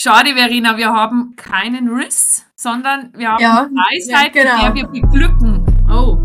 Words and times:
Schade, 0.00 0.36
Verena, 0.36 0.76
wir 0.76 0.92
haben 0.92 1.34
keinen 1.34 1.88
Riss, 1.88 2.46
sondern 2.54 3.12
wir 3.16 3.32
haben 3.32 3.42
Ja, 3.42 3.62
eine 3.62 3.74
Weisheit, 3.74 4.32
ja, 4.32 4.42
genau. 4.44 4.72
mit 4.72 4.84
der 4.84 4.92
wir 4.92 5.00
beglücken. 5.00 5.66
Oh. 5.90 6.18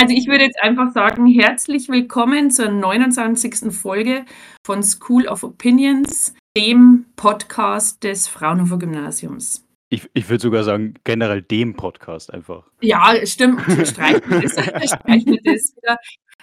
Also 0.00 0.14
ich 0.14 0.26
würde 0.26 0.44
jetzt 0.44 0.58
einfach 0.62 0.90
sagen, 0.94 1.26
herzlich 1.26 1.90
willkommen 1.90 2.50
zur 2.50 2.70
29. 2.70 3.74
Folge 3.74 4.24
von 4.64 4.82
School 4.82 5.28
of 5.28 5.42
Opinions, 5.42 6.34
dem 6.56 7.04
Podcast 7.16 8.04
des 8.04 8.26
Fraunhofer 8.26 8.78
Gymnasiums. 8.78 9.66
Ich, 9.90 10.08
ich 10.14 10.30
würde 10.30 10.40
sogar 10.40 10.64
sagen, 10.64 10.94
generell 11.04 11.42
dem 11.42 11.74
Podcast 11.76 12.32
einfach. 12.32 12.64
Ja, 12.80 13.14
stimmt. 13.26 13.60
Streichen 13.86 14.30
wir 14.30 14.40
das, 14.40 14.52
streichen 14.52 15.32
wir 15.32 15.40
das 15.44 15.74
wieder. 15.76 15.98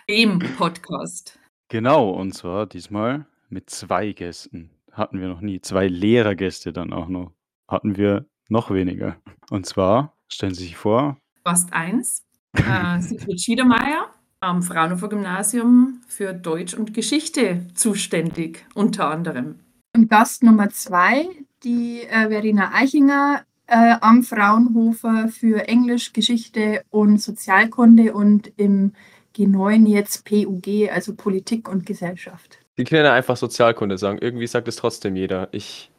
Dem 0.08 0.38
Podcast. 0.38 1.40
Genau, 1.68 2.12
und 2.12 2.34
zwar 2.34 2.68
diesmal 2.68 3.26
mit 3.50 3.72
zwei 3.72 4.12
Gästen. 4.12 4.70
Hatten 4.92 5.20
wir 5.20 5.28
noch 5.28 5.42
nie. 5.42 5.62
Zwei 5.62 5.88
Lehrergäste 5.88 6.72
dann 6.72 6.94
auch 6.94 7.08
noch. 7.08 7.32
Hatten 7.68 7.98
wir 7.98 8.28
noch 8.48 8.70
weniger. 8.70 9.18
Und 9.50 9.66
zwar, 9.66 10.16
stellen 10.28 10.54
Sie 10.54 10.66
sich 10.66 10.78
vor, 10.78 11.18
Fast 11.44 11.74
eins. 11.74 12.24
Äh, 12.54 13.00
Sigrid 13.02 13.42
Schiedermeier 13.42 14.12
am 14.42 14.62
Fraunhofer 14.62 15.10
Gymnasium 15.10 16.02
für 16.08 16.34
Deutsch 16.34 16.76
und 16.76 16.94
Geschichte 16.94 17.66
zuständig, 17.74 18.64
unter 18.76 19.10
anderem. 19.10 19.56
Und 19.96 20.08
Gast 20.08 20.44
Nummer 20.44 20.70
zwei, 20.70 21.28
die 21.64 22.02
äh, 22.02 22.30
Verena 22.30 22.74
Eichinger 22.76 23.44
äh, 23.66 23.96
am 24.02 24.22
Fraunhofer 24.22 25.30
für 25.30 25.68
Englisch, 25.68 26.14
Geschichte 26.14 26.84
und 26.92 27.20
Sozialkunde 27.20 28.14
und 28.14 28.52
im 28.58 28.94
G9 29.36 29.88
jetzt 29.88 30.26
PUG, 30.26 30.90
also 30.92 31.16
Politik 31.16 31.68
und 31.70 31.86
Gesellschaft. 31.86 32.60
Die 32.78 32.84
können 32.84 33.06
ja 33.06 33.14
einfach 33.14 33.38
Sozialkunde 33.38 33.98
sagen. 33.98 34.18
Irgendwie 34.22 34.48
sagt 34.48 34.68
es 34.68 34.76
trotzdem 34.78 35.16
jeder. 35.16 35.48
Ich. 35.52 35.92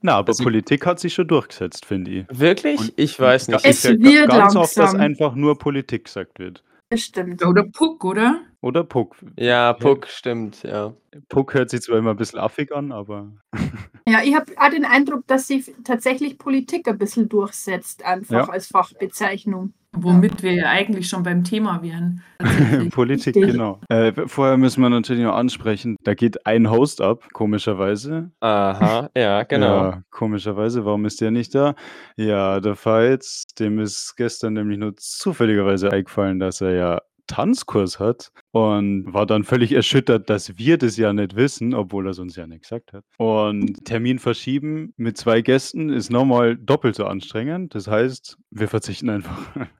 na, 0.00 0.14
aber 0.16 0.28
Also- 0.30 0.42
Politik 0.44 0.86
hat 0.86 0.98
sich 1.00 1.14
schon 1.14 1.28
durchgesetzt, 1.28 1.84
finde 1.86 2.10
ich. 2.10 2.26
Wirklich? 2.30 2.78
Und- 2.80 2.92
ich 2.96 3.18
weiß 3.18 3.48
nicht. 3.48 3.64
Es 3.64 3.82
ja 3.82 3.90
wird 3.98 4.28
ganz 4.28 4.56
oft, 4.56 4.76
dass 4.76 4.92
langsam. 4.92 5.00
einfach 5.00 5.34
nur 5.34 5.58
Politik 5.58 6.04
gesagt 6.06 6.38
wird. 6.38 6.62
Das 6.90 7.00
stimmt. 7.00 7.44
Oder 7.44 7.64
Puck, 7.64 8.04
oder? 8.04 8.40
Oder 8.62 8.84
Puck. 8.84 9.16
Ja, 9.36 9.72
Puck, 9.72 10.06
stimmt, 10.06 10.62
ja. 10.62 10.94
Puck 11.28 11.52
hört 11.52 11.68
sich 11.68 11.82
zwar 11.82 11.98
immer 11.98 12.10
ein 12.10 12.16
bisschen 12.16 12.38
affig 12.38 12.72
an, 12.72 12.92
aber 12.92 13.32
Ja, 14.08 14.20
ich 14.24 14.34
habe 14.34 14.52
auch 14.56 14.70
den 14.70 14.84
Eindruck, 14.84 15.26
dass 15.26 15.48
sich 15.48 15.72
tatsächlich 15.84 16.38
Politik 16.38 16.88
ein 16.88 16.96
bisschen 16.96 17.28
durchsetzt, 17.28 18.04
einfach 18.04 18.46
Ja. 18.46 18.52
als 18.52 18.68
Fachbezeichnung. 18.68 19.74
Womit 19.94 20.42
wir 20.42 20.52
ja 20.54 20.70
eigentlich 20.70 21.06
schon 21.08 21.22
beim 21.22 21.44
Thema 21.44 21.82
wären. 21.82 22.22
Politik, 22.92 23.36
Richtig. 23.36 23.52
genau. 23.52 23.78
Äh, 23.90 24.12
vorher 24.26 24.56
müssen 24.56 24.80
wir 24.80 24.88
natürlich 24.88 25.22
noch 25.22 25.34
ansprechen, 25.34 25.96
da 26.02 26.14
geht 26.14 26.46
ein 26.46 26.70
Host 26.70 27.02
ab, 27.02 27.28
komischerweise. 27.34 28.30
Aha, 28.40 29.10
ja, 29.14 29.42
genau. 29.42 29.66
Ja, 29.90 30.02
komischerweise, 30.10 30.86
warum 30.86 31.04
ist 31.04 31.20
der 31.20 31.30
nicht 31.30 31.54
da? 31.54 31.74
Ja, 32.16 32.60
der 32.60 32.74
Fights, 32.74 33.44
dem 33.58 33.78
ist 33.80 34.14
gestern 34.16 34.54
nämlich 34.54 34.78
nur 34.78 34.96
zufälligerweise 34.96 35.90
eingefallen, 35.92 36.38
dass 36.38 36.62
er 36.62 36.72
ja 36.72 37.02
Tanzkurs 37.26 37.98
hat 37.98 38.30
und 38.50 39.12
war 39.12 39.26
dann 39.26 39.44
völlig 39.44 39.72
erschüttert, 39.72 40.28
dass 40.28 40.58
wir 40.58 40.78
das 40.78 40.96
ja 40.96 41.12
nicht 41.12 41.36
wissen, 41.36 41.74
obwohl 41.74 42.06
er 42.06 42.10
es 42.10 42.18
uns 42.18 42.36
ja 42.36 42.46
nicht 42.46 42.62
gesagt 42.62 42.92
hat. 42.92 43.04
Und 43.18 43.84
Termin 43.84 44.18
verschieben 44.18 44.92
mit 44.96 45.16
zwei 45.16 45.40
Gästen 45.40 45.90
ist 45.90 46.10
nochmal 46.10 46.56
doppelt 46.56 46.94
so 46.94 47.06
anstrengend. 47.06 47.74
Das 47.74 47.86
heißt, 47.86 48.36
wir 48.50 48.68
verzichten 48.68 49.08
einfach. 49.08 49.38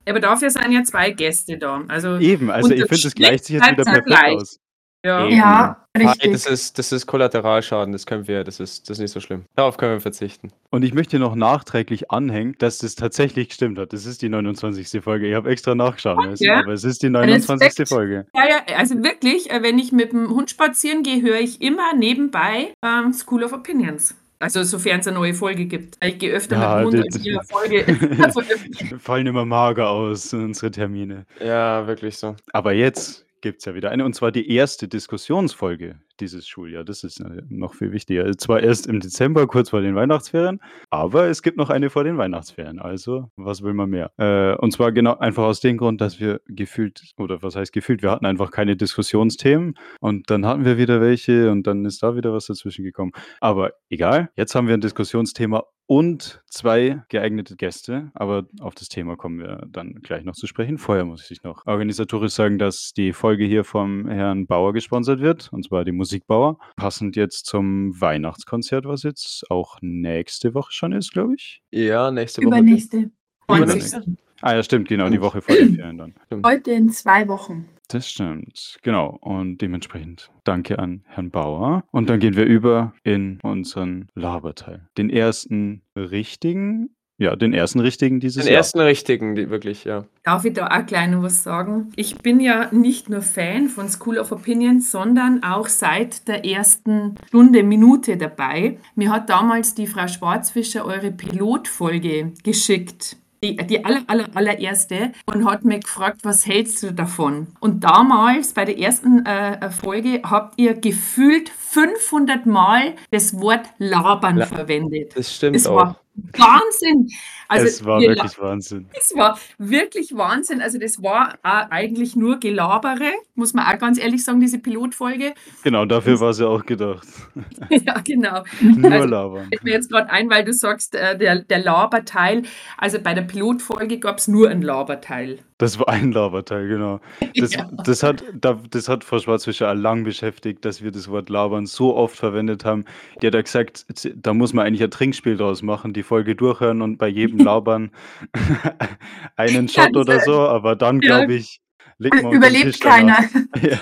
Aber 0.09 0.21
dafür 0.21 0.51
sind 0.51 0.73
ja 0.73 0.83
zwei 0.83 1.11
Gäste 1.11 1.59
da. 1.59 1.85
Also, 1.89 2.19
Eben, 2.19 2.51
also 2.51 2.71
ich 2.71 2.81
finde, 2.81 2.97
Schnitt 2.97 3.17
gleicht 3.17 3.45
sich 3.45 3.57
jetzt 3.57 3.71
wieder 3.71 3.85
perfekt 3.85 4.07
gleich. 4.07 4.37
aus. 4.37 4.59
Ja. 5.05 5.29
Ja, 5.29 5.87
richtig. 5.97 6.33
das 6.33 6.47
ist, 6.47 6.79
das 6.79 6.93
ist 6.93 7.07
Kollateralschaden, 7.07 7.93
das 7.93 8.07
können 8.07 8.27
wir, 8.29 8.45
das 8.45 8.61
ist, 8.61 8.89
das 8.89 8.99
ist 8.99 9.03
nicht 9.03 9.11
so 9.11 9.21
schlimm. 9.21 9.45
Darauf 9.57 9.77
können 9.77 9.95
wir 9.95 10.01
verzichten. 10.01 10.53
Und 10.71 10.83
ich 10.83 10.95
möchte 10.95 11.19
noch 11.19 11.35
nachträglich 11.35 12.11
anhängen, 12.11 12.55
dass 12.59 12.79
das 12.79 12.95
tatsächlich 12.95 13.49
gestimmt 13.49 13.79
hat. 13.79 13.93
Das 13.93 14.07
ist 14.07 14.23
die 14.23 14.29
29. 14.29 15.03
Folge. 15.03 15.29
Ich 15.29 15.35
habe 15.35 15.51
extra 15.51 15.75
nachgeschaut, 15.75 16.19
du, 16.19 16.45
ja. 16.45 16.61
aber 16.61 16.73
es 16.73 16.85
ist 16.85 17.03
die 17.03 17.11
29. 17.11 17.67
Respekt. 17.67 17.89
Folge. 17.89 18.27
Ja, 18.35 18.45
ja, 18.49 18.77
also 18.77 19.03
wirklich, 19.03 19.51
äh, 19.51 19.63
wenn 19.63 19.79
ich 19.79 19.93
mit 19.93 20.13
dem 20.13 20.31
Hund 20.31 20.51
spazieren 20.51 21.03
gehe, 21.03 21.21
höre 21.21 21.41
ich 21.41 21.61
immer 21.61 21.95
nebenbei 21.95 22.73
ähm, 22.85 23.13
School 23.13 23.45
of 23.45 23.53
Opinions. 23.53 24.15
Also 24.43 24.65
sofern 24.65 25.01
es 25.01 25.07
eine 25.07 25.17
neue 25.17 25.35
Folge 25.35 25.67
gibt. 25.67 25.97
Ich 26.05 26.19
gehe 26.19 26.33
öfter 26.33 26.59
Ja, 26.59 26.83
mit 26.83 26.95
dem 26.95 27.01
Hund, 27.01 27.07
als 27.07 27.25
wir 27.25 27.33
eine 27.33 27.45
Folge 27.49 28.33
veröffentlichen. 28.33 28.99
Fallen 29.01 29.27
immer 29.29 29.45
mager 29.45 29.89
aus, 29.89 30.33
unsere 30.35 30.73
Termine. 30.73 31.27
Ja, 31.39 31.87
wirklich 31.87 32.19
so. 32.19 32.35
Aber 32.53 32.73
jetzt 32.73 33.25
gibt 33.43 33.59
es 33.59 33.65
ja 33.67 33.75
wieder 33.75 33.91
eine, 33.91 34.05
und 34.05 34.15
zwar 34.15 34.33
die 34.33 34.51
erste 34.51 34.89
Diskussionsfolge 34.89 36.01
dieses 36.21 36.47
Schuljahr. 36.47 36.85
Das 36.85 37.05
ist 37.05 37.21
äh, 37.21 37.43
noch 37.49 37.75
viel 37.75 37.93
wichtiger. 37.93 38.31
Zwar 38.39 38.61
erst 38.61 38.87
im 38.87 39.01
Dezember, 39.01 39.47
kurz 39.47 39.71
vor 39.71 39.81
den 39.83 39.95
Weihnachtsferien, 39.95 40.61
aber 40.91 41.27
es 41.27 41.43
gibt 41.43 41.57
noch 41.59 41.69
eine 41.69 41.91
vor 41.91 42.05
den 42.05 42.17
Weihnachtsferien. 42.17 42.79
Also, 42.79 43.31
was 43.37 43.63
will 43.63 43.75
man 43.75 43.91
mehr? 43.91 44.13
Äh, 44.17 44.57
und 44.57 44.73
zwar 44.73 44.93
genau 44.93 45.19
einfach 45.19 45.45
aus 45.45 45.61
dem 45.61 45.77
Grund, 45.77 46.01
dass 46.01 46.21
wir 46.21 46.41
gefühlt, 46.47 47.03
oder 47.19 47.43
was 47.43 47.57
heißt 47.57 47.73
gefühlt, 47.73 48.03
wir 48.03 48.11
hatten 48.11 48.27
einfach 48.27 48.51
keine 48.51 48.77
Diskussionsthemen 48.77 49.75
und 50.01 50.31
dann 50.31 50.47
hatten 50.47 50.65
wir 50.65 50.79
wieder 50.79 51.01
welche 51.01 51.51
und 51.51 51.67
dann 51.67 51.85
ist 51.85 52.03
da 52.03 52.17
wieder 52.17 52.33
was 52.33 52.47
dazwischen 52.47 52.85
gekommen. 52.85 53.13
Aber 53.41 53.73
egal, 53.91 54.31
jetzt 54.37 54.55
haben 54.55 54.69
wir 54.69 54.75
ein 54.75 54.81
Diskussionsthema 54.81 55.65
und 55.93 56.43
zwei 56.49 57.03
geeignete 57.11 57.55
Gäste, 57.55 58.11
aber 58.15 58.47
auf 58.61 58.75
das 58.75 58.89
Thema 58.89 59.15
kommen 59.15 59.41
wir 59.41 59.67
dann 59.71 59.97
gleich 59.97 60.25
noch 60.25 60.33
zu 60.33 60.47
sprechen. 60.47 60.79
Vorher 60.79 61.05
muss 61.05 61.31
ich 61.31 61.43
noch 61.43 61.67
organisatorisch 61.67 62.33
sagen, 62.33 62.59
dass 62.59 62.95
die 62.95 63.13
Folge 63.13 63.45
hier 63.45 63.63
vom 63.63 64.09
Herrn 64.09 64.47
Bauer 64.47 64.73
gesponsert 64.73 65.21
wird, 65.21 65.53
und 65.53 65.67
zwar 65.67 65.85
die 65.85 65.93
Musikbauer, 65.93 66.57
passend 66.77 67.15
jetzt 67.15 67.45
zum 67.45 68.01
Weihnachtskonzert, 68.01 68.87
was 68.87 69.03
jetzt 69.03 69.51
auch 69.51 69.77
nächste 69.83 70.55
Woche 70.55 70.73
schon 70.73 70.93
ist, 70.93 71.13
glaube 71.13 71.35
ich. 71.35 71.63
Ja, 71.71 72.11
nächste 72.11 72.41
Woche. 72.41 72.47
Übernächste. 72.47 73.11
20. 73.49 74.17
Ah 74.41 74.55
ja, 74.55 74.63
stimmt, 74.63 74.89
genau, 74.89 75.11
die 75.11 75.21
Woche 75.21 75.43
vor 75.43 75.55
den 75.55 75.75
Ferien 75.77 75.99
dann. 75.99 76.15
Heute 76.43 76.71
in 76.71 76.89
zwei 76.89 77.29
Wochen. 77.29 77.69
Das 77.89 78.09
stimmt, 78.11 78.79
genau. 78.83 79.19
Und 79.21 79.59
dementsprechend 79.59 80.31
danke 80.45 80.79
an 80.79 81.03
Herrn 81.07 81.31
Bauer. 81.31 81.85
Und 81.91 82.09
dann 82.09 82.21
gehen 82.21 82.37
wir 82.37 82.45
über 82.45 82.95
in 83.05 83.39
unseren 83.43 84.09
Laberteil. 84.15 84.89
Den 84.97 85.11
ersten 85.11 85.83
richtigen, 85.95 86.97
ja, 87.19 87.37
den 87.37 87.53
ersten 87.53 87.81
richtigen 87.81 88.19
dieses 88.19 88.45
Den 88.45 88.53
Jahr. 88.53 88.59
ersten 88.59 88.81
richtigen, 88.81 89.35
die 89.35 89.51
wirklich, 89.51 89.85
ja. 89.85 90.07
Darf 90.23 90.45
ich 90.45 90.55
da 90.55 90.69
auch 90.69 90.87
gleich 90.87 91.11
noch 91.11 91.23
was 91.23 91.43
sagen? 91.43 91.93
Ich 91.95 92.17
bin 92.19 92.41
ja 92.41 92.73
nicht 92.73 93.11
nur 93.11 93.21
Fan 93.21 93.69
von 93.69 93.89
School 93.89 94.19
of 94.19 94.33
Opinions, 94.33 94.91
sondern 94.91 95.43
auch 95.43 95.69
seit 95.69 96.27
der 96.29 96.45
ersten 96.47 97.17
Stunde, 97.29 97.63
Minute 97.63 98.17
dabei. 98.17 98.79
Mir 98.95 99.11
hat 99.11 99.29
damals 99.29 99.75
die 99.75 99.87
Frau 99.87 100.09
Schwarzfischer 100.09 100.85
eure 100.87 101.13
Pilotfolge 101.13 102.33
geschickt. 102.43 103.19
Die, 103.45 103.57
die 103.57 103.85
aller, 103.85 104.03
aller, 104.07 104.29
allererste 104.35 105.13
und 105.27 105.45
hat 105.45 105.65
mich 105.65 105.83
gefragt, 105.83 106.21
was 106.23 106.47
hältst 106.47 106.81
du 106.83 106.93
davon? 106.93 107.49
Und 107.59 107.83
damals 107.83 108.53
bei 108.53 108.65
der 108.65 108.79
ersten 108.79 109.27
äh, 109.27 109.69
Folge 109.71 110.21
habt 110.23 110.61
ihr 110.61 110.75
gefühlt 110.75 111.51
500 111.73 112.45
Mal 112.45 112.95
das 113.11 113.41
Wort 113.41 113.67
labern 113.79 114.37
La- 114.37 114.47
verwendet. 114.47 115.17
Das 115.17 115.35
stimmt 115.35 115.57
Es 115.57 115.67
auch. 115.67 115.77
war 115.77 115.99
Wahnsinn. 116.37 117.09
Also 117.49 117.67
es 117.67 117.83
war 117.87 117.99
wirklich 117.99 118.39
Wahnsinn. 118.39 118.87
es 118.93 119.15
war 119.17 119.39
wirklich 119.57 120.15
Wahnsinn. 120.15 120.61
Also 120.61 120.79
das 120.79 121.03
war 121.03 121.39
eigentlich 121.43 122.15
nur 122.15 122.39
Gelabere, 122.39 123.13
muss 123.35 123.55
man 123.55 123.65
auch 123.67 123.79
ganz 123.79 123.99
ehrlich 123.99 124.23
sagen, 124.23 124.39
diese 124.39 124.59
Pilotfolge. 124.59 125.33
Genau, 125.65 125.87
dafür 125.87 126.21
war 126.21 126.29
es 126.31 126.39
ja 126.39 126.49
auch 126.49 126.67
gedacht. 126.67 127.07
ja, 127.71 127.99
genau. 128.05 128.43
Nur 128.61 128.93
Also, 128.93 129.07
labern. 129.09 129.49
Fällt 129.49 129.65
mir 129.65 129.73
jetzt 129.73 129.91
gerade 129.91 130.11
ein, 130.11 130.29
weil 130.29 130.45
du 130.45 130.53
sagst, 130.53 130.95
äh, 130.95 131.17
der, 131.17 131.37
der 131.41 131.59
Laberteil. 131.61 132.43
Also 132.77 132.99
bei 133.01 133.15
der 133.15 133.23
Pilotfolge 133.23 133.99
gab 133.99 134.19
es 134.19 134.29
nur 134.29 134.51
ein 134.51 134.61
Laberteil. 134.61 135.39
Das 135.63 135.79
war 135.79 135.89
ein 135.89 136.11
Laberteil, 136.11 136.67
genau. 136.67 137.01
Das, 137.37 137.55
Ja. 137.55 137.71
das, 137.85 138.03
hat, 138.03 138.25
da, 138.35 138.61
das 138.71 138.89
hat 138.89 139.05
Frau 139.05 139.21
Schwarzfischer 139.21 139.71
auch 139.71 139.75
lang 139.77 140.03
beschäftigt, 140.03 140.65
dass 140.65 140.83
wir 140.83 140.91
das 140.91 141.09
Wort 141.09 141.29
labern 141.31 141.67
so 141.67 141.95
oft 141.97 142.17
verwendet 142.17 142.65
haben. 142.65 142.85
Die 143.21 143.29
hat 143.29 143.35
ja 143.35 143.43
gesagt, 143.43 143.87
da 144.17 144.35
muss 144.35 144.53
man 144.53 144.67
eigentlich 144.67 144.83
ein 144.83 144.91
Trinkspiel 144.91 145.37
draus 145.37 145.63
machen, 145.63 145.93
die 145.93 146.03
Folge 146.03 146.35
durchhören 146.35 146.83
und 146.83 146.97
bei 146.99 147.07
jedem 147.07 147.39
Labern 147.45 147.93
einen 149.37 149.69
Shot 149.69 149.97
oder 149.97 150.19
so, 150.21 150.41
aber 150.41 150.75
dann 150.77 151.01
Ja. 151.01 151.19
glaube 151.19 151.35
ich, 151.35 151.61
Überlebt 151.99 152.81
keiner. 152.81 153.19
Ja. 153.63 153.79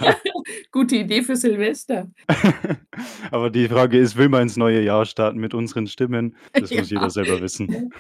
Gute 0.73 0.97
Idee 0.97 1.23
für 1.23 1.37
Silvester. 1.37 2.11
aber 3.31 3.49
die 3.49 3.67
Frage 3.67 3.97
ist, 3.99 4.19
will 4.19 4.29
man 4.29 4.43
ins 4.43 4.59
neue 4.59 4.83
Jahr 4.83 5.07
starten 5.07 5.39
mit 5.39 5.55
unseren 5.55 5.87
Stimmen? 5.87 6.37
Das 6.53 6.71
muss 6.71 6.91
Ja. 6.91 6.99
jeder 6.99 7.09
selber 7.09 7.41
wissen. 7.41 7.91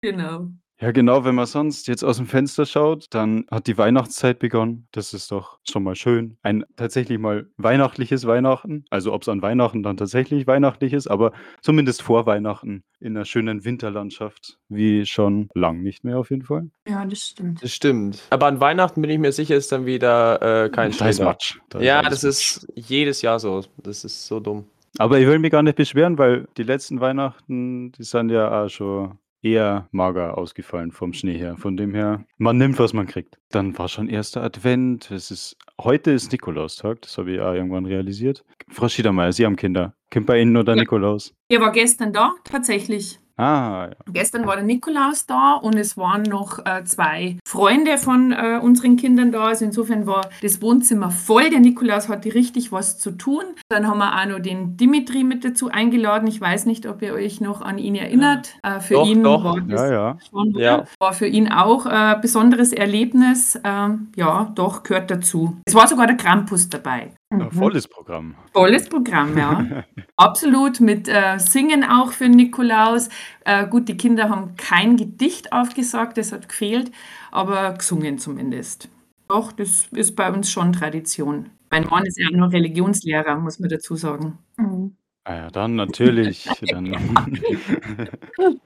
Genau. 0.00 0.50
Ja, 0.80 0.92
genau, 0.92 1.24
wenn 1.24 1.34
man 1.34 1.46
sonst 1.46 1.88
jetzt 1.88 2.04
aus 2.04 2.18
dem 2.18 2.26
Fenster 2.26 2.64
schaut, 2.64 3.06
dann 3.10 3.46
hat 3.50 3.66
die 3.66 3.76
Weihnachtszeit 3.76 4.38
begonnen. 4.38 4.86
Das 4.92 5.12
ist 5.12 5.32
doch 5.32 5.58
schon 5.68 5.82
mal 5.82 5.96
schön. 5.96 6.36
Ein 6.42 6.64
tatsächlich 6.76 7.18
mal 7.18 7.48
weihnachtliches 7.56 8.28
Weihnachten. 8.28 8.84
Also 8.88 9.12
ob 9.12 9.22
es 9.22 9.28
an 9.28 9.42
Weihnachten 9.42 9.82
dann 9.82 9.96
tatsächlich 9.96 10.46
weihnachtlich 10.46 10.92
ist, 10.92 11.08
aber 11.08 11.32
zumindest 11.62 12.02
vor 12.02 12.26
Weihnachten 12.26 12.84
in 13.00 13.16
einer 13.16 13.24
schönen 13.24 13.64
Winterlandschaft, 13.64 14.58
wie 14.68 15.04
schon 15.04 15.48
lang 15.54 15.82
nicht 15.82 16.04
mehr 16.04 16.18
auf 16.18 16.30
jeden 16.30 16.44
Fall. 16.44 16.70
Ja, 16.86 17.04
das 17.04 17.18
stimmt. 17.18 17.62
Das 17.62 17.72
stimmt. 17.72 18.22
Aber 18.30 18.46
an 18.46 18.60
Weihnachten 18.60 19.02
bin 19.02 19.10
ich 19.10 19.18
mir 19.18 19.32
sicher, 19.32 19.56
ist 19.56 19.72
dann 19.72 19.84
wieder 19.84 20.64
äh, 20.64 20.70
kein 20.70 20.92
Da 20.92 21.08
ist 21.08 21.16
Schnee 21.16 21.24
Matsch. 21.24 21.58
Da 21.70 21.80
Ja, 21.80 22.02
das 22.02 22.22
ist 22.22 22.68
jedes 22.76 23.20
Jahr 23.22 23.40
so. 23.40 23.64
Das 23.78 24.04
ist 24.04 24.26
so 24.28 24.38
dumm. 24.38 24.66
Aber 24.98 25.18
ich 25.18 25.26
will 25.26 25.40
mich 25.40 25.50
gar 25.50 25.62
nicht 25.62 25.76
beschweren, 25.76 26.18
weil 26.18 26.46
die 26.56 26.62
letzten 26.62 27.00
Weihnachten, 27.00 27.92
die 27.92 28.04
sind 28.04 28.30
ja 28.30 28.64
auch 28.64 28.68
schon 28.68 29.18
eher 29.42 29.88
mager 29.92 30.36
ausgefallen 30.36 30.92
vom 30.92 31.12
Schnee 31.12 31.36
her. 31.38 31.56
Von 31.56 31.76
dem 31.76 31.94
her, 31.94 32.24
man 32.38 32.56
nimmt, 32.58 32.78
was 32.78 32.92
man 32.92 33.06
kriegt. 33.06 33.38
Dann 33.50 33.76
war 33.78 33.88
schon 33.88 34.08
erster 34.08 34.42
Advent. 34.42 35.10
Es 35.10 35.30
ist, 35.30 35.56
heute 35.80 36.10
ist 36.10 36.32
Nikolaustag, 36.32 37.02
das 37.02 37.16
habe 37.18 37.32
ich 37.32 37.40
auch 37.40 37.52
irgendwann 37.54 37.86
realisiert. 37.86 38.44
Frau 38.68 38.88
Schiedermeier, 38.88 39.32
Sie 39.32 39.44
haben 39.46 39.56
Kinder. 39.56 39.94
Kommt 40.12 40.26
bei 40.26 40.40
Ihnen 40.40 40.52
nur 40.52 40.64
der 40.64 40.74
Ja. 40.76 40.82
Nikolaus? 40.82 41.34
Er 41.48 41.60
war 41.60 41.72
gestern 41.72 42.12
da, 42.12 42.34
tatsächlich. 42.44 43.18
Ah, 43.38 43.86
ja. 43.90 43.96
Gestern 44.12 44.46
war 44.46 44.56
der 44.56 44.64
Nikolaus 44.64 45.24
da 45.26 45.54
und 45.54 45.76
es 45.76 45.96
waren 45.96 46.22
noch 46.22 46.58
äh, 46.66 46.84
zwei 46.84 47.38
Freunde 47.46 47.96
von 47.96 48.32
äh, 48.32 48.58
unseren 48.60 48.96
Kindern 48.96 49.30
da. 49.32 49.44
Also 49.44 49.64
insofern 49.64 50.06
war 50.06 50.28
das 50.42 50.60
Wohnzimmer 50.60 51.10
voll. 51.10 51.48
Der 51.50 51.60
Nikolaus 51.60 52.08
hatte 52.08 52.34
richtig 52.34 52.72
was 52.72 52.98
zu 52.98 53.12
tun. 53.12 53.42
Dann 53.68 53.86
haben 53.86 53.98
wir 53.98 54.12
auch 54.20 54.26
noch 54.26 54.40
den 54.40 54.76
Dimitri 54.76 55.22
mit 55.24 55.44
dazu 55.44 55.70
eingeladen. 55.70 56.26
Ich 56.26 56.40
weiß 56.40 56.66
nicht, 56.66 56.86
ob 56.86 57.00
ihr 57.00 57.14
euch 57.14 57.40
noch 57.40 57.62
an 57.62 57.78
ihn 57.78 57.94
erinnert. 57.94 58.56
Äh, 58.64 58.80
für 58.80 58.94
Doch, 58.94 59.06
ihn 59.06 59.22
doch. 59.22 59.44
war 59.44 59.60
das 59.60 59.80
Ja, 59.90 60.16
schon? 60.28 60.54
Ja. 60.58 60.84
war 60.98 61.12
für 61.12 61.26
ihn 61.28 61.50
auch 61.52 61.86
äh, 61.86 61.90
ein 61.90 62.20
besonderes 62.20 62.72
Erlebnis. 62.72 63.58
Ähm, 63.62 64.08
ja, 64.16 64.50
doch, 64.56 64.82
gehört 64.82 65.10
dazu. 65.12 65.56
Es 65.64 65.74
war 65.74 65.86
sogar 65.86 66.06
der 66.08 66.16
Krampus 66.16 66.68
dabei. 66.68 67.12
Ein 67.30 67.40
Mhm. 67.40 67.50
volles 67.52 67.86
Programm. 67.88 68.34
Volles 68.54 68.88
Programm, 68.88 69.36
ja. 69.36 69.84
Absolut, 70.16 70.80
mit 70.80 71.08
äh, 71.08 71.38
Singen 71.38 71.84
auch 71.84 72.12
für 72.12 72.28
Nikolaus. 72.28 73.10
Äh, 73.44 73.66
gut, 73.66 73.86
die 73.88 73.98
Kinder 73.98 74.30
haben 74.30 74.56
kein 74.56 74.96
Gedicht 74.96 75.52
aufgesagt, 75.52 76.16
das 76.16 76.32
hat 76.32 76.48
gefehlt, 76.48 76.90
aber 77.30 77.74
gesungen 77.74 78.16
zumindest. 78.18 78.88
Doch, 79.28 79.52
das 79.52 79.88
ist 79.92 80.16
bei 80.16 80.32
uns 80.32 80.50
schon 80.50 80.72
Tradition. 80.72 81.50
Mein 81.70 81.84
Mann 81.84 82.06
ist 82.06 82.18
ja 82.18 82.28
auch 82.28 82.32
noch 82.36 82.50
Religionslehrer, 82.52 83.36
muss 83.38 83.58
man 83.58 83.68
dazu 83.68 83.94
sagen. 83.94 84.38
Mhm. 84.56 84.96
Ah 85.24 85.34
ja, 85.34 85.50
dann 85.50 85.76
natürlich. 85.76 86.48
Dann, 86.70 86.86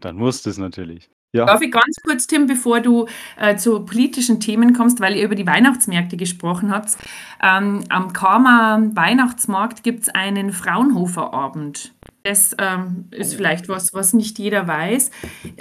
dann 0.00 0.16
muss 0.16 0.42
das 0.42 0.56
natürlich. 0.58 1.10
Ja, 1.34 1.46
Darf 1.46 1.62
ich 1.62 1.72
ganz 1.72 1.96
kurz, 2.04 2.26
Tim, 2.26 2.46
bevor 2.46 2.80
du 2.80 3.06
äh, 3.38 3.56
zu 3.56 3.86
politischen 3.86 4.38
Themen 4.38 4.74
kommst, 4.74 5.00
weil 5.00 5.16
ihr 5.16 5.24
über 5.24 5.34
die 5.34 5.46
Weihnachtsmärkte 5.46 6.18
gesprochen 6.18 6.70
habt. 6.70 6.98
Ähm, 7.42 7.84
am 7.88 8.12
Karma 8.12 8.82
Weihnachtsmarkt 8.92 9.82
gibt 9.82 10.02
es 10.02 10.08
einen 10.10 10.52
Fraunhofer-Abend. 10.52 11.92
Das 12.22 12.54
ähm, 12.58 13.06
ist 13.10 13.34
vielleicht 13.34 13.68
was, 13.68 13.92
was 13.94 14.12
nicht 14.12 14.38
jeder 14.38 14.68
weiß. 14.68 15.10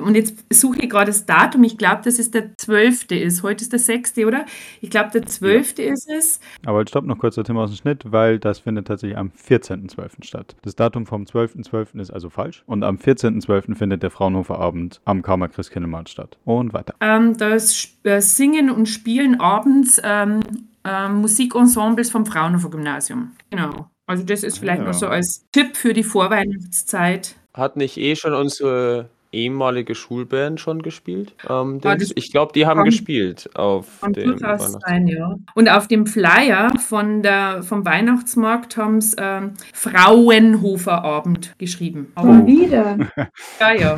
Und 0.01 0.15
jetzt 0.15 0.45
suche 0.51 0.81
ich 0.81 0.89
gerade 0.89 1.07
das 1.07 1.25
Datum. 1.25 1.63
Ich 1.63 1.77
glaube, 1.77 2.01
dass 2.03 2.19
es 2.19 2.29
der 2.29 2.55
12. 2.55 3.11
ist. 3.11 3.41
Heute 3.41 3.63
ist 3.63 3.71
der 3.71 3.79
6., 3.79 4.17
oder? 4.19 4.45
Ich 4.79 4.91
glaube, 4.91 5.09
der 5.11 5.25
12. 5.25 5.79
ist 5.79 6.09
es. 6.09 6.39
aber 6.65 6.79
jetzt 6.79 6.89
stopp 6.89 7.05
noch 7.05 7.17
kurz 7.17 7.35
der 7.35 7.43
Tim 7.43 7.57
aus 7.57 7.71
dem 7.71 7.77
Schnitt, 7.77 8.11
weil 8.11 8.38
das 8.38 8.59
findet 8.59 8.88
tatsächlich 8.88 9.17
am 9.17 9.31
14.12. 9.31 10.23
statt. 10.23 10.55
Das 10.61 10.75
Datum 10.75 11.05
vom 11.05 11.23
12.12. 11.23 11.99
ist 11.99 12.11
also 12.11 12.29
falsch. 12.29 12.63
Und 12.67 12.83
am 12.83 12.97
14.12. 12.97 13.75
findet 13.75 14.03
der 14.03 14.11
Fraunhofer 14.11 14.59
Abend 14.59 15.01
am 15.05 15.23
Karma 15.23 15.47
Christkindlmarkt 15.47 16.09
statt. 16.09 16.38
Und 16.45 16.73
weiter. 16.73 16.93
Ähm, 16.99 17.38
das 17.38 17.89
äh, 18.03 18.21
Singen 18.21 18.69
und 18.69 18.88
Spielen 18.88 19.39
abends 19.39 19.99
ähm, 20.03 20.41
ähm, 20.83 21.21
Musikensembles 21.21 22.11
vom 22.11 22.25
Fraunhofer 22.25 22.69
Gymnasium. 22.69 23.31
Genau. 23.49 23.90
Also 24.12 24.24
das 24.24 24.44
ist 24.44 24.60
vielleicht 24.60 24.81
Ja. 24.81 24.88
noch 24.88 24.94
so 24.94 25.08
als 25.08 25.46
Tipp 25.52 25.75
für 25.75 25.94
die 25.94 26.04
Vorweihnachtszeit. 26.04 27.36
Hat 27.54 27.75
nicht 27.78 27.98
eh 27.98 28.16
schon 28.16 28.34
unsere 28.34 29.10
ehemalige 29.34 29.96
Schulband 29.96 30.60
schon 30.60 30.81
gespielt? 30.81 31.34
Ähm, 31.50 31.80
Ah, 31.84 31.96
Dings? 31.96 32.10
das 32.10 32.12
ich 32.16 32.31
glaube, 32.31 32.52
die 32.54 32.66
haben 32.66 32.80
kann- 32.80 32.86
gespielt 32.86 33.50
auf 33.56 34.02
Kann 34.02 34.13
dem 34.13 34.38
sein, 34.38 35.08
ja. 35.08 35.36
Und 35.56 35.69
auf 35.69 35.88
dem 35.88 36.06
Flyer 36.06 36.72
von 36.80 37.24
der, 37.24 37.63
vom 37.63 37.86
Weihnachtsmarkt 37.86 38.75
haben 38.78 39.00
sie 39.02 39.16
ähm, 39.18 39.54
Frauenhofer 39.74 41.04
Abend 41.04 41.58
geschrieben. 41.58 42.12
Schon 42.19 42.46
wieder. 42.46 42.98
ja, 43.60 43.72
ja. 43.74 43.98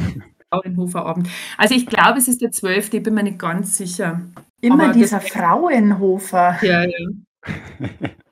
Frauenhofer 0.51 1.03
Abend. 1.05 1.27
Also 1.57 1.73
ich 1.73 1.87
glaube, 1.87 2.19
es 2.19 2.27
ist 2.27 2.41
der 2.41 2.51
12. 2.51 2.93
Ich 2.93 3.01
bin 3.03 3.15
mir 3.15 3.23
nicht 3.23 3.39
ganz 3.39 3.75
sicher. 3.77 4.21
Immer 4.61 4.83
Aber 4.85 4.93
dieser 4.93 5.19
das- 5.19 5.29
Frauenhofer. 5.29 6.57
Ja, 6.61 6.83
ja. 6.83 7.07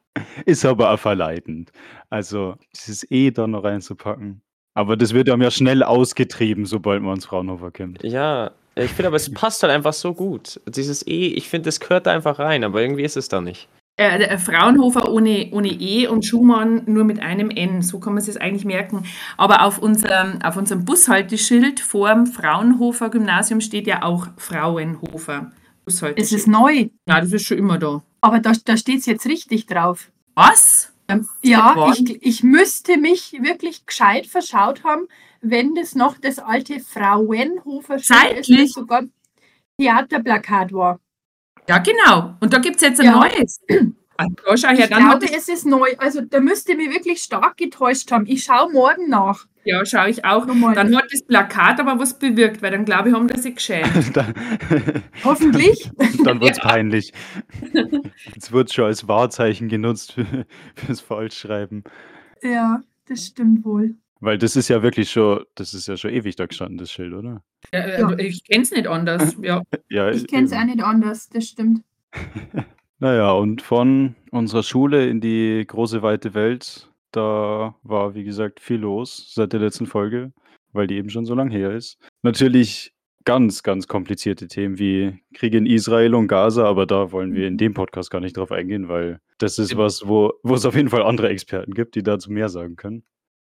Ist 0.45 0.65
aber 0.65 0.91
auch 0.91 0.99
verleitend. 0.99 1.71
Also, 2.09 2.55
dieses 2.73 3.09
E 3.09 3.31
da 3.31 3.47
noch 3.47 3.63
reinzupacken. 3.63 4.41
Aber 4.73 4.95
das 4.95 5.13
wird 5.13 5.29
einem 5.29 5.41
ja 5.41 5.51
schnell 5.51 5.83
ausgetrieben, 5.83 6.65
sobald 6.65 7.01
man 7.01 7.15
ins 7.15 7.25
Fraunhofer 7.25 7.71
kommt. 7.71 8.03
Ja, 8.03 8.51
ich 8.75 8.91
finde 8.91 9.07
aber, 9.07 9.17
es 9.17 9.31
passt 9.33 9.63
halt 9.63 9.73
einfach 9.73 9.93
so 9.93 10.13
gut. 10.13 10.61
Dieses 10.65 11.05
E, 11.05 11.27
ich 11.27 11.49
finde, 11.49 11.65
das 11.65 11.79
gehört 11.79 12.07
da 12.07 12.11
einfach 12.13 12.39
rein, 12.39 12.63
aber 12.63 12.81
irgendwie 12.81 13.03
ist 13.03 13.17
es 13.17 13.27
da 13.27 13.41
nicht. 13.41 13.67
Äh, 13.97 14.17
der 14.19 14.39
Fraunhofer 14.39 15.11
ohne, 15.11 15.49
ohne 15.51 15.67
E 15.67 16.07
und 16.07 16.25
Schumann 16.25 16.83
nur 16.85 17.03
mit 17.03 17.19
einem 17.19 17.49
N. 17.49 17.81
So 17.81 17.99
kann 17.99 18.13
man 18.13 18.23
sich 18.23 18.33
das 18.33 18.41
eigentlich 18.41 18.63
merken. 18.63 19.03
Aber 19.37 19.65
auf 19.65 19.77
unserem, 19.77 20.41
auf 20.41 20.55
unserem 20.55 20.85
Bushalteschild 20.85 21.81
vor 21.81 22.13
dem 22.13 22.25
Fraunhofer 22.25 23.09
Gymnasium 23.09 23.59
steht 23.59 23.87
ja 23.87 24.03
auch 24.03 24.27
Frauenhofer. 24.37 25.51
Es 26.15 26.31
ist 26.31 26.47
neu, 26.47 26.89
ja, 27.07 27.21
das 27.21 27.31
ist 27.33 27.45
schon 27.45 27.57
immer 27.57 27.77
da. 27.77 28.01
aber 28.21 28.39
da, 28.39 28.53
da 28.65 28.77
steht 28.77 28.99
es 28.99 29.05
jetzt 29.05 29.25
richtig 29.25 29.65
drauf. 29.65 30.11
Was? 30.35 30.91
Ähm, 31.07 31.27
Ja, 31.43 31.91
ich, 31.93 32.21
ich 32.25 32.43
müsste 32.43 32.97
mich 32.97 33.33
wirklich 33.41 33.85
gescheit 33.85 34.27
verschaut 34.27 34.83
haben, 34.83 35.07
wenn 35.41 35.75
das 35.75 35.95
noch 35.95 36.17
das 36.17 36.39
alte 36.39 36.79
Frauenhofer 36.79 37.95
ist, 37.95 38.07
Zeitlich? 38.07 38.59
das 38.59 38.71
sogar 38.73 39.03
Theaterplakat 39.79 40.73
war. 40.73 40.99
Ja, 41.67 41.77
genau. 41.79 42.35
Und 42.39 42.53
da 42.53 42.59
gibt 42.59 42.77
es 42.77 42.81
jetzt 42.81 42.99
ein 42.99 43.05
Ja. 43.07 43.19
neues. 43.19 43.59
Her, 43.69 44.73
Ich 44.77 44.89
dann 44.89 45.07
hat 45.07 45.21
glaube, 45.21 45.25
es, 45.35 45.47
es 45.47 45.49
ist 45.49 45.65
neu. 45.65 45.95
Also 45.97 46.21
da 46.21 46.39
müsste 46.39 46.73
ich 46.73 46.77
mich 46.77 46.91
wirklich 46.91 47.23
stark 47.23 47.57
getäuscht 47.57 48.11
haben. 48.11 48.25
Ich 48.27 48.43
schaue 48.43 48.71
morgen 48.71 49.09
nach. 49.09 49.47
Ja, 49.63 49.85
schaue 49.85 50.09
ich 50.09 50.25
auch. 50.25 50.45
Nochmal. 50.45 50.75
Dann 50.75 50.95
hat 50.95 51.05
das 51.11 51.23
Plakat 51.23 51.79
aber 51.79 51.99
was 51.99 52.17
bewirkt, 52.17 52.61
weil 52.61 52.71
dann 52.71 52.85
glaube 52.85 53.09
ich, 53.09 53.15
haben 53.15 53.27
das 53.27 53.43
sich 53.43 53.55
geschämt. 53.55 53.87
Hoffentlich. 55.23 55.89
dann 56.23 56.39
wird 56.41 56.51
es 56.51 56.59
peinlich. 56.59 57.13
Jetzt 58.33 58.51
wird 58.51 58.73
schon 58.73 58.85
als 58.85 59.07
Wahrzeichen 59.07 59.67
genutzt 59.69 60.13
für, 60.13 60.45
fürs 60.75 61.01
Falschschreiben. 61.01 61.83
ja, 62.41 62.81
das 63.07 63.25
stimmt 63.27 63.65
wohl. 63.65 63.95
Weil 64.19 64.37
das 64.37 64.55
ist 64.55 64.67
ja 64.67 64.83
wirklich 64.83 65.09
schon, 65.09 65.43
das 65.55 65.73
ist 65.73 65.87
ja 65.87 65.97
schon 65.97 66.11
ewig 66.11 66.35
da 66.35 66.45
gestanden, 66.45 66.77
das 66.77 66.91
Schild, 66.91 67.13
oder? 67.13 67.41
Ja, 67.73 67.79
äh, 67.79 68.27
Ich 68.27 68.43
kenne 68.43 68.61
es 68.63 68.71
nicht 68.71 68.85
anders. 68.87 69.35
Ja. 69.41 69.63
Ja, 69.89 70.09
Ich 70.11 70.27
kenne 70.27 70.45
es 70.45 70.53
auch 70.53 70.63
nicht 70.63 70.81
anders. 70.83 71.27
Das 71.29 71.45
stimmt. 71.47 71.81
Naja, 72.99 73.31
und 73.31 73.63
von 73.63 74.15
unserer 74.29 74.61
Schule 74.61 75.07
in 75.09 75.21
die 75.21 75.65
große 75.67 76.03
weite 76.03 76.35
Welt, 76.35 76.90
da 77.11 77.75
war, 77.83 78.15
wie 78.15 78.23
gesagt, 78.23 78.59
viel 78.59 78.79
los 78.79 79.31
seit 79.33 79.53
der 79.53 79.59
letzten 79.59 79.85
Folge, 79.85 80.31
weil 80.73 80.87
die 80.87 80.95
eben 80.95 81.09
schon 81.09 81.25
so 81.25 81.35
lange 81.35 81.53
her 81.53 81.71
ist. 81.71 81.97
Natürlich 82.23 82.93
ganz, 83.25 83.63
ganz 83.63 83.87
komplizierte 83.87 84.47
Themen 84.47 84.79
wie 84.79 85.19
Krieg 85.33 85.53
in 85.53 85.65
Israel 85.65 86.15
und 86.15 86.27
Gaza, 86.27 86.65
aber 86.65 86.85
da 86.85 87.11
wollen 87.11 87.33
wir 87.33 87.47
in 87.47 87.57
dem 87.57 87.73
Podcast 87.73 88.09
gar 88.11 88.21
nicht 88.21 88.37
drauf 88.37 88.51
eingehen, 88.51 88.89
weil 88.89 89.19
das 89.37 89.59
ist 89.59 89.77
was, 89.77 90.07
wo, 90.07 90.33
wo 90.43 90.55
es 90.55 90.65
auf 90.65 90.75
jeden 90.75 90.89
Fall 90.89 91.03
andere 91.03 91.29
Experten 91.29 91.73
gibt, 91.73 91.95
die 91.95 92.03
dazu 92.03 92.31
mehr 92.31 92.49
sagen 92.49 92.75
können. 92.75 93.03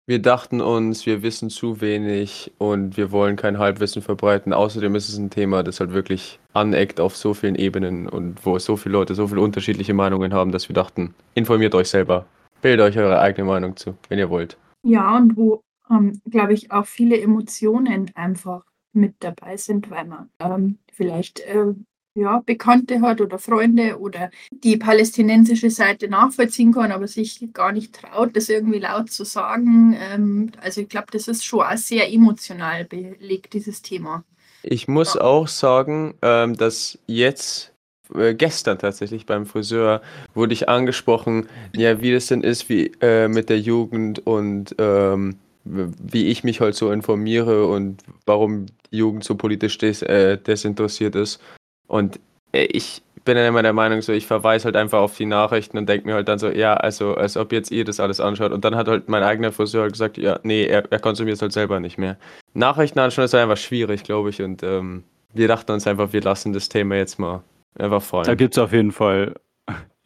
Wir 0.04 0.20
dachten 0.20 0.60
uns, 0.60 1.06
wir 1.06 1.22
wissen 1.22 1.48
zu 1.48 1.80
wenig 1.80 2.50
und 2.58 2.96
wir 2.96 3.12
wollen 3.12 3.36
kein 3.36 3.58
Halbwissen 3.58 4.02
verbreiten. 4.02 4.52
Außerdem 4.52 4.96
ist 4.96 5.08
es 5.08 5.16
ein 5.16 5.30
Thema, 5.30 5.62
das 5.62 5.78
halt 5.78 5.92
wirklich 5.92 6.40
aneckt 6.52 6.98
auf 6.98 7.16
so 7.16 7.34
vielen 7.34 7.54
Ebenen 7.54 8.08
und 8.08 8.44
wo 8.44 8.58
so 8.58 8.76
viele 8.76 8.94
Leute 8.94 9.14
so 9.14 9.28
viele 9.28 9.40
unterschiedliche 9.40 9.94
Meinungen 9.94 10.34
haben, 10.34 10.50
dass 10.50 10.68
wir 10.68 10.74
dachten, 10.74 11.14
informiert 11.34 11.76
euch 11.76 11.88
selber. 11.88 12.26
Bildet 12.62 12.86
euch 12.86 12.98
eure 12.98 13.20
eigene 13.20 13.46
Meinung 13.46 13.76
zu, 13.76 13.96
wenn 14.08 14.18
ihr 14.18 14.30
wollt. 14.30 14.56
Ja, 14.82 15.16
und 15.16 15.36
wo, 15.36 15.62
ähm, 15.90 16.20
glaube 16.30 16.54
ich, 16.54 16.70
auch 16.70 16.86
viele 16.86 17.20
Emotionen 17.20 18.10
einfach 18.14 18.64
mit 18.94 19.16
dabei 19.20 19.56
sind, 19.56 19.90
weil 19.90 20.06
man 20.06 20.30
ähm, 20.40 20.78
vielleicht 20.92 21.40
äh, 21.40 21.74
ja, 22.14 22.42
Bekannte 22.44 23.00
hat 23.00 23.20
oder 23.20 23.38
Freunde 23.38 23.98
oder 23.98 24.30
die 24.50 24.76
palästinensische 24.76 25.70
Seite 25.70 26.08
nachvollziehen 26.08 26.72
kann, 26.72 26.92
aber 26.92 27.08
sich 27.08 27.48
gar 27.52 27.72
nicht 27.72 27.94
traut, 27.94 28.36
das 28.36 28.48
irgendwie 28.48 28.80
laut 28.80 29.10
zu 29.10 29.24
sagen. 29.24 29.96
Ähm, 29.98 30.52
also 30.60 30.82
ich 30.82 30.88
glaube, 30.88 31.06
das 31.10 31.28
ist 31.28 31.44
schon 31.44 31.60
auch 31.60 31.76
sehr 31.76 32.12
emotional 32.12 32.84
belegt, 32.84 33.54
dieses 33.54 33.82
Thema. 33.82 34.24
Ich 34.62 34.86
muss 34.86 35.16
auch 35.16 35.48
sagen, 35.48 36.14
ähm, 36.22 36.56
dass 36.56 36.98
jetzt, 37.06 37.71
äh, 38.16 38.34
gestern 38.34 38.78
tatsächlich 38.78 39.26
beim 39.26 39.46
Friseur, 39.46 40.02
wurde 40.34 40.52
ich 40.52 40.68
angesprochen, 40.68 41.48
ja, 41.74 42.00
wie 42.00 42.12
das 42.12 42.26
denn 42.26 42.42
ist, 42.42 42.68
wie 42.68 42.92
äh, 43.00 43.28
mit 43.28 43.48
der 43.48 43.60
Jugend 43.60 44.26
und 44.26 44.74
ähm, 44.78 45.36
wie 45.64 46.26
ich 46.26 46.42
mich 46.44 46.60
halt 46.60 46.74
so 46.74 46.90
informiere 46.90 47.66
und 47.66 48.02
warum 48.26 48.66
die 48.90 48.98
Jugend 48.98 49.24
so 49.24 49.36
politisch 49.36 49.78
des, 49.78 50.02
äh, 50.02 50.36
desinteressiert 50.36 51.14
ist. 51.14 51.40
Und 51.86 52.18
äh, 52.52 52.64
ich 52.64 53.02
bin 53.24 53.36
dann 53.36 53.46
immer 53.46 53.62
der 53.62 53.72
Meinung, 53.72 54.02
so 54.02 54.12
ich 54.12 54.26
verweise 54.26 54.64
halt 54.64 54.76
einfach 54.76 54.98
auf 55.00 55.16
die 55.16 55.26
Nachrichten 55.26 55.78
und 55.78 55.88
denke 55.88 56.06
mir 56.06 56.14
halt 56.14 56.28
dann 56.28 56.38
so, 56.38 56.48
ja, 56.48 56.74
also 56.74 57.14
als 57.14 57.36
ob 57.36 57.52
jetzt 57.52 57.70
ihr 57.70 57.84
das 57.84 58.00
alles 58.00 58.20
anschaut. 58.20 58.52
Und 58.52 58.64
dann 58.64 58.74
hat 58.74 58.88
halt 58.88 59.08
mein 59.08 59.22
eigener 59.22 59.52
Friseur 59.52 59.82
halt 59.82 59.92
gesagt, 59.92 60.18
ja, 60.18 60.40
nee, 60.42 60.64
er, 60.64 60.90
er 60.90 60.98
konsumiert 60.98 61.36
es 61.36 61.42
halt 61.42 61.52
selber 61.52 61.78
nicht 61.78 61.98
mehr. 61.98 62.16
Nachrichten 62.54 62.98
anschauen 62.98 63.26
ist 63.26 63.34
halt 63.34 63.44
einfach 63.44 63.62
schwierig, 63.62 64.02
glaube 64.02 64.30
ich. 64.30 64.42
Und 64.42 64.62
ähm, 64.62 65.04
wir 65.32 65.48
dachten 65.48 65.72
uns 65.72 65.86
einfach, 65.86 66.12
wir 66.12 66.20
lassen 66.20 66.52
das 66.52 66.68
Thema 66.68 66.96
jetzt 66.96 67.18
mal 67.18 67.42
einfach 67.78 68.02
fallen. 68.02 68.24
Da 68.26 68.34
gibt 68.34 68.54
es 68.54 68.58
auf 68.58 68.72
jeden 68.72 68.92
Fall 68.92 69.34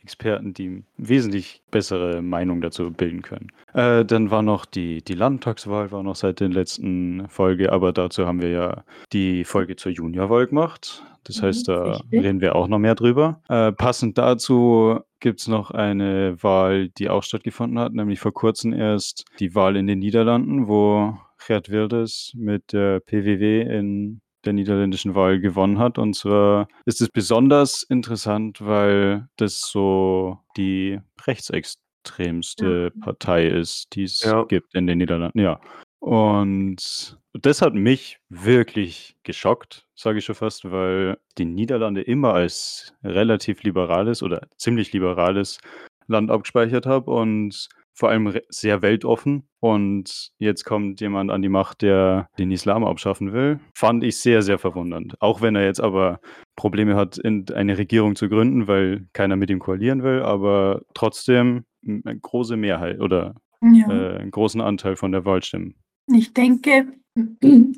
Experten, 0.02 0.54
die 0.54 0.84
wesentlich 0.98 1.62
bessere 1.72 2.22
Meinung 2.22 2.60
dazu 2.60 2.92
bilden 2.92 3.22
können. 3.22 3.48
Äh, 3.74 4.04
dann 4.04 4.30
war 4.30 4.42
noch 4.42 4.64
die, 4.64 5.02
die 5.02 5.14
Landtagswahl, 5.14 5.90
war 5.90 6.04
noch 6.04 6.14
seit 6.14 6.38
der 6.38 6.48
letzten 6.48 7.28
Folge, 7.28 7.72
aber 7.72 7.92
dazu 7.92 8.24
haben 8.24 8.40
wir 8.40 8.50
ja 8.50 8.84
die 9.12 9.44
Folge 9.44 9.74
zur 9.74 9.90
Juniorwahl 9.90 10.46
gemacht. 10.46 11.02
Das 11.24 11.42
heißt, 11.42 11.66
Mhm, 11.66 11.72
da 11.72 11.82
richtig. 11.90 12.22
reden 12.22 12.40
wir 12.40 12.54
auch 12.54 12.68
noch 12.68 12.78
mehr 12.78 12.94
drüber. 12.94 13.40
Äh, 13.48 13.72
passend 13.72 14.16
dazu 14.16 15.00
gibt 15.18 15.40
es 15.40 15.48
noch 15.48 15.72
eine 15.72 16.40
Wahl, 16.40 16.88
die 16.90 17.08
auch 17.10 17.24
stattgefunden 17.24 17.80
hat, 17.80 17.92
nämlich 17.92 18.20
vor 18.20 18.32
kurzem 18.32 18.72
erst 18.72 19.24
die 19.40 19.56
Wahl 19.56 19.74
in 19.74 19.88
den 19.88 19.98
Niederlanden, 19.98 20.68
wo 20.68 21.18
Gerd 21.44 21.68
Wilders 21.68 22.32
mit 22.36 22.72
der 22.72 23.00
PWW 23.00 23.62
in 23.62 24.20
der 24.46 24.52
niederländischen 24.52 25.14
Wahl 25.14 25.40
gewonnen 25.40 25.78
hat. 25.78 25.98
Und 25.98 26.14
zwar 26.14 26.68
ist 26.86 27.00
es 27.00 27.08
besonders 27.10 27.82
interessant, 27.82 28.64
weil 28.64 29.28
das 29.36 29.60
so 29.60 30.38
die 30.56 31.00
rechtsextremste 31.26 32.92
Partei 33.00 33.46
ist, 33.48 33.94
die 33.94 34.04
es 34.04 34.22
Ja. 34.22 34.44
gibt 34.44 34.74
in 34.74 34.86
den 34.86 34.98
Niederlanden. 34.98 35.38
Ja. 35.38 35.60
Und 35.98 37.18
das 37.32 37.60
hat 37.62 37.74
mich 37.74 38.18
wirklich 38.28 39.16
geschockt, 39.24 39.86
sage 39.94 40.18
ich 40.20 40.24
schon 40.24 40.34
fast, 40.34 40.70
weil 40.70 41.18
die 41.36 41.44
Niederlande 41.44 42.00
immer 42.02 42.32
als 42.34 42.94
relativ 43.02 43.62
liberales 43.62 44.22
oder 44.22 44.46
ziemlich 44.56 44.92
liberales 44.92 45.58
Land 46.06 46.30
abgespeichert 46.30 46.86
habe 46.86 47.10
und 47.10 47.68
vor 47.96 48.10
allem 48.10 48.38
sehr 48.48 48.82
weltoffen. 48.82 49.48
Und 49.58 50.30
jetzt 50.38 50.64
kommt 50.64 51.00
jemand 51.00 51.30
an 51.30 51.42
die 51.42 51.48
Macht, 51.48 51.82
der 51.82 52.28
den 52.38 52.50
Islam 52.52 52.84
abschaffen 52.84 53.32
will. 53.32 53.58
Fand 53.74 54.04
ich 54.04 54.18
sehr, 54.18 54.42
sehr 54.42 54.58
verwundernd. 54.58 55.16
Auch 55.20 55.40
wenn 55.40 55.56
er 55.56 55.64
jetzt 55.64 55.80
aber 55.80 56.20
Probleme 56.54 56.94
hat, 56.94 57.18
in 57.18 57.46
eine 57.54 57.78
Regierung 57.78 58.14
zu 58.14 58.28
gründen, 58.28 58.68
weil 58.68 59.06
keiner 59.12 59.36
mit 59.36 59.50
ihm 59.50 59.58
koalieren 59.58 60.02
will, 60.02 60.22
aber 60.22 60.82
trotzdem 60.94 61.64
eine 61.84 62.18
große 62.20 62.56
Mehrheit 62.56 63.00
oder 63.00 63.34
Ja. 63.62 63.88
äh, 63.90 64.18
einen 64.18 64.30
großen 64.30 64.60
Anteil 64.60 64.96
von 64.96 65.10
der 65.12 65.24
Wahlstimmen. 65.24 65.74
Ich 66.14 66.32
denke, 66.34 66.86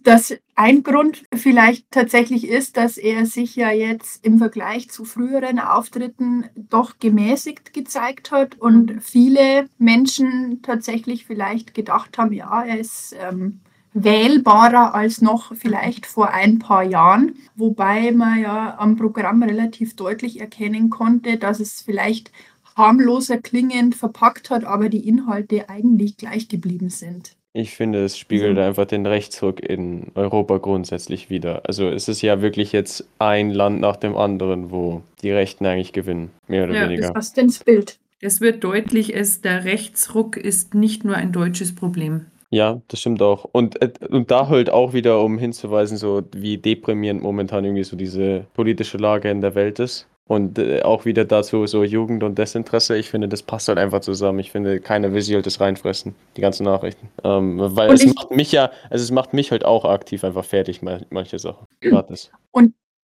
dass 0.02 0.35
ein 0.57 0.83
Grund 0.83 1.25
vielleicht 1.33 1.90
tatsächlich 1.92 2.49
ist, 2.49 2.76
dass 2.76 2.99
er 2.99 3.25
sich 3.25 3.54
ja 3.54 3.71
jetzt 3.71 4.25
im 4.25 4.38
Vergleich 4.38 4.90
zu 4.90 5.04
früheren 5.04 5.61
Auftritten 5.61 6.47
doch 6.57 6.99
gemäßigt 6.99 7.73
gezeigt 7.73 8.33
hat 8.33 8.59
und 8.59 9.00
viele 9.00 9.68
Menschen 9.78 10.61
tatsächlich 10.62 11.25
vielleicht 11.25 11.73
gedacht 11.73 12.18
haben, 12.18 12.33
ja, 12.33 12.64
er 12.64 12.80
ist 12.80 13.14
ähm, 13.21 13.61
wählbarer 13.92 14.95
als 14.95 15.23
noch 15.23 15.54
vielleicht 15.54 16.07
vor 16.07 16.30
ein 16.30 16.59
paar 16.59 16.83
Jahren, 16.83 17.37
wobei 17.54 18.11
man 18.11 18.40
ja 18.40 18.76
am 18.78 18.97
Programm 18.97 19.42
relativ 19.45 19.95
deutlich 19.95 20.40
erkennen 20.40 20.90
konnte, 20.90 21.37
dass 21.37 21.61
es 21.61 21.80
vielleicht 21.80 22.33
harmloser 22.76 23.38
klingend 23.38 23.95
verpackt 23.95 24.50
hat, 24.50 24.64
aber 24.64 24.88
die 24.88 25.07
Inhalte 25.07 25.68
eigentlich 25.68 26.16
gleich 26.16 26.49
geblieben 26.49 26.90
sind. 26.90 27.38
Ich 27.52 27.75
finde, 27.75 28.05
es 28.05 28.19
spiegelt 28.19 28.57
Mhm. 28.57 28.62
einfach 28.62 28.85
den 28.85 29.07
Rechtsruck 29.07 29.61
in 29.61 30.12
Europa 30.14 30.59
grundsätzlich 30.59 31.31
wider. 31.31 31.62
Also 31.67 31.88
es 31.88 32.09
ist 32.09 32.23
ja 32.23 32.40
wirklich 32.43 32.73
jetzt 32.73 33.09
ein 33.19 33.50
Land 33.50 33.81
nach 33.81 33.97
dem 33.97 34.17
anderen, 34.17 34.71
wo 34.71 35.02
die 35.23 35.33
Rechten 35.33 35.67
eigentlich 35.67 35.93
gewinnen, 35.93 36.31
mehr 36.47 36.64
oder 36.64 36.75
Ja, 36.75 36.81
das 36.83 36.90
weniger. 36.90 37.14
Was 37.14 37.33
denn 37.33 37.47
das 37.49 37.64
Bild? 37.64 37.99
Es 38.21 38.40
wird 38.40 38.62
deutlich, 38.64 39.14
es, 39.14 39.40
der 39.40 39.64
Rechtsruck 39.64 40.37
ist 40.37 40.75
nicht 40.75 41.05
nur 41.05 41.17
ein 41.17 41.33
deutsches 41.33 41.75
Problem. 41.75 42.26
Ja, 42.50 42.81
das 42.88 43.00
stimmt 43.00 43.21
auch. 43.23 43.45
Und, 43.52 43.81
äh, 43.83 43.93
und 44.09 44.31
da 44.31 44.49
halt 44.49 44.71
auch 44.71 44.93
wieder, 44.93 45.21
um 45.23 45.38
hinzuweisen, 45.38 45.99
so 45.99 46.23
wie 46.35 46.57
deprimierend 46.59 47.23
momentan 47.23 47.64
irgendwie 47.64 47.85
so 47.85 47.95
diese 47.97 48.47
politische 48.55 48.97
Lage 48.99 49.31
in 49.31 49.40
der 49.40 49.55
Welt 49.55 49.78
ist. 49.78 50.07
Und 50.28 50.58
äh, 50.58 50.82
auch 50.82 51.04
wieder 51.06 51.25
dazu 51.25 51.66
so 51.66 51.82
Jugend 51.82 52.23
und 52.23 52.38
Desinteresse. 52.38 52.97
Ich 52.97 53.11
finde, 53.11 53.28
das 53.28 53.42
passt 53.42 53.66
halt 53.68 53.78
einfach 53.78 54.00
zusammen. 54.00 54.38
Ich 54.38 54.52
finde, 54.52 54.78
keiner 54.78 55.12
will 55.12 55.23
sich 55.23 55.35
halt 55.35 55.47
das 55.47 55.58
reinfressen, 55.58 56.14
die 56.37 56.40
ganzen 56.42 56.64
Nachrichten. 56.64 57.08
Ähm, 57.25 57.58
weil 57.58 57.88
Und 57.90 57.94
es 57.97 58.14
macht 58.14 58.30
mich 58.30 58.52
ja, 58.52 58.70
also 58.90 59.02
es 59.02 59.11
macht 59.11 59.32
mich 59.32 59.50
halt 59.50 59.64
auch 59.64 59.85
aktiv 59.85 60.23
einfach 60.25 60.44
fertig, 60.44 60.82
man- 60.82 61.06
manche 61.11 61.38
Sachen. 61.38 61.66
Gerade 61.80 62.08
das. 62.11 62.30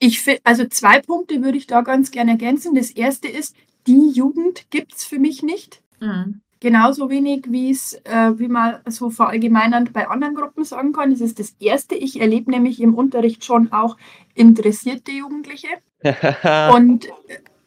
Ich 0.00 0.21
fi- 0.21 0.40
also 0.45 0.66
zwei 0.66 1.00
Punkte 1.00 1.43
würde 1.43 1.57
ich 1.57 1.66
da 1.66 1.81
ganz 1.81 2.11
gerne 2.11 2.33
ergänzen. 2.33 2.75
Das 2.75 2.90
erste 2.90 3.28
ist, 3.28 3.54
die 3.87 4.11
Jugend 4.11 4.69
gibt 4.71 4.95
es 4.97 5.04
für 5.04 5.19
mich 5.19 5.43
nicht. 5.43 5.83
Mhm. 6.00 6.40
Genauso 6.61 7.09
wenig, 7.11 7.45
wie 7.49 7.71
es, 7.71 7.95
äh, 8.04 8.33
wie 8.38 8.49
man 8.49 8.81
so 8.87 9.09
verallgemeinernd 9.09 9.93
bei 9.93 10.09
anderen 10.09 10.35
Gruppen 10.35 10.64
sagen 10.64 10.93
kann. 10.93 11.11
Das 11.12 11.21
ist 11.21 11.38
das 11.38 11.54
Erste. 11.61 11.95
Ich 11.95 12.21
erlebe 12.21 12.50
nämlich 12.50 12.81
im 12.83 12.95
Unterricht 12.95 13.45
schon 13.45 13.73
auch 13.73 13.97
interessierte 14.35 15.12
Jugendliche. 15.12 15.69
Und 16.75 17.09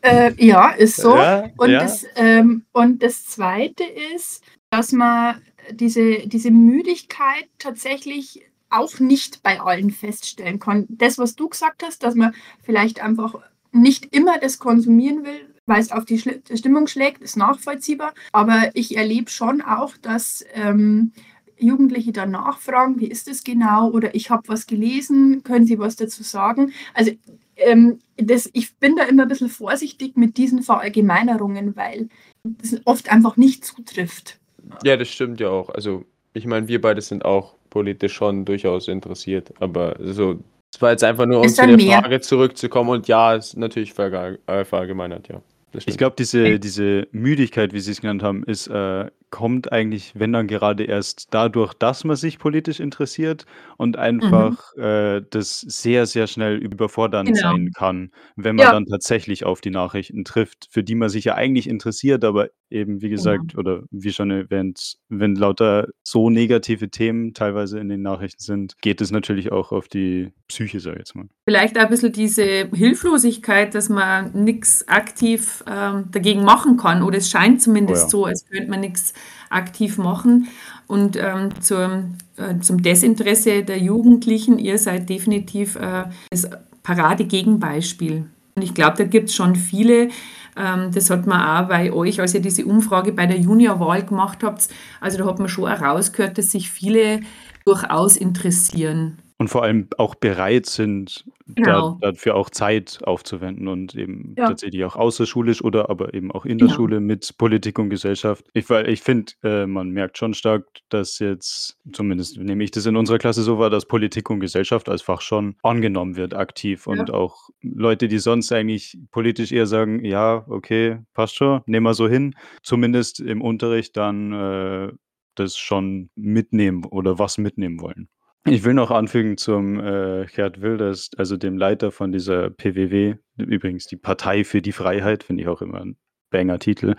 äh, 0.01 0.34
ja, 0.38 0.70
ist 0.70 0.98
so. 0.98 1.15
Ja, 1.15 1.50
Und, 1.58 1.70
ja. 1.70 1.79
das, 1.79 2.06
ähm, 2.15 2.65
und 2.72 3.03
das 3.03 3.25
Zweite 3.25 3.84
ist, 4.15 4.44
dass 4.70 4.91
man 4.91 5.41
diese, 5.72 6.27
diese 6.27 6.51
Müdigkeit 6.51 7.48
tatsächlich 7.60 8.44
auch 8.70 9.00
nicht 9.00 9.44
bei 9.44 9.60
allen 9.60 9.91
feststellen 9.91 10.60
kann. 10.60 10.86
Das, 10.89 11.17
was 11.17 11.36
du 11.36 11.50
gesagt 11.50 11.84
hast, 11.84 12.03
dass 12.03 12.15
man 12.15 12.34
vielleicht 12.62 13.01
einfach 13.01 13.36
nicht 13.72 14.13
immer 14.15 14.39
das 14.39 14.60
konsumieren 14.60 15.24
will, 15.24 15.53
weil 15.65 15.82
es 15.82 15.91
auf 15.91 16.06
die 16.06 16.20
Stimmung 16.20 16.88
schlägt, 16.88 17.22
ist 17.22 17.38
nachvollziehbar. 17.38 18.13
Aber 18.32 18.72
ich 18.74 18.98
erlebe 18.98 19.29
schon 19.29 19.62
auch, 19.62 19.96
dass 19.98 20.46
ähm, 20.53 21.12
Jugendliche 21.60 22.12
dann 22.12 22.32
nachfragen, 22.32 23.00
wie 23.00 23.08
ist 23.08 23.27
das 23.27 23.44
genau? 23.44 23.89
Oder 23.89 24.15
ich 24.15 24.29
habe 24.29 24.48
was 24.48 24.67
gelesen, 24.67 25.44
können 25.44 25.65
Sie 25.65 25.79
was 25.79 25.96
dazu 25.96 26.24
sagen? 26.24 26.74
Also 26.94 27.12
ähm, 27.57 27.99
das, 28.17 28.49
ich 28.53 28.75
bin 28.77 28.95
da 28.95 29.03
immer 29.03 29.23
ein 29.23 29.27
bisschen 29.27 29.49
vorsichtig 29.49 30.15
mit 30.15 30.37
diesen 30.37 30.63
Verallgemeinerungen, 30.63 31.75
weil 31.75 32.09
das 32.43 32.79
oft 32.85 33.11
einfach 33.11 33.37
nicht 33.37 33.65
zutrifft. 33.65 34.39
Ja, 34.83 34.97
das 34.97 35.09
stimmt 35.09 35.39
ja 35.39 35.49
auch. 35.49 35.69
Also, 35.69 36.05
ich 36.33 36.45
meine, 36.45 36.67
wir 36.67 36.81
beide 36.81 37.01
sind 37.01 37.25
auch 37.25 37.55
politisch 37.69 38.13
schon 38.13 38.45
durchaus 38.45 38.87
interessiert, 38.87 39.53
aber 39.59 39.95
so, 39.99 40.39
es 40.73 40.81
war 40.81 40.91
jetzt 40.91 41.03
einfach 41.03 41.25
nur, 41.25 41.41
um 41.41 41.47
zu 41.47 41.65
der 41.65 41.77
mehr. 41.77 41.99
Frage 42.01 42.21
zurückzukommen 42.21 42.89
und 42.89 43.07
ja, 43.07 43.35
ist 43.35 43.57
natürlich 43.57 43.97
äh, 43.97 44.65
verallgemeinert, 44.65 45.27
ja. 45.29 45.41
Ich 45.85 45.97
glaube, 45.97 46.15
diese, 46.17 46.59
diese 46.59 47.07
Müdigkeit, 47.11 47.73
wie 47.73 47.79
Sie 47.79 47.91
es 47.91 48.01
genannt 48.01 48.23
haben, 48.23 48.43
ist, 48.45 48.67
äh, 48.67 49.05
kommt 49.29 49.72
eigentlich, 49.72 50.13
wenn 50.15 50.34
dann 50.34 50.48
gerade 50.48 50.84
erst 50.86 51.27
dadurch, 51.31 51.74
dass 51.74 52.03
man 52.03 52.15
sich 52.15 52.39
politisch 52.39 52.79
interessiert 52.79 53.46
und 53.77 53.98
einfach 53.98 54.74
äh, 54.77 55.22
das 55.29 55.60
sehr, 55.62 56.05
sehr 56.05 56.27
schnell 56.27 56.55
überfordernd 56.57 57.29
Genau. 57.29 57.39
sein 57.51 57.72
kann, 57.75 58.12
wenn 58.36 58.55
man 58.55 58.65
Ja. 58.65 58.72
dann 58.72 58.86
tatsächlich 58.86 59.46
auf 59.46 59.62
die 59.62 59.69
Nachrichten 59.69 60.24
trifft, 60.24 60.67
für 60.72 60.84
die 60.84 60.96
man 60.96 61.10
sich 61.10 61.25
ja 61.25 61.36
eigentlich 61.36 61.67
interessiert, 61.69 62.24
aber 62.24 62.50
eben, 62.69 63.01
wie 63.01 63.10
gesagt, 63.10 63.57
oder 63.57 63.84
wie 63.91 64.12
schon 64.12 64.29
erwähnt, 64.31 64.98
wenn 65.10 65.36
lauter 65.36 65.88
so 66.03 66.29
negative 66.29 66.89
Themen 66.89 67.34
teilweise 67.34 67.79
in 67.79 67.88
den 67.89 68.01
Nachrichten 68.01 68.43
sind, 68.43 68.75
geht 68.81 69.00
es 69.01 69.12
natürlich 69.12 69.51
auch 69.51 69.72
auf 69.72 69.88
die 69.88 70.34
Psyche, 70.50 70.79
sag 70.81 70.93
ich 70.93 71.00
jetzt 71.00 71.15
mal. 71.15 71.27
Vielleicht 71.46 71.77
auch 71.77 71.84
ein 71.84 71.89
bisschen 71.89 72.12
diese 72.12 72.69
Hilflosigkeit, 72.74 73.74
dass 73.74 73.88
man 73.89 74.31
nichts 74.43 74.86
aktiv 74.88 75.63
ähm, 75.65 76.05
dagegen 76.12 76.43
machen 76.43 76.75
kann. 76.77 77.03
Oder 77.03 77.17
es 77.19 77.29
scheint 77.29 77.62
zumindest 77.62 78.03
Oh 78.03 78.05
ja. 78.05 78.10
so, 78.10 78.25
als 78.25 78.46
könnte 78.46 78.69
man 78.69 78.81
nichts 78.81 79.13
aktiv 79.50 79.97
machen. 79.97 80.47
Und 80.88 81.17
ähm, 81.17 81.50
zum, 81.62 82.15
äh, 82.38 82.59
zum 82.62 82.81
Desinteresse 82.81 83.63
der 83.63 83.79
Jugendlichen, 83.79 84.59
ihr 84.59 84.77
seid 84.77 85.09
definitiv 85.09 85.75
äh, 85.75 86.05
das 86.29 86.50
Paradegegenbeispiel. 86.83 88.25
Und 88.55 88.62
ich 88.62 88.74
glaube, 88.74 88.97
da 88.97 89.03
gibt 89.03 89.29
es 89.29 89.36
schon 89.36 89.55
viele, 89.55 90.09
ähm, 90.55 90.91
das 90.93 91.09
hat 91.09 91.27
man 91.27 91.41
auch 91.41 91.67
bei 91.67 91.91
euch, 91.91 92.19
als 92.19 92.33
ihr 92.33 92.41
diese 92.41 92.65
Umfrage 92.65 93.12
bei 93.12 93.25
der 93.25 93.38
Juniorwahl 93.38 94.03
gemacht 94.03 94.39
habt, 94.43 94.69
also 95.00 95.17
da 95.17 95.25
hat 95.25 95.39
man 95.39 95.50
schon 95.50 95.67
herausgehört, 95.67 96.38
dass 96.38 96.51
sich 96.51 96.71
viele 96.71 97.21
durchaus 97.65 98.17
interessieren. 98.17 99.17
Und 99.39 99.50
vor 99.50 99.62
allem 99.63 99.88
auch 99.98 100.15
bereit 100.15 100.65
sind, 100.65 101.24
Genau. 101.46 101.98
da, 102.01 102.12
dafür 102.12 102.36
auch 102.36 102.50
Zeit 102.50 103.00
aufzuwenden 103.03 103.67
und 103.67 103.94
eben 103.96 104.34
Ja. 104.36 104.48
tatsächlich 104.48 104.84
auch 104.84 104.96
außerschulisch 104.96 105.63
oder 105.63 105.89
aber 105.91 106.13
eben 106.15 106.32
auch 106.32 106.44
in 106.46 106.58
der 106.58 106.67
Genau. 106.67 106.75
Schule 106.75 107.00
mit 107.00 107.38
Politik 107.38 107.77
und 107.79 107.89
Gesellschaft. 107.89 108.46
Ich, 108.53 108.67
weil 108.70 108.89
ich 108.89 109.01
finde, 109.01 109.34
äh, 109.44 109.65
man 109.67 109.91
merkt 109.91 110.17
schon 110.17 110.34
stark, 110.34 110.65
dass 110.89 111.20
jetzt, 111.20 111.77
zumindest 111.94 112.38
nehme 112.39 112.63
ich 112.63 112.72
das 112.72 112.86
in 112.88 112.96
unserer 112.98 113.20
Klasse 113.20 113.44
so 113.44 113.60
war, 113.60 113.70
dass 113.70 113.86
Politik 113.86 114.29
und 114.32 114.39
Gesellschaft 114.39 114.89
als 114.89 115.03
Fach 115.03 115.22
schon 115.22 115.56
angenommen 115.62 116.15
wird, 116.17 116.34
aktiv. 116.34 116.88
Und 116.88 117.12
auch 117.12 117.50
Leute, 117.62 118.08
die 118.08 118.17
sonst 118.17 118.51
eigentlich 118.51 118.98
politisch 119.12 119.51
eher 119.51 119.67
sagen, 119.67 120.03
ja, 120.03 120.44
okay, 120.50 120.98
passt 121.13 121.36
schon, 121.36 121.62
nehmen 121.67 121.86
wir 121.86 121.94
so 121.94 122.10
hin, 122.10 122.36
zumindest 122.63 123.20
im 123.20 123.41
Unterricht 123.41 123.96
dann 123.98 124.34
äh, 124.34 124.91
das 125.36 125.58
schon 125.58 126.10
mitnehmen 126.15 126.84
oder 126.86 127.20
was 127.20 127.38
mitnehmen 127.38 127.79
wollen. 127.79 128.10
Ich 128.46 128.63
will 128.63 128.74
noch 128.74 128.91
anfügen 128.91 129.38
zum 129.38 129.79
äh, 129.79 130.25
Gerd 130.34 130.62
Wilders, 130.62 131.10
also 131.17 131.36
dem 131.36 131.58
Leiter 131.58 131.91
von 131.91 132.12
dieser 132.12 132.50
PWW, 132.50 133.15
übrigens 133.38 133.88
die 133.88 133.98
Partei 133.98 134.44
für 134.44 134.62
die 134.62 134.72
Freiheit, 134.72 135.24
finde 135.24 135.44
ich 135.44 135.50
auch 135.50 135.62
immer 135.62 135.82
ein 135.82 135.98
banger 136.29 136.60
Titel. 136.60 136.96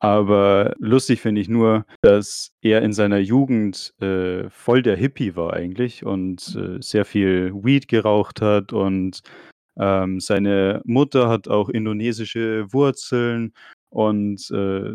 Aber 0.00 0.74
lustig 0.78 1.20
finde 1.20 1.40
ich 1.40 1.48
nur, 1.48 1.84
dass 2.02 2.52
er 2.62 2.82
in 2.82 2.92
seiner 2.92 3.18
Jugend 3.18 3.94
äh, 4.00 4.48
voll 4.50 4.82
der 4.82 4.96
Hippie 4.96 5.34
war 5.34 5.54
eigentlich 5.54 6.04
und 6.04 6.56
äh, 6.56 6.80
sehr 6.80 7.04
viel 7.04 7.52
Weed 7.54 7.88
geraucht 7.88 8.40
hat 8.40 8.72
und 8.72 9.22
ähm, 9.78 10.20
seine 10.20 10.82
Mutter 10.84 11.28
hat 11.28 11.48
auch 11.48 11.68
indonesische 11.68 12.72
Wurzeln 12.72 13.52
und 13.90 14.50
äh, 14.50 14.92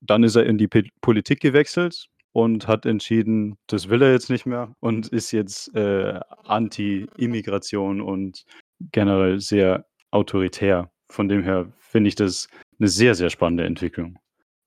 dann 0.00 0.22
ist 0.22 0.36
er 0.36 0.46
in 0.46 0.58
die 0.58 0.68
P 0.68 0.88
Politik 1.00 1.40
gewechselt 1.40 2.08
und 2.34 2.66
hat 2.66 2.84
entschieden, 2.84 3.56
das 3.68 3.88
will 3.88 4.02
er 4.02 4.10
jetzt 4.10 4.28
nicht 4.28 4.44
mehr 4.44 4.74
und 4.80 5.06
ist 5.06 5.30
jetzt 5.30 5.74
äh, 5.76 6.18
anti-Immigration 6.44 8.00
und 8.00 8.44
generell 8.90 9.40
sehr 9.40 9.86
autoritär. 10.10 10.90
Von 11.08 11.28
dem 11.28 11.44
her 11.44 11.68
finde 11.78 12.08
ich 12.08 12.16
das 12.16 12.48
eine 12.80 12.88
sehr, 12.88 13.14
sehr 13.14 13.30
spannende 13.30 13.64
Entwicklung. 13.64 14.18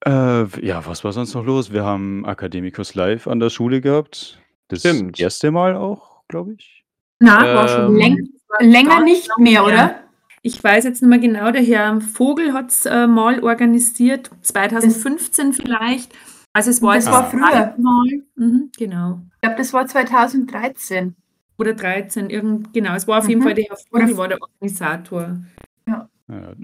Äh, 0.05 0.65
ja, 0.65 0.85
was 0.85 1.03
war 1.03 1.11
sonst 1.11 1.33
noch 1.33 1.45
los? 1.45 1.73
Wir 1.73 1.83
haben 1.83 2.23
Academicus 2.25 2.95
Live 2.95 3.27
an 3.27 3.41
der 3.41 3.49
Schule 3.49 3.81
gehabt. 3.81 4.39
Das 4.69 4.79
Stimmt. 4.79 5.19
erste 5.19 5.51
Mal 5.51 5.75
auch, 5.75 6.21
glaube 6.29 6.53
ich. 6.53 6.85
Na, 7.19 7.53
war 7.53 7.67
schon 7.67 7.95
Ähm, 7.95 7.97
läng 7.97 8.29
länger 8.61 9.01
nicht 9.01 9.29
mehr, 9.37 9.65
oder? 9.65 9.99
Ich 10.41 10.63
weiß 10.63 10.85
jetzt 10.85 11.01
nicht 11.01 11.09
mehr 11.09 11.19
genau, 11.19 11.51
der 11.51 11.63
Herr 11.63 11.99
Vogel 11.99 12.53
hat 12.53 12.69
es 12.69 12.85
äh, 12.85 13.07
mal 13.07 13.43
organisiert, 13.43 14.29
2015 14.41 15.51
vielleicht. 15.51 16.13
Also 16.57 16.71
es 16.71 16.81
war 16.81 16.95
Das 16.95 17.05
war 17.05 17.29
früher. 17.29 17.75
Mal. 17.77 18.23
Mhm, 18.35 18.71
genau. 18.75 19.21
Ich 19.35 19.41
glaube, 19.41 19.57
das 19.57 19.73
war 19.73 19.85
2013. 19.85 21.15
Oder 21.59 21.73
13, 21.73 22.31
irgend, 22.31 22.73
genau. 22.73 22.95
Es 22.95 23.07
war 23.07 23.19
auf 23.19 23.29
jeden 23.29 23.41
Mhm. 23.41 23.43
Fall 23.45 23.53
der 23.53 23.65
Herr 23.65 23.77
Vogel, 23.77 24.17
war 24.17 24.27
der 24.27 24.39
Organisator. 24.41 25.37
Ja, 25.87 26.09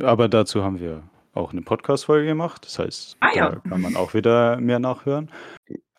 aber 0.01 0.27
dazu 0.29 0.63
haben 0.63 0.79
wir 0.79 1.03
auch 1.35 1.51
eine 1.51 1.61
Podcast-Folge 1.61 2.25
gemacht. 2.27 2.65
Das 2.65 2.79
heißt, 2.79 3.17
Ah, 3.19 3.29
ja. 3.35 3.49
da 3.51 3.59
kann 3.69 3.81
man 3.81 3.95
auch 3.95 4.15
wieder 4.15 4.59
mehr 4.59 4.79
nachhören. 4.79 5.29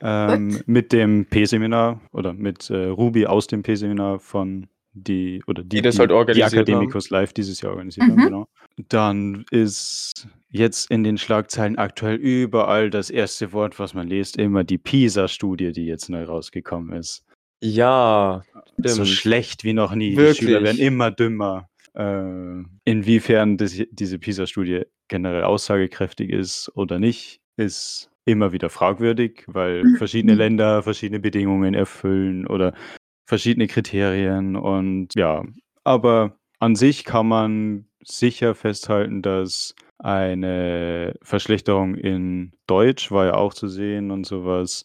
Ähm, 0.00 0.60
mit 0.66 0.92
dem 0.92 1.26
P-Seminar 1.26 2.00
oder 2.10 2.32
mit 2.32 2.68
äh, 2.70 2.86
Ruby 2.86 3.26
aus 3.26 3.46
dem 3.46 3.62
P-Seminar 3.62 4.18
von 4.18 4.66
die 4.94 5.42
oder 5.46 5.62
die, 5.62 5.68
Die 5.76 5.82
das 5.82 5.98
halt 5.98 6.10
organisiert 6.12 6.52
die 6.52 6.56
Academicus 6.72 7.10
Live 7.10 7.32
dieses 7.32 7.60
Jahr 7.60 7.72
organisiert 7.72 8.08
haben, 8.08 8.20
Mhm. 8.20 8.24
genau. 8.24 8.48
Dann 8.88 9.44
ist 9.50 10.28
jetzt 10.50 10.90
in 10.90 11.04
den 11.04 11.18
Schlagzeilen 11.18 11.76
aktuell 11.78 12.16
überall 12.16 12.90
das 12.90 13.10
erste 13.10 13.52
Wort, 13.52 13.78
was 13.78 13.94
man 13.94 14.08
liest, 14.08 14.36
immer 14.36 14.64
die 14.64 14.78
PISA-Studie, 14.78 15.72
die 15.72 15.86
jetzt 15.86 16.08
neu 16.08 16.24
rausgekommen 16.24 16.96
ist. 16.96 17.24
Ja, 17.62 18.42
So 18.78 19.04
stimmt. 19.04 19.08
schlecht 19.08 19.64
wie 19.64 19.72
noch 19.72 19.94
nie. 19.94 20.10
Die 20.10 20.16
Wirklich. 20.16 20.38
Schüler 20.48 20.62
werden 20.62 20.78
immer 20.78 21.10
dümmer. 21.10 21.68
Äh, 21.94 22.64
inwiefern 22.84 23.56
das, 23.56 23.80
diese 23.90 24.18
PISA-Studie 24.18 24.82
generell 25.08 25.44
aussagekräftig 25.44 26.30
ist 26.30 26.70
oder 26.74 26.98
nicht, 26.98 27.40
ist 27.56 28.10
immer 28.24 28.52
wieder 28.52 28.68
fragwürdig, 28.70 29.44
weil 29.46 29.84
Mhm. 29.84 29.96
verschiedene 29.96 30.34
Länder 30.34 30.82
verschiedene 30.82 31.20
Bedingungen 31.20 31.74
erfüllen 31.74 32.46
oder 32.46 32.74
verschiedene 33.26 33.66
Kriterien 33.66 34.56
und 34.56 35.08
ja, 35.14 35.44
aber 35.84 36.36
an 36.58 36.76
sich 36.76 37.04
kann 37.04 37.26
man 37.28 37.86
sicher 38.04 38.54
festhalten, 38.54 39.22
dass 39.22 39.74
eine 39.98 41.14
Verschlechterung 41.22 41.94
in 41.94 42.52
Deutsch 42.66 43.10
war 43.10 43.26
ja 43.26 43.34
auch 43.34 43.54
zu 43.54 43.68
sehen 43.68 44.10
und 44.10 44.26
sowas. 44.26 44.84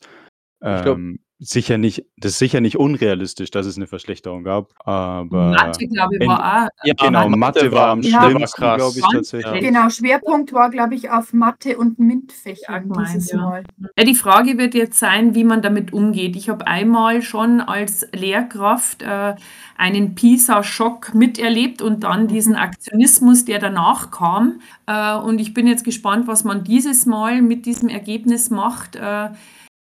Ich 0.61 0.81
glaub- 0.83 0.97
Ähm, 0.97 1.19
sicher 1.39 1.77
nicht, 1.77 2.05
das 2.17 2.33
ist 2.33 2.39
sicher 2.39 2.59
nicht 2.59 2.77
unrealistisch, 2.77 3.49
dass 3.49 3.65
es 3.65 3.77
eine 3.77 3.87
Verschlechterung 3.87 4.43
gab, 4.43 4.71
aber 4.85 5.51
Mathe, 5.51 5.87
glaube 5.87 6.15
ich, 6.15 6.21
in- 6.21 6.27
war 6.27 6.65
auch. 6.65 6.69
Ja, 6.83 6.93
genau, 6.93 7.29
Mathe, 7.29 7.71
war 7.71 7.87
am 7.91 8.01
Ja. 8.01 8.23
schlimmsten, 8.23 8.61
krass. 8.61 8.75
glaube 8.77 8.99
ich 8.99 9.05
tatsächlich. 9.09 9.61
Genau, 9.61 9.89
Schwerpunkt 9.89 10.51
war, 10.51 10.69
glaube 10.69 10.95
ich, 10.95 11.09
auf 11.09 11.31
Mathe 11.31 11.77
und 11.77 11.97
MINT-Fächern 11.97 12.91
Ja, 12.93 13.03
dieses 13.03 13.31
ja. 13.31 13.37
Mal. 13.37 13.63
Ja, 13.97 14.03
die 14.03 14.15
Frage 14.15 14.57
wird 14.57 14.73
jetzt 14.75 14.99
sein, 14.99 15.33
wie 15.33 15.45
man 15.45 15.61
damit 15.61 15.93
umgeht. 15.93 16.35
Ich 16.35 16.49
habe 16.49 16.67
einmal 16.67 17.21
schon 17.21 17.61
als 17.61 18.05
Lehrkraft 18.13 19.01
äh, 19.01 19.35
einen 19.77 20.15
PISA-Schock 20.15 21.13
miterlebt 21.15 21.81
und 21.81 22.03
dann 22.03 22.27
diesen 22.27 22.55
Aktionismus, 22.57 23.45
der 23.45 23.59
danach 23.59 24.11
kam. 24.11 24.59
Äh, 24.87 25.15
und 25.15 25.39
ich 25.39 25.53
bin 25.53 25.67
jetzt 25.67 25.85
gespannt, 25.85 26.27
was 26.27 26.43
man 26.43 26.65
dieses 26.65 27.05
Mal 27.05 27.41
mit 27.41 27.65
diesem 27.65 27.87
Ergebnis 27.87 28.49
macht. 28.49 28.97
Äh, 28.97 29.29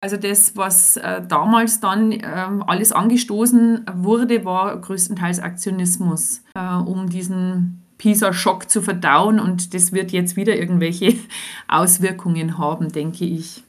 also 0.00 0.16
das, 0.16 0.56
was 0.56 0.96
äh, 0.96 1.22
damals 1.26 1.80
dann 1.80 2.12
ähm, 2.12 2.62
alles 2.66 2.92
angestoßen 2.92 3.86
wurde, 3.94 4.44
war 4.44 4.80
größtenteils 4.80 5.40
Aktionismus, 5.40 6.42
äh, 6.54 6.74
um 6.74 7.08
diesen 7.08 7.82
PISA-Schock 7.98 8.70
zu 8.70 8.80
verdauen. 8.80 9.40
Und 9.40 9.74
das 9.74 9.92
wird 9.92 10.12
jetzt 10.12 10.36
wieder 10.36 10.56
irgendwelche 10.56 11.14
Auswirkungen 11.68 12.58
haben, 12.58 12.92
denke 12.92 13.24
ich. 13.24 13.64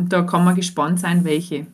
Und 0.00 0.12
da 0.12 0.22
kann 0.22 0.44
man 0.44 0.56
gespannt 0.56 1.00
sein, 1.00 1.24
welche. 1.24 1.66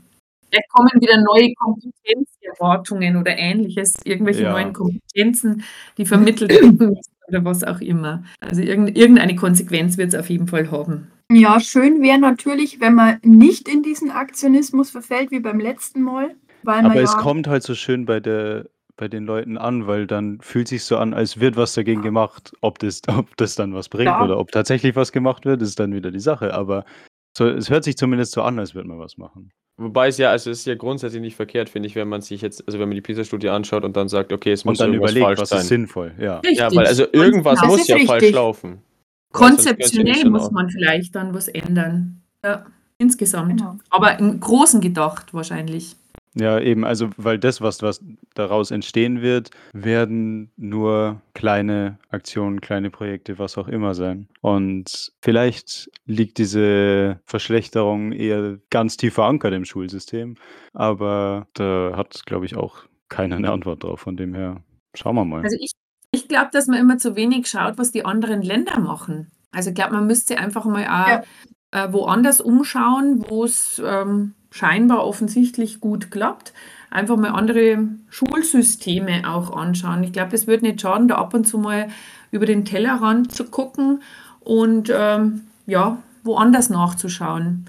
Vielleicht 0.50 0.68
kommen 0.70 0.90
wieder 1.00 1.20
neue 1.20 1.52
Kompetenzerwartungen 1.54 3.16
oder 3.16 3.36
ähnliches, 3.36 3.94
irgendwelche 4.04 4.44
Ja. 4.44 4.52
neuen 4.52 4.72
Kompetenzen, 4.72 5.64
die 5.98 6.06
vermittelt 6.06 6.50
werden 6.50 6.98
oder 7.28 7.44
was 7.44 7.64
auch 7.64 7.80
immer. 7.80 8.22
Also 8.40 8.60
irgend- 8.62 8.96
irgendeine 8.96 9.34
Konsequenz 9.34 9.96
wird 9.98 10.12
es 10.14 10.20
auf 10.20 10.30
jeden 10.30 10.46
Fall 10.46 10.70
haben. 10.70 11.08
Ja, 11.32 11.58
schön 11.60 12.02
wäre 12.02 12.18
natürlich, 12.18 12.80
wenn 12.80 12.94
man 12.94 13.18
nicht 13.22 13.68
in 13.68 13.82
diesen 13.82 14.10
Aktionismus 14.10 14.90
verfällt 14.90 15.30
wie 15.30 15.40
beim 15.40 15.58
letzten 15.58 16.02
Mal. 16.02 16.34
Weil 16.62 16.82
man 16.82 16.92
Aber 16.92 17.02
es 17.02 17.12
ja, 17.12 17.18
kommt 17.18 17.46
halt 17.46 17.62
so 17.62 17.74
schön 17.74 18.04
bei 18.04 18.20
der 18.20 18.66
bei 18.96 19.08
den 19.08 19.24
Leuten 19.24 19.58
an, 19.58 19.88
weil 19.88 20.06
dann 20.06 20.38
fühlt 20.40 20.68
sich 20.68 20.84
so 20.84 20.96
an, 20.98 21.14
als 21.14 21.40
wird 21.40 21.56
was 21.56 21.74
dagegen 21.74 22.02
gemacht. 22.02 22.52
Ob 22.60 22.78
das, 22.78 23.02
ob 23.08 23.36
das 23.36 23.56
dann 23.56 23.74
was 23.74 23.88
bringt 23.88 24.06
Ja. 24.06 24.22
oder 24.22 24.38
ob 24.38 24.52
tatsächlich 24.52 24.94
was 24.94 25.10
gemacht 25.10 25.44
wird, 25.44 25.62
ist 25.62 25.80
dann 25.80 25.92
wieder 25.92 26.10
die 26.12 26.20
Sache. 26.20 26.54
Aber 26.54 26.84
so, 27.36 27.48
es 27.48 27.70
hört 27.70 27.82
sich 27.84 27.96
zumindest 27.96 28.32
so 28.32 28.42
an, 28.42 28.58
als 28.58 28.74
würde 28.74 28.88
man 28.88 29.00
was 29.00 29.16
machen. 29.18 29.50
Wobei 29.76 30.06
es 30.06 30.18
ja, 30.18 30.30
also 30.30 30.50
es 30.50 30.60
ist 30.60 30.66
ja 30.66 30.76
grundsätzlich 30.76 31.20
nicht 31.20 31.34
verkehrt, 31.34 31.68
finde 31.68 31.88
ich, 31.88 31.96
wenn 31.96 32.08
man 32.08 32.20
sich 32.20 32.40
jetzt, 32.40 32.62
also 32.68 32.78
wenn 32.78 32.88
man 32.88 32.94
die 32.94 33.00
PISA-Studie 33.00 33.48
anschaut 33.48 33.82
und 33.82 33.96
dann 33.96 34.08
sagt, 34.08 34.32
okay, 34.32 34.52
es 34.52 34.64
muss 34.64 34.78
Und 34.78 34.80
dann 34.80 34.92
irgendwas 34.92 35.10
überlegt, 35.10 35.26
falsch 35.26 35.40
was 35.40 35.48
sein. 35.48 35.58
ist 35.60 35.68
sinnvoll. 35.68 36.12
Ja. 36.16 36.40
Ja, 36.44 36.72
weil 36.72 36.86
also 36.86 37.04
irgendwas 37.12 37.60
muss 37.64 37.88
ja 37.88 37.96
richtig. 37.96 38.08
falsch 38.08 38.30
laufen. 38.30 38.78
Konzeptionell 39.34 40.30
muss 40.30 40.50
man 40.50 40.70
vielleicht 40.70 41.14
dann 41.14 41.34
was 41.34 41.48
ändern. 41.48 42.22
Ja, 42.44 42.64
insgesamt. 42.98 43.58
Genau. 43.58 43.78
Aber 43.90 44.18
im 44.18 44.40
Großen 44.40 44.80
gedacht 44.80 45.34
wahrscheinlich. 45.34 45.96
Ja, 46.36 46.58
eben, 46.58 46.84
also 46.84 47.10
weil 47.16 47.38
das, 47.38 47.60
was, 47.60 47.80
was 47.82 48.00
daraus 48.34 48.72
entstehen 48.72 49.22
wird, 49.22 49.50
werden 49.72 50.50
nur 50.56 51.20
kleine 51.32 51.98
Aktionen, 52.10 52.60
kleine 52.60 52.90
Projekte, 52.90 53.38
was 53.38 53.56
auch 53.56 53.68
immer 53.68 53.94
sein. 53.94 54.28
Und 54.40 55.12
vielleicht 55.22 55.90
liegt 56.06 56.38
diese 56.38 57.20
Verschlechterung 57.24 58.10
eher 58.10 58.58
ganz 58.70 58.96
tief 58.96 59.14
verankert 59.14 59.54
im 59.54 59.64
Schulsystem, 59.64 60.34
aber 60.72 61.46
da 61.54 61.92
hat, 61.94 62.26
glaube 62.26 62.46
ich, 62.46 62.56
auch 62.56 62.78
keiner 63.08 63.36
eine 63.36 63.52
Antwort 63.52 63.84
drauf. 63.84 64.00
Von 64.00 64.16
dem 64.16 64.34
her, 64.34 64.64
schauen 64.94 65.14
wir 65.14 65.24
mal. 65.24 65.44
Also 65.44 65.56
ich, 65.60 65.70
ich 66.14 66.28
glaube, 66.28 66.48
dass 66.52 66.66
man 66.66 66.78
immer 66.78 66.98
zu 66.98 67.16
wenig 67.16 67.48
schaut, 67.48 67.78
was 67.78 67.90
die 67.92 68.04
anderen 68.04 68.42
Länder 68.42 68.78
machen. 68.80 69.30
Also 69.52 69.70
ich 69.70 69.74
glaube, 69.76 69.94
man 69.94 70.06
müsste 70.06 70.38
einfach 70.38 70.64
mal 70.64 70.84
auch 70.86 71.08
Ja. 71.08 71.22
äh, 71.72 71.92
woanders 71.92 72.40
umschauen, 72.40 73.24
wo 73.28 73.44
es 73.44 73.82
ähm, 73.84 74.34
scheinbar 74.50 75.04
offensichtlich 75.06 75.80
gut 75.80 76.10
klappt. 76.10 76.52
Einfach 76.90 77.16
mal 77.16 77.30
andere 77.30 77.88
Schulsysteme 78.08 79.22
auch 79.28 79.56
anschauen. 79.56 80.04
Ich 80.04 80.12
glaube, 80.12 80.30
das 80.30 80.46
würde 80.46 80.66
nicht 80.66 80.80
schaden, 80.80 81.08
da 81.08 81.16
ab 81.16 81.34
und 81.34 81.46
zu 81.46 81.58
mal 81.58 81.88
über 82.30 82.46
den 82.46 82.64
Tellerrand 82.64 83.32
zu 83.32 83.44
gucken 83.44 84.02
und 84.40 84.92
ähm, 84.94 85.42
ja, 85.66 85.98
woanders 86.22 86.70
nachzuschauen. 86.70 87.66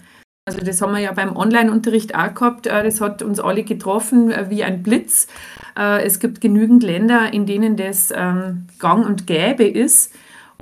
Also 0.48 0.60
das 0.64 0.80
haben 0.80 0.94
wir 0.94 1.00
ja 1.00 1.12
beim 1.12 1.36
Online-Unterricht 1.36 2.14
auch 2.14 2.34
gehabt. 2.36 2.68
Äh, 2.68 2.84
Das 2.84 3.02
hat 3.02 3.24
uns 3.24 3.40
alle 3.40 3.64
getroffen 3.64 4.30
äh, 4.32 4.46
wie 4.50 4.64
ein 4.64 4.84
Blitz. 4.84 5.28
Äh, 5.76 6.04
Es 6.06 6.20
gibt 6.20 6.40
genügend 6.40 6.84
Länder, 6.84 7.34
in 7.34 7.48
denen 7.48 7.76
das 7.78 8.14
ähm, 8.16 8.68
gang 8.78 9.06
und 9.08 9.26
gäbe 9.26 9.64
ist. 9.64 10.14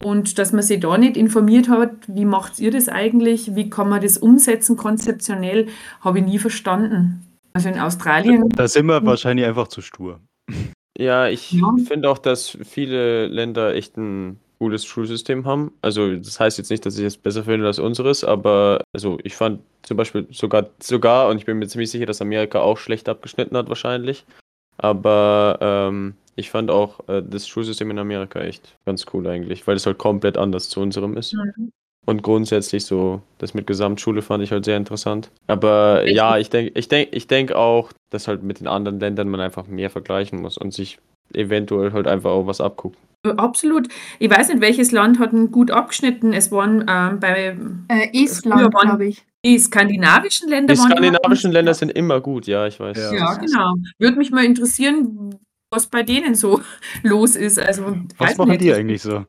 Und 0.02 0.39
dass 0.39 0.54
man 0.54 0.63
sich 0.63 0.80
da 0.80 0.98
nicht 0.98 1.17
informiert 1.17 1.67
hat, 1.67 1.91
wie 2.08 2.26
macht 2.26 2.60
ihr 2.60 2.72
das 2.72 2.88
eigentlich, 2.88 3.56
wie 3.56 3.69
kann 3.69 3.89
man 3.89 4.02
das 4.02 4.17
umsetzen 4.17 4.78
konzeptionell, 4.78 5.67
habe 6.02 6.19
ich 6.19 6.26
nie 6.26 6.39
verstanden. 6.39 7.22
Also 7.54 7.69
in 7.69 7.78
Australien, 7.80 8.50
Da 8.56 8.67
sind 8.67 8.88
wir 8.88 9.06
wahrscheinlich 9.06 9.46
einfach 9.46 9.67
zu 9.67 9.82
stur. 9.82 10.19
Ja, 10.98 11.28
ich 11.28 11.52
Ja. 11.52 11.67
finde 11.86 12.10
auch, 12.10 12.17
dass 12.17 12.58
viele 12.63 13.28
Länder 13.28 13.76
echt 13.76 13.98
ein 13.98 14.39
cooles 14.63 14.86
Schulsystem 14.86 15.45
haben. 15.45 15.73
Also 15.82 16.15
das 16.15 16.39
heißt 16.39 16.58
jetzt 16.58 16.71
nicht, 16.71 16.86
dass 16.86 16.97
ich 16.97 17.04
es 17.04 17.17
besser 17.17 17.43
finde 17.43 17.67
als 17.67 17.80
unseres, 17.80 18.23
aber 18.23 18.82
also 18.93 19.17
ich 19.23 19.36
fand 19.36 19.60
zum 19.82 19.97
Beispiel 19.97 20.26
sogar, 20.32 20.69
sogar, 20.82 21.28
und 21.28 21.38
ich 21.38 21.45
bin 21.45 21.60
mir 21.60 21.67
ziemlich 21.67 21.91
sicher, 21.91 22.06
dass 22.06 22.21
Amerika 22.21 22.62
auch 22.62 22.78
schlecht 22.78 23.10
abgeschnitten 23.10 23.58
hat 23.58 23.67
wahrscheinlich. 23.67 24.26
Aber 24.78 25.58
ähm, 25.60 26.15
ich 26.38 26.49
fand 26.49 26.71
auch 26.71 27.08
äh, 27.10 27.21
das 27.21 27.45
Schulsystem 27.45 27.91
in 27.91 27.99
Amerika 27.99 28.39
echt 28.39 28.78
ganz 28.86 29.06
cool 29.13 29.28
eigentlich, 29.28 29.67
weil 29.67 29.76
es 29.76 29.86
halt 29.86 29.97
komplett 29.97 30.38
anders 30.38 30.69
zu 30.69 30.80
unserem 30.80 31.17
ist. 31.17 31.36
Und 32.06 32.23
grundsätzlich 32.23 32.86
so, 32.86 33.21
das 33.39 33.54
mit 33.54 33.67
Gesamtschule 33.67 34.21
fand 34.21 34.43
ich 34.43 34.52
halt 34.52 34.63
sehr 34.63 34.78
interessant. 34.78 35.30
Aber 35.47 36.08
ja, 36.08 36.38
ich 36.38 36.49
denke, 36.49 36.71
ich 36.80 36.88
denke, 36.88 37.13
ich 37.15 37.28
denke 37.28 37.58
auch, 37.58 37.91
dass 38.12 38.30
halt 38.30 38.43
mit 38.43 38.62
den 38.62 38.67
anderen 38.67 39.02
Ländern 39.02 39.28
man 39.28 39.41
einfach 39.41 39.67
mehr 39.67 39.89
vergleichen 39.89 40.41
muss 40.41 40.58
und 40.58 40.73
sich 40.73 40.99
eventuell 41.36 41.91
halt 41.93 42.08
einfach 42.08 42.32
auch 42.32 42.48
was 42.48 42.62
abguckt. 42.62 42.98
Absolut. 43.38 43.88
Ich 44.19 44.30
weiß 44.30 44.50
nicht, 44.50 44.60
welches 44.62 44.91
Land 44.91 45.17
hat 45.19 45.32
ihn 45.32 45.50
gut 45.52 45.72
abgeschnitten. 45.72 46.34
Es 46.34 46.52
waren 46.52 46.84
ähm, 46.89 47.19
bei 47.22 47.56
Äh, 47.88 48.10
Estland, 48.24 48.74
waren- 48.74 48.88
glaube 48.89 49.06
ich. 49.06 49.26
die 49.46 49.58
skandinavischen 49.58 50.50
Länder. 50.50 50.74
Die 50.74 50.80
skandinavischen 50.80 51.50
gut. 51.52 51.54
Länder 51.54 51.74
sind 51.74 51.89
immer 51.91 52.19
gut, 52.19 52.48
ja, 52.48 52.67
ich 52.67 52.80
weiß. 52.82 52.98
Ja. 52.98 53.13
Ja, 53.13 53.34
genau. 53.36 53.76
Würde 53.98 54.17
mich 54.17 54.32
mal 54.32 54.43
interessieren, 54.43 55.36
was 55.72 55.88
bei 55.88 56.04
denen 56.04 56.36
so 56.36 56.60
los 57.04 57.38
ist. 57.38 57.60
Also, 57.60 57.96
Was 58.17 58.38
machen 58.38 58.50
nicht. 58.52 58.62
die 58.62 58.74
eigentlich 58.74 59.02
so? 59.02 59.26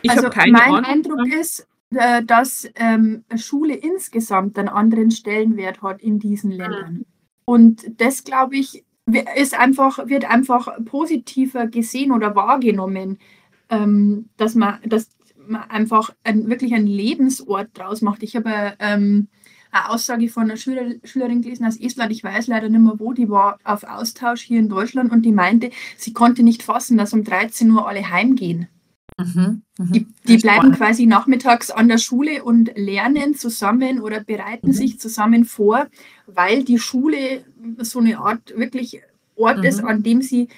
Ich 0.00 0.10
also 0.10 0.24
habe 0.24 0.34
keine 0.34 0.52
mein 0.52 0.62
Ahnung. 0.62 0.84
Eindruck 0.84 1.26
ist, 1.28 1.68
äh, 1.94 2.22
dass 2.24 2.66
ähm, 2.76 3.24
Schule 3.36 3.74
insgesamt 3.74 4.58
einen 4.58 4.68
anderen 4.70 5.10
Stellenwert 5.10 5.82
hat 5.82 6.00
in 6.00 6.18
diesen 6.18 6.50
Ländern. 6.50 7.04
Und 7.44 7.84
das, 8.00 8.24
glaube 8.24 8.56
ich, 8.56 8.84
ist 9.36 9.58
einfach, 9.58 10.06
wird 10.08 10.24
einfach 10.24 10.68
positiver 10.84 11.66
gesehen 11.66 12.12
oder 12.12 12.34
wahrgenommen, 12.34 13.18
ähm, 13.68 14.28
dass, 14.36 14.54
man, 14.54 14.78
dass 14.86 15.10
man 15.46 15.62
einfach 15.68 16.14
ein, 16.24 16.48
wirklich 16.48 16.74
einen 16.74 16.86
Lebensort 16.86 17.68
draus 17.74 18.00
macht. 18.00 18.22
Ich 18.22 18.34
habe 18.34 18.74
ähm, 18.78 19.28
eine 19.70 19.90
Aussage 19.90 20.28
von 20.28 20.44
einer 20.44 20.56
Schüler, 20.56 20.94
Schülerin 21.04 21.42
gelesen 21.42 21.66
aus 21.66 21.78
Estland, 21.78 22.12
ich 22.12 22.24
weiß 22.24 22.46
leider 22.46 22.68
nicht 22.68 22.80
mehr 22.80 22.98
wo, 22.98 23.12
die 23.12 23.28
war 23.28 23.58
auf 23.64 23.84
Austausch 23.84 24.42
hier 24.42 24.60
in 24.60 24.68
Deutschland 24.68 25.12
und 25.12 25.22
die 25.22 25.32
meinte, 25.32 25.70
sie 25.96 26.12
konnte 26.12 26.42
nicht 26.42 26.62
fassen, 26.62 26.96
dass 26.96 27.12
um 27.12 27.24
13 27.24 27.70
Uhr 27.70 27.86
alle 27.86 28.08
heimgehen. 28.08 28.68
Mhm, 29.18 29.62
mhm. 29.78 29.92
Die, 29.92 30.06
die 30.26 30.36
bleiben 30.38 30.58
Spannend. 30.58 30.76
quasi 30.76 31.06
nachmittags 31.06 31.70
an 31.70 31.86
der 31.88 31.98
Schule 31.98 32.42
und 32.42 32.72
lernen 32.76 33.34
zusammen 33.34 34.00
oder 34.00 34.20
bereiten 34.20 34.68
Mhm. 34.68 34.72
sich 34.72 34.98
zusammen 34.98 35.44
vor, 35.44 35.86
weil 36.26 36.64
die 36.64 36.78
Schule 36.78 37.44
so 37.78 38.00
eine 38.00 38.18
Art 38.18 38.52
wirklich 38.56 39.00
Ort 39.36 39.64
ist, 39.64 39.82
Mhm. 39.82 39.88
an 39.88 40.02
dem 40.02 40.22
sie 40.22 40.48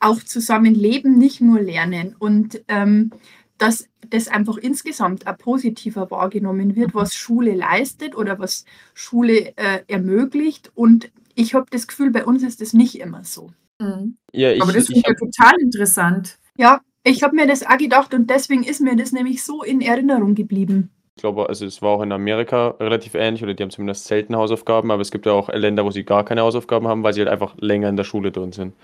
auch 0.00 0.22
zusammen 0.22 0.74
leben, 0.74 1.18
nicht 1.18 1.40
nur 1.42 1.60
lernen. 1.60 2.14
Und 2.18 2.62
ähm, 2.68 3.10
dass 3.58 3.88
das 4.08 4.28
einfach 4.28 4.56
insgesamt 4.58 5.26
auch 5.26 5.36
positiver 5.38 6.10
wahrgenommen 6.10 6.74
wird, 6.76 6.88
Mhm. 6.94 6.98
was 6.98 7.14
Schule 7.14 7.54
leistet 7.54 8.14
oder 8.16 8.38
was 8.38 8.64
Schule 8.94 9.52
äh, 9.56 9.80
ermöglicht. 9.88 10.70
Und 10.74 11.10
ich 11.34 11.54
habe 11.54 11.66
das 11.70 11.86
Gefühl, 11.86 12.10
bei 12.10 12.24
uns 12.24 12.42
ist 12.42 12.60
das 12.62 12.72
nicht 12.72 12.98
immer 12.98 13.24
so. 13.24 13.50
Mhm. 13.78 14.16
Ja, 14.32 14.52
ich, 14.52 14.62
Aber 14.62 14.72
das 14.72 14.86
finde 14.86 15.00
ich 15.00 15.06
ja 15.06 15.10
hab, 15.12 15.18
total 15.18 15.54
interessant. 15.60 16.38
Ja, 16.58 16.80
ich 17.06 17.22
habe 17.22 17.36
mir 17.36 17.46
das 17.46 17.64
auch 17.64 17.78
gedacht 17.78 18.12
und 18.14 18.28
deswegen 18.28 18.64
ist 18.64 18.80
mir 18.80 18.96
das 18.96 19.12
nämlich 19.12 19.44
so 19.44 19.62
in 19.62 19.80
Erinnerung 19.80 20.34
geblieben. 20.34 20.90
ich 21.14 21.22
glaube, 21.22 21.48
also 21.48 21.64
es 21.64 21.80
war 21.80 21.90
auch 21.90 22.02
in 22.02 22.12
Amerika 22.12 22.74
relativ 22.80 23.14
ähnlich, 23.14 23.42
oder 23.42 23.54
die 23.54 23.62
haben 23.62 23.70
zumindest 23.70 24.04
selten 24.06 24.36
Hausaufgaben, 24.36 24.90
aber 24.90 25.00
es 25.02 25.10
gibt 25.10 25.24
ja 25.24 25.32
auch 25.32 25.48
Länder, 25.48 25.84
wo 25.84 25.90
sie 25.90 26.04
gar 26.04 26.24
keine 26.24 26.42
Hausaufgaben 26.42 26.88
haben, 26.88 27.04
weil 27.04 27.12
sie 27.14 27.20
halt 27.20 27.30
einfach 27.30 27.54
länger 27.58 27.88
in 27.88 27.96
der 27.96 28.04
Schule 28.04 28.32
drin 28.32 28.52
sind. 28.52 28.74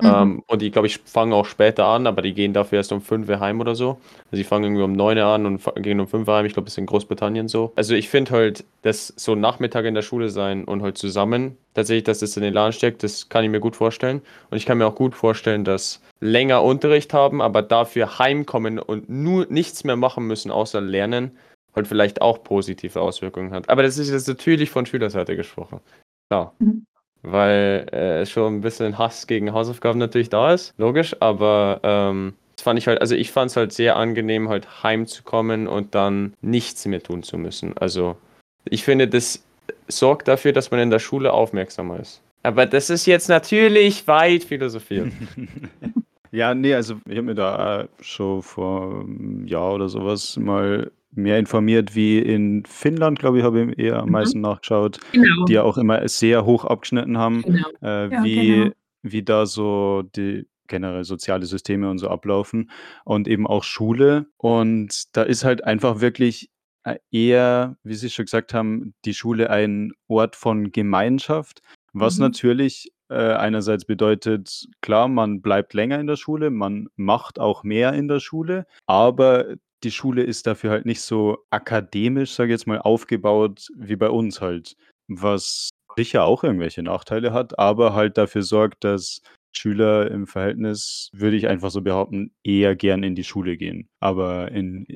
Mhm. 0.00 0.08
Ähm, 0.08 0.42
und 0.46 0.60
die, 0.60 0.70
glaube 0.70 0.86
ich, 0.86 0.98
fangen 1.04 1.32
auch 1.32 1.46
später 1.46 1.86
an, 1.86 2.06
aber 2.06 2.20
die 2.20 2.34
gehen 2.34 2.52
dafür 2.52 2.78
erst 2.78 2.92
um 2.92 3.00
5 3.00 3.28
Uhr 3.28 3.40
heim 3.40 3.60
oder 3.60 3.74
so. 3.74 3.98
Also 4.26 4.36
sie 4.36 4.44
fangen 4.44 4.64
irgendwie 4.64 4.82
um 4.82 4.92
9 4.92 5.16
Uhr 5.16 5.24
an 5.24 5.46
und 5.46 5.62
gehen 5.76 6.00
um 6.00 6.06
5 6.06 6.28
Uhr 6.28 6.34
heim. 6.34 6.46
Ich 6.46 6.52
glaube, 6.52 6.66
das 6.66 6.74
ist 6.74 6.78
in 6.78 6.86
Großbritannien 6.86 7.48
so. 7.48 7.72
Also 7.76 7.94
ich 7.94 8.10
finde 8.10 8.32
halt, 8.32 8.64
dass 8.82 9.12
so 9.16 9.34
Nachmittag 9.34 9.86
in 9.86 9.94
der 9.94 10.02
Schule 10.02 10.28
sein 10.28 10.64
und 10.64 10.82
halt 10.82 10.98
zusammen, 10.98 11.56
tatsächlich, 11.74 12.04
dass 12.04 12.18
das 12.18 12.36
in 12.36 12.42
den 12.42 12.52
Laden 12.52 12.72
steckt, 12.72 13.02
das 13.02 13.28
kann 13.30 13.44
ich 13.44 13.50
mir 13.50 13.60
gut 13.60 13.76
vorstellen. 13.76 14.20
Und 14.50 14.58
ich 14.58 14.66
kann 14.66 14.78
mir 14.78 14.86
auch 14.86 14.94
gut 14.94 15.14
vorstellen, 15.14 15.64
dass 15.64 16.02
länger 16.20 16.62
Unterricht 16.62 17.14
haben, 17.14 17.40
aber 17.40 17.62
dafür 17.62 18.18
heimkommen 18.18 18.78
und 18.78 19.08
nur 19.08 19.46
nichts 19.48 19.84
mehr 19.84 19.96
machen 19.96 20.26
müssen, 20.26 20.50
außer 20.50 20.80
lernen, 20.80 21.36
halt 21.74 21.86
vielleicht 21.86 22.20
auch 22.20 22.42
positive 22.42 23.00
Auswirkungen 23.00 23.52
hat. 23.52 23.68
Aber 23.68 23.82
das 23.82 23.98
ist 23.98 24.10
jetzt 24.10 24.28
natürlich 24.28 24.70
von 24.70 24.84
Schülerseite 24.86 25.36
gesprochen. 25.36 25.80
Klar. 26.28 26.54
Mhm. 26.58 26.86
Weil 27.28 27.88
äh, 27.92 28.24
schon 28.24 28.56
ein 28.56 28.60
bisschen 28.60 28.98
Hass 28.98 29.26
gegen 29.26 29.52
Hausaufgaben 29.52 29.98
natürlich 29.98 30.28
da 30.30 30.52
ist, 30.52 30.74
logisch, 30.78 31.16
aber 31.20 31.80
ähm, 31.82 32.34
das 32.54 32.62
fand 32.62 32.78
ich 32.78 32.86
halt, 32.86 33.00
also 33.00 33.16
ich 33.16 33.32
fand 33.32 33.50
es 33.50 33.56
halt 33.56 33.72
sehr 33.72 33.96
angenehm, 33.96 34.48
halt 34.48 34.82
heimzukommen 34.84 35.66
und 35.66 35.94
dann 35.94 36.34
nichts 36.40 36.86
mehr 36.86 37.02
tun 37.02 37.22
zu 37.24 37.36
müssen. 37.36 37.76
Also 37.76 38.16
ich 38.64 38.84
finde, 38.84 39.08
das 39.08 39.44
sorgt 39.88 40.28
dafür, 40.28 40.52
dass 40.52 40.70
man 40.70 40.78
in 40.78 40.90
der 40.90 41.00
Schule 41.00 41.32
aufmerksamer 41.32 41.98
ist. 41.98 42.22
Aber 42.44 42.64
das 42.64 42.90
ist 42.90 43.06
jetzt 43.06 43.28
natürlich 43.28 44.06
weit 44.06 44.44
philosophiert. 44.44 45.10
Ja, 46.32 46.54
nee, 46.54 46.74
also 46.74 46.96
ich 47.06 47.16
habe 47.16 47.22
mir 47.22 47.34
da 47.34 47.80
äh, 47.80 47.88
schon 48.00 48.42
vor 48.42 49.00
einem 49.00 49.46
Jahr 49.46 49.72
oder 49.74 49.88
sowas 49.88 50.36
mal 50.36 50.90
mehr 51.16 51.38
informiert, 51.38 51.94
wie 51.94 52.18
in 52.18 52.64
Finnland, 52.66 53.18
glaube 53.18 53.38
ich, 53.38 53.44
habe 53.44 53.72
ich 53.72 53.78
eher 53.78 53.98
am 54.00 54.06
Mhm. 54.06 54.12
meisten 54.12 54.40
nachgeschaut, 54.40 54.98
Genau. 55.12 55.44
die 55.46 55.54
ja 55.54 55.62
auch 55.62 55.78
immer 55.78 56.06
sehr 56.08 56.44
hoch 56.44 56.64
abgeschnitten 56.64 57.18
haben, 57.18 57.42
genau. 57.42 57.68
äh, 57.82 58.08
Ja, 58.12 58.22
wie, 58.24 58.46
genau. 58.48 58.70
wie 59.02 59.22
da 59.22 59.46
so 59.46 60.02
die 60.14 60.46
generell 60.68 61.04
soziale 61.04 61.46
Systeme 61.46 61.88
und 61.88 61.98
so 61.98 62.08
ablaufen 62.08 62.70
und 63.04 63.28
eben 63.28 63.46
auch 63.46 63.62
Schule. 63.62 64.26
Und 64.36 65.04
da 65.16 65.22
ist 65.22 65.44
halt 65.44 65.62
einfach 65.64 66.00
wirklich 66.00 66.50
äh, 66.84 66.96
eher, 67.10 67.76
wie 67.84 67.94
Sie 67.94 68.10
schon 68.10 68.24
gesagt 68.26 68.52
haben, 68.54 68.94
die 69.04 69.14
Schule 69.14 69.50
ein 69.50 69.92
Ort 70.08 70.36
von 70.36 70.70
Gemeinschaft, 70.72 71.60
was 71.92 72.18
Mhm. 72.18 72.22
natürlich 72.24 72.90
äh, 73.08 73.34
einerseits 73.34 73.84
bedeutet, 73.84 74.66
klar, 74.80 75.06
man 75.06 75.40
bleibt 75.40 75.74
länger 75.74 76.00
in 76.00 76.08
der 76.08 76.16
Schule, 76.16 76.50
man 76.50 76.88
macht 76.96 77.38
auch 77.38 77.62
mehr 77.62 77.92
in 77.92 78.08
der 78.08 78.18
Schule, 78.18 78.66
aber 78.86 79.54
die 79.84 79.90
Schule 79.90 80.22
ist 80.22 80.46
dafür 80.46 80.70
halt 80.70 80.86
nicht 80.86 81.00
so 81.00 81.38
akademisch, 81.50 82.32
sage 82.32 82.48
ich 82.48 82.58
jetzt 82.58 82.66
mal, 82.66 82.80
aufgebaut 82.80 83.68
wie 83.76 83.96
bei 83.96 84.10
uns 84.10 84.40
halt, 84.40 84.76
was 85.08 85.70
sicher 85.96 86.24
auch 86.24 86.44
irgendwelche 86.44 86.82
Nachteile 86.82 87.32
hat, 87.32 87.58
aber 87.58 87.94
halt 87.94 88.18
dafür 88.18 88.42
sorgt, 88.42 88.84
dass 88.84 89.20
Schüler 89.56 90.10
im 90.10 90.26
Verhältnis, 90.26 91.10
würde 91.12 91.36
ich 91.36 91.48
einfach 91.48 91.70
so 91.70 91.80
behaupten, 91.80 92.32
eher 92.44 92.76
gern 92.76 93.02
in 93.02 93.14
die 93.14 93.24
Schule 93.24 93.56
gehen. 93.56 93.88
Aber 94.00 94.50
in, 94.52 94.86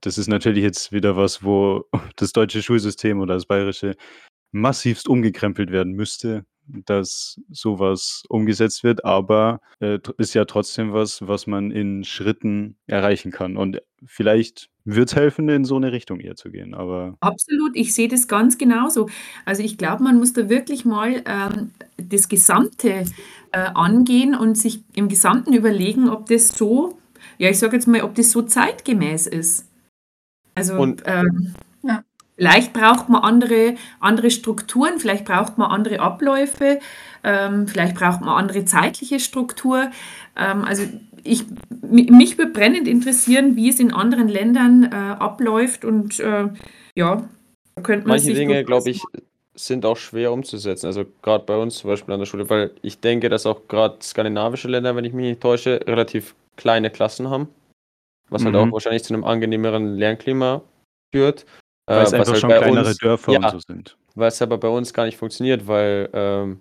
das 0.00 0.18
ist 0.18 0.28
natürlich 0.28 0.64
jetzt 0.64 0.92
wieder 0.92 1.16
was, 1.16 1.44
wo 1.44 1.84
das 2.16 2.32
deutsche 2.32 2.62
Schulsystem 2.62 3.20
oder 3.20 3.34
das 3.34 3.46
bayerische 3.46 3.94
massivst 4.52 5.08
umgekrempelt 5.08 5.70
werden 5.70 5.92
müsste, 5.92 6.44
dass 6.68 7.40
sowas 7.50 8.22
umgesetzt 8.28 8.84
wird, 8.84 9.04
aber 9.04 9.60
äh, 9.80 9.98
ist 10.18 10.34
ja 10.34 10.44
trotzdem 10.44 10.92
was, 10.92 11.26
was 11.26 11.46
man 11.46 11.70
in 11.70 12.04
Schritten 12.04 12.76
erreichen 12.86 13.30
kann. 13.32 13.56
Und 13.56 13.80
vielleicht 14.04 14.68
wird 14.84 15.08
es 15.10 15.16
helfen, 15.16 15.48
in 15.48 15.64
so 15.64 15.76
eine 15.76 15.92
Richtung 15.92 16.20
eher 16.20 16.36
zu 16.36 16.50
gehen. 16.50 16.74
Aber 16.74 17.16
Absolut, 17.20 17.72
ich 17.74 17.94
sehe 17.94 18.08
das 18.08 18.28
ganz 18.28 18.58
genauso. 18.58 19.08
Also 19.44 19.62
ich 19.62 19.76
glaube, 19.78 20.02
man 20.02 20.18
muss 20.18 20.32
da 20.32 20.48
wirklich 20.48 20.84
mal 20.84 21.22
ähm, 21.26 21.70
das 21.96 22.28
Gesamte 22.28 23.04
äh, 23.52 23.58
angehen 23.74 24.34
und 24.34 24.56
sich 24.56 24.82
im 24.94 25.08
Gesamten 25.08 25.52
überlegen, 25.52 26.08
ob 26.08 26.26
das 26.26 26.48
so, 26.48 26.98
ja, 27.38 27.50
ich 27.50 27.58
sage 27.58 27.76
jetzt 27.76 27.86
mal, 27.88 28.02
ob 28.02 28.14
das 28.14 28.30
so 28.30 28.42
zeitgemäß 28.42 29.26
ist. 29.26 29.66
Also 30.54 30.74
Und- 30.74 31.02
ähm, 31.06 31.54
Ja. 31.54 31.60
Vielleicht 32.38 32.72
braucht 32.72 33.08
man 33.08 33.22
andere, 33.22 33.74
andere 33.98 34.30
Strukturen, 34.30 34.98
vielleicht 34.98 35.24
braucht 35.24 35.58
man 35.58 35.70
andere 35.70 35.98
Abläufe, 36.00 36.78
ähm, 37.24 37.66
vielleicht 37.66 37.96
braucht 37.96 38.20
man 38.20 38.30
andere 38.30 38.64
zeitliche 38.64 39.18
Struktur. 39.18 39.90
Ähm, 40.36 40.64
also 40.64 40.84
ich, 41.24 41.44
mi- 41.82 42.10
mich 42.10 42.38
würde 42.38 42.52
brennend 42.52 42.86
interessieren, 42.86 43.56
wie 43.56 43.68
es 43.68 43.80
in 43.80 43.92
anderen 43.92 44.28
Ländern 44.28 44.84
äh, 44.84 44.94
abläuft 44.94 45.84
und 45.84 46.20
äh, 46.20 46.48
ja, 46.94 47.28
da 47.74 47.82
könnte 47.82 48.06
man 48.06 48.14
Manche 48.16 48.26
sich 48.26 48.36
Dinge, 48.36 48.64
glaube 48.64 48.90
ich, 48.90 49.04
sind 49.56 49.84
auch 49.84 49.96
schwer 49.96 50.32
umzusetzen. 50.32 50.86
Also 50.86 51.04
gerade 51.22 51.44
bei 51.44 51.56
uns 51.56 51.78
zum 51.78 51.90
Beispiel 51.90 52.14
an 52.14 52.20
der 52.20 52.26
Schule, 52.26 52.48
weil 52.48 52.70
ich 52.82 53.00
denke, 53.00 53.28
dass 53.28 53.46
auch 53.46 53.66
gerade 53.66 53.96
skandinavische 54.00 54.68
Länder, 54.68 54.94
wenn 54.94 55.04
ich 55.04 55.12
mich 55.12 55.26
nicht 55.26 55.40
täusche, 55.40 55.80
relativ 55.86 56.36
kleine 56.56 56.90
Klassen 56.90 57.28
haben. 57.28 57.48
Was 58.30 58.44
halt 58.44 58.54
Mhm. 58.54 58.60
auch 58.60 58.72
wahrscheinlich 58.72 59.02
zu 59.02 59.12
einem 59.14 59.24
angenehmeren 59.24 59.96
Lernklima 59.96 60.62
führt. 61.12 61.44
Äh, 61.88 61.96
weil 61.96 62.02
es 62.02 62.06
was 62.06 62.14
einfach 62.14 62.32
halt 62.32 62.40
schon 62.40 62.50
kleinere 62.50 62.88
uns, 62.88 62.98
Dörfer 62.98 63.32
ja, 63.32 63.38
und 63.38 63.50
so 63.50 63.58
sind. 63.60 63.96
was 64.14 64.42
aber 64.42 64.58
bei 64.58 64.68
uns 64.68 64.92
gar 64.92 65.06
nicht 65.06 65.16
funktioniert, 65.16 65.66
weil 65.66 66.10
ähm, 66.12 66.60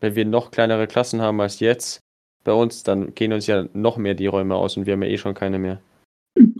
wenn 0.00 0.14
wir 0.14 0.26
noch 0.26 0.50
kleinere 0.50 0.86
Klassen 0.86 1.22
haben 1.22 1.40
als 1.40 1.60
jetzt, 1.60 2.00
bei 2.44 2.52
uns, 2.52 2.82
dann 2.82 3.14
gehen 3.14 3.32
uns 3.32 3.46
ja 3.46 3.66
noch 3.72 3.96
mehr 3.96 4.14
die 4.14 4.26
Räume 4.26 4.54
aus 4.54 4.76
und 4.76 4.86
wir 4.86 4.92
haben 4.92 5.02
ja 5.02 5.08
eh 5.08 5.18
schon 5.18 5.34
keine 5.34 5.58
mehr. 5.58 5.80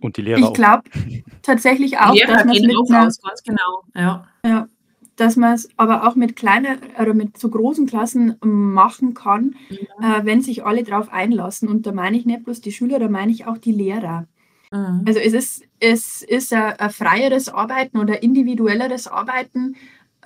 Und 0.01 0.17
die 0.17 0.23
Lehrer 0.23 0.39
Ich 0.39 0.53
glaube 0.55 0.83
tatsächlich 1.43 1.99
auch, 1.99 2.15
dass 2.15 2.45
man 2.45 2.49
es 2.49 2.61
gehen 2.61 2.67
mit 2.67 2.77
auch 2.77 2.91
einer, 2.91 3.07
aus, 3.07 3.21
ganz 3.21 3.43
genau. 3.43 3.83
Ja. 3.95 4.27
ja, 4.45 4.69
dass 5.17 5.37
man 5.37 5.55
es 5.55 5.69
aber 5.77 6.09
auch 6.09 6.15
mit 6.15 6.35
kleinen 6.37 6.79
oder 6.99 7.15
mit 7.15 7.39
so 7.39 7.51
großen 7.51 7.87
Klassen 7.87 8.37
machen 8.41 9.15
kann, 9.15 9.55
äh, 9.71 10.25
wenn 10.25 10.41
sich 10.41 10.65
alle 10.65 10.83
darauf 10.83 11.13
einlassen. 11.13 11.69
Und 11.69 11.87
da 11.87 11.93
meine 11.93 12.17
ich 12.17 12.27
nicht 12.27 12.45
bloß 12.45 12.61
die 12.61 12.73
Schüler, 12.73 12.99
da 12.99 13.09
meine 13.09 13.33
ich 13.33 13.47
auch 13.47 13.59
die 13.59 13.73
Lehrer. 13.73 14.27
Mhm. 14.73 15.05
Also 15.07 15.21
es 15.21 15.33
ist, 15.33 15.65
es 15.81 16.23
ist 16.23 16.53
ein, 16.53 16.75
ein 16.75 16.91
freieres 16.91 17.49
Arbeiten 17.49 17.99
oder 17.99 18.23
individuelleres 18.23 19.07
Arbeiten 19.09 19.77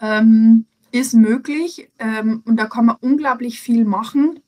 ähm, 0.01 0.67
ist 0.93 1.15
möglich 1.15 1.91
ähm, 1.99 2.43
und 2.47 2.57
da 2.57 2.67
kann 2.67 2.87
man 2.87 2.97
unglaublich 3.01 3.61
viel 3.61 3.85
machen. 3.85 4.41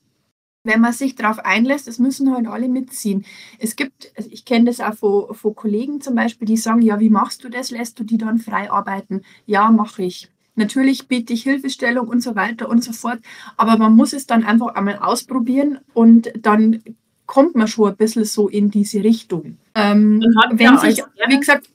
wenn 0.65 0.81
man 0.81 0.93
sich 0.93 1.15
darauf 1.15 1.39
einlässt, 1.39 1.87
es 1.89 1.99
müssen 1.99 2.33
halt 2.33 2.47
alle 2.47 2.69
mitziehen. 2.69 3.25
Es 3.59 3.75
gibt, 3.75 4.11
also 4.15 4.29
ich 4.31 4.45
kenne 4.45 4.65
das 4.65 4.79
auch 4.79 4.93
von, 4.95 5.35
von 5.35 5.55
Kollegen 5.55 6.01
zum 6.01 6.15
Beispiel, 6.15 6.47
die 6.47 6.57
sagen, 6.57 6.81
ja, 6.81 6.99
wie 6.99 7.09
machst 7.09 7.43
du 7.43 7.49
das? 7.49 7.71
Lässt 7.71 7.99
du 7.99 8.03
die 8.05 8.17
dann 8.17 8.39
frei 8.39 8.71
arbeiten? 8.71 9.21
Ja, 9.45 9.71
mache 9.71 10.03
ich. 10.03 10.29
Natürlich 10.55 11.07
biete 11.07 11.33
ich 11.33 11.43
Hilfestellung 11.43 12.07
und 12.07 12.21
so 12.21 12.35
weiter 12.35 12.69
und 12.69 12.83
so 12.83 12.93
fort, 12.93 13.19
aber 13.57 13.77
man 13.77 13.95
muss 13.95 14.13
es 14.13 14.27
dann 14.27 14.43
einfach 14.43 14.75
einmal 14.75 14.97
ausprobieren 14.99 15.79
und 15.93 16.31
dann 16.39 16.83
kommt 17.25 17.55
man 17.55 17.67
schon 17.67 17.89
ein 17.89 17.95
bisschen 17.95 18.25
so 18.25 18.47
in 18.47 18.69
diese 18.69 19.03
Richtung. 19.03 19.57
Ähm, 19.75 20.21
wenn 20.51 20.77
sich, 20.77 21.03
wie 21.27 21.39
gesagt, 21.39 21.69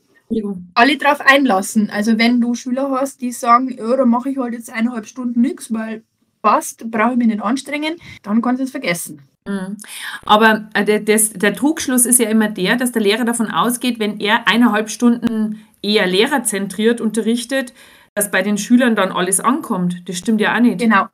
alle 0.75 0.97
darauf 0.99 1.21
einlassen. 1.21 1.91
Also 1.91 2.19
wenn 2.19 2.41
du 2.41 2.55
Schüler 2.55 2.91
hast, 2.91 3.21
die 3.21 3.33
sagen, 3.33 3.77
ja, 3.77 3.97
da 3.97 4.05
mache 4.05 4.31
ich 4.31 4.39
halt 4.39 4.53
jetzt 4.53 4.71
eineinhalb 4.71 5.07
Stunden 5.07 5.41
nichts, 5.41 5.73
weil 5.73 6.03
passt, 6.43 6.91
brauche 6.91 7.13
ich 7.13 7.19
mich 7.19 7.29
nicht 7.29 7.43
anstrengen, 7.43 7.97
dann 8.23 8.43
kannst 8.43 8.61
du 8.61 8.65
es 8.65 8.71
vergessen. 8.71 9.23
Mhm. 9.47 9.79
Aber 10.25 10.69
äh, 10.75 11.03
das, 11.03 11.31
der 11.31 11.55
Trugschluss 11.55 12.07
ist 12.07 12.19
ja 12.19 12.29
immer 12.29 12.49
der, 12.49 12.77
dass 12.77 12.93
der 12.93 13.03
Lehrer 13.03 13.25
davon 13.25 13.51
ausgeht, 13.51 13.99
wenn 13.99 14.21
er 14.21 14.47
eineinhalb 14.47 14.91
Stunden 14.91 15.65
eher 15.83 16.07
lehrerzentriert 16.07 17.01
unterrichtet, 17.01 17.73
dass 18.15 18.31
bei 18.31 18.43
den 18.43 18.59
Schülern 18.59 18.97
dann 18.97 19.13
alles 19.13 19.41
ankommt. 19.41 20.09
Das 20.09 20.19
stimmt 20.19 20.41
ja 20.41 20.55
auch 20.55 20.61
nicht. 20.61 20.79
Genau. 20.79 21.07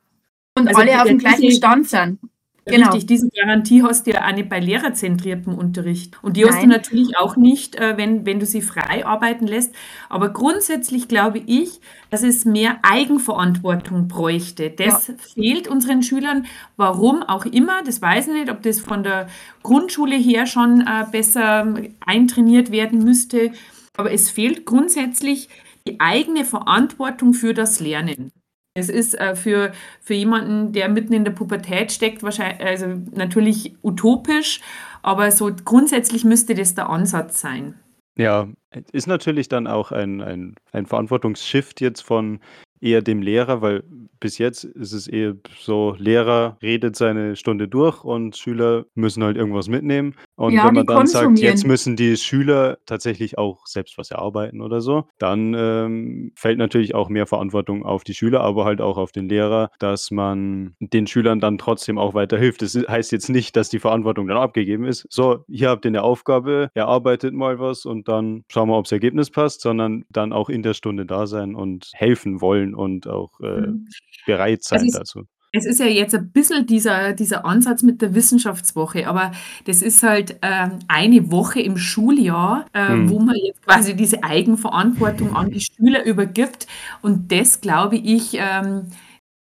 Und 0.57 0.67
also 0.67 0.81
alle 0.81 1.01
auf 1.01 1.07
dem 1.07 1.19
gleichen 1.19 1.51
Stand 1.51 1.87
sind. 1.87 2.19
Genau. 2.67 2.87
Richtig, 2.87 3.05
diese 3.05 3.29
Garantie 3.29 3.83
hast 3.83 4.07
du 4.07 4.11
ja 4.11 4.27
auch 4.27 4.33
nicht 4.33 4.49
bei 4.49 4.59
lehrerzentriertem 4.59 5.53
Unterricht. 5.53 6.17
Und 6.23 6.35
die 6.35 6.41
Nein. 6.41 6.51
hast 6.51 6.63
du 6.63 6.67
natürlich 6.67 7.15
auch 7.15 7.35
nicht, 7.35 7.75
äh, 7.75 7.95
wenn, 7.95 8.25
wenn 8.25 8.39
du 8.39 8.47
sie 8.47 8.63
frei 8.63 9.05
arbeiten 9.05 9.45
lässt. 9.45 9.75
Aber 10.09 10.29
grundsätzlich 10.29 11.07
glaube 11.07 11.37
ich, 11.45 11.79
dass 12.09 12.23
es 12.23 12.43
mehr 12.43 12.79
Eigenverantwortung 12.81 14.07
bräuchte. 14.07 14.71
Das 14.71 15.07
ja. 15.07 15.13
fehlt 15.35 15.67
unseren 15.67 16.01
Schülern. 16.01 16.47
Warum 16.75 17.21
auch 17.21 17.45
immer, 17.45 17.83
das 17.83 18.01
weiß 18.01 18.29
ich 18.29 18.33
nicht, 18.33 18.49
ob 18.49 18.63
das 18.63 18.79
von 18.79 19.03
der 19.03 19.27
Grundschule 19.61 20.15
her 20.15 20.47
schon 20.47 20.81
äh, 20.81 21.05
besser 21.11 21.71
eintrainiert 22.03 22.71
werden 22.71 23.03
müsste. 23.03 23.51
Aber 23.95 24.11
es 24.11 24.31
fehlt 24.31 24.65
grundsätzlich 24.65 25.49
die 25.87 25.99
eigene 25.99 26.45
Verantwortung 26.45 27.35
für 27.35 27.53
das 27.53 27.79
Lernen. 27.79 28.31
Es 28.77 28.89
ist 28.89 29.17
äh, 29.17 29.35
für, 29.35 29.71
für 30.01 30.13
jemanden, 30.13 30.73
der 30.73 30.89
mitten 30.89 31.13
in 31.13 31.23
der 31.23 31.31
Pubertät 31.31 31.93
steckt, 31.93 32.23
wahrscheinlich, 32.23 32.61
also 32.61 32.87
natürlich 33.13 33.73
utopisch, 33.81 34.59
aber 35.01 35.31
so 35.31 35.49
grundsätzlich 35.63 36.25
müsste 36.25 36.55
das 36.55 36.75
der 36.75 36.89
Ansatz 36.89 37.39
sein. 37.39 37.79
Ja, 38.17 38.49
ist 38.91 39.07
natürlich 39.07 39.47
dann 39.47 39.67
auch 39.67 39.93
ein, 39.93 40.21
ein, 40.21 40.55
ein 40.73 40.85
Verantwortungsshift 40.85 41.79
jetzt 41.79 42.01
von 42.01 42.39
eher 42.81 43.01
dem 43.01 43.21
Lehrer, 43.21 43.61
weil 43.61 43.83
bis 44.19 44.37
jetzt 44.37 44.63
ist 44.63 44.93
es 44.93 45.07
eher 45.07 45.35
so, 45.59 45.95
Lehrer 45.97 46.57
redet 46.61 46.95
seine 46.95 47.35
Stunde 47.35 47.67
durch 47.67 48.03
und 48.03 48.37
Schüler 48.37 48.85
müssen 48.95 49.23
halt 49.23 49.37
irgendwas 49.37 49.67
mitnehmen. 49.67 50.15
Und 50.35 50.53
Ja, 50.53 50.67
wenn 50.67 50.75
man 50.75 50.85
dann 50.85 51.07
sagt, 51.07 51.39
jetzt 51.39 51.65
müssen 51.65 51.95
die 51.95 52.17
Schüler 52.17 52.77
tatsächlich 52.85 53.37
auch 53.37 53.65
selbst 53.67 53.97
was 53.97 54.11
erarbeiten 54.11 54.61
oder 54.61 54.81
so, 54.81 55.05
dann 55.19 55.53
ähm, 55.57 56.31
fällt 56.35 56.57
natürlich 56.57 56.95
auch 56.95 57.09
mehr 57.09 57.25
Verantwortung 57.25 57.85
auf 57.85 58.03
die 58.03 58.13
Schüler, 58.13 58.41
aber 58.41 58.65
halt 58.65 58.81
auch 58.81 58.97
auf 58.97 59.11
den 59.11 59.29
Lehrer, 59.29 59.69
dass 59.79 60.11
man 60.11 60.75
den 60.79 61.07
Schülern 61.07 61.39
dann 61.39 61.57
trotzdem 61.57 61.97
auch 61.97 62.13
weiterhilft. 62.13 62.61
Das 62.61 62.75
heißt 62.75 63.11
jetzt 63.11 63.29
nicht, 63.29 63.55
dass 63.55 63.69
die 63.69 63.79
Verantwortung 63.79 64.27
dann 64.27 64.37
abgegeben 64.37 64.85
ist. 64.85 65.05
So, 65.09 65.43
hier 65.47 65.69
habt 65.69 65.85
ihr 65.85 65.89
eine 65.89 66.03
Aufgabe, 66.03 66.69
erarbeitet 66.73 67.33
mal 67.33 67.59
was 67.59 67.85
und 67.85 68.07
dann 68.07 68.43
schauen 68.49 68.69
wir, 68.69 68.77
ob 68.77 68.85
das 68.85 68.91
Ergebnis 68.91 69.29
passt, 69.29 69.61
sondern 69.61 70.05
dann 70.09 70.33
auch 70.33 70.49
in 70.49 70.63
der 70.63 70.73
Stunde 70.73 71.05
da 71.05 71.27
sein 71.27 71.55
und 71.55 71.91
helfen 71.93 72.41
wollen 72.41 72.74
und 72.75 73.07
auch 73.07 73.39
äh, 73.39 73.61
Mhm 73.61 73.87
bereit 74.25 74.63
sein 74.63 74.85
ist, 74.85 74.95
dazu. 74.95 75.23
Es 75.51 75.65
ist 75.65 75.79
ja 75.79 75.85
jetzt 75.85 76.13
ein 76.13 76.31
bisschen 76.31 76.65
dieser, 76.65 77.13
dieser 77.13 77.45
Ansatz 77.45 77.81
mit 77.81 78.01
der 78.01 78.13
Wissenschaftswoche, 78.13 79.07
aber 79.07 79.31
das 79.65 79.81
ist 79.81 80.03
halt 80.03 80.37
äh, 80.41 80.69
eine 80.87 81.31
Woche 81.31 81.61
im 81.61 81.77
Schuljahr, 81.77 82.65
äh, 82.73 82.89
hm. 82.89 83.09
wo 83.09 83.19
man 83.19 83.35
jetzt 83.35 83.61
quasi 83.63 83.95
diese 83.95 84.23
Eigenverantwortung 84.23 85.33
an 85.33 85.51
die 85.51 85.61
Schüler 85.61 86.03
übergibt. 86.05 86.67
Und 87.01 87.31
das, 87.31 87.61
glaube 87.61 87.95
ich, 87.95 88.33
ähm, 88.33 88.87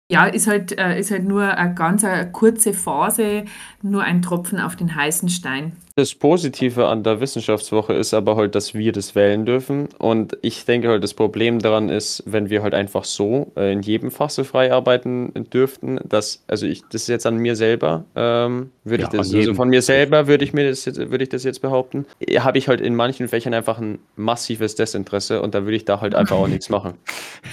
ja, 0.09 0.27
ist 0.27 0.47
halt, 0.47 0.79
äh, 0.79 1.01
ist 1.01 1.11
halt 1.11 1.25
nur 1.25 1.57
eine 1.57 1.75
ganz 1.75 2.05
eine 2.05 2.31
kurze 2.31 2.73
Phase, 2.73 3.45
nur 3.83 4.05
ein 4.05 4.23
Tropfen 4.23 4.61
auf 4.61 4.77
den 4.77 4.95
heißen 4.95 5.29
Stein. 5.29 5.73
Das 5.99 6.15
Positive 6.15 6.89
an 6.89 7.05
der 7.05 7.23
Wissenschaftswoche 7.23 7.95
ist 7.95 8.13
aber 8.13 8.37
halt, 8.37 8.55
dass 8.55 8.75
wir 8.75 8.93
das 8.93 9.15
wählen 9.15 9.47
dürfen. 9.47 9.89
Und 9.97 10.37
ich 10.43 10.67
denke 10.67 10.91
halt, 10.91 11.03
das 11.03 11.15
Problem 11.15 11.59
daran 11.59 11.89
ist, 11.89 12.23
wenn 12.27 12.51
wir 12.51 12.63
halt 12.63 12.75
einfach 12.75 13.05
so 13.05 13.51
äh, 13.57 13.73
in 13.73 13.81
jedem 13.81 14.11
Fach 14.11 14.29
so 14.29 14.45
frei 14.45 14.75
arbeiten 14.75 15.33
dürften, 15.55 15.99
dass, 16.07 16.45
also 16.49 16.67
ich, 16.67 16.83
das 16.91 17.01
ist 17.01 17.09
jetzt 17.09 17.25
an 17.25 17.39
mir 17.39 17.57
selber, 17.57 18.05
ähm, 18.15 18.73
würde 18.85 19.05
ja, 19.05 19.09
ich 19.09 19.17
das, 19.17 19.35
also 19.35 19.55
von 19.55 19.71
mir 19.71 19.81
selber 19.81 20.27
würde 20.27 20.45
ich 20.45 20.53
mir 20.53 20.69
das 20.69 20.85
jetzt, 20.85 20.99
würde 20.99 21.25
ich 21.25 21.31
das 21.31 21.45
jetzt 21.45 21.63
behaupten, 21.63 22.05
habe 22.41 22.59
ich 22.59 22.69
halt 22.69 22.83
in 22.83 22.95
manchen 22.95 23.27
Fächern 23.27 23.55
einfach 23.55 23.79
ein 23.79 23.99
massives 24.17 24.75
Desinteresse 24.75 25.41
und 25.41 25.55
da 25.55 25.65
würde 25.65 25.77
ich 25.77 25.87
da 25.87 26.03
halt 26.03 26.15
einfach 26.15 26.37
auch 26.37 26.49
nichts 26.49 26.69
machen. 26.69 26.93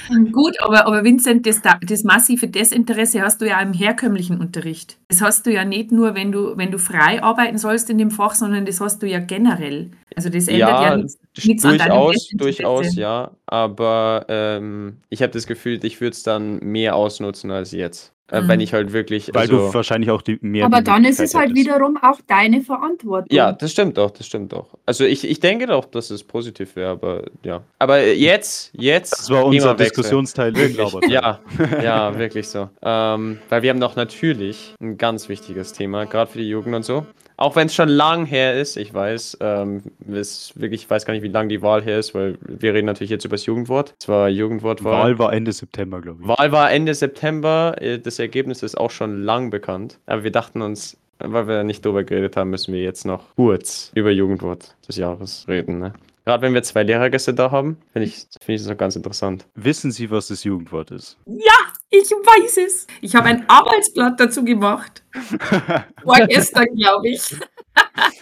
Gut, 0.34 0.62
aber, 0.62 0.86
aber 0.86 1.06
Vincent, 1.06 1.48
das, 1.48 1.62
das 1.82 2.04
massive 2.04 2.50
Desinteresse 2.50 3.22
hast 3.22 3.40
du 3.40 3.48
ja 3.48 3.62
im 3.62 3.72
herkömmlichen 3.72 4.42
Unterricht. 4.42 4.98
Das 5.08 5.22
hast 5.22 5.46
du 5.46 5.54
ja 5.54 5.64
nicht 5.64 5.94
nur, 5.94 6.14
wenn 6.14 6.34
du, 6.34 6.58
wenn 6.58 6.72
du 6.72 6.78
frei 6.78 7.24
arbeiten 7.24 7.58
sollst 7.58 7.90
in 7.90 7.98
dem 7.98 8.12
Fach, 8.12 8.33
Fach, 8.34 8.40
sondern 8.40 8.66
das 8.66 8.82
hast 8.82 9.02
du 9.02 9.08
ja 9.08 9.20
generell. 9.20 9.92
Also 10.16 10.30
das 10.30 10.48
ändert 10.48 10.70
ja, 10.70 10.84
ja 10.90 10.98
nichts, 10.98 11.20
nichts 11.44 11.64
durchaus, 11.64 12.30
Durchaus, 12.34 12.96
ja. 12.96 13.32
Aber 13.46 14.26
ähm, 14.28 14.98
ich 15.10 15.22
habe 15.22 15.32
das 15.32 15.48
Gefühl, 15.48 15.84
ich 15.84 16.02
würde 16.02 16.14
es 16.14 16.24
dann 16.24 16.60
mehr 16.60 16.96
ausnutzen 16.96 17.52
als 17.52 17.72
jetzt. 17.72 18.12
Äh, 18.32 18.42
mhm. 18.42 18.48
Wenn 18.48 18.60
ich 18.62 18.74
halt 18.74 18.94
wirklich. 18.94 19.30
Weil 19.34 19.42
also, 19.42 19.68
du 19.68 19.74
wahrscheinlich 19.74 20.10
auch 20.10 20.22
die 20.22 20.40
mehr. 20.42 20.66
Aber 20.66 20.82
dann 20.82 21.06
ist 21.06 21.20
es 21.20 21.36
halt 21.36 21.50
hättest. 21.50 21.66
wiederum 21.66 21.98
auch 22.02 22.20
deine 22.26 22.62
Verantwortung. 22.62 23.28
Ja, 23.30 23.52
das 23.52 23.72
stimmt 23.72 23.98
doch, 23.98 24.12
das 24.12 24.26
stimmt 24.26 24.54
doch. 24.54 24.70
Also 24.86 25.04
ich, 25.04 25.26
ich 25.26 25.40
denke 25.40 25.68
doch, 25.68 25.86
dass 25.86 26.10
es 26.10 26.24
positiv 26.24 26.76
wäre, 26.76 26.92
aber 26.92 27.26
ja. 27.44 27.62
Aber 27.80 28.04
jetzt, 28.04 28.72
jetzt. 28.76 29.12
Das 29.12 29.30
war 29.30 29.46
unser 29.46 29.76
Diskussionsteil, 29.76 30.56
wirklich. 30.56 31.10
ja, 31.10 31.40
ja, 31.84 32.18
wirklich 32.18 32.48
so. 32.48 32.70
Ähm, 32.82 33.40
weil 33.50 33.62
wir 33.62 33.70
haben 33.70 33.80
noch 33.80 33.96
natürlich 33.96 34.74
ein 34.82 34.98
ganz 34.98 35.28
wichtiges 35.28 35.74
Thema, 35.74 36.06
gerade 36.06 36.32
für 36.32 36.40
die 36.40 36.48
Jugend 36.50 36.76
und 36.76 36.86
so. 36.86 37.06
Auch 37.44 37.58
wenn 37.58 37.68
es 37.68 37.76
schon 37.76 37.90
lang 37.90 38.26
her 38.26 38.58
ist, 38.58 38.78
ich 38.78 38.94
weiß, 38.94 39.40
ähm, 39.42 39.84
ist 40.08 40.58
wirklich, 40.58 40.84
ich 40.84 40.90
weiß 40.90 41.06
gar 41.06 41.14
nicht, 41.14 41.24
wie 41.24 41.28
lang 41.28 41.50
die 41.50 41.62
Wahl 41.62 41.84
her 41.84 42.00
ist, 42.00 42.16
weil 42.16 42.38
wir 42.40 42.74
reden 42.74 42.86
natürlich 42.86 43.10
jetzt 43.10 43.26
über 43.26 43.34
das 43.34 43.46
Jugendwort. 43.46 43.96
Es 44.00 44.08
war 44.08 44.30
Jugendwortwahl. 44.30 44.94
Wahl 44.94 45.20
war 45.20 45.34
Ende 45.34 45.52
September, 45.52 46.00
glaube 46.00 46.22
ich. 46.22 46.28
Wahl 46.30 46.54
war 46.54 46.72
Ende 46.72 46.94
September. 46.94 47.76
Äh, 47.82 48.00
das 48.00 48.18
Ergebnis 48.20 48.64
ist 48.64 48.78
auch 48.78 48.92
schon 48.92 49.24
lang 49.24 49.50
bekannt. 49.50 50.00
Aber 50.06 50.24
wir 50.24 50.32
dachten 50.32 50.62
uns, 50.62 50.96
weil 51.20 51.46
wir 51.50 51.66
nicht 51.66 51.84
drüber 51.84 52.06
geredet 52.06 52.38
haben, 52.38 52.50
müssen 52.50 52.74
wir 52.74 52.82
jetzt 52.82 53.06
noch 53.06 53.36
kurz 53.36 53.92
über 53.94 54.12
Jugendwort 54.12 54.78
des 54.88 54.96
Jahres 54.96 55.46
reden. 55.50 55.80
Ne? 55.80 55.92
Gerade 56.24 56.44
wenn 56.44 56.54
wir 56.54 56.64
zwei 56.64 56.84
Lehrergäste 56.84 57.34
da 57.34 57.52
haben, 57.52 57.76
finde 57.92 58.08
ich, 58.08 58.26
find 58.40 58.56
ich 58.56 58.62
das 58.62 58.72
auch 58.72 58.78
ganz 58.78 58.96
interessant. 58.96 59.46
Wissen 59.56 59.92
Sie, 59.92 60.10
was 60.10 60.30
das 60.30 60.46
Jugendwort 60.46 60.92
ist? 60.92 61.18
Ja, 61.26 61.73
ich 61.94 62.10
weiß 62.10 62.58
es. 62.58 62.88
Ich 63.02 63.16
habe 63.16 63.28
ein 63.28 63.48
Arbeitsblatt 63.48 64.20
dazu 64.20 64.44
gemacht. 64.44 65.04
Vorgestern, 66.04 66.66
glaube 66.76 67.10
ich. 67.10 67.36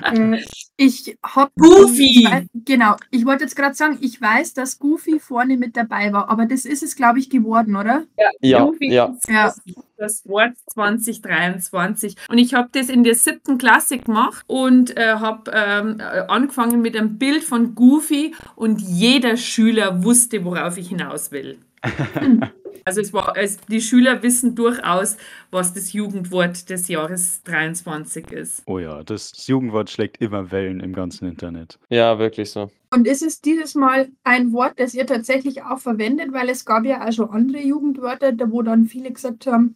Äh, 0.03 0.39
ich 0.77 1.17
habe. 1.23 1.51
Goofy! 1.57 2.27
genau, 2.53 2.97
ich 3.11 3.25
wollte 3.25 3.45
jetzt 3.45 3.55
gerade 3.55 3.73
sagen, 3.73 3.97
ich 4.01 4.21
weiß, 4.21 4.53
dass 4.55 4.77
Goofy 4.77 5.21
vorne 5.21 5.55
mit 5.55 5.77
dabei 5.77 6.11
war, 6.11 6.29
aber 6.29 6.45
das 6.45 6.65
ist 6.65 6.83
es, 6.83 6.97
glaube 6.97 7.19
ich, 7.19 7.29
geworden, 7.29 7.77
oder? 7.77 8.03
Ja, 8.17 8.29
ja. 8.41 8.65
Goofy 8.65 8.91
ja. 8.91 9.05
Ist 9.05 9.29
das, 9.29 9.61
das 9.97 10.27
Wort 10.27 10.53
2023. 10.67 12.17
Und 12.27 12.39
ich 12.39 12.53
habe 12.53 12.67
das 12.73 12.89
in 12.89 13.05
der 13.05 13.15
siebten 13.15 13.57
Klasse 13.57 13.99
gemacht 13.99 14.43
und 14.47 14.97
äh, 14.97 15.13
habe 15.13 15.49
ähm, 15.53 16.01
angefangen 16.27 16.81
mit 16.81 16.97
einem 16.97 17.17
Bild 17.17 17.45
von 17.45 17.73
Goofy 17.73 18.35
und 18.57 18.81
jeder 18.81 19.37
Schüler 19.37 20.03
wusste, 20.03 20.43
worauf 20.43 20.77
ich 20.77 20.89
hinaus 20.89 21.31
will. 21.31 21.57
Also 22.85 23.01
es 23.01 23.13
war, 23.13 23.35
es, 23.37 23.57
die 23.69 23.81
Schüler 23.81 24.23
wissen 24.23 24.55
durchaus, 24.55 25.17
was 25.51 25.73
das 25.73 25.93
Jugendwort 25.93 26.69
des 26.69 26.87
Jahres 26.87 27.43
23 27.43 28.31
ist. 28.31 28.63
Oh 28.65 28.79
ja, 28.79 29.03
das 29.03 29.47
Jugendwort 29.47 29.89
schlägt 29.89 30.21
immer 30.21 30.51
Wellen 30.51 30.79
im 30.79 30.93
ganzen 30.93 31.27
Internet. 31.27 31.79
Ja, 31.89 32.19
wirklich 32.19 32.51
so. 32.51 32.71
Und 32.93 33.07
ist 33.07 33.21
es 33.21 33.41
dieses 33.41 33.75
Mal 33.75 34.09
ein 34.23 34.51
Wort, 34.51 34.73
das 34.77 34.93
ihr 34.93 35.05
tatsächlich 35.05 35.63
auch 35.63 35.79
verwendet? 35.79 36.33
Weil 36.33 36.49
es 36.49 36.65
gab 36.65 36.85
ja 36.85 37.07
auch 37.07 37.11
schon 37.13 37.29
andere 37.29 37.61
Jugendwörter, 37.61 38.33
da 38.33 38.51
wo 38.51 38.61
dann 38.61 38.85
viele 38.85 39.11
gesagt 39.11 39.47
haben, 39.47 39.75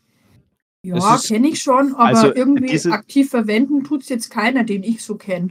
ja, 0.83 1.19
kenne 1.25 1.47
ich 1.49 1.61
schon, 1.61 1.95
aber 1.95 2.05
also 2.05 2.35
irgendwie 2.35 2.67
diese, 2.67 2.91
aktiv 2.91 3.29
verwenden 3.29 3.83
tut 3.83 4.03
es 4.03 4.09
jetzt 4.09 4.29
keiner, 4.29 4.63
den 4.63 4.83
ich 4.83 5.03
so 5.03 5.15
kenne. 5.15 5.49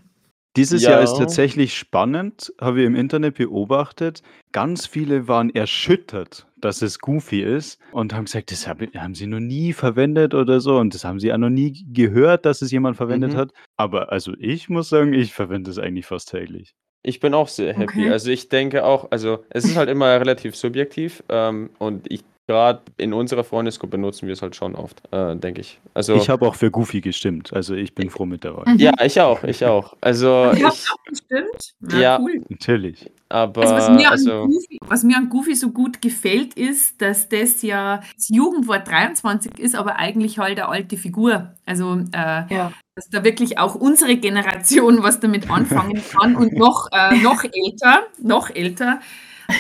Dieses 0.57 0.83
ja. 0.83 0.93
Jahr 0.93 1.03
ist 1.03 1.17
tatsächlich 1.17 1.77
spannend, 1.77 2.53
habe 2.61 2.81
ich 2.81 2.87
im 2.87 2.95
Internet 2.95 3.35
beobachtet. 3.37 4.23
Ganz 4.53 4.87
viele 4.87 5.27
waren 5.27 5.53
erschüttert, 5.53 6.47
dass 6.57 6.81
es 6.81 7.01
Goofy 7.01 7.43
ist 7.43 7.81
und 7.91 8.15
haben 8.15 8.27
gesagt, 8.27 8.53
das 8.53 8.69
haben 8.69 9.15
sie 9.15 9.27
noch 9.27 9.41
nie 9.41 9.73
verwendet 9.73 10.33
oder 10.33 10.61
so 10.61 10.79
und 10.79 10.95
das 10.95 11.05
haben 11.05 11.19
sie 11.19 11.33
auch 11.33 11.39
noch 11.39 11.51
nie 11.51 11.85
gehört, 11.93 12.47
dass 12.47 12.63
es 12.63 12.71
jemand 12.71 12.97
verwendet 12.97 13.33
mhm. 13.33 13.37
hat. 13.37 13.53
Aber 13.77 14.13
also 14.13 14.33
ich 14.39 14.69
muss 14.69 14.89
sagen, 14.89 15.13
ich 15.13 15.33
verwende 15.33 15.71
es 15.71 15.79
eigentlich 15.79 16.07
fast 16.07 16.31
täglich. 16.31 16.75
Ich 17.03 17.21
bin 17.21 17.35
auch 17.35 17.49
sehr 17.49 17.75
happy. 17.75 18.03
Okay. 18.03 18.11
Also 18.11 18.31
ich 18.31 18.49
denke 18.49 18.85
auch, 18.85 19.11
also 19.11 19.45
es 19.51 19.65
ist 19.65 19.77
halt 19.77 19.91
immer 19.91 20.07
relativ 20.19 20.57
subjektiv 20.57 21.23
ähm, 21.29 21.71
und 21.79 22.11
ich 22.11 22.23
gerade 22.47 22.83
in 22.99 23.13
unserer 23.13 23.43
Freundesgruppe 23.45 23.97
nutzen 23.97 24.27
wir 24.27 24.35
es 24.35 24.43
halt 24.43 24.55
schon 24.55 24.75
oft, 24.75 25.03
äh, 25.13 25.35
denke 25.37 25.61
ich. 25.63 25.81
Also 25.95 26.15
Ich 26.17 26.29
habe 26.29 26.47
auch 26.47 26.55
für 26.55 26.71
Goofy 26.71 27.01
gestimmt, 27.01 27.53
also 27.53 27.75
ich 27.75 27.95
bin 27.95 28.11
froh 28.11 28.27
mit 28.27 28.45
der 28.45 28.57
Wahl. 28.57 28.65
Mhm. 28.67 28.79
ja, 28.79 28.93
ich 29.03 29.19
auch, 29.21 29.43
ich 29.45 29.65
auch. 29.65 29.97
Also 30.01 30.53
ich, 30.55 30.65
auch 30.65 31.05
gestimmt? 31.07 31.75
Ja. 31.93 32.19
cool. 32.21 32.43
Natürlich. 32.49 33.11
aber 33.31 33.63
Also 33.63 33.75
was, 33.75 33.91
mir 33.91 34.11
also, 34.11 34.43
an 34.43 34.51
Goofy, 34.51 34.79
was 34.87 35.03
mir 35.05 35.17
an 35.17 35.29
Goofy 35.31 35.55
so 35.55 35.71
gut 35.71 36.03
gefällt, 36.03 36.55
ist, 36.55 37.01
dass 37.01 37.29
das 37.29 37.63
ja 37.63 38.03
das 38.15 38.29
Jugendwort 38.29 38.87
23 38.89 39.59
ist, 39.59 39.75
aber 39.75 39.97
eigentlich 39.97 40.39
halt 40.39 40.59
eine 40.59 40.69
alte 40.69 40.97
Figur. 40.99 41.55
Also 41.65 41.97
äh, 42.13 42.55
Ja. 42.55 42.73
dass 42.95 43.09
da 43.09 43.25
wirklich 43.25 43.59
auch 43.59 43.75
unsere 43.75 44.17
Generation 44.17 45.03
was 45.03 45.19
damit 45.21 45.51
anfangen 45.51 46.03
kann 46.13 46.37
und 46.37 46.53
noch, 46.53 46.89
äh, 46.93 47.17
noch 47.23 47.43
älter, 47.43 48.05
noch 48.23 48.51
älter. 48.51 49.01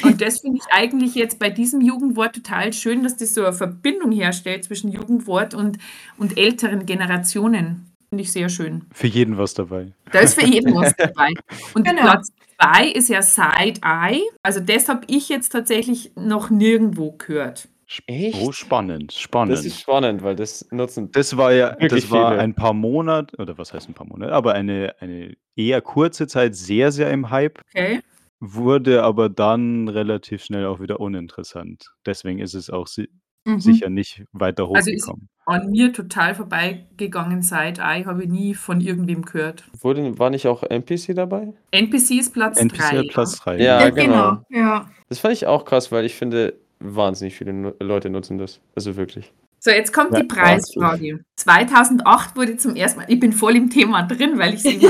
Und 0.02 0.20
das 0.20 0.40
finde 0.40 0.58
ich 0.58 0.72
eigentlich 0.74 1.14
jetzt 1.14 1.38
bei 1.38 1.50
diesem 1.50 1.80
Jugendwort 1.80 2.34
total 2.34 2.72
schön, 2.72 3.02
dass 3.02 3.16
das 3.16 3.34
so 3.34 3.42
eine 3.44 3.52
Verbindung 3.52 4.12
herstellt 4.12 4.64
zwischen 4.64 4.90
Jugendwort 4.90 5.54
und, 5.54 5.78
und 6.16 6.38
älteren 6.38 6.86
Generationen. 6.86 7.86
Finde 8.08 8.22
ich 8.22 8.32
sehr 8.32 8.48
schön. 8.48 8.82
Für 8.92 9.06
jeden 9.08 9.36
was 9.38 9.54
dabei. 9.54 9.92
Da 10.12 10.20
ist 10.20 10.40
für 10.40 10.46
jeden 10.46 10.74
was 10.74 10.94
dabei. 10.98 11.30
Und 11.74 11.84
Genau. 11.86 12.02
Platz 12.02 12.28
zwei 12.60 12.88
ist 12.88 13.08
ja 13.08 13.22
Side-Eye. 13.22 14.22
Also 14.42 14.60
das 14.60 14.88
habe 14.88 15.02
ich 15.08 15.28
jetzt 15.28 15.48
tatsächlich 15.50 16.12
noch 16.16 16.50
nirgendwo 16.50 17.12
gehört. 17.12 17.68
echt? 18.06 18.38
Oh, 18.40 18.52
spannend, 18.52 19.12
spannend. 19.12 19.52
Das 19.58 19.64
ist 19.64 19.80
spannend, 19.80 20.22
weil 20.22 20.36
das 20.36 20.66
nutzen 20.70 21.10
Das 21.12 21.36
war 21.36 21.52
ja, 21.52 21.74
das 21.74 22.10
war 22.10 22.30
viele. 22.30 22.40
ein 22.40 22.54
paar 22.54 22.72
Monate, 22.72 23.36
oder 23.38 23.58
was 23.58 23.72
heißt 23.74 23.88
ein 23.88 23.94
paar 23.94 24.06
Monate, 24.06 24.32
aber 24.32 24.54
eine, 24.54 24.94
eine 25.00 25.34
eher 25.56 25.80
kurze 25.80 26.26
Zeit 26.28 26.54
sehr, 26.54 26.92
sehr 26.92 27.10
im 27.10 27.30
Hype, 27.30 27.60
Okay. 27.74 28.00
Wurde 28.40 29.02
aber 29.02 29.28
dann 29.28 29.88
relativ 29.88 30.44
schnell 30.44 30.66
auch 30.66 30.80
wieder 30.80 31.00
uninteressant. 31.00 31.92
Deswegen 32.06 32.38
ist 32.40 32.54
es 32.54 32.70
auch 32.70 32.86
si 32.86 33.08
Mhm. 33.46 33.60
sicher 33.60 33.90
nicht 33.90 34.24
weiter 34.32 34.66
Also 34.74 34.90
ist- 34.90 35.02
hochgekommen. 35.06 35.28
An 35.46 35.70
mir 35.70 35.92
total 35.92 36.34
vorbeigegangen 36.34 37.42
Side-Eye, 37.42 38.06
habe 38.06 38.24
ich 38.24 38.30
nie 38.30 38.54
von 38.54 38.80
irgendwem 38.80 39.20
gehört. 39.20 39.64
Wurde, 39.78 40.18
war 40.18 40.30
nicht 40.30 40.46
auch 40.46 40.62
NPC 40.62 41.12
dabei? 41.12 41.52
NPC 41.70 42.18
ist 42.18 42.32
Platz 42.32 42.58
NPC 42.58 42.78
drei. 42.78 42.98
hat 43.00 43.08
Platz 43.08 43.38
3. 43.40 43.58
Ja, 43.58 43.80
Ja, 43.82 43.90
genau. 43.90 44.40
genau. 44.48 44.66
Ja. 44.66 44.90
Das 45.10 45.18
fand 45.18 45.34
ich 45.34 45.46
auch 45.46 45.66
krass, 45.66 45.92
weil 45.92 46.06
ich 46.06 46.14
finde, 46.14 46.54
wahnsinnig 46.80 47.34
viele 47.36 47.74
Leute 47.80 48.08
nutzen 48.08 48.38
das. 48.38 48.60
Also 48.74 48.96
wirklich. 48.96 49.30
So, 49.66 49.70
jetzt 49.70 49.94
kommt 49.94 50.12
Ja, 50.12 50.20
die 50.20 50.26
Preisfrage. 50.26 51.24
2008 51.36 52.36
wurde 52.36 52.58
zum 52.58 52.76
ersten 52.76 53.00
Mal, 53.00 53.06
ich 53.08 53.18
bin 53.18 53.32
voll 53.32 53.56
im 53.56 53.70
Thema 53.70 54.02
drin, 54.02 54.38
weil 54.38 54.52
ich 54.52 54.60
sie 54.62 54.78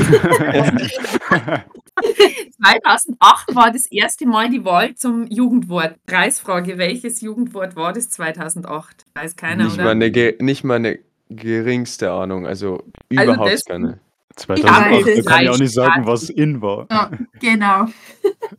2008 2.60 3.54
war 3.54 3.70
das 3.70 3.86
erste 3.86 4.26
Mal 4.26 4.50
die 4.50 4.64
Wahl 4.64 4.96
zum 4.96 5.28
Jugendwort. 5.28 5.94
Preisfrage, 6.06 6.76
welches 6.76 7.20
Jugendwort 7.20 7.76
war 7.76 7.92
das 7.92 8.10
2008? 8.10 9.06
Weiß 9.14 9.36
keiner, 9.36 9.62
Nicht 9.66 9.74
oder? 9.74 9.84
mal, 9.84 9.90
eine, 9.92 10.34
nicht 10.40 10.64
mal 10.64 10.74
eine 10.74 10.98
geringste 11.30 12.10
Ahnung. 12.10 12.44
Also 12.44 12.82
Also 13.16 13.32
überhaupt 13.32 13.52
das- 13.52 13.64
keine. 13.64 14.00
2008, 14.36 15.06
weiß 15.06 15.24
da 15.24 15.30
kann 15.30 15.44
ich 15.44 15.50
auch 15.50 15.58
nicht 15.58 15.72
sagen, 15.72 16.06
was 16.06 16.28
in 16.28 16.60
war. 16.60 16.88
ja, 16.90 17.08
genau. 17.38 17.86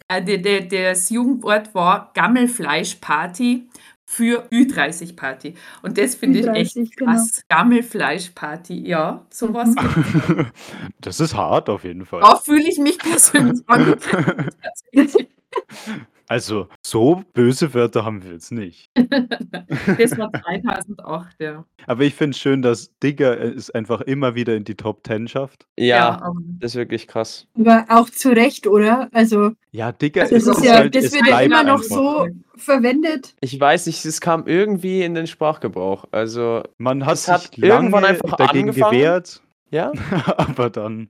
Äh, 0.07 0.67
das 0.67 1.09
Jugendwort 1.09 1.73
war 1.75 2.11
Gammelfleischparty 2.13 3.67
für 4.05 4.47
Ü30-Party. 4.51 5.55
Und 5.81 5.97
das 5.97 6.15
finde 6.15 6.39
ich 6.39 6.47
echt 6.47 6.75
Ü30, 6.75 6.95
genau. 6.95 7.11
krass. 7.11 7.43
Gammelfleischparty, 7.49 8.87
ja, 8.87 9.25
sowas. 9.29 9.69
Mhm. 9.69 10.47
Das 11.01 11.19
ist 11.19 11.35
hart 11.35 11.69
auf 11.69 11.83
jeden 11.83 12.05
Fall. 12.05 12.21
Da 12.21 12.35
fühle 12.35 12.67
ich 12.67 12.77
mich 12.77 12.97
persönlich 12.97 13.61
angegriffen. 13.67 14.49
Also, 16.27 16.67
so 16.85 17.23
böse 17.33 17.73
Wörter 17.73 18.03
haben 18.03 18.23
wir 18.23 18.31
jetzt 18.33 18.51
nicht. 18.51 18.89
Das 18.95 20.17
war 20.17 20.31
2008, 20.31 21.35
ja. 21.39 21.65
Aber 21.87 22.03
ich 22.03 22.15
finde 22.15 22.31
es 22.31 22.39
schön, 22.39 22.61
dass 22.61 22.91
Digger 23.03 23.39
es 23.39 23.69
einfach 23.69 24.01
immer 24.01 24.33
wieder 24.35 24.55
in 24.55 24.63
die 24.63 24.75
Top 24.75 25.05
10 25.05 25.27
schafft. 25.27 25.67
Ja, 25.77 26.21
aber- 26.21 26.35
das 26.59 26.71
ist 26.71 26.75
wirklich 26.77 27.07
krass. 27.07 27.47
Aber 27.59 27.85
auch 27.89 28.09
zu 28.09 28.29
Recht, 28.29 28.65
oder? 28.67 29.09
Also, 29.13 29.51
Ja, 29.71 29.91
Digger 29.91 30.21
das 30.23 30.31
ist, 30.31 30.47
ist 30.47 30.63
ja, 30.65 30.75
halt, 30.75 30.95
das 30.95 31.13
wird 31.13 31.27
ja 31.27 31.41
immer 31.41 31.63
noch 31.63 31.81
einfach. 31.83 31.95
so 31.95 32.27
verwendet. 32.55 33.35
Ich 33.41 33.59
weiß 33.59 33.85
nicht, 33.85 34.03
es 34.05 34.19
kam 34.21 34.47
irgendwie 34.47 35.03
in 35.03 35.13
den 35.13 35.27
Sprachgebrauch. 35.27 36.05
Also, 36.11 36.63
Man 36.77 37.05
hat 37.05 37.13
Es 37.15 37.27
hat 37.27 37.41
sich 37.41 37.57
lange 37.57 37.73
irgendwann 37.73 38.05
einfach 38.05 38.35
dagegen 38.35 38.69
angefangen. 38.69 38.91
gewehrt, 38.91 39.41
ja? 39.69 39.91
aber 40.37 40.69
dann 40.69 41.03
äh, 41.03 41.07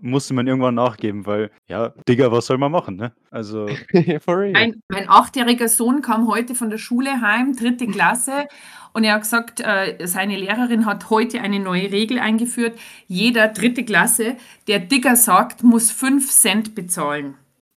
musste 0.00 0.34
man 0.34 0.46
irgendwann 0.46 0.74
nachgeben, 0.74 1.26
weil, 1.26 1.50
ja, 1.68 1.94
Digger, 2.08 2.30
was 2.30 2.46
soll 2.46 2.58
man 2.58 2.72
machen, 2.72 2.96
ne? 2.96 3.12
Also, 3.30 3.66
For 4.20 4.38
real. 4.38 4.52
Mein, 4.52 4.82
mein 4.88 5.08
achtjähriger 5.08 5.68
Sohn 5.68 6.02
kam 6.02 6.28
heute 6.28 6.54
von 6.54 6.70
der 6.70 6.78
Schule 6.78 7.20
heim, 7.20 7.54
dritte 7.56 7.86
Klasse, 7.86 8.46
und 8.92 9.04
er 9.04 9.14
hat 9.14 9.22
gesagt, 9.22 9.60
äh, 9.60 9.98
seine 10.06 10.36
Lehrerin 10.36 10.86
hat 10.86 11.10
heute 11.10 11.40
eine 11.42 11.60
neue 11.60 11.92
Regel 11.92 12.18
eingeführt. 12.18 12.78
Jeder 13.06 13.48
dritte 13.48 13.84
Klasse, 13.84 14.36
der 14.68 14.78
Digger 14.78 15.16
sagt, 15.16 15.62
muss 15.62 15.90
5 15.90 16.30
Cent 16.30 16.74
bezahlen. 16.74 17.34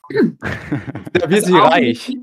Da 1.13 1.29
wird 1.29 1.43
Also 1.43 1.47
sie 1.47 1.57
reich. 1.57 2.13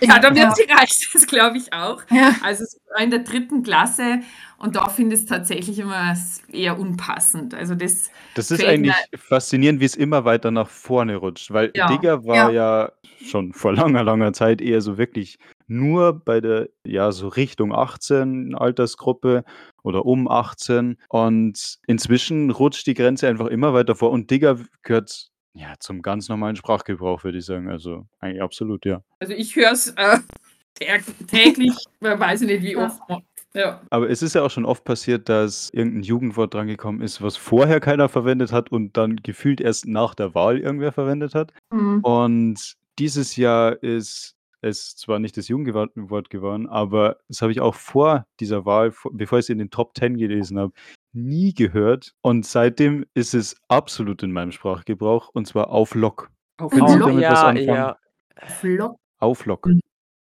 Ja, 0.00 0.18
da 0.18 0.28
wird 0.34 0.38
Ja. 0.38 0.54
sie 0.54 0.64
reich, 0.70 1.10
das 1.12 1.26
glaube 1.26 1.56
ich 1.58 1.72
auch. 1.72 2.02
Ja. 2.10 2.34
Also 2.42 2.64
in 2.98 3.10
der 3.10 3.20
dritten 3.20 3.62
Klasse 3.62 4.20
und 4.60 4.76
da 4.76 4.88
finde 4.88 5.16
ich 5.16 5.22
es 5.22 5.26
tatsächlich 5.26 5.78
immer 5.78 6.14
eher 6.52 6.78
unpassend. 6.78 7.54
Also 7.54 7.74
das, 7.74 8.10
das 8.34 8.50
ist 8.50 8.64
eigentlich 8.64 8.94
faszinierend, 9.16 9.80
wie 9.80 9.86
es 9.86 9.96
immer 9.96 10.24
weiter 10.24 10.50
nach 10.50 10.68
vorne 10.68 11.16
rutscht, 11.16 11.50
weil 11.50 11.72
Ja. 11.74 11.88
Digger 11.88 12.24
war 12.24 12.50
ja. 12.52 12.92
schon 13.22 13.52
vor 13.52 13.72
langer, 13.74 14.04
langer 14.04 14.32
Zeit 14.32 14.60
eher 14.60 14.80
so 14.80 14.96
wirklich 14.98 15.38
nur 15.66 16.12
bei 16.24 16.40
der, 16.40 16.68
ja, 16.86 17.10
so 17.12 17.28
Richtung 17.28 17.74
18 17.74 18.54
Altersgruppe 18.54 19.44
oder 19.82 20.04
um 20.06 20.28
18 20.28 20.96
und 21.08 21.78
inzwischen 21.86 22.50
rutscht 22.50 22.86
die 22.86 22.94
Grenze 22.94 23.28
einfach 23.28 23.46
immer 23.46 23.72
weiter 23.74 23.94
vor 23.94 24.10
und 24.10 24.30
Digger 24.30 24.58
gehört 24.82 25.30
ja 25.54 25.74
zum 25.78 26.00
ganz 26.02 26.28
normalen 26.28 26.56
Sprachgebrauch, 26.56 27.24
würde 27.24 27.38
ich 27.38 27.44
sagen. 27.44 27.68
Also 27.70 28.06
eigentlich 28.20 28.42
absolut, 28.42 28.84
ja. 28.86 29.02
also 29.20 29.32
ich 29.32 29.54
höre 29.56 29.72
es 29.72 29.88
äh, 29.96 30.18
tä- 30.80 31.02
täglich, 31.26 31.74
weiß 32.00 32.42
ich 32.42 32.46
nicht 32.48 32.62
wie 32.62 32.72
Ja. 32.72 32.86
oft. 32.86 33.00
Ja. 33.54 33.80
Aber 33.90 34.08
es 34.08 34.22
ist 34.22 34.34
ja 34.34 34.42
auch 34.42 34.50
schon 34.50 34.64
oft 34.64 34.84
passiert, 34.84 35.28
dass 35.28 35.70
irgendein 35.72 36.02
Jugendwort 36.04 36.54
drangekommen 36.54 37.00
ist, 37.00 37.20
was 37.20 37.36
vorher 37.36 37.80
keiner 37.80 38.08
verwendet 38.08 38.52
hat 38.52 38.70
und 38.70 38.96
dann 38.96 39.16
gefühlt 39.16 39.60
erst 39.60 39.86
nach 39.86 40.14
der 40.14 40.34
Wahl 40.34 40.58
irgendwer 40.58 40.92
verwendet 40.92 41.34
hat. 41.34 41.52
Mhm. 41.72 42.00
Und 42.00 42.74
dieses 42.98 43.36
Jahr 43.36 43.82
ist 43.82 44.36
es 44.62 44.94
zwar 44.94 45.18
nicht 45.18 45.36
das 45.36 45.48
Jugendwort 45.48 46.30
geworden, 46.30 46.68
aber 46.68 47.16
das 47.28 47.40
habe 47.42 47.50
ich 47.50 47.60
auch 47.60 47.74
vor 47.74 48.26
dieser 48.40 48.66
Wahl, 48.66 48.92
vor- 48.92 49.10
bevor 49.14 49.38
ich 49.38 49.46
es 49.46 49.48
in 49.48 49.58
den 49.58 49.70
Top 49.70 49.96
10 49.96 50.16
gelesen 50.18 50.58
habe, 50.58 50.72
nie 51.12 51.54
gehört. 51.54 52.12
Und 52.22 52.44
seitdem 52.46 53.04
ist 53.14 53.34
es 53.34 53.56
absolut 53.68 54.22
in 54.22 54.32
meinem 54.32 54.52
Sprachgebrauch 54.52 55.28
und 55.32 55.46
zwar 55.46 55.70
auf 55.70 55.94
Lock. 55.94 56.30
Auf 56.58 56.72
Lock, 56.74 57.08
ja, 57.22 57.52
ja. 57.74 57.96
auf 59.18 59.44
Lock, 59.46 59.66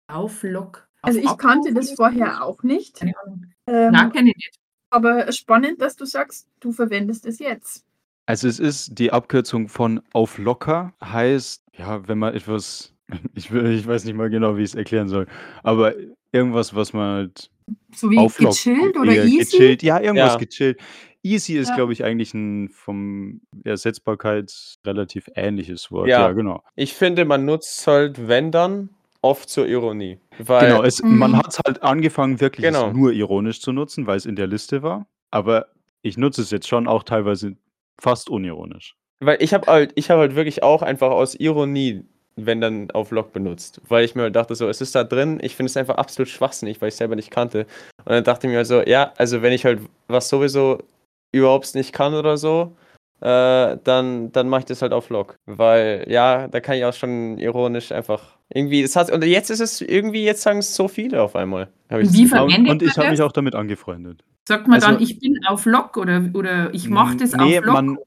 Auf 0.08 0.42
Lock. 0.42 0.88
Also 1.02 1.18
ich 1.18 1.36
kannte 1.38 1.74
das 1.74 1.92
vorher 1.92 2.44
auch 2.44 2.62
nicht. 2.62 2.96
Keine 2.98 3.12
Ahnung. 3.24 3.46
Ähm, 3.66 3.92
Nein, 3.92 4.12
kenne 4.12 4.30
ich 4.30 4.36
nicht. 4.36 4.54
aber 4.90 5.30
spannend, 5.32 5.80
dass 5.82 5.96
du 5.96 6.04
sagst, 6.04 6.48
du 6.60 6.72
verwendest 6.72 7.26
es 7.26 7.38
jetzt. 7.38 7.84
Also 8.26 8.46
es 8.48 8.58
ist 8.60 8.98
die 8.98 9.12
Abkürzung 9.12 9.68
von 9.68 10.00
auf 10.12 10.38
locker, 10.38 10.94
heißt, 11.02 11.62
ja, 11.76 12.06
wenn 12.08 12.18
man 12.18 12.34
etwas, 12.34 12.94
ich, 13.34 13.50
will, 13.50 13.66
ich 13.72 13.86
weiß 13.86 14.04
nicht 14.04 14.14
mal 14.14 14.30
genau, 14.30 14.56
wie 14.56 14.62
ich 14.62 14.70
es 14.70 14.74
erklären 14.76 15.08
soll, 15.08 15.26
aber 15.64 15.94
irgendwas, 16.30 16.74
was 16.74 16.92
man 16.92 17.14
halt 17.16 17.50
So 17.94 18.10
wie 18.10 18.18
auflockt. 18.18 18.56
gechillt 18.64 18.96
oder 18.96 19.12
easy. 19.24 19.38
Gechillt. 19.58 19.82
Ja, 19.82 20.00
irgendwas 20.00 20.34
Ja. 20.34 20.38
gechillt. 20.38 20.80
Easy 21.24 21.56
ist, 21.56 21.68
Ja. 21.68 21.76
glaube 21.76 21.92
ich, 21.92 22.02
eigentlich 22.04 22.32
ein 22.34 22.68
vom 22.68 23.40
Ersetzbarkeit 23.64 24.52
relativ 24.84 25.28
ähnliches 25.34 25.90
Wort. 25.90 26.08
Ja. 26.08 26.20
Ja, 26.20 26.32
genau. 26.32 26.62
Ich 26.74 26.94
finde, 26.94 27.24
man 27.24 27.44
nutzt 27.44 27.86
halt, 27.86 28.26
wenn 28.28 28.50
dann, 28.50 28.88
oft 29.22 29.48
zur 29.48 29.66
Ironie. 29.66 30.18
Weil, 30.38 30.68
Genau, 30.68 30.82
es, 30.82 31.02
Mhm. 31.02 31.18
man 31.18 31.36
hat 31.36 31.48
es 31.48 31.58
halt 31.64 31.82
angefangen, 31.82 32.40
wirklich 32.40 32.66
Genau. 32.66 32.92
nur 32.92 33.12
ironisch 33.12 33.60
zu 33.60 33.72
nutzen, 33.72 34.06
weil 34.06 34.16
es 34.16 34.26
in 34.26 34.36
der 34.36 34.46
Liste 34.48 34.82
war. 34.82 35.06
Aber 35.30 35.66
ich 36.02 36.16
nutze 36.18 36.42
es 36.42 36.50
jetzt 36.50 36.68
schon 36.68 36.86
auch 36.88 37.04
teilweise 37.04 37.56
fast 38.00 38.28
unironisch. 38.28 38.94
weil 39.24 39.40
ich 39.40 39.54
habe 39.54 39.70
halt, 39.70 39.92
ich 39.94 40.10
habe 40.10 40.20
halt 40.22 40.34
wirklich 40.34 40.64
auch 40.64 40.82
einfach 40.82 41.12
aus 41.12 41.36
Ironie, 41.36 42.04
wenn 42.34 42.60
dann 42.60 42.90
auf 42.90 43.12
Lock 43.12 43.32
benutzt. 43.32 43.80
Weil 43.88 44.04
ich 44.04 44.16
mir 44.16 44.22
halt 44.22 44.34
dachte, 44.34 44.56
so, 44.56 44.68
es 44.68 44.80
ist 44.80 44.96
da 44.96 45.04
drin, 45.04 45.38
ich 45.40 45.54
finde 45.54 45.68
es 45.70 45.76
einfach 45.76 45.94
absolut 45.94 46.28
schwachsinnig, 46.28 46.80
weil 46.80 46.88
ich 46.88 46.94
es 46.94 46.98
selber 46.98 47.14
nicht 47.14 47.30
kannte. 47.30 47.66
Und 48.04 48.10
dann 48.12 48.24
dachte 48.24 48.48
ich 48.48 48.52
mir 48.52 48.64
so, 48.64 48.82
ja, 48.82 49.12
also 49.18 49.40
wenn 49.42 49.52
ich 49.52 49.64
halt 49.64 49.78
was 50.08 50.28
sowieso 50.28 50.78
überhaupt 51.30 51.72
nicht 51.76 51.92
kann 51.92 52.14
oder 52.14 52.36
so, 52.36 52.76
äh, 53.22 53.78
dann, 53.84 54.32
dann 54.32 54.48
mache 54.48 54.60
ich 54.60 54.64
das 54.66 54.82
halt 54.82 54.92
auf 54.92 55.08
Lock. 55.08 55.36
Weil, 55.46 56.04
ja, 56.08 56.48
da 56.48 56.60
kann 56.60 56.76
ich 56.76 56.84
auch 56.84 56.92
schon 56.92 57.38
ironisch 57.38 57.92
einfach 57.92 58.36
irgendwie, 58.48 58.82
es 58.82 58.96
hat, 58.96 59.10
und 59.10 59.24
jetzt 59.24 59.50
ist 59.50 59.60
es 59.60 59.80
irgendwie, 59.80 60.24
jetzt 60.24 60.42
sagen 60.42 60.58
es 60.58 60.74
so 60.74 60.88
viele 60.88 61.22
auf 61.22 61.36
einmal. 61.36 61.68
das 61.88 62.12
Wie 62.12 62.26
verwendet 62.26 62.70
Und 62.70 62.82
ich 62.82 62.96
habe 62.98 63.10
mich 63.10 63.18
das? 63.18 63.26
auch 63.28 63.32
damit 63.32 63.54
angefreundet. 63.54 64.24
Sagt 64.48 64.66
man 64.66 64.80
dann, 64.80 64.98
Also 64.98 65.00
ich 65.00 65.20
bin 65.20 65.38
auf 65.46 65.66
Lock 65.66 65.96
oder, 65.96 66.28
oder 66.34 66.74
ich 66.74 66.90
mache 66.90 67.16
das 67.18 67.34
ne, 67.34 67.38
auf 67.38 67.62
Lock? 67.62 67.78
man 67.78 67.98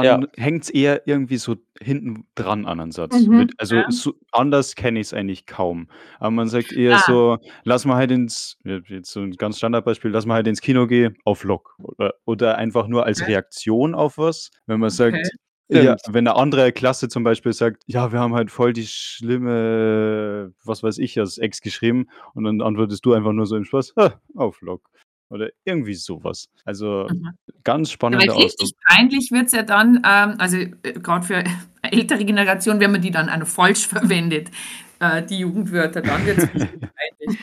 Ja. 0.00 0.18
man 0.18 0.26
hängt's 0.36 0.68
eher 0.70 1.06
irgendwie 1.06 1.36
so 1.36 1.56
hinten 1.80 2.26
dran 2.34 2.66
an 2.66 2.78
'nen 2.78 2.90
Satz. 2.92 3.28
Mhm. 3.28 3.30
Mit 3.30 3.52
also, 3.58 3.84
Ja. 3.88 3.90
so 3.90 4.14
anders 4.32 4.74
kenne 4.74 4.98
ich's 5.00 5.12
eigentlich 5.14 5.46
kaum. 5.46 5.88
Aber 6.18 6.30
man 6.32 6.48
sagt 6.48 6.72
eher 6.72 6.96
Ah. 6.96 6.98
so: 6.98 7.38
„Lass 7.64 7.84
mal 7.84 7.94
halt 7.96 8.10
ins“ 8.10 8.56
j 8.64 8.82
jetzt 8.88 9.12
so 9.12 9.20
'n 9.20 9.32
ganz 9.32 9.58
Standardbeispiel: 9.58 10.10
„Lass 10.10 10.26
mal 10.26 10.34
halt 10.34 10.48
ins 10.48 10.60
Kino 10.60 10.86
gehen, 10.88 11.16
auf 11.24 11.44
Lock.“ 11.44 11.76
Oder 11.78 12.14
oder 12.24 12.58
einfach 12.58 12.88
nur 12.88 13.04
als 13.06 13.24
Okay. 13.24 13.26
Reaktion 13.26 13.94
auf 13.94 14.18
was, 14.18 14.50
wenn 14.66 14.80
man 14.80 14.90
Okay. 14.90 14.90
sagt 14.90 15.30
ja, 15.72 15.94
wenn 16.08 16.24
'ne 16.24 16.34
andere 16.34 16.72
Klasse 16.72 17.08
zum 17.08 17.22
Beispiel 17.22 17.52
sagt: 17.52 17.84
„Ja, 17.86 18.10
wir 18.12 18.18
haben 18.18 18.34
halt 18.34 18.50
voll 18.50 18.72
die 18.72 18.86
schlimme, 18.88 20.52
was 20.64 20.82
weiß 20.82 20.98
ich 20.98 21.16
was, 21.16 21.38
Ex 21.38 21.60
geschrieben.“ 21.60 22.08
Und 22.34 22.42
dann 22.44 22.60
antwortest 22.60 23.04
du 23.06 23.12
einfach 23.14 23.32
nur 23.32 23.46
so 23.46 23.56
im 23.56 23.64
Spaß: 23.64 23.94
„Ha, 23.96 24.20
auf 24.36 24.60
Lock.“ 24.62 24.90
Oder 25.30 25.48
irgendwie 25.64 25.94
so 25.94 26.22
was. 26.24 26.48
Also, 26.64 27.06
Mhm. 27.08 27.30
ganz 27.64 27.88
Ja, 27.88 27.94
spannender 27.94 28.34
Ausdruck. 28.34 28.44
richtig 28.68 28.72
peinlich 28.88 29.30
wird's 29.30 29.52
ja 29.52 29.62
dann, 29.62 29.96
ähm, 30.04 30.34
also, 30.38 30.56
äh, 30.58 30.92
grad 31.00 31.24
für 31.24 31.42
ältere 31.82 32.24
Generation, 32.24 32.80
wenn 32.80 32.90
man 32.92 33.00
die 33.00 33.10
dann 33.10 33.28
auch 33.28 33.46
falsch 33.46 33.86
verwendet, 33.88 34.50
äh, 34.98 35.22
die 35.22 35.38
Jugendwörter, 35.38 36.02
dann 36.02 36.26
wird's 36.26 36.42
richtig 36.52 36.80
peinlich. 37.20 37.38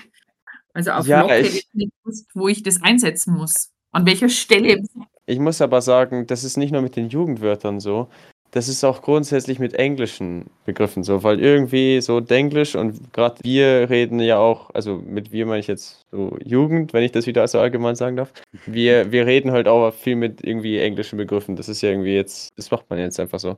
Also, 0.73 0.91
auf 0.91 1.07
Ja, 1.07 1.21
Lock 1.21 1.31
hätte 1.31 1.47
ich 1.47 1.55
ich 1.57 1.67
nicht 1.73 1.93
wo 2.33 2.47
ich 2.47 2.61
das 2.61 2.83
einsetzen 2.83 3.33
muss. 3.33 3.71
An 3.91 4.05
welcher 4.05 4.29
Stelle. 4.29 4.83
Ich 5.25 5.39
muss 5.39 5.61
aber 5.61 5.81
sagen, 5.81 6.27
das 6.27 6.43
ist 6.43 6.57
nicht 6.57 6.71
nur 6.71 6.81
mit 6.81 6.95
den 6.95 7.09
Jugendwörtern 7.09 7.79
so, 7.79 8.09
das 8.51 8.67
ist 8.67 8.83
auch 8.83 9.01
grundsätzlich 9.01 9.59
mit 9.59 9.73
englischen 9.73 10.45
Begriffen 10.65 11.03
so, 11.03 11.23
weil 11.23 11.39
irgendwie 11.39 12.01
so 12.01 12.19
Denglisch 12.19 12.75
und 12.75 13.13
grad 13.13 13.43
wir 13.43 13.89
reden 13.89 14.19
ja 14.19 14.37
auch 14.37 14.69
also, 14.73 14.97
mit 14.97 15.31
wir 15.31 15.45
meine 15.45 15.59
ich 15.59 15.67
jetzt 15.67 16.05
so 16.11 16.37
Jugend, 16.43 16.93
wenn 16.93 17.03
ich 17.03 17.11
das 17.11 17.27
wieder 17.27 17.47
so 17.47 17.59
allgemein 17.59 17.95
sagen 17.95 18.15
darf. 18.15 18.33
Wir 18.65 19.11
wir 19.11 19.25
reden 19.25 19.51
halt 19.51 19.67
auch 19.67 19.91
viel 19.93 20.15
mit 20.15 20.43
irgendwie 20.43 20.79
englischen 20.79 21.17
Begriffen. 21.17 21.55
Das 21.55 21.69
ist 21.69 21.81
ja 21.81 21.89
irgendwie 21.89 22.15
jetzt 22.15 22.57
das 22.57 22.71
macht 22.71 22.89
man 22.89 22.99
jetzt 22.99 23.19
einfach 23.19 23.39
so. 23.39 23.57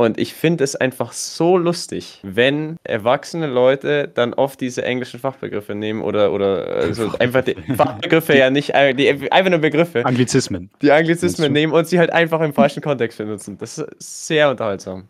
Und 0.00 0.18
ich 0.18 0.32
finde 0.32 0.64
es 0.64 0.76
einfach 0.76 1.12
so 1.12 1.58
lustig, 1.58 2.20
wenn 2.22 2.78
erwachsene 2.84 3.46
Leute 3.46 4.08
dann 4.08 4.32
oft 4.32 4.58
diese 4.58 4.82
englischen 4.82 5.20
Fachbegriffe 5.20 5.74
nehmen 5.74 6.00
oder 6.00 6.32
oder, 6.32 6.68
also, 6.68 7.12
einfach 7.18 7.44
die 7.44 7.54
Fachbegriffe. 7.76 8.34
Ja 8.34 8.48
nicht 8.48 8.74
ei 8.74 8.94
die 8.94 9.30
einfach 9.30 9.50
nur 9.50 9.58
Begriffe. 9.58 10.06
Anglizismen. 10.06 10.70
Die 10.80 10.90
Anglizismen 10.90 11.52
nehmen 11.52 11.74
und 11.74 11.86
sie 11.86 11.98
halt 11.98 12.14
einfach 12.14 12.40
im 12.40 12.54
falschen 12.54 12.82
Kontext 12.82 13.18
benutzen. 13.18 13.58
Das 13.58 13.76
ist 13.76 14.26
sehr 14.26 14.48
unterhaltsam. 14.48 15.08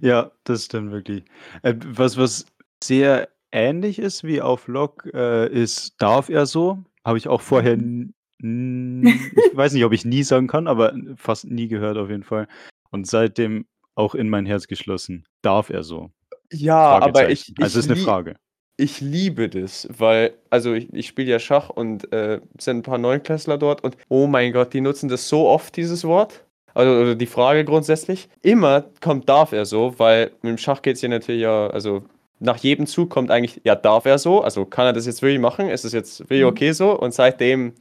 Ja, 0.00 0.30
das 0.44 0.66
stimmt 0.66 0.92
wirklich. 0.92 1.24
Äh, 1.62 1.74
was 1.84 2.16
was 2.16 2.46
sehr 2.80 3.28
ähnlich 3.50 3.98
ist 3.98 4.22
wie 4.22 4.40
auf 4.40 4.68
Lock, 4.68 5.10
äh, 5.12 5.48
ist 5.48 6.00
„Darf 6.00 6.28
er 6.28 6.46
so?“ 6.46 6.78
Habe 7.04 7.18
ich 7.18 7.26
auch 7.26 7.40
vorher 7.40 7.76
ich 7.76 9.56
weiß 9.56 9.72
nicht, 9.72 9.84
ob 9.84 9.92
ich 9.92 10.04
nie 10.04 10.22
sagen 10.22 10.46
kann, 10.46 10.68
aber 10.68 10.94
fast 11.16 11.44
nie 11.50 11.66
gehört 11.66 11.96
auf 11.96 12.08
jeden 12.08 12.22
Fall. 12.24 12.46
Und 12.90 13.06
seitdem 13.06 13.66
auch 14.02 14.14
in 14.16 14.28
mein 14.30 14.46
Herz 14.46 14.66
geschlossen. 14.68 15.24
„Darf 15.42 15.70
er 15.70 15.84
so?“ 15.84 16.10
Ja, 16.50 16.98
aber 16.98 17.30
ich 17.30 17.52
Fragezeichen. 17.52 17.54
Also, 17.60 17.78
ich 17.78 17.80
ist 17.80 17.88
'ne 17.88 17.94
lie 17.94 17.96
Frage. 17.96 18.36
ich 18.78 19.00
liebe 19.00 19.48
das, 19.50 19.88
weil 19.98 20.34
also, 20.50 20.74
ich 20.74 20.92
ich 20.94 21.06
spiele 21.08 21.30
ja 21.32 21.38
Schach 21.40 21.70
und, 21.70 22.12
äh, 22.12 22.40
sind 22.58 22.78
'n 22.78 22.82
paar 22.82 22.98
Neunklässler 22.98 23.58
dort 23.58 23.84
und 23.84 23.96
oh 24.08 24.26
mein 24.26 24.52
Gott, 24.52 24.74
die 24.74 24.80
nutzen 24.82 25.08
das 25.08 25.28
so 25.28 25.48
oft, 25.48 25.76
dieses 25.76 26.04
Wort. 26.04 26.44
Also 26.74 26.92
oder 26.92 27.14
die 27.16 27.26
Frage 27.26 27.64
grundsätzlich. 27.64 28.28
Immer 28.42 28.86
kommt 29.02 29.28
„Darf 29.28 29.52
er 29.52 29.66
so?“, 29.66 29.94
weil 29.98 30.32
im 30.42 30.58
Schach 30.58 30.82
geht's 30.82 31.02
ja 31.02 31.08
natürlich 31.10 31.42
ja 31.42 31.68
also, 31.68 32.04
nach 32.40 32.58
jedem 32.58 32.86
Zug 32.86 33.10
kommt 33.10 33.30
eigentlich: 33.30 33.60
„Ja, 33.64 33.76
darf 33.76 34.06
er 34.06 34.18
so?“ 34.18 34.42
Also, 34.42 34.64
kann 34.66 34.86
er 34.86 34.92
das 34.94 35.06
jetzt 35.06 35.22
wirklich 35.22 35.40
machen? 35.40 35.68
Ist 35.70 35.84
das 35.86 35.92
jetzt 35.94 36.20
wirklich 36.22 36.44
Mhm. 36.44 36.46
okay 36.46 36.72
so? 36.72 36.92
Und 36.98 37.14
seitdem 37.14 37.74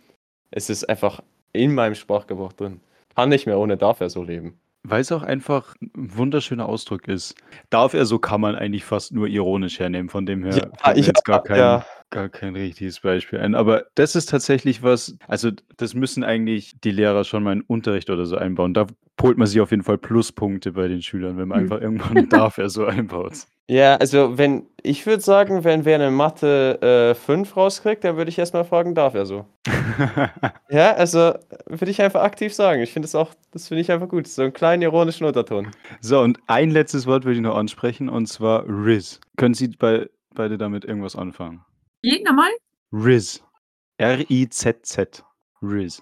ist 0.51 0.69
es 0.71 0.83
einfach 0.85 1.21
in 1.53 1.73
meinem 1.75 1.95
Sprachgebrauch 1.95 2.53
drin. 2.53 2.81
Kann 3.15 3.29
nicht 3.29 3.47
mehr 3.47 3.59
ohne 3.59 3.77
„Darf 3.77 4.01
er 4.01 4.09
so“ 4.11 4.23
leben. 4.23 4.59
Weil's 4.85 5.11
auch 5.11 5.21
einfach 5.21 5.75
'n 5.79 5.91
wunderschöner 5.95 6.67
Ausdruck 6.67 7.07
ist. 7.07 7.35
„Darf 7.69 7.93
er 7.93 8.05
so?“ 8.05 8.17
kann 8.17 8.41
man 8.41 8.55
eigentlich 8.55 8.83
fast 8.83 9.13
nur 9.13 9.27
ironisch 9.27 9.79
hernehmen. 9.79 10.09
Von 10.09 10.25
dem 10.25 10.43
Ja, 10.53 10.61
her 10.61 10.71
fällt 10.75 10.99
mir 10.99 11.05
jetzt 11.07 11.23
gar 11.23 11.41
kein 11.43 11.81
ja. 11.81 11.85
Gar 12.11 12.29
kein 12.29 12.55
richtiges 12.55 12.99
Beispiel 12.99 13.39
ein. 13.39 13.55
Aber 13.55 13.85
das 13.95 14.15
ist 14.15 14.29
tatsächlich 14.29 14.83
was 14.83 15.17
also, 15.27 15.49
das 15.77 15.93
müssen 15.93 16.23
eigentlich 16.23 16.73
die 16.83 16.91
Lehrer 16.91 17.23
schon 17.23 17.43
mal 17.43 17.53
in 17.53 17.61
Unterricht 17.61 18.09
oder 18.09 18.25
so 18.25 18.37
einbauen. 18.37 18.73
Da 18.73 18.87
holt 19.21 19.37
man 19.37 19.47
sich 19.47 19.59
auf 19.61 19.71
jeden 19.71 19.83
Fall 19.83 19.97
Pluspunkte 19.97 20.73
bei 20.73 20.87
den 20.87 21.01
Schülern, 21.01 21.37
wenn 21.37 21.47
man 21.47 21.59
Mhm. 21.59 21.63
einfach 21.63 21.81
irgendwann 21.81 22.29
„Darf 22.29 22.57
er 22.57 22.69
so“ 22.69 22.85
einbaut. 22.87 23.47
Ja, 23.69 23.95
also, 23.97 24.37
wenn 24.37 24.67
ich 24.83 25.05
würde 25.05 25.21
sagen, 25.23 25.63
wenn 25.63 25.85
wer 25.85 25.97
'ne 25.99 26.11
Mathe, 26.11 26.81
äh, 27.11 27.15
5 27.15 27.55
rauskriegt, 27.55 28.03
dann 28.03 28.17
würde 28.17 28.29
ich 28.29 28.37
erst 28.39 28.53
mal 28.53 28.63
fragen: 28.65 28.95
„Darf 28.95 29.13
er 29.15 29.25
so?“ 29.25 29.45
Ja, 30.69 30.93
also, 30.93 31.33
würde 31.65 31.91
ich 31.91 32.01
einfach 32.01 32.21
aktiv 32.21 32.53
sagen. 32.53 32.81
Ich 32.81 32.93
finde 32.93 33.05
das 33.07 33.15
auch 33.15 33.33
das 33.51 33.67
finde 33.67 33.81
ich 33.81 33.91
einfach 33.91 34.07
gut. 34.07 34.27
So 34.27 34.41
'n 34.43 34.53
kleinen 34.53 34.81
ironischen 34.83 35.25
Unterton. 35.27 35.71
So, 36.03 36.19
und 36.21 36.39
ein 36.47 36.71
letztes 36.71 37.05
Wort 37.05 37.25
würde 37.25 37.35
ich 37.35 37.41
noch 37.41 37.55
ansprechen, 37.55 38.09
und 38.09 38.25
zwar 38.27 38.65
Riz. 38.67 39.19
Können 39.37 39.53
Sie 39.53 39.67
bei 39.67 40.09
beide 40.33 40.57
damit 40.57 40.83
irgendwas 40.83 41.15
anfangen? 41.15 41.61
Wie, 42.01 42.23
noch 42.23 42.33
mal? 42.33 42.49
Riz. 42.91 43.43
R-I-Z-Z. 43.97 45.23
Riz. 45.61 46.01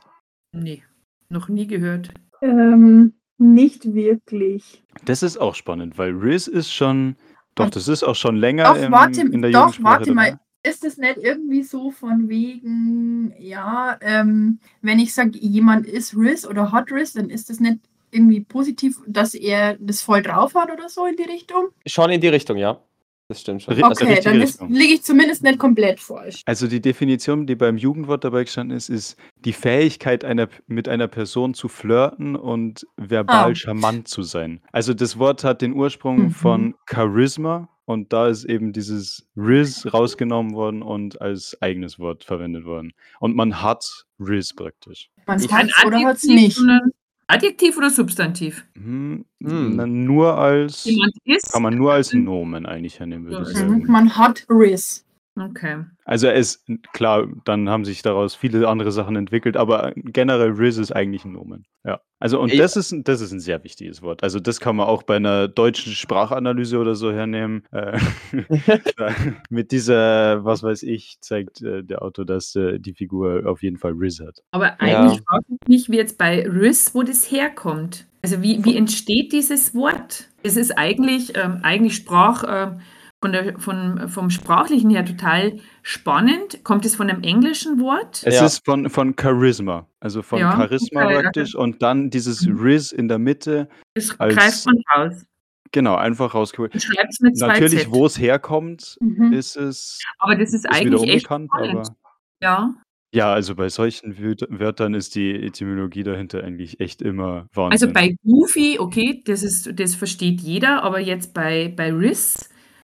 Ne, 0.53 0.81
noch 1.27 1.49
nie 1.49 1.67
gehört. 1.67 2.11
Ähm, 2.41 3.13
nicht 3.37 3.93
wirklich. 3.93 4.83
Das 5.03 5.23
ist 5.23 5.37
auch 5.37 5.55
spannend, 5.55 5.97
weil 5.97 6.11
Riz 6.11 6.47
ist 6.47 6.71
schon 6.71 7.17
doch, 7.55 7.69
das 7.69 7.89
ist 7.89 8.03
auch 8.03 8.15
schon 8.15 8.37
länger 8.37 8.63
Doch, 8.73 8.81
im 8.81 8.91
warte 8.93 9.21
in 9.21 9.41
der 9.41 9.51
doch, 9.51 9.75
warte 9.81 10.13
mal. 10.13 10.31
dabei. 10.31 10.39
Ist 10.63 10.85
es 10.85 10.97
nicht 10.97 11.17
irgendwie 11.17 11.63
so 11.63 11.91
von 11.91 12.29
wegen, 12.29 13.33
ja, 13.37 13.97
ähm, 14.01 14.59
wenn 14.81 14.99
ich 14.99 15.13
sage, 15.13 15.37
jemand 15.37 15.85
ist 15.85 16.15
Riz 16.15 16.45
oder 16.45 16.71
hat 16.71 16.91
Riz, 16.91 17.13
dann 17.13 17.29
ist 17.29 17.49
das 17.49 17.59
nicht 17.59 17.79
irgendwie 18.11 18.41
positiv, 18.41 18.97
dass 19.07 19.33
er 19.33 19.77
das 19.79 20.01
voll 20.01 20.21
drauf 20.21 20.55
hat 20.55 20.71
oder 20.71 20.89
so 20.89 21.05
in 21.05 21.15
die 21.15 21.23
Richtung? 21.23 21.69
Schon 21.85 22.09
in 22.09 22.19
die 22.21 22.27
Richtung, 22.27 22.57
ja. 22.57 22.81
Das 23.29 23.41
stimmt 23.41 23.61
schon. 23.61 23.75
Also 23.75 23.85
Okay, 23.85 24.05
richtige 24.13 24.21
dann 24.31 24.41
Richtung. 24.41 24.71
liege 24.71 24.93
ich 24.95 25.03
zumindest 25.03 25.43
nicht 25.43 25.59
komplett 25.59 25.99
falsch. 25.99 26.41
Also, 26.45 26.65
die 26.67 26.81
Definition, 26.81 27.45
die 27.45 27.53
beim 27.55 27.77
Jugendwort 27.77 28.23
dabei 28.23 28.43
gestanden 28.43 28.75
ist, 28.75 28.89
ist 28.89 29.17
die 29.45 29.53
Fähigkeit 29.53 30.25
einer 30.25 30.49
mit 30.65 30.89
einer 30.89 31.07
Person 31.07 31.53
zu 31.53 31.67
flirten 31.67 32.35
und 32.35 32.87
verbal 32.97 33.51
Ah. 33.51 33.55
charmant 33.55 34.07
zu 34.07 34.23
sein. 34.23 34.61
Also, 34.71 34.95
das 34.95 35.19
Wort 35.19 35.43
hat 35.43 35.61
den 35.61 35.73
Ursprung 35.73 36.23
Mhm. 36.23 36.31
von 36.31 36.75
Charisma 36.89 37.69
und 37.85 38.11
da 38.13 38.27
ist 38.29 38.45
eben 38.45 38.73
dieses 38.73 39.27
Riz 39.37 39.85
rausgenommen 39.93 40.55
worden 40.55 40.81
und 40.81 41.21
als 41.21 41.55
eigenes 41.61 41.99
Wort 41.99 42.23
verwendet 42.23 42.65
worden. 42.65 42.93
Und 43.19 43.35
man 43.35 43.61
hat 43.61 44.05
Riz 44.19 44.53
praktisch. 44.55 45.11
Man 45.27 45.39
Ich 45.39 45.51
Ein 45.51 45.67
hat's 45.69 45.85
oder 45.85 45.99
hat's 45.99 46.23
Adjektiv 46.23 46.35
nicht. 46.47 46.59
oder 46.61 46.81
Adjektiv 47.29 47.77
oder 47.77 47.91
Substantiv? 47.91 48.65
Hm, 48.75 49.23
Hm. 49.43 50.07
nur 50.07 50.35
als 50.37 50.83
Jemand 50.85 51.13
ist 51.25 51.51
kann 51.51 51.61
man 51.61 51.75
nur 51.77 51.93
als 51.93 52.11
Nomen 52.13 52.65
eigentlich 52.65 52.99
hernehmen, 52.99 53.27
würde 53.27 53.43
ich 53.43 53.49
sagen. 53.49 53.83
Man 53.87 54.17
hat 54.17 54.45
Riz. 54.49 55.05
Okay. 55.35 55.83
Also, 56.05 56.27
es 56.27 56.63
klar, 56.93 57.27
dann 57.45 57.69
haben 57.69 57.85
sich 57.85 58.01
daraus 58.01 58.33
viele 58.35 58.67
andere 58.67 58.91
Sachen 58.91 59.15
entwickelt, 59.15 59.57
aber 59.57 59.93
generell 59.95 60.51
Riz 60.51 60.77
ist 60.77 60.91
eigentlich 60.91 61.23
'n 61.23 61.33
Nomen. 61.33 61.65
Ja. 61.85 61.99
Also, 62.21 62.39
und 62.41 62.51
Ja. 62.53 62.63
das 62.63 62.75
ist 62.75 62.93
das 63.05 63.21
ist 63.21 63.31
'n 63.31 63.39
sehr 63.39 63.63
wichtiges 63.63 64.01
Wort. 64.01 64.23
Also, 64.23 64.39
das 64.41 64.59
kann 64.59 64.75
man 64.75 64.87
auch 64.87 65.03
bei 65.03 65.19
'ner 65.19 65.47
deutschen 65.47 65.93
Sprachanalyse 65.93 66.77
oder 66.77 66.95
so 66.95 67.13
hernehmen. 67.13 67.63
Äh, 67.71 67.97
mit 69.49 69.71
dieser 69.71 70.43
was 70.43 70.61
weiß 70.61 70.83
ich, 70.83 71.17
zeigt, 71.21 71.61
äh, 71.61 71.81
der 71.83 72.01
Autor, 72.01 72.25
dass, 72.25 72.55
äh, 72.55 72.77
die 72.79 72.93
Figur 72.93 73.43
auf 73.45 73.63
jeden 73.63 73.77
Fall 73.77 73.93
Riz 73.93 74.19
hat. 74.19 74.43
Aber 74.51 74.67
Ja. 74.67 74.79
eigentlich 74.79 75.21
frage 75.21 75.45
ich 75.49 75.67
mich, 75.67 75.89
wie 75.89 75.95
jetzt 75.97 76.17
bei 76.17 76.45
Riz, 76.45 76.91
wo 76.93 77.03
das 77.03 77.31
herkommt. 77.31 78.05
Also, 78.21 78.41
wie 78.43 78.65
wie 78.65 78.75
entsteht 78.75 79.31
dieses 79.31 79.73
Wort? 79.73 80.27
Es 80.43 80.57
ist 80.57 80.77
eigentlich 80.77 81.37
ähm, 81.37 81.59
eigentlich 81.63 81.95
Sprach 81.95 82.43
ähm, 82.47 82.81
von 83.21 83.33
der 83.33 83.59
von 83.59 84.07
vom 84.07 84.29
Sprachlichen 84.29 84.89
her 84.89 85.05
total 85.05 85.57
spannend. 85.83 86.63
Kommt 86.63 86.85
es 86.85 86.95
von 86.95 87.07
'nem 87.07 87.21
englischen 87.21 87.79
Wort? 87.79 88.23
Es 88.23 88.35
Ja. 88.35 88.45
ist 88.45 88.63
von 88.65 88.89
von 88.89 89.13
Charisma, 89.19 89.87
also 89.99 90.21
von 90.21 90.39
Ja, 90.39 90.51
Charisma 90.51 91.01
okay, 91.05 91.21
praktisch 91.21 91.55
und 91.55 91.81
dann 91.81 92.09
dieses 92.09 92.45
Mhm. 92.45 92.59
Riz 92.61 92.91
in 92.93 93.07
der 93.09 93.19
Mitte 93.19 93.67
Das 93.95 94.17
als 94.17 94.35
greift 94.35 94.65
man 94.65 94.75
raus. 94.95 95.25
genau, 95.71 95.95
einfach 95.95 96.33
rausgeholt. 96.33 96.73
Und 96.73 96.81
schreibt's 96.83 97.19
mit 97.19 97.37
2 97.37 97.47
Natürlich, 97.47 97.81
Z. 97.83 97.91
wo's 97.91 98.17
herkommt, 98.19 98.97
Mhm. 99.01 99.33
ist 99.33 99.55
es 99.57 99.99
Aber 100.19 100.35
das 100.35 100.53
ist 100.53 100.65
ist 100.65 100.67
eigentlich 100.69 101.07
echt 101.09 101.27
spannend. 101.47 101.51
aber 101.83 101.95
Ja. 102.41 102.75
ja, 103.13 103.33
also, 103.33 103.55
bei 103.55 103.69
solchen 103.69 104.17
Wörtern 104.19 104.93
ist 104.93 105.15
die 105.15 105.31
Etymologie 105.35 106.03
dahinter 106.03 106.43
eigentlich 106.43 106.79
echt 106.79 107.01
immer 107.01 107.47
Also, 107.71 107.85
Wahnsinn. 107.85 107.93
bei 107.93 108.15
Goofy, 108.23 108.79
okay, 108.79 109.21
das 109.25 109.43
ist 109.43 109.79
das 109.79 109.93
versteht 109.95 110.41
jeder, 110.41 110.83
aber 110.83 110.99
jetzt 110.99 111.33
bei 111.35 111.71
bei 111.75 111.91
Riz, 111.93 112.49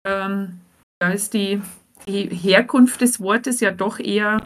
ähm, 0.05 0.61
da 1.01 1.11
ist 1.11 1.35
die 1.35 1.61
die 2.09 2.29
Herkunft 2.35 3.01
des 3.01 3.21
Wortes 3.21 3.61
ja 3.61 3.71
doch 3.71 4.01
eher, 4.01 4.43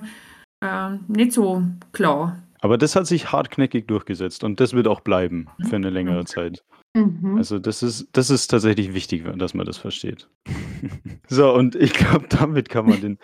ähm, 0.63 1.01
nicht 1.09 1.33
so 1.33 1.63
klar. 1.93 2.43
Aber 2.61 2.77
das 2.79 2.97
hat 2.97 3.07
sich 3.07 3.33
hartnäckig 3.33 3.87
durchgesetzt 3.89 4.45
und 4.45 4.61
das 4.61 4.73
wird 4.75 4.87
auch 4.89 5.01
bleiben 5.01 5.49
Mhm. 5.59 5.65
für 5.67 5.79
'ne 5.79 5.91
längere 5.91 6.21
Okay. 6.21 6.27
Zeit. 6.27 6.65
Mhm. 6.95 7.37
Also, 7.39 7.59
das 7.59 7.83
ist 7.83 8.09
das 8.13 8.31
ist 8.31 8.49
tatsächlich 8.49 8.93
wichtig, 8.95 9.25
dass 9.37 9.55
man 9.55 9.67
das 9.67 9.79
versteht. 9.79 10.29
So, 11.29 11.53
und 11.55 11.75
ich 11.77 11.93
glaube, 11.95 12.27
damit 12.31 12.69
kann 12.69 12.87
man 12.87 13.01
den. 13.01 13.19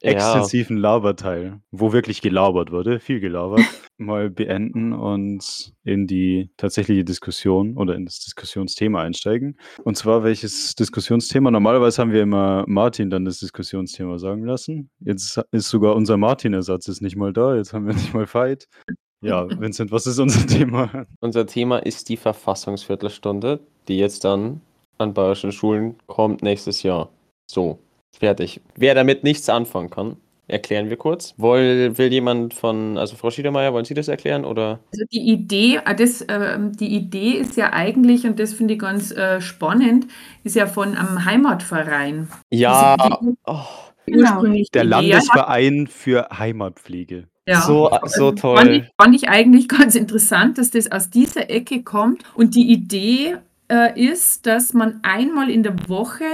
Extensiven 0.00 0.76
Laberteil, 0.76 1.60
wo 1.70 1.92
wirklich 1.92 2.20
gelabert 2.20 2.70
wurde, 2.70 3.00
viel 3.00 3.20
gelabert, 3.20 3.60
mal 3.98 4.30
beenden 4.30 4.92
und 4.92 5.72
in 5.84 6.06
die 6.06 6.50
tatsächliche 6.56 7.04
Diskussion 7.04 7.76
oder 7.76 7.94
in 7.94 8.04
das 8.04 8.20
Diskussionsthema 8.20 9.02
einsteigen. 9.02 9.58
Und 9.84 9.96
zwar 9.96 10.22
welches 10.22 10.74
Diskussionsthema? 10.74 11.50
Normalerweise 11.50 12.02
haben 12.02 12.12
wir 12.12 12.22
immer 12.22 12.64
Martin 12.66 13.10
dann 13.10 13.24
das 13.24 13.40
Diskussionsthema 13.40 14.18
sagen 14.18 14.44
lassen. 14.44 14.90
Jetzt 15.00 15.40
ist 15.50 15.70
sogar 15.70 15.96
unser 15.96 16.16
Martin-Ersatz 16.16 16.88
ist 16.88 17.00
nicht 17.00 17.16
mal 17.16 17.32
da. 17.32 17.56
Jetzt 17.56 17.72
haben 17.72 17.86
wir 17.86 17.94
nicht 17.94 18.12
mal 18.12 18.26
Fight. 18.26 18.68
Ja, 19.22 19.48
Vincent, 19.60 19.90
was 19.90 20.06
ist 20.06 20.18
unser 20.18 20.46
Thema? 20.46 21.06
Unser 21.20 21.46
Thema 21.46 21.78
ist 21.78 22.08
die 22.08 22.16
Verfassungsviertelstunde, 22.16 23.60
die 23.88 23.98
jetzt 23.98 24.24
dann 24.24 24.60
an 24.98 25.14
bayerischen 25.14 25.52
Schulen 25.52 25.96
kommt 26.06 26.42
nächstes 26.42 26.82
Jahr. 26.82 27.10
So, 27.50 27.78
fertig. 28.18 28.60
Wer 28.76 28.94
damit 28.94 29.24
nichts 29.24 29.48
anfangen 29.48 29.90
kann, 29.90 30.16
erklären 30.48 30.90
wir 30.90 30.96
kurz. 30.96 31.34
Woll, 31.36 31.96
will 31.98 32.12
jemand 32.12 32.54
von, 32.54 32.98
also 32.98 33.16
Frau 33.16 33.30
Schiedermeier, 33.30 33.72
wollen 33.72 33.84
Sie 33.84 33.94
das 33.94 34.08
erklären 34.08 34.44
oder? 34.44 34.78
Also 34.92 35.04
die 35.12 35.28
Idee, 35.30 35.80
äh, 35.84 35.94
das, 35.94 36.20
äh, 36.22 36.58
die 36.60 36.94
Idee 36.94 37.32
ist 37.32 37.56
ja 37.56 37.72
eigentlich, 37.72 38.26
und 38.26 38.38
das 38.38 38.52
finde 38.52 38.74
ich 38.74 38.80
ganz 38.80 39.10
äh, 39.12 39.40
spannend, 39.40 40.06
ist 40.44 40.56
ja 40.56 40.66
von 40.66 40.96
einem 40.96 41.24
Heimatverein. 41.24 42.28
Ja, 42.50 42.94
Idee- 42.94 43.34
oh, 43.46 43.60
ursprünglich 44.08 44.70
Der 44.70 44.82
die. 44.84 44.88
Landesverein 44.88 45.86
für 45.88 46.28
Heimatpflege. 46.38 47.24
Ja. 47.48 47.60
so, 47.60 47.90
so 48.06 48.30
Also 48.30 48.36
Fand 48.36 48.70
ich, 48.70 48.82
toll. 48.82 48.88
fand 49.00 49.14
ich 49.14 49.28
eigentlich 49.28 49.68
ganz 49.68 49.94
interessant, 49.94 50.58
dass 50.58 50.70
das 50.72 50.90
aus 50.90 51.10
dieser 51.10 51.48
Ecke 51.50 51.82
kommt. 51.84 52.22
Und 52.34 52.54
die 52.56 52.72
Idee 52.72 53.36
äh, 53.68 54.00
ist, 54.00 54.46
dass 54.46 54.72
man 54.72 54.98
einmal 55.02 55.48
in 55.50 55.62
der 55.62 55.88
Woche 55.88 56.24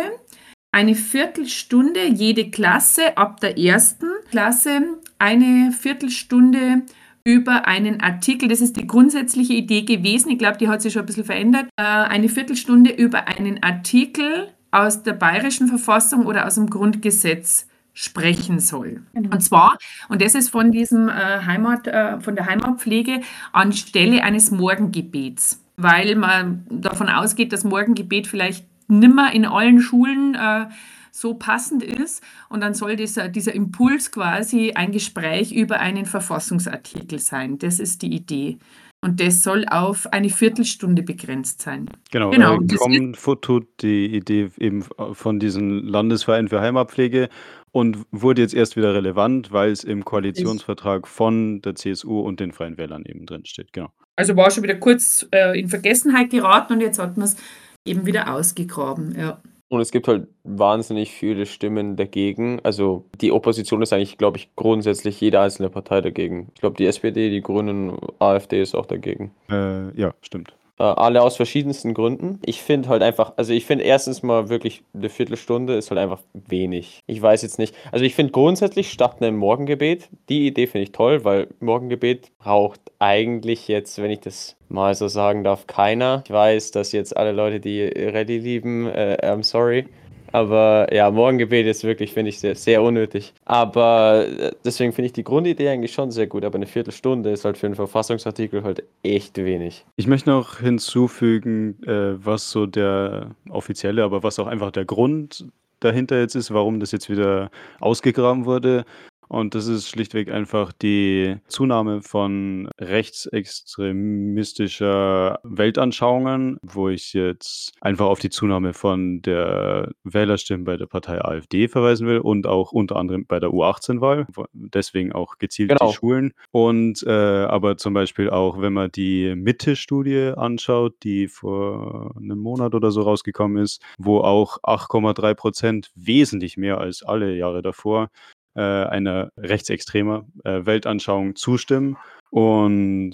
eine 0.73 0.95
Viertelstunde, 0.95 2.09
jede 2.09 2.51
Klasse 2.51 3.16
ab 3.16 3.41
der 3.41 3.59
ersten 3.59 4.07
Klasse, 4.31 4.81
eine 5.18 5.70
Viertelstunde 5.70 6.83
über 7.25 7.68
einen 7.68 8.01
Artikel, 8.01 8.49
das 8.49 8.61
ist 8.61 8.77
die 8.77 8.87
grundsätzliche 8.87 9.53
Idee 9.53 9.83
gewesen, 9.83 10.31
ich 10.31 10.39
glaube, 10.39 10.59
die 10.59 10.68
hat 10.68 10.83
sich 10.83 10.93
schon 10.93 11.03
ein 11.03 11.07
bisschen 11.07 11.25
verändert, 11.25 11.68
äh, 11.77 11.83
eine 11.83 12.29
Viertelstunde 12.29 12.91
über 12.91 13.29
einen 13.29 13.62
Artikel 13.62 14.49
aus 14.73 15.03
der 15.03 15.12
bayerischen 15.12 15.68
Verfassung 15.68 16.27
oder 16.27 16.47
aus 16.47 16.57
dem 16.57 16.68
Grundgesetz 16.68 17.68
sprechen 17.93 18.59
soll. 18.59 19.03
Genau. 19.12 19.31
Und 19.31 19.41
zwar, 19.43 19.77
und 20.09 20.23
das 20.23 20.35
ist 20.35 20.49
von 20.49 20.73
diesem 20.73 21.11
äh, 21.11 21.12
Heimat, 21.12 21.87
äh, 21.87 22.18
von 22.20 22.35
der 22.35 22.47
Heimatpflege 22.47 23.20
anstelle 23.53 24.25
eines 24.25 24.51
Morgengebets, 24.51 25.62
weil 25.77 26.16
man 26.16 26.64
davon 26.70 27.11
ausgeht, 27.11 27.53
dass 27.53 27.64
Morgengebet 27.64 28.27
vielleicht 28.27 28.64
nimmer 28.99 29.32
in 29.32 29.45
allen 29.45 29.80
Schulen 29.80 30.34
äh, 30.34 30.66
so 31.11 31.34
passend 31.34 31.82
ist. 31.82 32.22
Und 32.49 32.61
dann 32.61 32.74
soll 32.74 32.97
dieser, 32.97 33.28
dieser 33.28 33.55
Impuls 33.55 34.11
quasi 34.11 34.72
ein 34.72 34.93
Gespräch 34.93 35.53
über 35.53 35.78
einen 35.78 36.07
Verfassungsartikel 36.07 37.18
sein. 37.18 37.59
Das 37.59 37.78
ist 37.78 38.03
die 38.03 38.14
Idee. 38.14 38.59
Und 39.05 39.20
das 39.20 39.43
soll 39.43 39.66
auf 39.68 40.12
eine 40.12 40.30
Viertelstunde 40.30 41.03
begrenzt 41.03 41.61
sein. 41.61 41.90
Genau, 42.12 42.30
Genau, 42.30 42.55
äh, 42.55 42.57
und 42.57 42.72
das 42.72 42.78
kommt 42.78 43.43
tut 43.43 43.66
die 43.82 44.07
Idee 44.07 44.51
eben 44.59 44.84
von 45.12 45.40
diesem 45.40 45.84
Landesverein 45.84 46.47
für 46.49 46.61
Heimatpflege 46.61 47.28
und 47.72 47.99
wurde 48.12 48.43
jetzt 48.43 48.55
erst 48.55 48.76
wieder 48.76 48.95
relevant, 48.95 49.51
weil 49.51 49.72
es 49.72 49.82
im 49.82 50.05
Koalitionsvertrag 50.05 51.09
von 51.09 51.62
der 51.62 51.74
CSU 51.74 52.20
und 52.20 52.38
den 52.38 52.53
Freien 52.53 52.78
Wählern 52.78 53.05
eben 53.05 53.26
drin 53.26 53.45
steht. 53.45 53.72
Genau. 53.72 53.88
Also 54.14 54.36
war 54.36 54.51
schon 54.53 54.62
wieder 54.62 54.76
kurz 54.76 55.26
äh, 55.32 55.59
in 55.59 55.68
Vergessenheit 55.68 56.30
geraten 56.30 56.74
und 56.74 56.80
jetzt 56.80 57.01
hat 57.01 57.16
man 57.16 57.24
es 57.24 57.36
eben 57.85 58.07
wieder 58.07 58.35
ausgegraben. 58.35 59.16
Ja. 59.18 59.41
Und 59.68 59.80
es 59.80 59.91
gibt 59.91 60.07
halt 60.07 60.28
wahnsinnig 60.45 61.12
viele 61.12 61.47
Stimmen 61.47 61.97
dagegen. 61.97 62.61
Also 62.62 63.07
die 63.22 63.33
Opposition 63.33 63.80
ist 63.80 63.93
eigentlich, 63.95 64.18
glaube 64.18 64.37
ich, 64.37 64.55
grundsätzlich 64.55 65.18
jede 65.18 65.41
einzelne 65.41 65.70
Partei 65.70 66.03
dagegen. 66.03 66.49
Ich 66.55 66.61
glaube, 66.61 66.76
die 66.76 66.85
SPD, 66.85 67.30
die 67.30 67.41
Grünen, 67.41 67.97
AfD 68.18 68.61
ist 68.61 68.74
auch 68.74 68.85
dagegen. 68.85 69.33
Äh, 69.51 69.99
ja, 69.99 70.12
stimmt. 70.20 70.55
Äh, 70.79 70.85
alle 70.85 71.23
aus 71.23 71.37
verschiedensten 71.37 71.95
Gründen. 71.95 72.41
Ich 72.45 72.62
finde 72.62 72.89
halt 72.89 73.03
einfach, 73.03 73.35
also 73.37 73.53
ich 73.53 73.66
finde 73.66 73.85
erstens 73.85 74.23
mal 74.23 74.49
wirklich 74.49 74.83
eine 74.95 75.11
Viertelstunde 75.11 75.77
ist 75.77 75.91
halt 75.91 76.01
einfach 76.01 76.23
wenig. 76.33 77.01
Ich 77.07 77.20
weiß 77.20 77.43
jetzt 77.43 77.59
nicht. 77.59 77.75
Also 77.93 78.05
ich 78.05 78.14
finde 78.14 78.33
grundsätzlich 78.33 78.91
statt 78.91 79.23
einem 79.23 79.37
Morgengebet, 79.37 80.09
die 80.29 80.47
Idee 80.47 80.66
finde 80.66 80.85
ich 80.85 80.93
toll, 80.93 81.25
weil 81.25 81.49
Morgengebet 81.61 82.37
braucht 82.39 82.81
eigentlich 82.99 83.68
jetzt, 83.68 84.01
wenn 84.01 84.11
ich 84.11 84.20
das 84.20 84.57
mal 84.68 84.95
so 84.95 85.09
sagen 85.09 85.45
darf, 85.45 85.66
keiner. 85.66 86.23
Ich 86.25 86.33
weiß, 86.33 86.70
dass 86.70 86.93
jetzt 86.93 87.16
alle 87.16 87.33
Leute, 87.33 87.61
die 87.61 87.83
Ready 87.83 88.39
lieben, 88.39 88.87
äh, 88.87 89.18
I'm 89.23 89.43
sorry. 89.43 89.87
Aber 90.33 90.93
ja, 90.93 91.11
Morgengebet 91.11 91.66
ist 91.66 91.85
wirklich, 91.85 92.12
finde 92.12 92.30
ich, 92.30 92.41
sehr, 92.41 92.55
sehr 92.55 92.83
unnötig. 92.83 93.33
Aber 93.45 94.26
äh, 94.26 94.53
deswegen 94.64 94.93
finde 94.93 95.07
ich 95.07 95.12
die 95.12 95.24
Grundidee 95.24 95.68
eigentlich 95.68 95.93
schon 95.93 96.11
sehr 96.11 96.26
gut. 96.26 96.45
Aber 96.45 96.57
eine 96.57 96.66
Viertelstunde 96.66 97.30
ist 97.30 97.45
halt 97.45 97.59
für 97.59 97.66
einen 97.66 97.74
Verfassungsartikel 97.74 98.64
halt 98.64 98.83
echt 99.03 99.37
wenig. 99.37 99.85
Ich 99.97 100.07
möchte 100.07 100.30
noch 100.30 100.59
hinzufügen, 100.59 101.83
äh, 101.85 102.24
was 102.24 102.51
so 102.51 102.66
der 102.66 103.30
offizielle, 103.51 104.05
aber 104.05 104.22
was 104.22 104.39
auch 104.39 104.47
einfach 104.47 104.70
der 104.70 104.85
Grund 104.85 105.47
dahinter 105.80 106.18
jetzt 106.18 106.35
ist, 106.35 106.53
warum 106.53 106.80
das 106.80 106.93
jetzt 106.93 107.11
wieder 107.11 107.51
ausgegraben 107.80 108.45
wurde. 108.45 108.85
Und 109.33 109.55
das 109.55 109.66
ist 109.66 109.89
schlichtweg 109.89 110.30
einfach 110.30 110.72
die 110.74 111.39
Zunahme 111.49 112.03
von 112.03 112.68
rechtsextremistischer 112.78 115.41
Weltanschauungen, 115.43 116.59
wo 116.62 116.91
ich 116.91 117.14
jetzt 117.14 117.72
einfach 117.80 118.05
auf 118.05 118.18
die 118.18 118.28
Zunahme 118.28 118.74
von 118.74 119.22
der 119.22 119.93
Wählerstimmen 120.05 120.66
bei 120.66 120.76
der 120.76 120.85
Partei 120.85 121.24
AfD 121.24 121.68
verweisen 121.68 122.07
will 122.07 122.18
und 122.18 122.47
auch 122.47 122.72
unter 122.72 122.97
anderem 122.97 123.24
bei 123.26 123.41
der 123.41 123.49
U18-Wahl. 123.49 124.26
Deswegen 124.53 125.12
auch 125.12 125.39
gezielt 125.39 125.70
Genau. 125.70 125.89
die 125.89 125.95
Schulen. 125.97 126.35
Und 126.51 127.03
äh, 127.07 127.11
aber 127.11 127.78
zum 127.78 127.95
Beispiel 127.95 128.28
auch, 128.28 128.61
wenn 128.61 128.74
man 128.74 128.93
die 128.93 129.35
Mitte-Studie 129.35 130.35
anschaut, 130.37 130.97
die 131.05 131.28
vor 131.28 132.14
einem 132.18 132.39
Monat 132.39 132.74
oder 132.74 132.91
so 132.91 133.01
rausgekommen 133.01 133.62
ist, 133.62 133.80
wo 133.97 134.18
auch 134.18 134.59
8,3 134.62 135.35
Prozent 135.35 135.91
wesentlich 135.95 136.59
mehr 136.59 136.76
als 136.76 137.03
alle 137.03 137.35
Jahre 137.35 137.62
davor 137.62 138.11
äh, 138.55 138.61
einer 138.61 139.30
rechtsextremer 139.36 140.26
äh, 140.44 140.64
Weltanschauung 140.64 141.36
zustimmen. 141.36 141.96
Und 142.32 143.12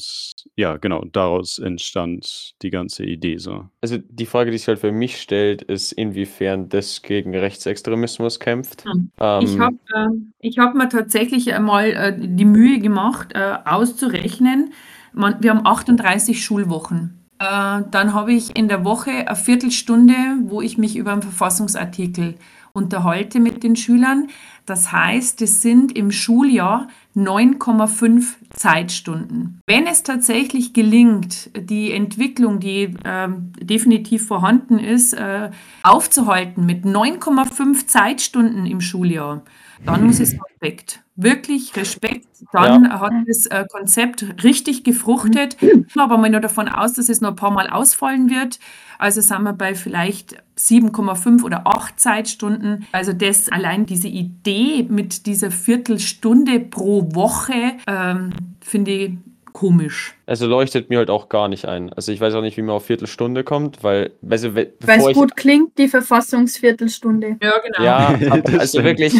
ja, 0.55 0.77
genau, 0.77 1.05
daraus 1.11 1.59
entstand 1.59 2.53
die 2.63 2.71
ganze 2.71 3.05
Idee 3.05 3.39
so. 3.39 3.65
Also 3.81 3.99
die 3.99 4.27
Frage, 4.27 4.53
die 4.53 4.59
sich 4.59 4.69
halt 4.69 4.79
für 4.79 4.93
mich 4.93 5.21
stellt, 5.21 5.63
ist, 5.63 5.91
inwiefern 5.91 6.69
das 6.69 7.03
gegen 7.03 7.35
Rechtsextremismus 7.35 8.39
kämpft. 8.39 8.85
Hm. 8.85 9.11
Ähm, 9.19 9.43
Ich 9.43 9.59
habe 9.59 9.77
äh, 9.93 10.09
ich 10.39 10.59
hab 10.59 10.77
mir 10.77 10.89
tatsächlich 10.89 11.53
einmal 11.53 11.91
äh, 11.91 12.15
die 12.17 12.45
Mühe 12.45 12.79
gemacht, 12.79 13.33
äh, 13.35 13.57
auszurechnen. 13.65 14.73
Man, 15.13 15.43
wir 15.43 15.51
haben 15.51 15.67
38 15.67 16.45
Schulwochen. 16.45 17.19
Äh, 17.41 17.83
dann 17.91 18.15
habe 18.15 18.33
ich 18.33 18.57
in 18.57 18.69
der 18.69 18.85
Woche 18.85 19.11
eine 19.11 19.35
Viertelstunde, 19.35 20.15
wo 20.45 20.63
ich 20.63 20.79
mich 20.79 20.97
über 20.97 21.11
einen 21.11 21.23
Verfassungsartikel 21.23 22.37
unterhalte 22.73 23.41
mit 23.41 23.63
den 23.63 23.77
Schülern. 23.77 24.29
Das 24.67 24.93
heißt, 24.93 25.41
es 25.43 25.63
sind 25.63 25.97
im 25.97 26.11
Schuljahr 26.11 26.89
9,5 27.17 28.35
Zeitstunden. 28.55 29.61
Wenn 29.67 29.87
es 29.87 30.03
tatsächlich 30.03 30.73
gelingt, 30.73 31.51
die 31.57 31.93
Entwicklung, 31.93 32.61
die 32.61 32.95
ähm, 33.05 33.53
definitiv 33.61 34.27
vorhanden 34.27 34.79
ist, 34.79 35.15
äh, 35.15 35.51
aufzuhalten 35.83 36.67
mit 36.67 36.85
9,5 36.85 37.87
Zeitstunden 37.87 38.67
im 38.67 38.81
Schuljahr, 38.81 39.43
dann 39.85 40.07
muss 40.07 40.21
es 40.21 40.35
Respekt. 40.35 41.03
Wirklich 41.21 41.75
Respekt. 41.75 42.29
Dann 42.53 43.01
hat 43.01 43.13
das 43.27 43.47
äh, 43.47 43.67
Konzept 43.69 44.45
richtig 44.45 44.85
gefruchtet. 44.85 45.57
Ich 45.61 45.69
gehe 45.93 46.03
aber 46.03 46.17
mal 46.17 46.31
nur 46.31 46.39
davon 46.39 46.69
aus, 46.69 46.93
dass 46.93 47.09
es 47.09 47.21
noch 47.21 47.31
ein 47.31 47.37
paar 47.37 47.51
Mal 47.51 47.69
ausfallen 47.69 48.31
wird. 48.31 48.61
Also 48.99 49.21
sind 49.21 49.43
wir 49.43 49.53
bei 49.53 49.75
vielleicht 49.75 50.41
7,5 50.57 51.43
oder 51.43 51.67
8 51.67 51.99
Zeitstunden. 51.99 52.87
Also 52.93 53.13
das 53.13 53.49
allein 53.49 53.85
diese 53.85 54.07
Idee 54.07 54.87
mit 54.89 55.27
dieser 55.27 55.51
Viertelstunde 55.51 56.61
pro 56.61 57.13
Woche 57.13 57.73
ähm, 57.89 58.31
finde 58.61 58.91
ich 58.93 59.13
komisch. 59.53 60.15
Also 60.27 60.47
leuchtet 60.47 60.91
mir 60.91 60.99
halt 60.99 61.11
auch 61.11 61.29
gar 61.29 61.49
nicht 61.49 61.65
ein. 61.67 61.93
Also 61.93 62.13
ich 62.13 62.21
weiß 62.21 62.35
auch 62.35 62.43
nicht, 62.43 62.57
wie 62.57 62.63
man 62.63 62.75
auf 62.77 62.87
Viertelstunde 62.87 63.45
kommt, 63.45 63.83
weil, 63.83 64.13
also, 64.29 64.55
we- 64.55 64.73
Weil 64.81 65.01
es 65.01 65.15
gut 65.15 65.37
klingt, 65.37 65.77
die 65.79 65.89
Verfassungsviertelstunde. 65.89 67.37
Ja, 67.43 67.53
genau. 67.59 67.83
ja, 67.85 68.07
aber, 68.31 68.43
Das 68.43 68.61
also 68.61 68.85
wirklich, 68.85 69.15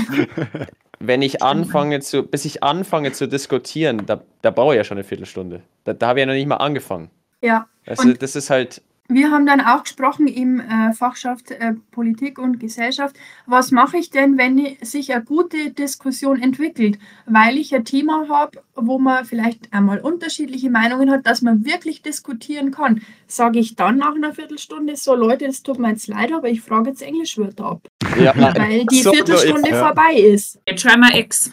wenn 1.01 1.23
ich 1.23 1.43
anfange 1.43 2.01
zu, 2.01 2.23
bis 2.25 2.45
ich 2.45 2.63
anfange 2.63 3.13
zu 3.13 3.29
diskutieren, 3.29 4.03
da, 4.07 4.23
da 4.43 4.51
brauche 4.51 4.75
ich 4.75 4.79
ja 4.79 4.85
schon 4.85 4.97
eine 4.99 5.05
Viertelstunde. 5.05 5.63
Da, 5.85 5.93
da 5.93 6.09
habe 6.09 6.21
ich 6.21 6.23
ja 6.23 6.27
noch 6.27 6.35
nicht 6.35 6.47
mal 6.49 6.57
angefangen. 6.57 7.11
Ja. 7.41 7.67
Also 7.87 8.09
Und- 8.09 8.23
das 8.23 8.37
ist 8.37 8.51
halt, 8.51 8.83
wir 9.11 9.31
haben 9.31 9.47
dann 9.47 9.63
auch 9.63 9.85
gesprochen 9.85 10.27
im 10.27 10.61
äh, 10.61 10.93
Fachschaft 10.93 11.51
äh, 11.51 11.73
Politik 11.93 12.39
und 12.39 12.61
Gesellschaft, 12.61 13.17
was 13.47 13.71
mache 13.71 13.97
ich 13.97 14.11
denn, 14.11 14.37
wenn 14.37 14.77
sich 14.83 15.15
eine 15.15 15.25
gute 15.25 15.71
Diskussion 15.71 16.41
entwickelt, 16.43 16.99
weil 17.25 17.57
ich 17.57 17.75
ein 17.75 17.87
Thema 17.87 18.27
habe, 18.29 18.63
wo 18.77 18.99
man 18.99 19.25
vielleicht 19.25 19.73
einmal 19.73 20.01
unterschiedliche 20.01 20.71
Meinungen 20.71 21.11
hat, 21.11 21.27
dass 21.27 21.41
man 21.41 21.65
wirklich 21.65 22.03
diskutieren 22.03 22.71
kann. 22.71 23.01
Sage 23.27 23.59
ich 23.59 23.77
dann 23.77 23.97
nach 23.97 24.15
einer 24.15 24.35
Viertelstunde 24.35 24.97
so, 24.97 25.15
Leute, 25.15 25.47
das 25.47 25.63
tut 25.63 25.79
mir 25.79 25.91
jetzt 25.91 26.07
leid, 26.07 26.33
aber 26.33 26.49
ich 26.49 26.61
frage 26.61 26.91
jetzt 26.91 27.03
Englischwörter 27.03 27.65
ab. 27.65 27.89
Ja, 28.21 28.35
weil 28.57 28.85
die 28.87 29.03
so, 29.03 29.13
Viertelstunde 29.13 29.71
ja. 29.71 29.87
vorbei 29.87 30.15
ist. 30.17 30.61
Jetzt 30.67 30.83
schreiben 30.83 31.03
wir 31.03 31.19
X. 31.19 31.51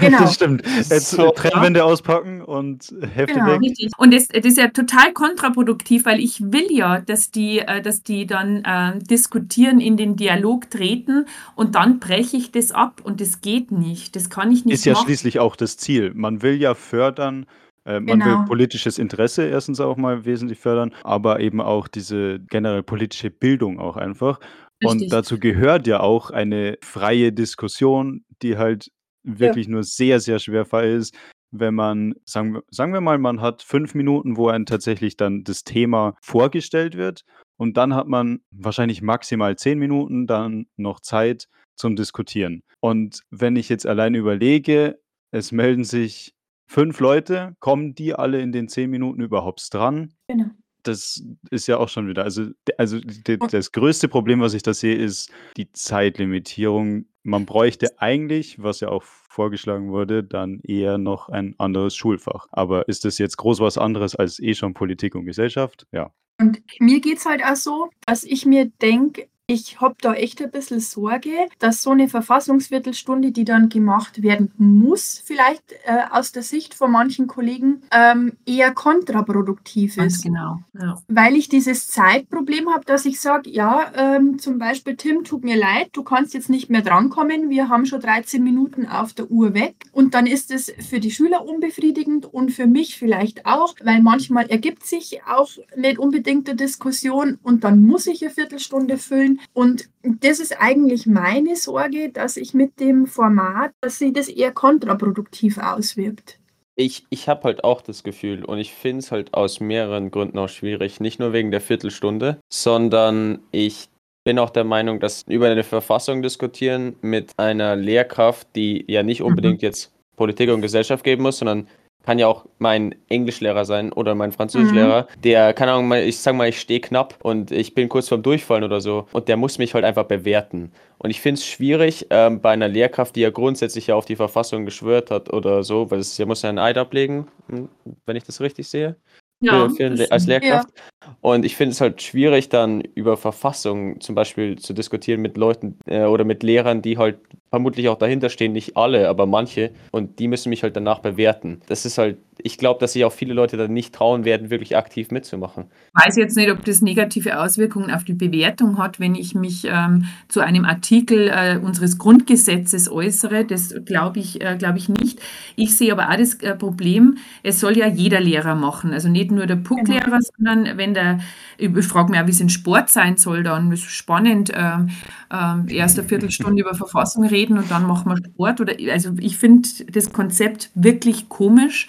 Genau. 0.00 0.18
Das 0.22 0.34
stimmt. 0.34 0.62
Jetzt 0.66 1.10
so, 1.10 1.30
Trennwände 1.30 1.80
ja. 1.80 1.84
auspacken 1.84 2.42
und 2.42 2.94
Hefte 3.14 3.34
genau. 3.34 3.60
weg. 3.60 3.72
Und 3.96 4.14
das, 4.14 4.28
das 4.28 4.44
ist 4.44 4.58
ja 4.58 4.68
total 4.68 5.12
kontraproduktiv, 5.12 6.04
weil 6.04 6.20
ich 6.20 6.40
will 6.40 6.66
ja 6.70 6.81
ja, 6.82 7.00
dass 7.00 7.30
die, 7.30 7.60
äh, 7.60 7.80
dass 7.80 8.02
die 8.02 8.26
dann 8.26 8.64
äh, 8.64 8.98
diskutieren, 8.98 9.80
in 9.80 9.96
den 9.96 10.16
Dialog 10.16 10.70
treten 10.70 11.26
und 11.54 11.74
dann 11.74 12.00
breche 12.00 12.36
ich 12.36 12.50
das 12.50 12.72
ab 12.72 13.00
und 13.04 13.20
das 13.20 13.40
geht 13.40 13.70
nicht. 13.70 14.16
Das 14.16 14.30
kann 14.30 14.50
ich 14.50 14.64
nicht. 14.64 14.74
Ist 14.74 14.84
ja 14.84 14.94
machen. 14.94 15.06
schließlich 15.06 15.38
auch 15.38 15.56
das 15.56 15.76
Ziel. 15.76 16.12
Man 16.14 16.42
will 16.42 16.60
ja 16.60 16.74
fördern, 16.74 17.46
äh, 17.84 18.00
man 18.00 18.18
genau. 18.18 18.40
will 18.40 18.46
politisches 18.46 18.98
Interesse 18.98 19.44
erstens 19.44 19.80
auch 19.80 19.96
mal 19.96 20.24
wesentlich 20.24 20.58
fördern, 20.58 20.92
aber 21.04 21.40
eben 21.40 21.60
auch 21.60 21.88
diese 21.88 22.40
generell 22.50 22.82
politische 22.82 23.30
Bildung 23.30 23.78
auch 23.78 23.96
einfach. 23.96 24.40
Richtig. 24.82 25.02
Und 25.02 25.12
dazu 25.12 25.38
gehört 25.38 25.86
ja 25.86 26.00
auch 26.00 26.30
eine 26.30 26.76
freie 26.82 27.32
Diskussion, 27.32 28.24
die 28.42 28.58
halt 28.58 28.90
wirklich 29.22 29.66
ja. 29.66 29.72
nur 29.72 29.84
sehr, 29.84 30.18
sehr 30.18 30.40
schwer 30.40 30.66
ist, 30.82 31.14
wenn 31.52 31.74
man, 31.74 32.14
sagen 32.24 32.54
wir, 32.54 32.64
sagen 32.70 32.92
wir 32.92 33.00
mal, 33.00 33.18
man 33.18 33.40
hat 33.40 33.62
fünf 33.62 33.94
Minuten, 33.94 34.36
wo 34.36 34.48
einem 34.48 34.66
tatsächlich 34.66 35.16
dann 35.16 35.44
das 35.44 35.64
Thema 35.64 36.16
vorgestellt 36.20 36.96
wird 36.96 37.24
und 37.56 37.76
dann 37.76 37.94
hat 37.94 38.08
man 38.08 38.40
wahrscheinlich 38.50 39.02
maximal 39.02 39.56
zehn 39.56 39.78
Minuten 39.78 40.26
dann 40.26 40.66
noch 40.76 41.00
Zeit 41.00 41.48
zum 41.76 41.94
Diskutieren. 41.94 42.62
Und 42.80 43.22
wenn 43.30 43.56
ich 43.56 43.68
jetzt 43.68 43.86
allein 43.86 44.14
überlege, 44.14 44.98
es 45.30 45.52
melden 45.52 45.84
sich 45.84 46.34
fünf 46.66 47.00
Leute, 47.00 47.54
kommen 47.60 47.94
die 47.94 48.14
alle 48.14 48.40
in 48.40 48.52
den 48.52 48.68
zehn 48.68 48.90
Minuten 48.90 49.20
überhaupt 49.20 49.72
dran? 49.72 50.14
Genau. 50.28 50.46
Das 50.82 51.22
ist 51.50 51.68
ja 51.68 51.76
auch 51.76 51.88
schon 51.88 52.08
wieder, 52.08 52.24
also, 52.24 52.50
also 52.76 52.98
das 52.98 53.70
größte 53.70 54.08
Problem, 54.08 54.40
was 54.40 54.54
ich 54.54 54.64
da 54.64 54.74
sehe, 54.74 54.96
ist 54.96 55.30
die 55.56 55.70
Zeitlimitierung. 55.70 57.06
Man 57.24 57.46
bräuchte 57.46 58.00
eigentlich, 58.00 58.62
was 58.62 58.80
ja 58.80 58.88
auch 58.88 59.02
vorgeschlagen 59.02 59.90
wurde, 59.90 60.24
dann 60.24 60.60
eher 60.62 60.98
noch 60.98 61.28
ein 61.28 61.54
anderes 61.58 61.94
Schulfach. 61.96 62.48
Aber 62.50 62.88
ist 62.88 63.04
das 63.04 63.18
jetzt 63.18 63.36
groß 63.36 63.60
was 63.60 63.78
anderes 63.78 64.16
als 64.16 64.40
eh 64.40 64.54
schon 64.54 64.74
Politik 64.74 65.14
und 65.14 65.24
Gesellschaft? 65.24 65.86
Ja. 65.92 66.12
Und 66.40 66.62
mir 66.80 67.00
geht 67.00 67.18
es 67.18 67.26
halt 67.26 67.44
auch 67.44 67.56
so, 67.56 67.90
dass 68.06 68.24
ich 68.24 68.44
mir 68.44 68.66
denke, 68.66 69.28
ich 69.46 69.80
habe 69.80 69.96
da 70.00 70.14
echt 70.14 70.40
ein 70.40 70.50
bisschen 70.50 70.80
Sorge, 70.80 71.30
dass 71.58 71.82
so 71.82 71.90
eine 71.90 72.08
Verfassungsviertelstunde, 72.08 73.32
die 73.32 73.44
dann 73.44 73.68
gemacht 73.68 74.22
werden 74.22 74.52
muss, 74.56 75.20
vielleicht 75.24 75.72
äh, 75.84 76.04
aus 76.10 76.32
der 76.32 76.42
Sicht 76.42 76.74
von 76.74 76.92
manchen 76.92 77.26
Kollegen 77.26 77.82
ähm, 77.90 78.34
eher 78.46 78.72
kontraproduktiv 78.72 79.96
Ganz 79.96 80.16
ist. 80.16 80.22
genau. 80.22 80.60
Ja. 80.80 80.96
Weil 81.08 81.36
ich 81.36 81.48
dieses 81.48 81.88
Zeitproblem 81.88 82.70
habe, 82.70 82.84
dass 82.84 83.04
ich 83.04 83.20
sage, 83.20 83.50
ja, 83.50 83.90
ähm, 83.96 84.38
zum 84.38 84.58
Beispiel, 84.58 84.96
Tim, 84.96 85.24
tut 85.24 85.42
mir 85.44 85.56
leid, 85.56 85.90
du 85.92 86.04
kannst 86.04 86.34
jetzt 86.34 86.48
nicht 86.48 86.70
mehr 86.70 86.82
drankommen, 86.82 87.50
wir 87.50 87.68
haben 87.68 87.84
schon 87.84 88.00
13 88.00 88.42
Minuten 88.42 88.86
auf 88.86 89.12
der 89.12 89.30
Uhr 89.30 89.54
weg. 89.54 89.74
Und 89.92 90.14
dann 90.14 90.26
ist 90.26 90.50
es 90.52 90.72
für 90.88 91.00
die 91.00 91.10
Schüler 91.10 91.44
unbefriedigend 91.44 92.26
und 92.26 92.52
für 92.52 92.66
mich 92.66 92.96
vielleicht 92.96 93.44
auch, 93.44 93.74
weil 93.82 94.02
manchmal 94.02 94.46
ergibt 94.46 94.86
sich 94.86 95.20
auch 95.26 95.50
nicht 95.76 95.98
unbedingt 95.98 96.48
eine 96.48 96.56
Diskussion 96.56 97.38
und 97.42 97.64
dann 97.64 97.82
muss 97.82 98.06
ich 98.06 98.22
eine 98.22 98.32
Viertelstunde 98.32 98.98
füllen 98.98 99.31
spielen. 99.32 99.48
Und 99.52 99.88
das 100.02 100.40
ist 100.40 100.60
eigentlich 100.60 101.06
meine 101.06 101.56
Sorge, 101.56 102.10
dass 102.10 102.36
ich 102.36 102.54
mit 102.54 102.80
dem 102.80 103.06
Format, 103.06 103.72
dass 103.80 103.98
sich 103.98 104.12
das 104.12 104.28
eher 104.28 104.52
kontraproduktiv 104.52 105.58
auswirkt. 105.58 106.38
Ich, 106.74 107.04
ich 107.10 107.28
habe 107.28 107.44
halt 107.44 107.64
auch 107.64 107.82
das 107.82 108.02
Gefühl 108.02 108.44
und 108.44 108.58
ich 108.58 108.72
finde 108.72 109.00
es 109.00 109.12
halt 109.12 109.34
aus 109.34 109.60
mehreren 109.60 110.10
Gründen 110.10 110.38
auch 110.38 110.48
schwierig. 110.48 111.00
Nicht 111.00 111.20
nur 111.20 111.32
wegen 111.32 111.50
der 111.50 111.60
Viertelstunde, 111.60 112.38
sondern 112.50 113.40
ich 113.50 113.88
bin 114.24 114.38
auch 114.38 114.50
der 114.50 114.64
Meinung, 114.64 114.98
dass 114.98 115.24
über 115.28 115.48
eine 115.50 115.64
Verfassung 115.64 116.22
diskutieren 116.22 116.96
mit 117.02 117.32
einer 117.36 117.76
Lehrkraft, 117.76 118.48
die 118.56 118.84
ja 118.88 119.02
nicht 119.02 119.20
unbedingt 119.20 119.60
mhm. 119.60 119.66
jetzt 119.66 119.92
Politik 120.16 120.50
und 120.50 120.62
Gesellschaft 120.62 121.04
geben 121.04 121.22
muss, 121.22 121.38
sondern 121.38 121.68
kann 122.02 122.18
ja 122.18 122.26
auch 122.26 122.46
mein 122.58 122.94
Englischlehrer 123.08 123.64
sein 123.64 123.92
oder 123.92 124.14
mein 124.14 124.32
Französischlehrer, 124.32 125.02
mhm. 125.02 125.22
der, 125.22 125.54
keine 125.54 125.72
Ahnung, 125.72 125.92
ich 125.92 126.18
sag 126.18 126.34
mal, 126.34 126.48
ich 126.48 126.60
stehe 126.60 126.80
knapp 126.80 127.16
und 127.22 127.50
ich 127.50 127.74
bin 127.74 127.88
kurz 127.88 128.08
vorm 128.08 128.22
Durchfallen 128.22 128.64
oder 128.64 128.80
so 128.80 129.06
und 129.12 129.28
der 129.28 129.36
muss 129.36 129.58
mich 129.58 129.74
halt 129.74 129.84
einfach 129.84 130.04
bewerten. 130.04 130.72
Und 130.98 131.10
ich 131.10 131.20
finde 131.20 131.38
es 131.38 131.46
schwierig 131.46 132.06
ähm, 132.10 132.40
bei 132.40 132.50
einer 132.50 132.68
Lehrkraft, 132.68 133.16
die 133.16 133.20
ja 133.20 133.30
grundsätzlich 133.30 133.88
ja 133.88 133.94
auf 133.96 134.04
die 134.04 134.16
Verfassung 134.16 134.64
geschwört 134.64 135.10
hat 135.10 135.32
oder 135.32 135.64
so, 135.64 135.90
weil 135.90 135.98
es, 135.98 136.16
sie 136.16 136.24
muss 136.24 136.42
ja 136.42 136.48
einen 136.48 136.58
Eid 136.58 136.78
ablegen, 136.78 137.26
hm, 137.48 137.68
wenn 138.06 138.16
ich 138.16 138.24
das 138.24 138.40
richtig 138.40 138.68
sehe 138.68 138.96
ja, 139.42 139.68
für, 139.68 139.96
für 139.96 140.10
als 140.10 140.26
Lehrkraft. 140.26 140.68
Ja. 140.70 141.16
Und 141.20 141.44
ich 141.44 141.56
finde 141.56 141.72
es 141.72 141.80
halt 141.80 142.00
schwierig, 142.00 142.48
dann 142.48 142.80
über 142.80 143.16
Verfassung 143.16 144.00
zum 144.00 144.14
Beispiel 144.14 144.58
zu 144.58 144.72
diskutieren 144.72 145.20
mit 145.20 145.36
Leuten 145.36 145.78
äh, 145.86 146.04
oder 146.04 146.24
mit 146.24 146.42
Lehrern, 146.42 146.80
die 146.80 146.96
halt 146.96 147.18
vermutlich 147.52 147.90
auch 147.90 147.98
dahinter 147.98 148.30
stehen, 148.30 148.52
nicht 148.52 148.78
alle, 148.78 149.10
aber 149.10 149.26
manche. 149.26 149.72
Und 149.90 150.18
die 150.18 150.26
müssen 150.26 150.48
mich 150.48 150.62
halt 150.62 150.74
danach 150.74 151.00
bewerten. 151.00 151.60
Das 151.66 151.84
ist 151.84 151.98
halt, 151.98 152.16
ich 152.38 152.56
glaube, 152.56 152.80
dass 152.80 152.94
sich 152.94 153.04
auch 153.04 153.12
viele 153.12 153.34
Leute 153.34 153.58
dann 153.58 153.74
nicht 153.74 153.94
trauen 153.94 154.24
werden, 154.24 154.48
wirklich 154.48 154.74
aktiv 154.74 155.10
mitzumachen. 155.10 155.66
Ich 155.94 156.06
weiß 156.06 156.16
jetzt 156.16 156.34
nicht, 156.34 156.50
ob 156.50 156.64
das 156.64 156.80
negative 156.80 157.38
Auswirkungen 157.38 157.90
auf 157.90 158.04
die 158.04 158.14
Bewertung 158.14 158.78
hat, 158.78 159.00
wenn 159.00 159.14
ich 159.14 159.34
mich 159.34 159.66
ähm, 159.66 160.06
zu 160.28 160.40
einem 160.40 160.64
Artikel 160.64 161.28
äh, 161.28 161.58
unseres 161.62 161.98
Grundgesetzes 161.98 162.90
äußere. 162.90 163.44
Das 163.44 163.74
glaube 163.84 164.20
ich, 164.20 164.40
äh, 164.40 164.56
glaube 164.56 164.78
ich 164.78 164.88
nicht. 164.88 165.20
Ich 165.54 165.76
sehe 165.76 165.92
aber 165.92 166.08
auch 166.08 166.16
das 166.16 166.36
äh, 166.36 166.56
Problem, 166.56 167.18
es 167.42 167.60
soll 167.60 167.76
ja 167.76 167.86
jeder 167.86 168.20
Lehrer 168.20 168.54
machen. 168.54 168.94
Also 168.94 169.10
nicht 169.10 169.30
nur 169.30 169.44
der 169.44 169.56
Pucklehrer, 169.56 170.04
genau. 170.06 170.18
sondern 170.38 170.78
wenn 170.78 170.94
der, 170.94 171.20
ich 171.58 171.68
frage 171.84 172.10
mich 172.10 172.18
auch, 172.18 172.26
wie 172.26 172.30
es 172.30 172.40
in 172.40 172.48
Sport 172.48 172.88
sein 172.88 173.18
soll, 173.18 173.42
dann 173.42 173.70
ist 173.72 173.82
spannend, 173.82 174.50
ähm, 174.56 174.88
ähm, 175.30 175.66
erst 175.68 175.98
eine 175.98 176.08
Viertelstunde 176.08 176.62
über 176.62 176.74
Verfassung 176.74 177.26
reden 177.26 177.41
und 177.50 177.70
dann 177.70 177.86
machen 177.86 178.10
wir 178.10 178.16
Sport. 178.16 178.60
Oder, 178.60 178.74
also 178.90 179.12
ich 179.18 179.36
finde 179.38 179.68
das 179.90 180.12
Konzept 180.12 180.70
wirklich 180.74 181.28
komisch. 181.28 181.88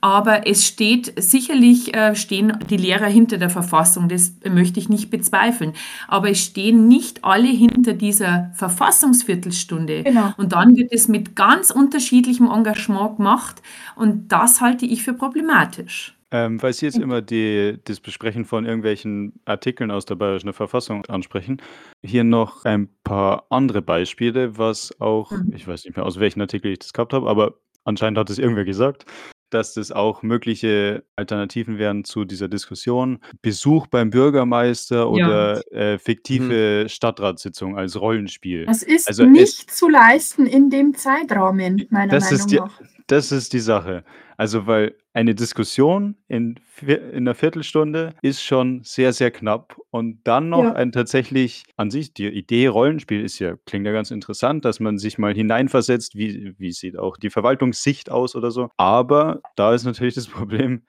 Aber 0.00 0.46
es 0.46 0.66
steht 0.66 1.14
sicherlich, 1.16 1.96
äh, 1.96 2.14
stehen 2.14 2.58
die 2.68 2.76
Lehrer 2.76 3.06
hinter 3.06 3.38
der 3.38 3.48
Verfassung, 3.48 4.10
das 4.10 4.34
möchte 4.46 4.78
ich 4.78 4.90
nicht 4.90 5.08
bezweifeln. 5.08 5.72
Aber 6.08 6.28
es 6.28 6.40
stehen 6.40 6.88
nicht 6.88 7.24
alle 7.24 7.48
hinter 7.48 7.94
dieser 7.94 8.50
Verfassungsviertelstunde. 8.52 10.02
Genau. 10.02 10.34
Und 10.36 10.52
dann 10.52 10.76
wird 10.76 10.92
es 10.92 11.08
mit 11.08 11.34
ganz 11.36 11.70
unterschiedlichem 11.70 12.50
Engagement 12.50 13.16
gemacht. 13.16 13.62
Und 13.96 14.28
das 14.28 14.60
halte 14.60 14.84
ich 14.84 15.02
für 15.02 15.14
problematisch. 15.14 16.14
Ähm, 16.34 16.60
weil 16.60 16.72
Sie 16.72 16.86
jetzt 16.86 16.98
immer 16.98 17.22
die, 17.22 17.78
das 17.84 18.00
Besprechen 18.00 18.44
von 18.44 18.66
irgendwelchen 18.66 19.38
Artikeln 19.44 19.92
aus 19.92 20.04
der 20.04 20.16
Bayerischen 20.16 20.52
Verfassung 20.52 21.06
ansprechen, 21.06 21.62
hier 22.02 22.24
noch 22.24 22.64
ein 22.64 22.88
paar 23.04 23.46
andere 23.50 23.82
Beispiele, 23.82 24.58
was 24.58 25.00
auch, 25.00 25.30
mhm. 25.30 25.52
ich 25.54 25.68
weiß 25.68 25.84
nicht 25.84 25.96
mehr, 25.96 26.04
aus 26.04 26.18
welchem 26.18 26.40
Artikel 26.40 26.72
ich 26.72 26.80
das 26.80 26.92
gehabt 26.92 27.12
habe, 27.12 27.28
aber 27.28 27.60
anscheinend 27.84 28.18
hat 28.18 28.30
es 28.30 28.40
irgendwer 28.40 28.64
gesagt, 28.64 29.06
dass 29.50 29.74
das 29.74 29.92
auch 29.92 30.24
mögliche 30.24 31.04
Alternativen 31.14 31.78
wären 31.78 32.02
zu 32.02 32.24
dieser 32.24 32.48
Diskussion. 32.48 33.20
Besuch 33.40 33.86
beim 33.86 34.10
Bürgermeister 34.10 35.08
oder 35.08 35.62
ja. 35.70 35.92
äh, 35.92 35.98
fiktive 36.00 36.82
mhm. 36.82 36.88
Stadtratssitzung 36.88 37.78
als 37.78 38.00
Rollenspiel. 38.00 38.66
Das 38.66 38.82
ist 38.82 39.06
also 39.06 39.24
nicht 39.24 39.70
es, 39.70 39.76
zu 39.76 39.88
leisten 39.88 40.46
in 40.46 40.70
dem 40.70 40.94
Zeitrahmen, 40.94 41.86
meiner 41.90 42.18
Meinung 42.18 42.46
die, 42.48 42.56
nach. 42.56 42.80
Das 43.06 43.32
ist 43.32 43.52
die 43.52 43.60
Sache. 43.60 44.04
Also, 44.36 44.66
weil 44.66 44.94
eine 45.12 45.34
Diskussion 45.34 46.16
in, 46.26 46.56
in 46.86 47.14
einer 47.16 47.34
Viertelstunde 47.34 48.14
ist 48.22 48.42
schon 48.42 48.82
sehr, 48.82 49.12
sehr 49.12 49.30
knapp. 49.30 49.76
Und 49.90 50.20
dann 50.24 50.48
noch 50.48 50.64
Ja. 50.64 50.72
ein 50.72 50.90
tatsächlich 50.90 51.64
an 51.76 51.90
sich, 51.90 52.14
die 52.14 52.26
Idee 52.28 52.66
Rollenspiel 52.66 53.22
ist 53.22 53.38
ja, 53.38 53.54
klingt 53.66 53.86
ja 53.86 53.92
ganz 53.92 54.10
interessant, 54.10 54.64
dass 54.64 54.80
man 54.80 54.98
sich 54.98 55.18
mal 55.18 55.34
hineinversetzt, 55.34 56.16
wie, 56.16 56.54
wie 56.58 56.72
sieht 56.72 56.98
auch 56.98 57.16
die 57.16 57.30
Verwaltungssicht 57.30 58.10
aus 58.10 58.34
oder 58.34 58.50
so. 58.50 58.70
Aber 58.76 59.40
da 59.56 59.74
ist 59.74 59.84
natürlich 59.84 60.14
das 60.14 60.26
Problem, 60.28 60.82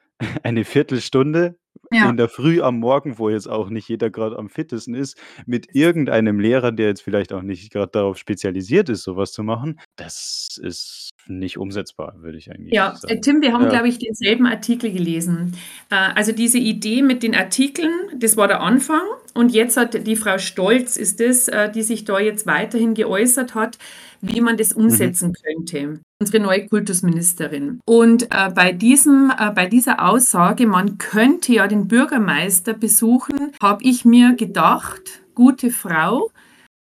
eine 0.43 0.63
Viertelstunde 0.63 1.57
ja. 1.91 2.09
in 2.09 2.17
der 2.17 2.29
Früh 2.29 2.61
am 2.61 2.79
Morgen, 2.79 3.17
wo 3.17 3.29
jetzt 3.29 3.47
auch 3.49 3.69
nicht 3.69 3.87
jeder 3.87 4.09
gerade 4.09 4.37
am 4.37 4.49
fittesten 4.49 4.95
ist, 4.95 5.17
mit 5.45 5.73
irgendeinem 5.73 6.39
Lehrer, 6.39 6.71
der 6.71 6.87
jetzt 6.87 7.01
vielleicht 7.01 7.33
auch 7.33 7.41
nicht 7.41 7.71
gerade 7.71 7.91
darauf 7.91 8.17
spezialisiert 8.17 8.89
ist, 8.89 9.03
sowas 9.03 9.31
zu 9.31 9.43
machen, 9.43 9.79
das 9.95 10.59
ist 10.61 11.11
nicht 11.27 11.57
umsetzbar, 11.57 12.15
würde 12.19 12.37
ich 12.37 12.51
eigentlich 12.51 12.73
ja, 12.73 12.95
sagen. 12.95 13.15
Ja, 13.15 13.21
Tim, 13.21 13.41
wir 13.41 13.53
haben, 13.53 13.63
ja. 13.63 13.69
glaube 13.69 13.87
ich, 13.87 13.97
denselben 13.97 14.45
Artikel 14.45 14.91
gelesen. 14.91 15.53
Äh, 15.89 15.95
also 15.95 16.31
diese 16.31 16.59
Idee 16.59 17.01
mit 17.01 17.23
den 17.23 17.35
Artikeln, 17.35 17.91
das 18.17 18.37
war 18.37 18.47
der 18.47 18.61
Anfang. 18.61 19.01
Und 19.33 19.53
jetzt 19.53 19.75
hat 19.75 20.07
die 20.07 20.15
Frau 20.15 20.37
Stolz, 20.37 20.95
ist 20.97 21.19
es, 21.19 21.47
äh, 21.47 21.71
die 21.71 21.81
sich 21.81 22.05
da 22.05 22.19
jetzt 22.19 22.45
weiterhin 22.47 22.93
geäußert 22.93 23.55
hat, 23.55 23.77
wie 24.21 24.41
man 24.41 24.57
das 24.57 24.75
mhm. 24.75 24.85
umsetzen 24.85 25.29
mhm. 25.29 25.33
könnte. 25.33 25.99
Unsere 26.19 26.41
neue 26.41 26.67
Kultusministerin. 26.67 27.81
Und 27.85 28.23
äh, 28.31 28.49
bei, 28.55 28.71
diesem, 28.71 29.31
äh, 29.37 29.51
bei 29.51 29.65
dieser 29.65 30.07
Aussage, 30.07 30.65
man 30.65 30.97
könnte 30.97 31.51
ja 31.51 31.64
Jahr 31.65 31.67
den 31.67 31.87
Bürgermeister 31.87 32.73
besuchen, 32.73 33.51
habe 33.61 33.83
ich 33.83 34.05
mir 34.05 34.33
gedacht, 34.35 35.23
gute 35.33 35.71
Frau, 35.71 36.29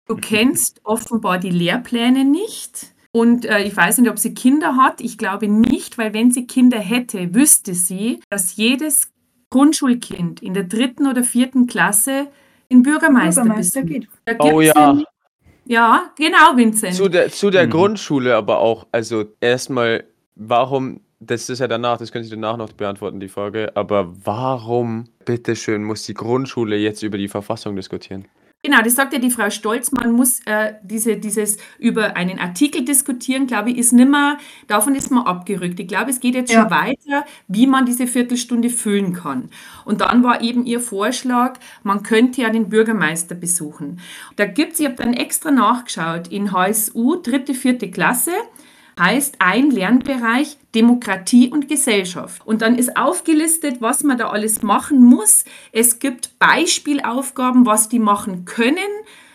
du 0.09 0.17
kennst 0.17 0.81
offenbar 0.83 1.39
die 1.39 1.51
Lehrpläne 1.51 2.25
nicht. 2.25 2.93
Und 3.13 3.45
äh, 3.45 3.63
ich 3.63 3.77
weiß 3.77 3.99
nicht, 3.99 4.11
ob 4.11 4.19
sie 4.19 4.35
Kinder 4.35 4.77
hat. 4.77 5.01
Ich 5.01 5.17
glaube 5.17 5.47
nicht, 5.47 5.97
weil 5.99 6.13
wenn 6.13 6.33
sie 6.33 6.49
Kinder 6.49 6.81
hätte, 6.81 7.33
wüsste 7.35 7.75
sie, 7.75 8.21
dass 8.31 8.57
jedes 8.57 9.13
Grundschulkind 9.51 10.43
in 10.43 10.55
der 10.55 10.65
dritten 10.65 11.07
oder 11.07 11.23
vierten 11.23 11.69
Klasse 11.69 12.27
den 12.73 12.83
Bürgermeister, 12.83 13.43
Bürgermeister 13.43 13.83
besucht. 13.83 13.95
geht. 13.95 14.09
Da 14.25 14.35
Oh 14.45 14.61
ja. 14.61 15.01
ja, 15.67 16.11
genau, 16.17 16.57
Vincent. 16.57 16.95
Zu 16.97 17.09
der, 17.09 17.31
zu 17.31 17.51
der 17.51 17.67
Mhm. 17.67 17.71
Grundschule 17.71 18.35
aber 18.35 18.59
auch, 18.59 18.89
also 18.91 19.27
erstmal, 19.41 20.03
warum, 20.35 20.99
das 21.27 21.49
ist 21.49 21.59
ja 21.59 21.69
danach, 21.69 21.99
das 21.99 22.13
können 22.13 22.25
Sie 22.25 22.31
danach 22.31 22.57
noch 22.57 22.73
beantworten, 22.73 23.21
die 23.21 23.29
Frage, 23.29 23.73
aber 23.77 24.13
warum, 24.25 25.09
bitteschön, 25.25 25.83
muss 25.85 26.05
die 26.05 26.15
Grundschule 26.15 26.77
jetzt 26.77 27.03
über 27.03 27.19
die 27.19 27.29
Verfassung 27.29 27.77
diskutieren? 27.77 28.27
Genau, 28.67 28.81
das 28.83 28.95
sagt 28.95 29.13
ja 29.13 29.19
die 29.19 29.31
Frau 29.31 29.51
Stolz, 29.51 29.93
man 29.93 30.13
muss 30.13 30.41
äh, 30.47 30.73
diese, 30.83 31.19
dieses 31.19 31.59
über 31.79 32.17
einen 32.17 32.39
Artikel 32.39 32.83
diskutieren, 32.83 33.47
glaube 33.47 33.71
ich, 33.71 33.77
ist 33.77 33.93
nimmer, 33.93 34.39
davon 34.69 34.95
ist 34.95 35.11
man 35.11 35.27
abgerückt. 35.27 35.79
Ich 35.81 35.87
glaube, 35.87 36.11
es 36.11 36.19
geht 36.19 36.35
jetzt 36.35 36.51
Ja. 36.51 36.63
schon 36.63 36.71
weiter, 36.71 37.27
wie 37.47 37.67
man 37.67 37.85
diese 37.85 38.07
Viertelstunde 38.07 38.71
füllen 38.71 39.13
kann. 39.13 39.51
Und 39.85 40.01
dann 40.01 40.23
war 40.25 40.41
eben 40.41 40.65
ihr 40.65 40.81
Vorschlag, 40.81 41.59
man 41.83 42.03
könnte 42.03 42.41
ja 42.41 42.49
den 42.49 42.71
Bürgermeister 42.71 43.35
besuchen. 43.35 44.01
Da 44.37 44.47
gibt's, 44.47 44.81
ich 44.81 44.87
habe 44.87 44.97
dann 44.97 45.13
extra 45.13 45.51
nachgeschaut, 45.51 46.29
in 46.29 46.51
HSU, 46.53 47.17
dritte, 47.17 47.53
vierte 47.53 47.91
Klasse, 47.91 48.33
heißt 48.99 49.37
ein 49.39 49.71
Lernbereich 49.71 50.57
Demokratie 50.75 51.51
und 51.51 51.69
Gesellschaft. 51.69 52.47
Und 52.47 52.63
dann 52.63 52.77
ist 52.77 52.97
aufgelistet, 52.97 53.81
was 53.81 54.03
man 54.03 54.19
da 54.19 54.31
alles 54.31 54.63
machen 54.63 55.03
muss. 55.03 55.45
Es 55.73 55.99
gibt 55.99 56.39
Beispielaufgaben, 56.39 57.67
was 57.67 57.89
die 57.89 57.99
machen 57.99 58.45
können, 58.45 58.79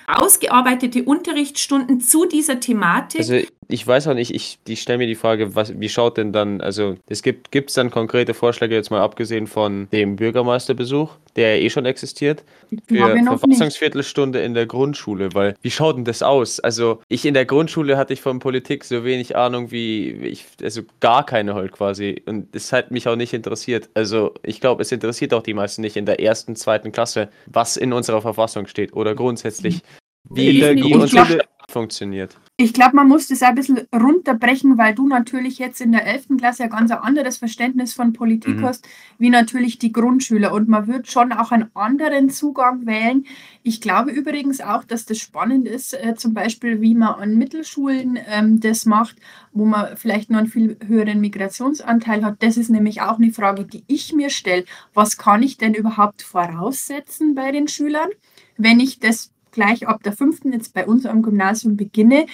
ausgearbeitete 0.07 1.03
Unterrichtsstunden 1.03 2.01
zu 2.01 2.25
dieser 2.25 2.59
Thematik. 2.59 3.21
Also 3.21 3.41
ich 3.71 3.85
weiß 3.85 4.07
auch 4.07 4.15
nicht, 4.15 4.33
ich, 4.33 4.57
ich 4.67 4.81
stelle 4.81 4.97
mir 4.97 5.05
die 5.05 5.13
Frage, 5.13 5.53
was, 5.53 5.79
wie 5.79 5.89
schaut 5.89 6.17
denn 6.17 6.33
dann, 6.33 6.59
also 6.59 6.95
es 7.05 7.21
gibt 7.21 7.53
es 7.53 7.75
dann 7.75 7.91
konkrete 7.91 8.33
Vorschläge, 8.33 8.73
jetzt 8.73 8.89
mal 8.89 9.01
abgesehen 9.01 9.45
von 9.45 9.87
dem 9.91 10.15
Bürgermeisterbesuch, 10.15 11.11
der 11.35 11.55
ja 11.55 11.63
eh 11.63 11.69
schon 11.69 11.85
existiert, 11.85 12.43
für. 12.87 13.15
Verfassungsviertelstunde 13.23 14.41
in 14.41 14.55
der 14.55 14.65
Grundschule, 14.65 15.29
weil 15.35 15.55
wie 15.61 15.69
schaut 15.69 15.97
denn 15.97 16.03
das 16.03 16.23
aus? 16.23 16.59
Also 16.59 16.99
ich 17.09 17.25
in 17.25 17.35
der 17.35 17.45
Grundschule 17.45 17.95
hatte 17.95 18.11
ich 18.13 18.21
von 18.21 18.39
Politik 18.39 18.83
so 18.83 19.05
wenig 19.05 19.35
Ahnung 19.35 19.69
wie 19.69 20.09
ich, 20.13 20.47
also 20.63 20.81
gar 20.99 21.23
keine 21.23 21.53
halt 21.53 21.71
quasi 21.71 22.23
und 22.25 22.55
es 22.55 22.73
hat 22.73 22.89
mich 22.89 23.07
auch 23.07 23.15
nicht 23.15 23.33
interessiert. 23.33 23.87
Also 23.93 24.33
ich 24.41 24.61
glaube, 24.61 24.81
es 24.81 24.91
interessiert 24.91 25.31
auch 25.31 25.43
die 25.43 25.53
meisten 25.53 25.81
nicht 25.81 25.95
in 25.95 26.07
der 26.07 26.19
ersten, 26.19 26.55
zweiten 26.55 26.91
Klasse, 26.91 27.29
was 27.45 27.77
in 27.77 27.93
unserer 27.93 28.23
Verfassung 28.23 28.65
steht 28.65 28.93
oder 28.93 29.13
grundsätzlich, 29.13 29.83
wie, 30.27 30.59
In 30.59 30.59
der 30.59 30.75
Grundschule- 30.75 31.43
funktioniert. 31.69 32.37
Ich 32.57 32.73
glaube, 32.73 32.97
man 32.97 33.07
muss 33.07 33.27
das 33.27 33.41
ein 33.41 33.55
bisschen 33.55 33.87
runterbrechen, 33.95 34.77
weil 34.77 34.93
du 34.93 35.07
natürlich 35.07 35.59
jetzt 35.59 35.79
in 35.79 35.93
der 35.93 36.05
11. 36.05 36.37
Klasse 36.37 36.63
ein 36.63 36.69
ganz 36.69 36.91
anderes 36.91 37.37
Verständnis 37.37 37.93
von 37.93 38.11
Politik 38.11 38.57
Mhm. 38.57 38.65
hast, 38.65 38.85
wie 39.17 39.29
natürlich 39.29 39.79
die 39.79 39.93
Grundschüler. 39.93 40.51
Und 40.51 40.67
man 40.67 40.87
wird 40.87 41.09
schon 41.09 41.31
auch 41.31 41.51
einen 41.53 41.69
anderen 41.73 42.29
Zugang 42.29 42.85
wählen. 42.85 43.25
Ich 43.63 43.79
glaube 43.79 44.11
übrigens 44.11 44.59
auch, 44.59 44.83
dass 44.83 45.05
das 45.05 45.19
spannend 45.19 45.67
ist, 45.67 45.93
äh, 45.93 46.15
zum 46.15 46.33
Beispiel, 46.33 46.81
wie 46.81 46.95
man 46.95 47.13
an 47.15 47.37
Mittelschulen 47.37 48.19
ähm, 48.27 48.59
das 48.59 48.85
macht, 48.85 49.15
wo 49.53 49.63
man 49.63 49.95
vielleicht 49.95 50.29
noch 50.29 50.39
einen 50.39 50.47
viel 50.47 50.77
höheren 50.85 51.21
Migrationsanteil 51.21 52.25
hat. 52.25 52.43
Das 52.43 52.57
ist 52.57 52.69
nämlich 52.69 53.01
auch 53.01 53.19
eine 53.19 53.31
Frage, 53.31 53.63
die 53.63 53.83
ich 53.87 54.11
mir 54.13 54.29
stelle. 54.29 54.65
Was 54.93 55.17
kann 55.17 55.43
ich 55.43 55.57
denn 55.57 55.73
überhaupt 55.73 56.21
voraussetzen 56.23 57.35
bei 57.35 57.51
den 57.53 57.69
Schülern, 57.69 58.09
wenn 58.57 58.81
ich 58.81 58.99
das 58.99 59.31
gleich 59.51 59.87
ab 59.87 60.03
der 60.03 60.13
fünften 60.13 60.53
jetzt 60.53 60.73
bei 60.73 60.85
uns 60.85 61.05
am 61.05 61.21
Gymnasium 61.21 61.77
beginne. 61.77 62.25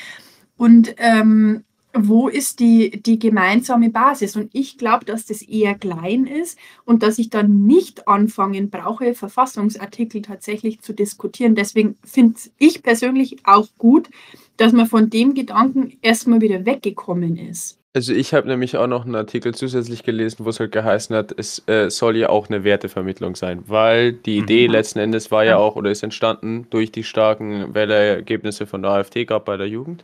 Und 0.57 0.95
ähm, 0.97 1.63
wo 1.97 2.28
ist 2.28 2.59
die, 2.59 3.01
die 3.01 3.20
gemeinsame 3.20 3.89
Basis? 3.89 4.36
Und 4.36 4.49
ich 4.53 4.78
glaube, 4.78 5.05
dass 5.05 5.26
das 5.26 5.41
eher 5.41 5.76
klein 5.76 6.28
ist 6.28 6.59
und 6.84 7.03
dass 7.03 7.18
ich 7.18 7.30
dann 7.30 7.66
nicht 7.66 8.07
anfangen 8.07 8.70
brauche, 8.70 9.16
Verfassungsartikel 9.16 10.22
tatsächlich 10.22 10.82
zu 10.82 10.93
diskutieren. 10.93 11.55
Deswegen 11.55 11.95
finde 12.03 12.39
ich 12.57 12.84
persönlich 12.84 13.38
auch 13.45 13.68
gut, 13.78 14.09
dass 14.57 14.74
man 14.74 14.88
von 14.88 15.09
dem 15.09 15.34
Gedanken 15.34 15.97
erstmal 16.01 16.41
wieder 16.41 16.66
weggekommen 16.66 17.38
ist. 17.38 17.80
Also 17.96 18.14
ich 18.14 18.34
habe 18.34 18.48
nämlich 18.50 18.76
auch 18.76 18.88
noch 18.88 19.06
einen 19.06 19.16
Artikel 19.16 19.56
zusätzlich 19.56 20.04
gelesen, 20.04 20.43
wo 20.46 20.50
es 20.50 20.60
halt 20.60 20.74
geheißen 20.74 21.16
hat, 21.16 21.34
es 21.38 21.64
äh, 21.68 21.89
soll 21.89 22.18
ja 22.18 22.28
auch 22.28 22.50
eine 22.50 22.66
Wertevermittlung 22.66 23.36
sein, 23.36 23.64
weil 23.68 24.12
die 24.12 24.38
Idee 24.39 24.68
Mhm. 24.68 24.74
letzten 24.74 25.00
Endes 25.00 25.32
war 25.32 25.46
ja 25.46 25.52
Ja. 25.52 25.58
auch 25.58 25.78
oder 25.78 25.91
ist 25.91 26.04
entstanden 26.04 26.68
durch 26.72 26.91
die 26.91 27.06
starken 27.06 27.74
Wählerergebnisse 27.74 28.68
von 28.68 28.82
der 28.82 28.91
AfD 28.91 29.24
gab 29.24 29.46
bei 29.46 29.56
der 29.56 29.70
Jugend. 29.70 30.04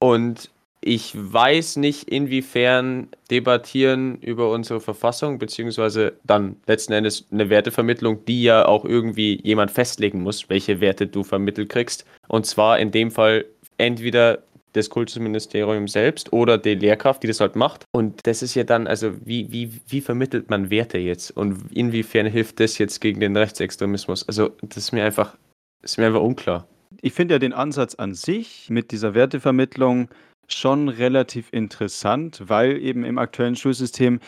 Und 0.00 0.50
ich 0.80 1.12
weiß 1.14 1.76
nicht, 1.76 2.08
inwiefern 2.08 3.06
debattieren 3.30 4.18
über 4.20 4.50
unsere 4.50 4.80
Verfassung, 4.80 5.38
beziehungsweise 5.38 6.14
dann 6.24 6.56
letzten 6.66 6.92
Endes 6.92 7.24
eine 7.30 7.50
Wertevermittlung, 7.50 8.24
die 8.26 8.42
ja 8.42 8.66
auch 8.66 8.84
irgendwie 8.84 9.40
jemand 9.44 9.70
festlegen 9.70 10.22
muss, 10.22 10.48
welche 10.48 10.80
Werte 10.80 11.06
du 11.06 11.22
vermittelt 11.22 11.68
kriegst. 11.68 12.04
Und 12.26 12.46
zwar 12.46 12.80
in 12.80 12.90
dem 12.90 13.12
Fall 13.12 13.44
entweder 13.76 14.40
das 14.72 14.90
Kultusministerium 14.90 15.88
selbst 15.88 16.32
oder 16.32 16.58
die 16.58 16.74
Lehrkraft, 16.74 17.22
die 17.22 17.26
das 17.26 17.40
halt 17.40 17.56
macht. 17.56 17.84
Und 17.92 18.26
das 18.26 18.42
ist 18.42 18.54
ja 18.54 18.64
dann, 18.64 18.86
also 18.86 19.12
wie, 19.24 19.50
wie, 19.50 19.72
wie 19.86 20.00
vermittelt 20.00 20.50
man 20.50 20.70
Werte 20.70 20.98
jetzt? 20.98 21.30
Und 21.30 21.72
inwiefern 21.72 22.26
hilft 22.26 22.60
das 22.60 22.78
jetzt 22.78 23.00
gegen 23.00 23.20
den 23.20 23.36
Rechtsextremismus? 23.36 24.26
Also 24.28 24.50
das 24.62 24.76
ist 24.78 24.92
mir 24.92 25.04
einfach, 25.04 25.36
das 25.82 25.92
ist 25.92 25.98
mir 25.98 26.06
einfach 26.06 26.22
unklar. 26.22 26.66
Ich 27.00 27.12
finde 27.12 27.34
ja 27.34 27.38
den 27.38 27.52
Ansatz 27.52 27.94
an 27.94 28.14
sich 28.14 28.68
mit 28.70 28.90
dieser 28.90 29.14
Wertevermittlung 29.14 30.08
schon 30.48 30.88
relativ 30.88 31.48
interessant, 31.52 32.42
weil 32.46 32.78
eben 32.82 33.04
im 33.04 33.18
aktuellen 33.18 33.56
Schulsystem 33.56 34.20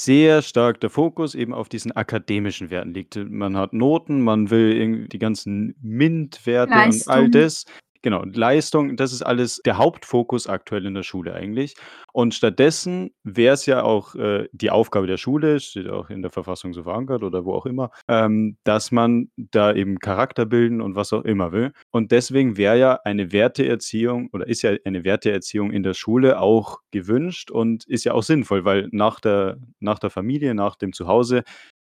sehr 0.00 0.42
stark 0.42 0.80
der 0.80 0.90
Fokus 0.90 1.34
eben 1.34 1.52
auf 1.52 1.68
diesen 1.68 1.92
akademischen 1.92 2.70
Werten 2.70 2.94
liegt. 2.94 3.16
Man 3.16 3.56
hat 3.56 3.72
Noten, 3.72 4.22
man 4.22 4.50
will 4.50 4.72
irgendwie 4.72 5.08
die 5.08 5.18
ganzen 5.18 5.74
MINT-Werte 5.82 6.72
und 6.72 7.08
all 7.08 7.28
das. 7.30 7.66
Genau, 8.02 8.24
Leistung, 8.24 8.96
das 8.96 9.12
ist 9.12 9.20
alles 9.20 9.60
der 9.66 9.76
Hauptfokus 9.76 10.46
aktuell 10.46 10.86
in 10.86 10.94
der 10.94 11.02
Schule 11.02 11.34
eigentlich. 11.34 11.74
Und 12.14 12.34
stattdessen 12.34 13.10
wäre 13.24 13.52
es 13.52 13.66
ja 13.66 13.82
auch 13.82 14.14
äh, 14.14 14.48
die 14.52 14.70
Aufgabe 14.70 15.06
der 15.06 15.18
Schule, 15.18 15.60
steht 15.60 15.86
auch 15.88 16.08
in 16.08 16.22
der 16.22 16.30
Verfassung 16.30 16.72
so 16.72 16.82
verankert 16.84 17.22
oder 17.22 17.44
wo 17.44 17.52
auch 17.52 17.66
immer, 17.66 17.90
ähm, 18.08 18.56
dass 18.64 18.90
man 18.90 19.30
da 19.36 19.74
eben 19.74 19.98
Charakter 19.98 20.46
bilden 20.46 20.80
und 20.80 20.94
was 20.94 21.12
auch 21.12 21.24
immer 21.24 21.52
will. 21.52 21.72
Und 21.90 22.10
deswegen 22.10 22.56
wäre 22.56 22.78
ja 22.78 23.00
eine 23.04 23.32
Werteerziehung 23.32 24.30
oder 24.32 24.48
ist 24.48 24.62
ja 24.62 24.72
eine 24.86 25.04
Werteerziehung 25.04 25.70
in 25.70 25.82
der 25.82 25.94
Schule 25.94 26.40
auch 26.40 26.78
gewünscht 26.92 27.50
und 27.50 27.84
ist 27.84 28.04
ja 28.04 28.14
auch 28.14 28.22
sinnvoll, 28.22 28.64
weil 28.64 28.88
nach 28.92 29.20
der, 29.20 29.58
nach 29.78 29.98
der 29.98 30.08
Familie, 30.08 30.54
nach 30.54 30.76
dem 30.76 30.94
Zuhause 30.94 31.42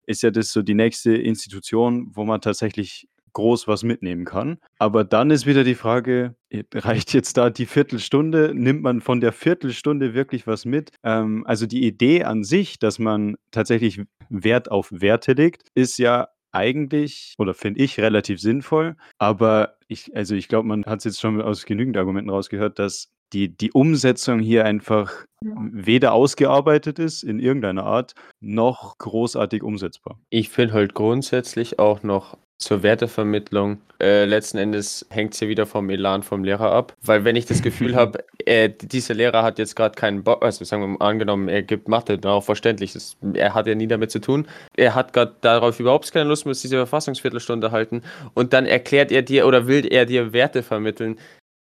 ist 0.08 0.24
ja 0.24 0.32
das 0.32 0.52
so 0.52 0.62
die 0.62 0.76
nächste 0.76 1.14
Institution, 1.16 2.12
wo 2.14 2.24
man 2.24 2.40
tatsächlich 2.40 3.10
groß 3.36 3.68
was 3.68 3.84
mitnehmen 3.84 4.26
kann. 4.26 4.58
Aber 4.80 5.04
dann 5.04 5.30
ist 5.30 5.46
wieder 5.46 5.64
die 5.64 5.76
Frage, 5.76 6.36
reicht 6.74 7.14
jetzt 7.14 7.38
da 7.38 7.52
die 7.52 7.68
Viertelstunde? 7.68 8.54
Nimmt 8.56 8.82
man 8.82 9.02
von 9.02 9.22
der 9.22 9.32
Viertelstunde 9.32 10.16
wirklich 10.16 10.48
was 10.48 10.66
mit? 10.66 10.92
Ähm, 11.04 11.46
also 11.46 11.68
die 11.68 11.86
Idee 11.86 12.24
an 12.24 12.44
sich, 12.44 12.80
dass 12.80 12.98
man 12.98 13.36
tatsächlich 13.52 14.02
Wert 14.30 14.72
auf 14.72 14.90
Werte 14.92 15.34
legt, 15.34 15.68
ist 15.76 16.00
ja 16.00 16.30
eigentlich 16.52 17.36
oder 17.38 17.54
finde 17.54 17.82
ich 17.82 18.00
relativ 18.00 18.40
sinnvoll. 18.40 18.96
Aber 19.20 19.78
ich, 19.88 20.16
also 20.16 20.36
ich 20.36 20.48
glaube, 20.48 20.68
man 20.68 20.86
hat 20.86 21.00
es 21.00 21.04
jetzt 21.04 21.22
schon 21.22 21.42
aus 21.42 21.66
genügend 21.66 21.98
Argumenten 21.98 22.30
rausgehört, 22.30 22.80
dass 22.80 23.12
die, 23.34 23.56
die 23.56 23.72
Umsetzung 23.72 24.40
hier 24.40 24.66
einfach 24.66 25.26
weder 25.42 26.14
ausgearbeitet 26.14 27.00
ist 27.00 27.24
in 27.24 27.40
irgendeiner 27.40 27.84
Art, 27.84 28.14
noch 28.40 28.98
großartig 28.98 29.64
umsetzbar. 29.64 30.20
Ich 30.30 30.50
finde 30.50 30.74
halt 30.74 30.94
grundsätzlich 30.94 31.80
auch 31.80 32.04
noch 32.04 32.38
zur 32.58 32.84
Wertevermittlung, 32.84 33.80
äh, 34.02 34.26
letzten 34.26 34.58
Endes 34.58 35.06
hängt 35.10 35.34
es 35.34 35.40
ja 35.40 35.48
wieder 35.48 35.66
vom 35.66 35.90
Elan 35.90 36.24
vom 36.24 36.44
Lehrer 36.44 36.72
ab. 36.72 36.94
Weil 37.02 37.24
wenn 37.24 37.36
ich 37.36 37.46
das 37.46 37.62
Gefühl 37.62 37.96
habe, 37.96 38.24
äh, 38.46 38.70
dieser 38.70 39.14
Lehrer 39.14 39.44
hat 39.44 39.60
jetzt 39.60 39.76
gerade 39.76 39.96
keinen 39.96 40.24
Bock, 40.24 40.44
also 40.44 40.64
sagen 40.64 40.82
wir 40.82 40.88
mal 40.88 41.06
angenommen, 41.06 41.50
er 41.50 41.64
gibt 41.64 41.88
Mathe, 41.88 42.18
dann 42.18 42.32
auch 42.32 42.44
verständlich, 42.44 42.94
das, 42.94 43.18
er 43.34 43.54
hat 43.54 43.68
ja 43.68 43.76
nie 43.76 43.88
damit 43.88 44.12
zu 44.12 44.20
tun. 44.20 44.48
Er 44.76 44.96
hat 44.96 45.14
gerade 45.14 45.36
darauf 45.42 45.80
überhaupt 45.80 46.12
keine 46.12 46.30
Lust, 46.30 46.46
muss 46.46 46.62
diese 46.62 46.78
Verfassungsviertelstunde 46.78 47.72
halten 47.72 48.04
und 48.34 48.54
dann 48.54 48.66
erklärt 48.66 49.12
er 49.12 49.22
dir 49.22 49.48
oder 49.48 49.68
will 49.68 49.86
er 49.92 50.06
dir 50.06 50.34
Werte 50.34 50.64
vermitteln. 50.64 51.18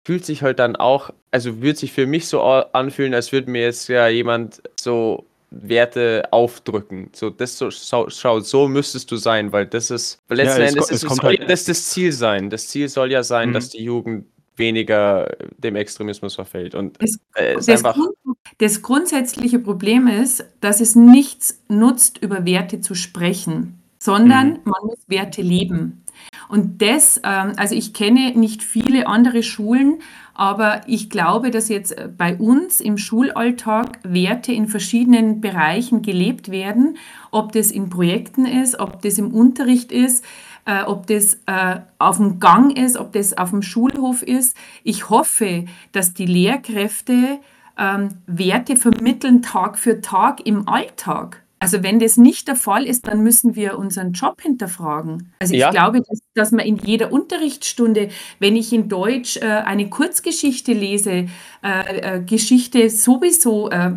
Fühlt 0.07 0.25
sich 0.25 0.43
halt 0.43 0.59
dann 0.59 0.75
auch, 0.75 1.09
also 1.31 1.61
wird 1.61 1.77
sich 1.77 1.91
für 1.91 2.05
mich 2.05 2.27
so 2.27 2.41
anfühlen, 2.41 3.13
als 3.13 3.31
würde 3.31 3.49
mir 3.49 3.63
jetzt 3.63 3.87
ja 3.89 4.07
jemand 4.07 4.61
so 4.79 5.25
Werte 5.61 6.23
aufdrücken. 6.31 7.09
So, 7.13 7.29
das 7.29 7.57
so, 7.57 7.71
schau, 7.71 8.09
schau, 8.09 8.39
so 8.41 8.67
müsstest 8.67 9.09
du 9.11 9.15
sein, 9.15 9.51
weil 9.51 9.65
das 9.65 9.89
ist, 9.91 10.19
weil 10.27 10.37
letzten 10.37 10.61
es 10.61 10.69
Endes 10.71 10.85
es 10.85 10.91
ist 10.91 11.03
es 11.03 11.07
kommt 11.07 11.21
soll 11.21 11.29
halt- 11.31 11.39
ja 11.39 11.45
das 11.47 11.63
das 11.65 11.89
Ziel 11.89 12.11
sein. 12.11 12.49
Das 12.49 12.67
Ziel 12.67 12.89
soll 12.89 13.11
ja 13.11 13.23
sein, 13.23 13.49
Mhm. 13.49 13.53
dass 13.53 13.69
die 13.69 13.83
Jugend 13.83 14.25
weniger 14.57 15.29
dem 15.57 15.75
Extremismus 15.75 16.35
verfällt. 16.35 16.75
Und 16.75 17.01
Das- 17.01 17.17
äh, 17.35 17.55
Das, 17.55 17.67
einfach. 17.69 17.95
Grund, 17.95 18.15
das 18.59 18.81
grundsätzliche 18.81 19.59
Problem 19.59 20.07
ist, 20.07 20.45
dass 20.61 20.79
es 20.81 20.95
nichts 20.95 21.61
nutzt, 21.67 22.19
über 22.19 22.45
Werte 22.45 22.79
zu 22.81 22.95
sprechen, 22.95 23.79
sondern 23.99 24.49
Mhm. 24.49 24.59
man 24.65 24.81
muss 24.85 24.99
Werte 25.07 25.41
leben. 25.41 26.01
Und 26.47 26.81
das, 26.81 27.19
ähm, 27.23 27.53
also 27.57 27.75
ich 27.75 27.93
kenne 27.93 28.31
nicht 28.35 28.63
viele 28.63 29.07
andere 29.07 29.43
Schulen, 29.43 29.99
aber 30.33 30.81
ich 30.85 31.09
glaube, 31.09 31.49
dass 31.49 31.69
jetzt 31.69 31.97
äh, 31.97 32.09
bei 32.15 32.35
uns 32.35 32.79
im 32.81 32.97
Schulalltag 32.97 33.99
Werte 34.03 34.51
in 34.51 34.67
verschiedenen 34.67 35.41
Bereichen 35.41 36.01
gelebt 36.01 36.51
werden, 36.51 36.97
ob 37.31 37.53
das 37.53 37.71
in 37.71 37.89
Projekten 37.89 38.45
ist, 38.45 38.79
ob 38.79 39.01
das 39.01 39.17
im 39.17 39.33
Unterricht 39.33 39.91
ist, 39.91 40.23
äh, 40.65 40.83
ob 40.83 41.07
das 41.07 41.35
äh, 41.45 41.79
auf 41.99 42.17
dem 42.17 42.39
Gang 42.39 42.77
ist, 42.77 42.97
ob 42.97 43.13
das 43.13 43.37
auf 43.37 43.51
dem 43.51 43.61
Schulhof 43.61 44.21
ist. 44.21 44.57
Ich 44.83 45.09
hoffe, 45.09 45.65
dass 45.93 46.13
die 46.13 46.25
Lehrkräfte 46.25 47.39
ähm, 47.77 48.09
Werte 48.27 48.75
vermitteln 48.75 49.41
Tag 49.41 49.77
für 49.77 50.01
Tag 50.01 50.45
im 50.45 50.67
Alltag. 50.67 51.44
Also 51.59 51.81
wenn 51.83 51.99
das 51.99 52.17
nicht 52.17 52.47
der 52.49 52.55
Fall 52.57 52.85
ist, 52.85 53.07
dann 53.07 53.23
müssen 53.23 53.55
wir 53.55 53.77
unseren 53.79 54.11
Job 54.11 54.41
hinterfragen. 54.41 55.31
Also 55.39 55.53
ich 55.53 55.61
Ja. 55.61 55.71
glaube, 55.71 56.01
dass, 56.01 56.19
dass 56.35 56.51
man 56.51 56.65
in 56.65 56.77
jeder 56.77 57.11
Unterrichtsstunde, 57.13 58.09
wenn 58.39 58.55
ich 58.57 58.73
in 58.73 58.89
Deutsch 58.89 59.37
äh, 59.37 59.45
eine 59.45 59.89
Kurzgeschichte 59.89 60.73
lese, 60.73 61.27
äh, 61.63 62.17
äh, 62.17 62.23
Geschichte 62.23 62.89
sowieso, 62.89 63.69
äh, 63.69 63.93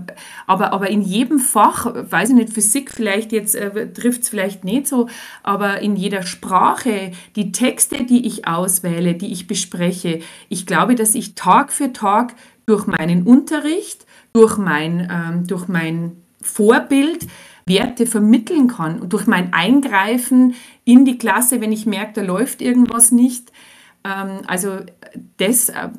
aber, 0.47 0.73
aber 0.73 0.89
in 0.89 1.03
jedem 1.03 1.41
Fach, 1.41 1.93
weiß 1.95 2.31
ich 2.31 2.37
nicht, 2.37 2.53
Physik 2.53 2.93
vielleicht 2.93 3.33
jetzt 3.33 3.57
äh, 3.57 3.93
trifft 3.93 4.23
es 4.23 4.29
vielleicht 4.29 4.65
nicht 4.65 4.87
so, 4.87 5.09
aber 5.43 5.81
in 5.81 5.97
jeder 5.97 6.23
Sprache, 6.23 7.11
die 7.35 7.51
Texte, 7.53 8.05
die 8.05 8.27
ich 8.27 8.47
auswähle, 8.47 9.15
die 9.15 9.33
ich 9.33 9.47
bespreche, 9.49 10.21
ich 10.49 10.65
glaube, 10.65 10.95
dass 10.95 11.15
ich 11.17 11.35
Tag 11.35 11.73
für 11.73 11.93
Tag 11.93 12.35
durch 12.67 12.87
meinen 12.87 13.25
Unterricht, 13.25 14.07
durch 14.33 14.59
mein, 14.59 15.09
ähm, 15.11 15.47
durch 15.47 15.67
mein 15.69 16.23
Vorbild 16.41 17.27
Werte 17.69 18.07
vermitteln 18.07 18.67
kann 18.67 19.01
und 19.01 19.13
durch 19.13 19.27
mein 19.27 19.53
Eingreifen 19.53 20.55
in 20.85 21.05
die 21.05 21.19
Klasse, 21.19 21.61
wenn 21.61 21.71
ich 21.71 21.87
merke, 21.87 22.15
da 22.15 22.23
läuft 22.23 22.63
irgendwas 22.63 23.13
nicht. 23.13 23.53
Ähm, 24.05 24.41
also 24.47 24.79
das 25.37 25.69
äh, 25.69 25.91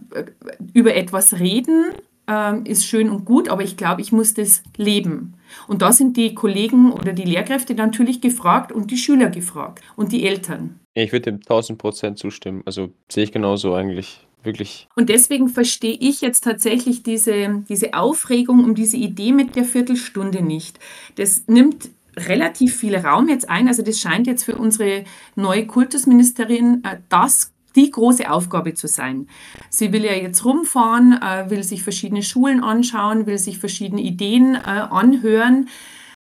über 0.74 0.96
etwas 0.96 1.40
reden 1.40 1.92
ähm, 2.28 2.66
ist 2.66 2.86
schön 2.86 3.10
und 3.10 3.26
gut, 3.26 3.50
aber 3.50 3.64
ich 3.64 3.78
glaube, 3.78 4.02
ich 4.02 4.12
muss 4.12 4.34
das 4.34 4.64
leben. 4.78 5.36
Und 5.68 5.82
da 5.82 5.92
sind 5.92 6.18
die 6.18 6.36
Kollegen 6.36 6.92
oder 6.92 7.14
die 7.14 7.24
Lehrkräfte 7.24 7.74
natürlich 7.74 8.22
gefragt 8.22 8.72
und 8.72 8.92
die 8.92 8.98
Schüler 8.98 9.30
gefragt 9.30 9.84
und 9.96 10.12
die 10.12 10.28
Eltern. 10.28 10.80
Ich 10.94 11.12
würde 11.12 11.32
dem 11.32 11.36
1000 11.36 11.80
Prozent 11.80 12.20
zustimmen. 12.20 12.62
Also 12.66 12.90
sehe 13.10 13.24
ich 13.24 13.32
genauso 13.32 13.74
eigentlich. 13.74 14.28
Wirklich. 14.44 14.88
Und 14.96 15.10
deswegen 15.10 15.50
verstehe 15.50 15.98
ich 16.00 16.22
jetzt 16.22 16.46
tatsächlich 16.46 17.04
diese, 17.04 17.64
diese 17.68 17.94
Aufregung 17.94 18.64
um 18.64 18.74
diese 18.74 18.98
Idee 18.98 19.34
mit 19.34 19.56
der 19.56 19.66
Viertelstunde 19.66 20.42
nicht. 20.42 20.80
Das 21.16 21.44
nimmt 21.48 21.90
relativ 22.28 22.76
viel 22.76 22.96
Raum 22.96 23.30
jetzt 23.30 23.50
ein. 23.50 23.68
Also 23.68 23.82
das 23.84 24.00
scheint 24.00 24.28
jetzt 24.28 24.44
für 24.44 24.56
unsere 24.56 25.04
neue 25.36 25.66
Kultusministerin 25.66 26.84
äh, 26.84 26.98
das 27.10 27.54
die 27.76 27.92
große 27.92 28.30
Aufgabe 28.30 28.74
zu 28.74 28.88
sein. 28.88 29.28
Sie 29.70 29.94
will 29.94 30.04
ja 30.04 30.14
jetzt 30.14 30.44
rumfahren, 30.44 31.20
äh, 31.22 31.50
will 31.50 31.64
sich 31.64 31.84
verschiedene 31.84 32.24
Schulen 32.24 32.64
anschauen, 32.64 33.28
will 33.28 33.38
sich 33.38 33.60
verschiedene 33.60 34.02
Ideen 34.02 34.56
äh, 34.56 34.60
anhören. 34.60 35.70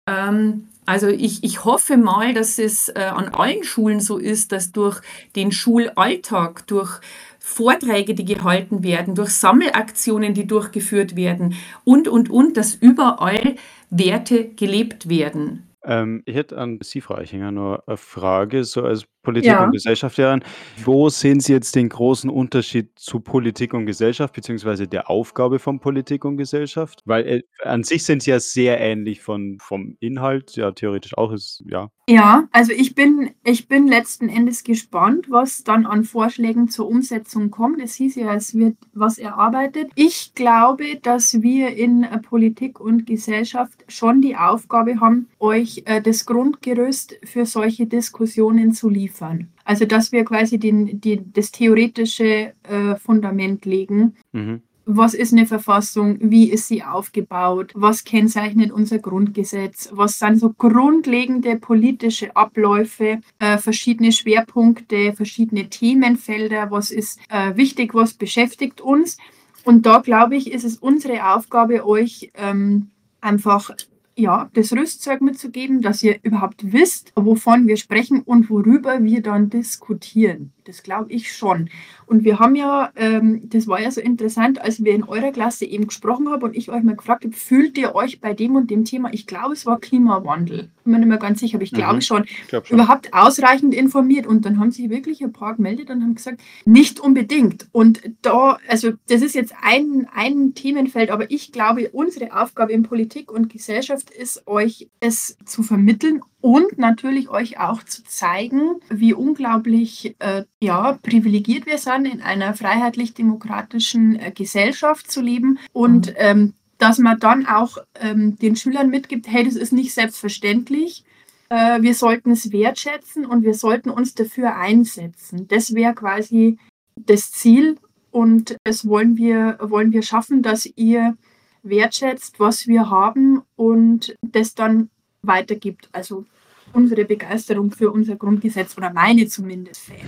Ähm, 0.06 0.68
also 0.84 1.08
ich, 1.08 1.44
ich 1.44 1.64
hoffe 1.64 1.98
mal, 1.98 2.32
dass 2.32 2.58
es 2.58 2.88
an 2.88 3.28
allen 3.34 3.62
Schulen 3.62 4.00
so 4.00 4.16
ist, 4.16 4.52
dass 4.52 4.72
durch 4.72 5.02
den 5.36 5.52
Schulalltag, 5.52 6.66
durch 6.66 7.02
Vorträge, 7.48 8.14
die 8.14 8.26
gehalten 8.26 8.84
werden, 8.84 9.14
durch 9.14 9.30
Sammelaktionen, 9.30 10.34
die 10.34 10.46
durchgeführt 10.46 11.16
werden 11.16 11.54
und, 11.82 12.06
und, 12.06 12.30
und, 12.30 12.56
dass 12.58 12.74
überall 12.74 13.56
Werte 13.90 14.50
gelebt 14.50 15.08
werden. 15.08 15.66
Ähm, 15.82 16.22
ich 16.26 16.36
hätte 16.36 16.58
an 16.58 16.78
Sie, 16.82 17.00
Frau 17.00 17.14
Eichinger, 17.14 17.50
nur 17.50 17.88
eine 17.88 17.96
Frage, 17.96 18.64
so 18.64 18.82
als 18.82 19.06
Politik- 19.28 19.50
Ja. 19.50 19.64
und 19.64 19.72
Gesellschaftslehrerin. 19.72 20.42
Wo 20.84 21.10
sehen 21.10 21.40
Sie 21.40 21.52
jetzt 21.52 21.74
den 21.76 21.90
großen 21.90 22.30
Unterschied 22.30 22.98
zu 22.98 23.20
Politik 23.20 23.74
und 23.74 23.84
Gesellschaft, 23.84 24.32
beziehungsweise 24.34 24.88
der 24.88 25.10
Aufgabe 25.10 25.58
von 25.58 25.80
Politik 25.80 26.24
und 26.24 26.38
Gesellschaft? 26.38 27.02
Weil 27.04 27.26
äh, 27.26 27.42
an 27.62 27.84
sich 27.84 28.04
sind 28.04 28.22
sie 28.22 28.30
ja 28.30 28.40
sehr 28.40 28.80
ähnlich 28.80 29.20
von, 29.20 29.58
vom 29.60 29.96
Inhalt, 30.00 30.56
ja, 30.56 30.72
theoretisch 30.72 31.18
auch 31.18 31.30
ist, 31.32 31.62
ja. 31.66 31.90
Ja, 32.08 32.48
also 32.52 32.72
ich 32.72 32.94
bin, 32.94 33.32
ich 33.44 33.68
bin 33.68 33.86
letzten 33.86 34.30
Endes 34.30 34.64
gespannt, 34.64 35.26
was 35.28 35.62
dann 35.62 35.84
an 35.84 36.04
Vorschlägen 36.04 36.68
zur 36.68 36.88
Umsetzung 36.88 37.50
kommt. 37.50 37.82
Es 37.82 37.96
hieß 37.96 38.14
ja, 38.16 38.32
es 38.34 38.54
wird 38.54 38.78
was 38.94 39.18
erarbeitet. 39.18 39.90
Ich 39.94 40.32
glaube, 40.34 40.96
dass 41.02 41.42
wir 41.42 41.76
in 41.76 42.04
äh, 42.04 42.18
Politik 42.18 42.80
und 42.80 43.04
Gesellschaft 43.04 43.84
schon 43.88 44.22
die 44.22 44.36
Aufgabe 44.36 45.00
haben, 45.00 45.28
euch 45.38 45.82
äh, 45.84 46.00
das 46.00 46.24
Grundgerüst 46.24 47.18
für 47.24 47.44
solche 47.44 47.86
Diskussionen 47.86 48.72
zu 48.72 48.88
liefern. 48.88 49.17
Also 49.64 49.84
dass 49.84 50.12
wir 50.12 50.24
quasi 50.24 50.58
den, 50.58 51.00
die, 51.00 51.20
das 51.32 51.50
theoretische 51.50 52.52
äh, 52.62 52.96
Fundament 52.96 53.64
legen. 53.64 54.14
Mhm. 54.32 54.62
was 54.90 55.12
ist 55.12 55.34
eine 55.34 55.46
Verfassung, 55.46 56.16
wie 56.18 56.50
ist 56.50 56.66
sie 56.66 56.82
aufgebaut, 56.82 57.72
was 57.74 58.04
kennzeichnet 58.04 58.72
unser 58.72 58.98
Grundgesetz, 58.98 59.90
was 59.92 60.18
sind 60.18 60.40
so 60.40 60.54
grundlegende 60.56 61.56
politische 61.56 62.34
Abläufe, 62.34 63.20
äh, 63.38 63.58
verschiedene 63.58 64.12
Schwerpunkte, 64.12 65.12
verschiedene 65.12 65.68
Themenfelder, 65.68 66.70
was 66.70 66.90
ist 66.90 67.20
äh, 67.28 67.54
wichtig, 67.54 67.94
was 67.94 68.14
beschäftigt 68.14 68.80
uns. 68.80 69.18
Und 69.62 69.84
da 69.84 69.98
glaube 69.98 70.36
ich, 70.36 70.50
ist 70.50 70.64
es 70.64 70.78
unsere 70.78 71.34
Aufgabe, 71.34 71.86
euch 71.86 72.30
ähm, 72.34 72.88
einfach 73.20 73.70
ja, 74.18 74.50
das 74.52 74.72
Rüstzeug 74.72 75.20
mitzugeben, 75.20 75.80
dass 75.80 76.02
ihr 76.02 76.18
überhaupt 76.22 76.72
wisst, 76.72 77.12
wovon 77.14 77.68
wir 77.68 77.76
sprechen 77.76 78.22
und 78.22 78.50
worüber 78.50 79.02
wir 79.04 79.22
dann 79.22 79.48
diskutieren. 79.48 80.52
Das 80.68 80.82
glaube 80.82 81.10
ich 81.10 81.32
schon. 81.32 81.70
Und 82.04 82.24
wir 82.24 82.38
haben 82.38 82.54
ja, 82.54 82.90
ähm, 82.94 83.40
das 83.48 83.66
war 83.66 83.80
ja 83.80 83.90
so 83.90 84.02
interessant, 84.02 84.60
als 84.60 84.84
wir 84.84 84.92
in 84.94 85.02
eurer 85.02 85.32
Klasse 85.32 85.64
eben 85.64 85.86
gesprochen 85.86 86.28
haben 86.28 86.42
und 86.42 86.54
ich 86.54 86.68
euch 86.70 86.82
mal 86.82 86.94
gefragt 86.94 87.24
habe, 87.24 87.34
fühlt 87.34 87.78
ihr 87.78 87.94
euch 87.94 88.20
bei 88.20 88.34
dem 88.34 88.54
und 88.54 88.70
dem 88.70 88.84
Thema, 88.84 89.08
ich 89.14 89.26
glaube, 89.26 89.54
es 89.54 89.64
war 89.64 89.80
Klimawandel, 89.80 90.68
bin 90.84 90.92
mir 90.92 90.98
nicht 90.98 91.08
mehr 91.08 91.16
ganz 91.16 91.40
sicher, 91.40 91.54
aber 91.56 91.64
ich 91.64 91.72
glaube 91.72 91.96
Mhm. 91.96 92.00
schon, 92.02 92.24
Ich 92.24 92.48
glaube 92.48 92.66
schon. 92.66 92.78
überhaupt 92.78 93.14
ausreichend 93.14 93.74
informiert. 93.74 94.26
Und 94.26 94.44
dann 94.44 94.58
haben 94.60 94.70
sich 94.70 94.90
wirklich 94.90 95.22
ein 95.22 95.32
paar 95.32 95.54
gemeldet 95.56 95.88
und 95.88 96.02
haben 96.02 96.14
gesagt, 96.14 96.40
nicht 96.66 97.00
unbedingt. 97.00 97.66
Und 97.72 98.02
da, 98.20 98.58
also 98.68 98.92
das 99.08 99.22
ist 99.22 99.34
jetzt 99.34 99.54
ein, 99.62 100.06
ein 100.14 100.52
Themenfeld, 100.54 101.10
aber 101.10 101.30
ich 101.30 101.50
glaube, 101.50 101.88
unsere 101.94 102.38
Aufgabe 102.38 102.72
in 102.72 102.82
Politik 102.82 103.32
und 103.32 103.48
Gesellschaft 103.50 104.10
ist, 104.10 104.46
euch 104.46 104.90
es 105.00 105.38
zu 105.46 105.62
vermitteln 105.62 106.20
und 106.40 106.78
natürlich 106.78 107.28
euch 107.28 107.58
auch 107.58 107.82
zu 107.82 108.04
zeigen, 108.04 108.76
wie 108.88 109.12
unglaublich 109.12 110.14
äh, 110.20 110.44
ja, 110.60 110.98
privilegiert 111.02 111.66
wir 111.66 111.78
sind, 111.78 112.06
in 112.06 112.22
einer 112.22 112.54
freiheitlich-demokratischen 112.54 114.18
äh, 114.18 114.30
Gesellschaft 114.30 115.10
zu 115.10 115.20
leben 115.20 115.58
und 115.72 116.14
ähm, 116.16 116.54
dass 116.78 116.98
man 116.98 117.18
dann 117.18 117.46
auch 117.46 117.78
ähm, 118.00 118.38
den 118.38 118.54
Schülern 118.54 118.88
mitgibt, 118.88 119.26
hey, 119.28 119.44
das 119.44 119.56
ist 119.56 119.72
nicht 119.72 119.92
selbstverständlich. 119.92 121.04
Äh, 121.48 121.82
wir 121.82 121.94
sollten 121.94 122.30
es 122.30 122.52
wertschätzen 122.52 123.26
und 123.26 123.42
wir 123.42 123.54
sollten 123.54 123.90
uns 123.90 124.14
dafür 124.14 124.54
einsetzen. 124.56 125.48
Das 125.48 125.74
wäre 125.74 125.94
quasi 125.94 126.58
das 126.94 127.32
Ziel 127.32 127.78
und 128.12 128.56
das 128.64 128.86
wollen 128.86 129.16
wir, 129.16 129.58
wollen 129.60 129.92
wir 129.92 130.02
schaffen, 130.02 130.42
dass 130.42 130.66
ihr 130.76 131.16
wertschätzt, 131.64 132.38
was 132.38 132.68
wir 132.68 132.90
haben 132.90 133.42
und 133.56 134.16
das 134.22 134.54
dann 134.54 134.90
weitergibt. 135.22 135.88
Also 135.92 136.24
unsere 136.72 137.04
Begeisterung 137.04 137.70
für 137.70 137.90
unser 137.90 138.16
Grundgesetz 138.16 138.76
oder 138.76 138.92
meine 138.92 139.26
zumindest. 139.26 139.90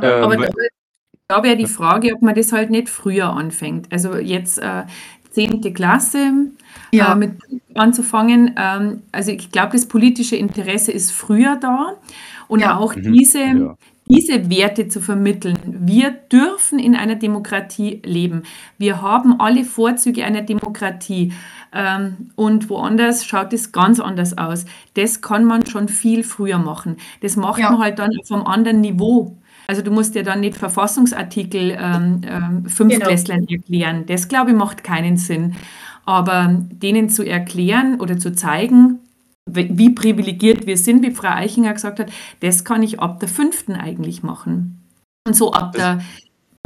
Ähm, 0.00 0.22
Aber 0.22 0.36
da, 0.36 0.48
da 1.26 1.42
wäre 1.42 1.56
die 1.56 1.66
Frage, 1.66 2.14
ob 2.14 2.22
man 2.22 2.32
das 2.36 2.52
halt 2.52 2.70
nicht 2.70 2.88
früher 2.88 3.30
anfängt. 3.30 3.90
Also 3.90 4.14
jetzt 4.14 4.58
äh, 4.58 4.84
10. 5.32 5.74
Klasse 5.74 6.30
Ja. 6.92 7.12
äh, 7.12 7.16
mit 7.16 7.32
anzufangen. 7.74 8.54
Ähm, 8.56 9.02
also 9.10 9.32
ich 9.32 9.50
glaube, 9.50 9.72
das 9.72 9.86
politische 9.88 10.36
Interesse 10.36 10.92
ist 10.92 11.10
früher 11.10 11.56
da 11.60 11.94
und 12.46 12.60
Ja. 12.60 12.76
auch 12.76 12.94
Mhm. 12.94 13.12
diese, 13.12 13.40
Ja. 13.40 13.76
diese 14.06 14.48
Werte 14.48 14.86
zu 14.86 15.00
vermitteln. 15.00 15.58
Wir 15.66 16.10
dürfen 16.12 16.78
in 16.78 16.94
einer 16.94 17.16
Demokratie 17.16 18.00
leben. 18.04 18.44
Wir 18.78 19.02
haben 19.02 19.40
alle 19.40 19.64
Vorzüge 19.64 20.24
einer 20.24 20.42
Demokratie. 20.42 21.32
Ähm, 21.72 22.30
und 22.34 22.70
woanders 22.70 23.26
schaut 23.26 23.52
es 23.52 23.72
ganz 23.72 24.00
anders 24.00 24.36
aus. 24.38 24.64
Das 24.94 25.20
kann 25.20 25.44
man 25.44 25.66
schon 25.66 25.88
viel 25.88 26.22
früher 26.24 26.58
machen. 26.58 26.96
Das 27.20 27.36
macht 27.36 27.60
Ja. 27.60 27.70
man 27.70 27.80
halt 27.80 27.98
dann 27.98 28.10
auf 28.20 28.30
einem 28.32 28.46
anderen 28.46 28.80
Niveau. 28.80 29.36
Also 29.66 29.82
du 29.82 29.90
musst 29.90 30.14
ja 30.14 30.22
dann 30.22 30.40
nicht 30.40 30.56
Verfassungsartikel 30.56 31.76
ähm, 31.78 32.22
ähm, 32.26 32.64
Fünftklässlern 32.66 33.46
erklären. 33.48 34.06
Das, 34.06 34.28
glaube 34.28 34.50
ich, 34.52 34.56
macht 34.56 34.82
keinen 34.82 35.16
Sinn. 35.18 35.54
Aber 36.06 36.56
denen 36.72 37.10
zu 37.10 37.22
erklären 37.22 38.00
oder 38.00 38.18
zu 38.18 38.32
zeigen, 38.32 39.00
wie 39.50 39.68
wie 39.76 39.90
privilegiert 39.90 40.66
wir 40.66 40.78
sind, 40.78 41.02
wie 41.04 41.10
Frau 41.10 41.28
Eichinger 41.28 41.74
gesagt 41.74 42.00
hat, 42.00 42.10
das 42.40 42.64
kann 42.64 42.82
ich 42.82 43.00
ab 43.00 43.20
der 43.20 43.28
fünften 43.28 43.74
eigentlich 43.74 44.22
machen. 44.22 44.84
Und 45.26 45.34
so 45.36 45.52
ab 45.52 45.72
Das- 45.72 45.82
der, 45.82 46.00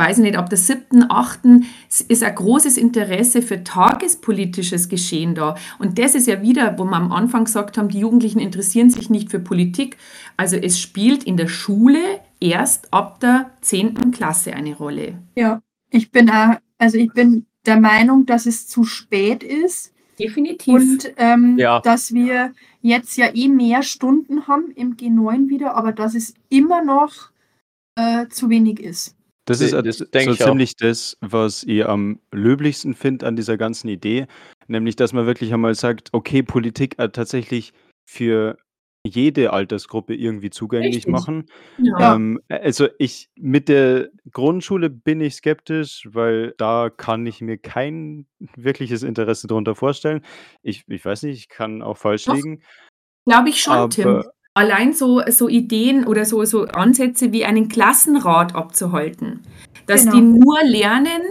weiß 0.03 0.19
nicht, 0.19 0.37
ab 0.37 0.49
der 0.51 0.59
siebten, 0.59 1.05
achten 1.09 1.67
ist 2.09 2.23
ein 2.23 2.35
großes 2.35 2.77
Interesse 2.77 3.41
für 3.41 3.63
tagespolitisches 3.63 4.89
Geschehen 4.89 5.35
da. 5.35 5.55
Und 5.79 5.99
das 5.99 6.15
ist 6.15 6.27
ja 6.27 6.43
wieder, 6.43 6.77
wo 6.79 6.85
wir 6.85 6.97
am 6.97 7.13
Anfang 7.13 7.45
gesagt 7.45 7.79
haben, 7.79 7.89
die 7.89 8.01
Jugendlichen 8.01 8.41
interessieren 8.41 8.91
sich 8.91 9.11
nicht 9.11 9.31
für 9.31 9.39
Politik. 9.39 9.97
Also 10.37 10.57
es 10.57 10.81
spielt 10.81 11.25
in 11.25 11.37
der 11.37 11.49
Schule 11.49 12.01
erst 12.41 12.93
ab 12.93 13.21
der 13.21 13.51
zehnten 13.61 14.11
Klasse 14.11 14.55
eine 14.55 14.75
Rolle. 14.75 15.19
Ja, 15.37 15.61
ich 15.91 16.11
bin, 16.11 16.31
auch, 16.31 16.57
also 16.79 16.99
ich 16.99 17.13
bin 17.13 17.47
der 17.67 17.79
Meinung, 17.81 18.27
dass 18.27 18.47
es 18.47 18.67
zu 18.67 18.85
spät 18.85 19.43
ist. 19.45 19.93
Definitiv. 20.19 20.75
Und 20.75 21.13
ähm, 21.17 21.59
Ja. 21.59 21.81
dass 21.81 22.13
wir 22.13 22.53
jetzt 22.81 23.17
ja 23.17 23.33
eh 23.35 23.49
mehr 23.49 23.83
Stunden 23.83 24.47
haben 24.49 24.71
im 24.75 24.97
G9 24.97 25.49
wieder, 25.49 25.75
aber 25.77 25.93
dass 25.93 26.15
es 26.15 26.35
immer 26.49 26.83
noch 26.85 27.31
äh, 27.95 28.27
zu 28.29 28.51
wenig 28.51 28.81
ist. 28.81 29.17
Das 29.45 29.59
Das 29.59 29.73
ist 29.73 29.73
äh, 29.73 30.07
denk 30.13 30.25
so 30.27 30.33
ich 30.33 30.43
auch. 30.43 30.49
ziemlich 30.49 30.77
das, 30.77 31.17
was 31.21 31.65
ich 31.65 31.85
am 31.87 32.21
löblichsten 32.33 32.95
finde 32.95 33.27
an 33.27 33.37
dieser 33.37 33.57
ganzen 33.57 33.89
Idee, 33.89 34.27
nämlich 34.69 34.97
dass 34.97 35.13
man 35.13 35.27
wirklich 35.27 35.53
einmal 35.53 35.75
sagt, 35.75 36.11
okay, 36.13 36.43
Politik 36.43 36.99
äh, 36.99 37.09
tatsächlich 37.09 37.73
für 38.05 38.57
jede 39.05 39.53
Altersgruppe 39.53 40.15
irgendwie 40.15 40.51
zugänglich 40.51 40.97
Richtig. 40.97 41.13
machen. 41.13 41.47
Ja. 41.79 42.15
Ähm, 42.15 42.41
also 42.49 42.87
ich 42.99 43.31
mit 43.35 43.69
der 43.69 44.11
Grundschule 44.31 44.91
bin 44.91 45.21
ich 45.21 45.35
skeptisch, 45.35 46.07
weil 46.13 46.55
da 46.57 46.89
kann 46.89 47.27
ich 47.27 47.41
mir 47.41 47.59
kein 47.59 48.27
wirkliches 48.55 49.03
Interesse 49.03 49.49
darunter 49.49 49.75
vorstellen. 49.75 50.25
Ich, 50.63 50.85
ich 50.87 51.05
weiß 51.05 51.25
nicht, 51.25 51.37
ich 51.37 51.49
kann 51.49 51.83
auch 51.83 51.97
falsch 51.97 52.27
Doch. 52.27 52.35
liegen. 52.35 52.63
Glaube 53.25 53.49
ich 53.49 53.61
schon, 53.61 53.91
Tim. 53.91 54.23
Allein 54.55 54.93
so, 54.93 55.23
so 55.29 55.49
Ideen 55.49 56.07
oder 56.07 56.25
so, 56.27 56.45
so 56.45 56.65
Ansätze 56.67 57.33
wie 57.33 57.45
einen 57.45 57.69
Klassenrat 57.69 58.55
abzuhalten. 58.55 59.41
Dass 59.87 60.03
Genau. 60.05 60.17
die 60.17 60.21
nur 60.23 60.63
lernen, 60.65 61.23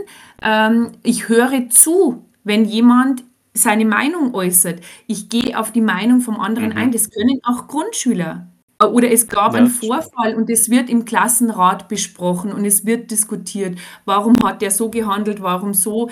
ähm, 0.42 0.92
ich 1.04 1.30
höre 1.30 1.70
zu, 1.70 2.26
wenn 2.44 2.66
jemand 2.66 3.24
seine 3.54 3.86
Meinung 3.86 4.34
äußert. 4.34 4.80
Ich 5.08 5.30
gehe 5.30 5.60
auf 5.60 5.72
die 5.72 5.82
Meinung 5.82 6.22
vom 6.22 6.40
anderen 6.40 6.70
Mhm. 6.70 6.78
ein. 6.78 6.92
Das 6.92 7.10
können 7.12 7.40
auch 7.44 7.68
Grundschüler. 7.68 8.48
Äh, 8.82 8.86
Oder 8.88 9.12
es 9.12 9.28
gab 9.28 9.54
Ja, 9.54 9.60
einen. 9.60 9.68
Vorfall 9.68 10.36
und 10.36 10.50
es 10.50 10.70
wird 10.72 10.90
im 10.90 11.06
Klassenrat 11.06 11.88
besprochen 11.90 12.52
und 12.52 12.66
es 12.66 12.86
wird 12.86 13.12
diskutiert. 13.12 13.78
Warum 14.06 14.36
hat 14.44 14.62
der 14.64 14.72
so 14.72 14.90
gehandelt? 14.90 15.42
Warum 15.44 15.74
so? 15.76 16.10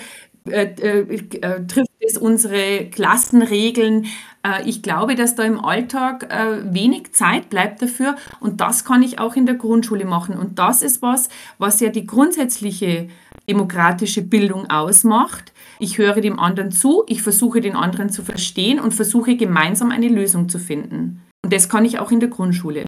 Äh, 0.48 0.66
äh, 0.80 1.00
äh, 1.42 1.66
trifft 1.66 1.89
es 2.00 2.16
unsere 2.16 2.86
Klassenregeln? 2.90 4.06
Äh, 4.42 4.68
ich 4.68 4.82
glaube, 4.82 5.14
dass 5.14 5.34
da 5.34 5.44
im 5.44 5.62
Alltag 5.62 6.32
äh, 6.32 6.72
wenig 6.72 7.12
Zeit 7.12 7.50
bleibt 7.50 7.82
dafür 7.82 8.16
und 8.40 8.60
das 8.60 8.84
kann 8.84 9.02
ich 9.02 9.18
auch 9.18 9.36
in 9.36 9.46
der 9.46 9.54
Grundschule 9.54 10.04
machen. 10.04 10.36
Und 10.36 10.58
das 10.58 10.82
ist 10.82 11.02
was, 11.02 11.28
was 11.58 11.80
ja 11.80 11.90
die 11.90 12.06
grundsätzliche 12.06 13.08
demokratische 13.48 14.22
Bildung 14.22 14.70
ausmacht. 14.70 15.52
Ich 15.78 15.98
höre 15.98 16.20
dem 16.20 16.38
anderen 16.38 16.70
zu, 16.70 17.04
ich 17.06 17.22
versuche 17.22 17.60
den 17.60 17.74
anderen 17.74 18.10
zu 18.10 18.22
verstehen 18.22 18.80
und 18.80 18.94
versuche 18.94 19.36
gemeinsam 19.36 19.90
eine 19.90 20.08
Lösung 20.08 20.48
zu 20.48 20.58
finden. 20.58 21.22
Und 21.42 21.52
das 21.52 21.68
kann 21.68 21.84
ich 21.84 21.98
auch 21.98 22.10
in 22.10 22.20
der 22.20 22.28
Grundschule. 22.28 22.84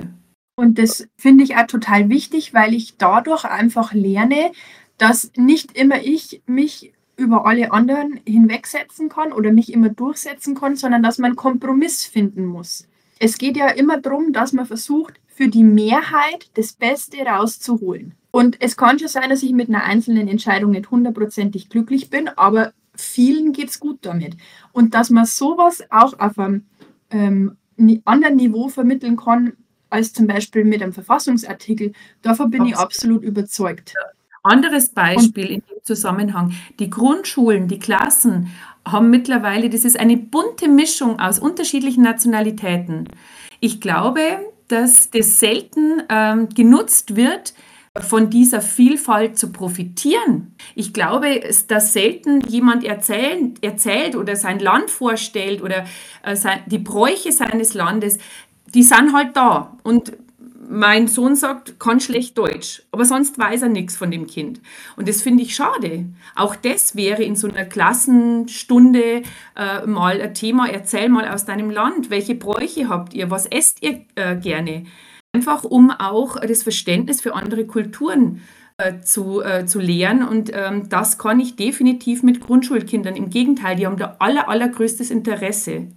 Und 0.56 0.78
das 0.78 1.08
finde 1.16 1.44
ich 1.44 1.56
auch 1.56 1.66
total 1.66 2.08
wichtig, 2.10 2.52
weil 2.52 2.74
ich 2.74 2.96
dadurch 2.98 3.44
einfach 3.44 3.94
lerne, 3.94 4.52
dass 4.98 5.32
nicht 5.36 5.76
immer 5.76 6.02
ich 6.02 6.42
mich 6.46 6.92
über 7.16 7.46
alle 7.46 7.72
anderen 7.72 8.20
hinwegsetzen 8.26 9.08
kann 9.08 9.32
oder 9.32 9.52
mich 9.52 9.72
immer 9.72 9.90
durchsetzen 9.90 10.54
kann, 10.54 10.76
sondern 10.76 11.02
dass 11.02 11.18
man 11.18 11.36
Kompromiss 11.36 12.04
finden 12.04 12.46
muss. 12.46 12.88
Es 13.18 13.38
geht 13.38 13.56
ja 13.56 13.68
immer 13.68 14.00
darum, 14.00 14.32
dass 14.32 14.52
man 14.52 14.66
versucht, 14.66 15.14
für 15.28 15.48
die 15.48 15.64
Mehrheit 15.64 16.50
das 16.54 16.72
Beste 16.72 17.18
rauszuholen. 17.18 18.14
Und 18.30 18.56
es 18.60 18.76
kann 18.76 18.98
schon 18.98 19.08
sein, 19.08 19.30
dass 19.30 19.42
ich 19.42 19.52
mit 19.52 19.68
einer 19.68 19.84
einzelnen 19.84 20.28
Entscheidung 20.28 20.72
nicht 20.72 20.90
hundertprozentig 20.90 21.68
glücklich 21.68 22.10
bin, 22.10 22.28
aber 22.28 22.72
vielen 22.94 23.52
geht 23.52 23.70
es 23.70 23.80
gut 23.80 23.98
damit. 24.02 24.36
Und 24.72 24.94
dass 24.94 25.10
man 25.10 25.26
sowas 25.26 25.82
auch 25.90 26.18
auf 26.18 26.38
einem 26.38 26.66
ähm, 27.10 27.56
anderen 28.04 28.36
Niveau 28.36 28.68
vermitteln 28.68 29.16
kann, 29.16 29.54
als 29.90 30.12
zum 30.12 30.26
Beispiel 30.26 30.64
mit 30.64 30.82
einem 30.82 30.92
Verfassungsartikel, 30.92 31.92
davon 32.22 32.50
bin 32.50 32.64
ich 32.64 32.76
Absolut. 32.76 33.18
absolut 33.18 33.24
überzeugt. 33.24 33.94
Anderes 34.42 34.88
Beispiel 34.88 35.46
in 35.46 35.62
dem 35.68 35.84
Zusammenhang. 35.84 36.52
Die 36.78 36.90
Grundschulen, 36.90 37.68
die 37.68 37.78
Klassen 37.78 38.48
haben 38.86 39.10
mittlerweile, 39.10 39.70
das 39.70 39.84
ist 39.84 39.98
eine 39.98 40.16
bunte 40.16 40.68
Mischung 40.68 41.20
aus 41.20 41.38
unterschiedlichen 41.38 42.02
Nationalitäten. 42.02 43.08
Ich 43.60 43.80
glaube, 43.80 44.20
dass 44.68 45.10
das 45.10 45.38
selten 45.38 46.02
ähm, 46.08 46.48
genutzt 46.48 47.14
wird, 47.14 47.54
von 48.00 48.30
dieser 48.30 48.62
Vielfalt 48.62 49.38
zu 49.38 49.52
profitieren. 49.52 50.54
Ich 50.74 50.94
glaube, 50.94 51.40
dass 51.68 51.92
selten 51.92 52.40
jemand 52.48 52.84
erzählen, 52.84 53.54
erzählt 53.60 54.16
oder 54.16 54.34
sein 54.34 54.60
Land 54.60 54.90
vorstellt 54.90 55.62
oder 55.62 55.84
äh, 56.22 56.34
sein, 56.34 56.60
die 56.66 56.78
Bräuche 56.78 57.32
seines 57.32 57.74
Landes, 57.74 58.18
die 58.74 58.82
sind 58.82 59.12
halt 59.12 59.36
da. 59.36 59.76
Und 59.82 60.14
mein 60.68 61.08
Sohn 61.08 61.34
sagt, 61.34 61.80
kann 61.80 62.00
schlecht 62.00 62.38
Deutsch, 62.38 62.82
aber 62.92 63.04
sonst 63.04 63.38
weiß 63.38 63.62
er 63.62 63.68
nichts 63.68 63.96
von 63.96 64.10
dem 64.10 64.26
Kind. 64.26 64.60
Und 64.96 65.08
das 65.08 65.22
finde 65.22 65.42
ich 65.42 65.54
schade. 65.54 66.06
Auch 66.34 66.54
das 66.54 66.94
wäre 66.94 67.22
in 67.22 67.36
so 67.36 67.48
einer 67.48 67.64
Klassenstunde 67.64 69.22
äh, 69.56 69.86
mal 69.86 70.20
ein 70.20 70.34
Thema. 70.34 70.68
Erzähl 70.68 71.08
mal 71.08 71.28
aus 71.28 71.44
deinem 71.44 71.70
Land, 71.70 72.10
welche 72.10 72.34
Bräuche 72.34 72.88
habt 72.88 73.14
ihr, 73.14 73.30
was 73.30 73.46
esst 73.46 73.82
ihr 73.82 74.04
äh, 74.14 74.36
gerne? 74.36 74.84
Einfach 75.32 75.64
um 75.64 75.90
auch 75.90 76.38
das 76.38 76.62
Verständnis 76.62 77.20
für 77.20 77.34
andere 77.34 77.66
Kulturen 77.66 78.42
äh, 78.76 79.00
zu, 79.00 79.42
äh, 79.42 79.66
zu 79.66 79.80
lehren. 79.80 80.26
Und 80.26 80.50
ähm, 80.54 80.88
das 80.88 81.18
kann 81.18 81.40
ich 81.40 81.56
definitiv 81.56 82.22
mit 82.22 82.40
Grundschulkindern. 82.40 83.16
Im 83.16 83.30
Gegenteil, 83.30 83.76
die 83.76 83.86
haben 83.86 83.96
da 83.96 84.16
aller, 84.18 84.48
allergrößtes 84.48 85.10
Interesse. 85.10 85.88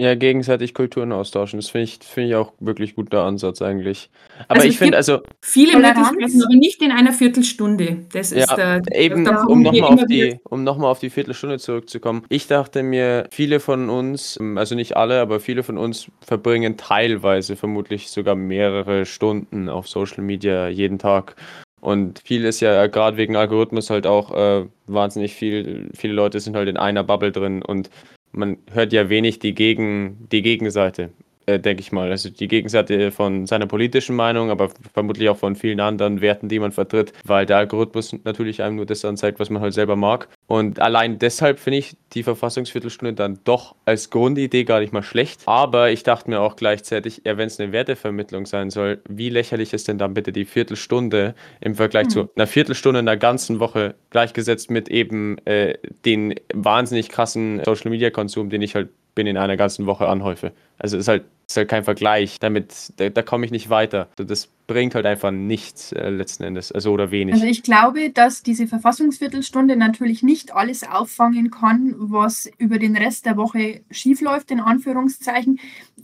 Ja, 0.00 0.14
gegenseitig 0.14 0.72
Kulturen 0.72 1.12
austauschen. 1.12 1.58
Das 1.58 1.68
finde 1.68 1.84
ich, 1.84 1.98
finde 2.02 2.30
ich 2.30 2.34
auch 2.34 2.54
wirklich 2.58 2.94
guter 2.94 3.24
Ansatz 3.24 3.60
eigentlich. 3.60 4.08
Aber 4.48 4.60
Also 4.60 4.68
ich 4.68 4.78
finde, 4.78 4.96
also 4.96 5.18
Viele. 5.42 5.74
Möglichkeiten, 5.76 6.42
aber 6.42 6.54
nicht 6.54 6.80
in 6.80 6.90
einer 6.90 7.12
Viertelstunde. 7.12 7.98
Das 8.10 8.32
ist 8.32 8.50
Ja, 8.50 8.76
äh, 8.76 8.80
eben, 8.94 9.26
da 9.26 9.42
um 9.44 9.60
nochmal 9.60 9.92
auf 9.92 10.06
die, 10.06 10.40
um 10.44 10.64
noch 10.64 10.78
mal 10.78 10.90
auf 10.90 11.00
die 11.00 11.10
Viertelstunde 11.10 11.58
zurückzukommen. 11.58 12.24
Ich 12.30 12.46
dachte 12.46 12.82
mir, 12.82 13.28
viele 13.30 13.60
von 13.60 13.90
uns, 13.90 14.38
ähm, 14.40 14.56
also 14.56 14.74
nicht 14.74 14.96
alle, 14.96 15.20
aber 15.20 15.38
viele 15.38 15.62
von 15.62 15.76
uns 15.76 16.06
verbringen 16.22 16.78
teilweise 16.78 17.54
vermutlich 17.54 18.10
sogar 18.10 18.36
mehrere 18.36 19.04
Stunden 19.04 19.68
auf 19.68 19.86
Social 19.86 20.24
Media 20.24 20.68
jeden 20.68 20.98
Tag. 20.98 21.36
Und 21.82 22.20
viel 22.24 22.46
ist 22.46 22.60
ja 22.60 22.86
gerade 22.86 23.18
wegen 23.18 23.36
Algorithmus 23.36 23.90
halt 23.90 24.06
auch 24.06 24.32
äh, 24.34 24.64
wahnsinnig 24.86 25.34
viel. 25.34 25.90
Viele 25.94 26.14
Leute 26.14 26.40
sind 26.40 26.56
halt 26.56 26.70
in 26.70 26.78
einer 26.78 27.04
Bubble 27.04 27.32
drin 27.32 27.60
und 27.60 27.90
man 28.32 28.58
hört 28.72 28.92
ja 28.92 29.08
wenig 29.08 29.38
die, 29.38 29.54
Gegen, 29.54 30.28
die 30.30 30.42
Gegenseite, 30.42 31.10
denke 31.58 31.80
ich 31.80 31.92
mal. 31.92 32.10
Also 32.10 32.28
die 32.30 32.48
Gegenseite 32.48 33.10
von 33.10 33.46
seiner 33.46 33.66
politischen 33.66 34.16
Meinung, 34.16 34.50
aber 34.50 34.70
vermutlich 34.92 35.28
auch 35.28 35.38
von 35.38 35.56
vielen 35.56 35.80
anderen 35.80 36.20
Werten, 36.20 36.48
die 36.48 36.58
man 36.58 36.72
vertritt, 36.72 37.12
weil 37.24 37.46
der 37.46 37.56
Algorithmus 37.56 38.14
natürlich 38.24 38.62
einem 38.62 38.76
nur 38.76 38.86
das 38.86 39.04
anzeigt, 39.04 39.40
was 39.40 39.50
man 39.50 39.62
halt 39.62 39.74
selber 39.74 39.96
mag. 39.96 40.28
Und 40.46 40.80
allein 40.80 41.18
deshalb 41.18 41.58
finde 41.58 41.78
ich 41.78 41.96
die 42.12 42.22
Verfassungsviertelstunde 42.22 43.14
dann 43.14 43.38
doch 43.44 43.76
als 43.84 44.10
Grundidee 44.10 44.64
gar 44.64 44.80
nicht 44.80 44.92
mal 44.92 45.02
schlecht. 45.02 45.42
Aber 45.46 45.90
ich 45.90 46.02
dachte 46.02 46.28
mir 46.28 46.40
auch 46.40 46.56
gleichzeitig, 46.56 47.22
ja, 47.24 47.36
wenn 47.38 47.46
es 47.46 47.58
eine 47.60 47.72
Wertevermittlung 47.72 48.46
sein 48.46 48.70
soll, 48.70 49.00
wie 49.08 49.30
lächerlich 49.30 49.72
ist 49.72 49.88
denn 49.88 49.98
dann 49.98 50.14
bitte 50.14 50.32
die 50.32 50.44
Viertelstunde 50.44 51.34
im 51.60 51.74
Vergleich 51.74 52.04
Hm. 52.04 52.10
zu 52.10 52.30
einer 52.34 52.46
Viertelstunde 52.46 53.00
in 53.00 53.06
der 53.06 53.16
ganzen 53.16 53.60
Woche 53.60 53.94
gleichgesetzt 54.10 54.70
mit 54.70 54.88
eben 54.88 55.38
äh, 55.46 55.74
den 56.04 56.34
wahnsinnig 56.52 57.08
krassen 57.08 57.62
Social 57.64 57.90
Media 57.90 58.10
Konsum, 58.10 58.50
den 58.50 58.62
ich 58.62 58.74
halt 58.74 58.88
bin 59.14 59.26
in 59.26 59.36
einer 59.36 59.56
ganzen 59.56 59.86
Woche 59.86 60.08
anhäufe. 60.08 60.52
Also 60.78 60.96
ist 60.96 61.08
halt, 61.08 61.24
ist 61.50 61.56
halt 61.56 61.68
kein 61.68 61.84
Vergleich. 61.84 62.38
Damit, 62.38 62.92
da, 62.96 63.08
da 63.08 63.22
komme 63.22 63.44
ich 63.44 63.50
nicht 63.50 63.70
weiter. 63.70 64.08
Das 64.16 64.48
bringt 64.66 64.94
halt 64.94 65.04
einfach 65.04 65.32
nichts 65.32 65.90
äh, 65.92 66.08
letzten 66.08 66.44
Endes. 66.44 66.70
Also 66.70 66.92
oder 66.92 67.10
wenig. 67.10 67.34
Also 67.34 67.46
ich 67.46 67.64
glaube, 67.64 68.10
dass 68.10 68.42
diese 68.42 68.68
Verfassungsviertelstunde 68.68 69.74
natürlich 69.74 70.22
nicht 70.22 70.54
alles 70.54 70.84
auffangen 70.84 71.50
kann, 71.50 71.94
was 71.98 72.48
über 72.58 72.78
den 72.78 72.96
Rest 72.96 73.26
der 73.26 73.36
Woche 73.36 73.80
schiefläuft, 73.90 74.52
in 74.52 74.60
Anführungszeichen. 74.60 75.58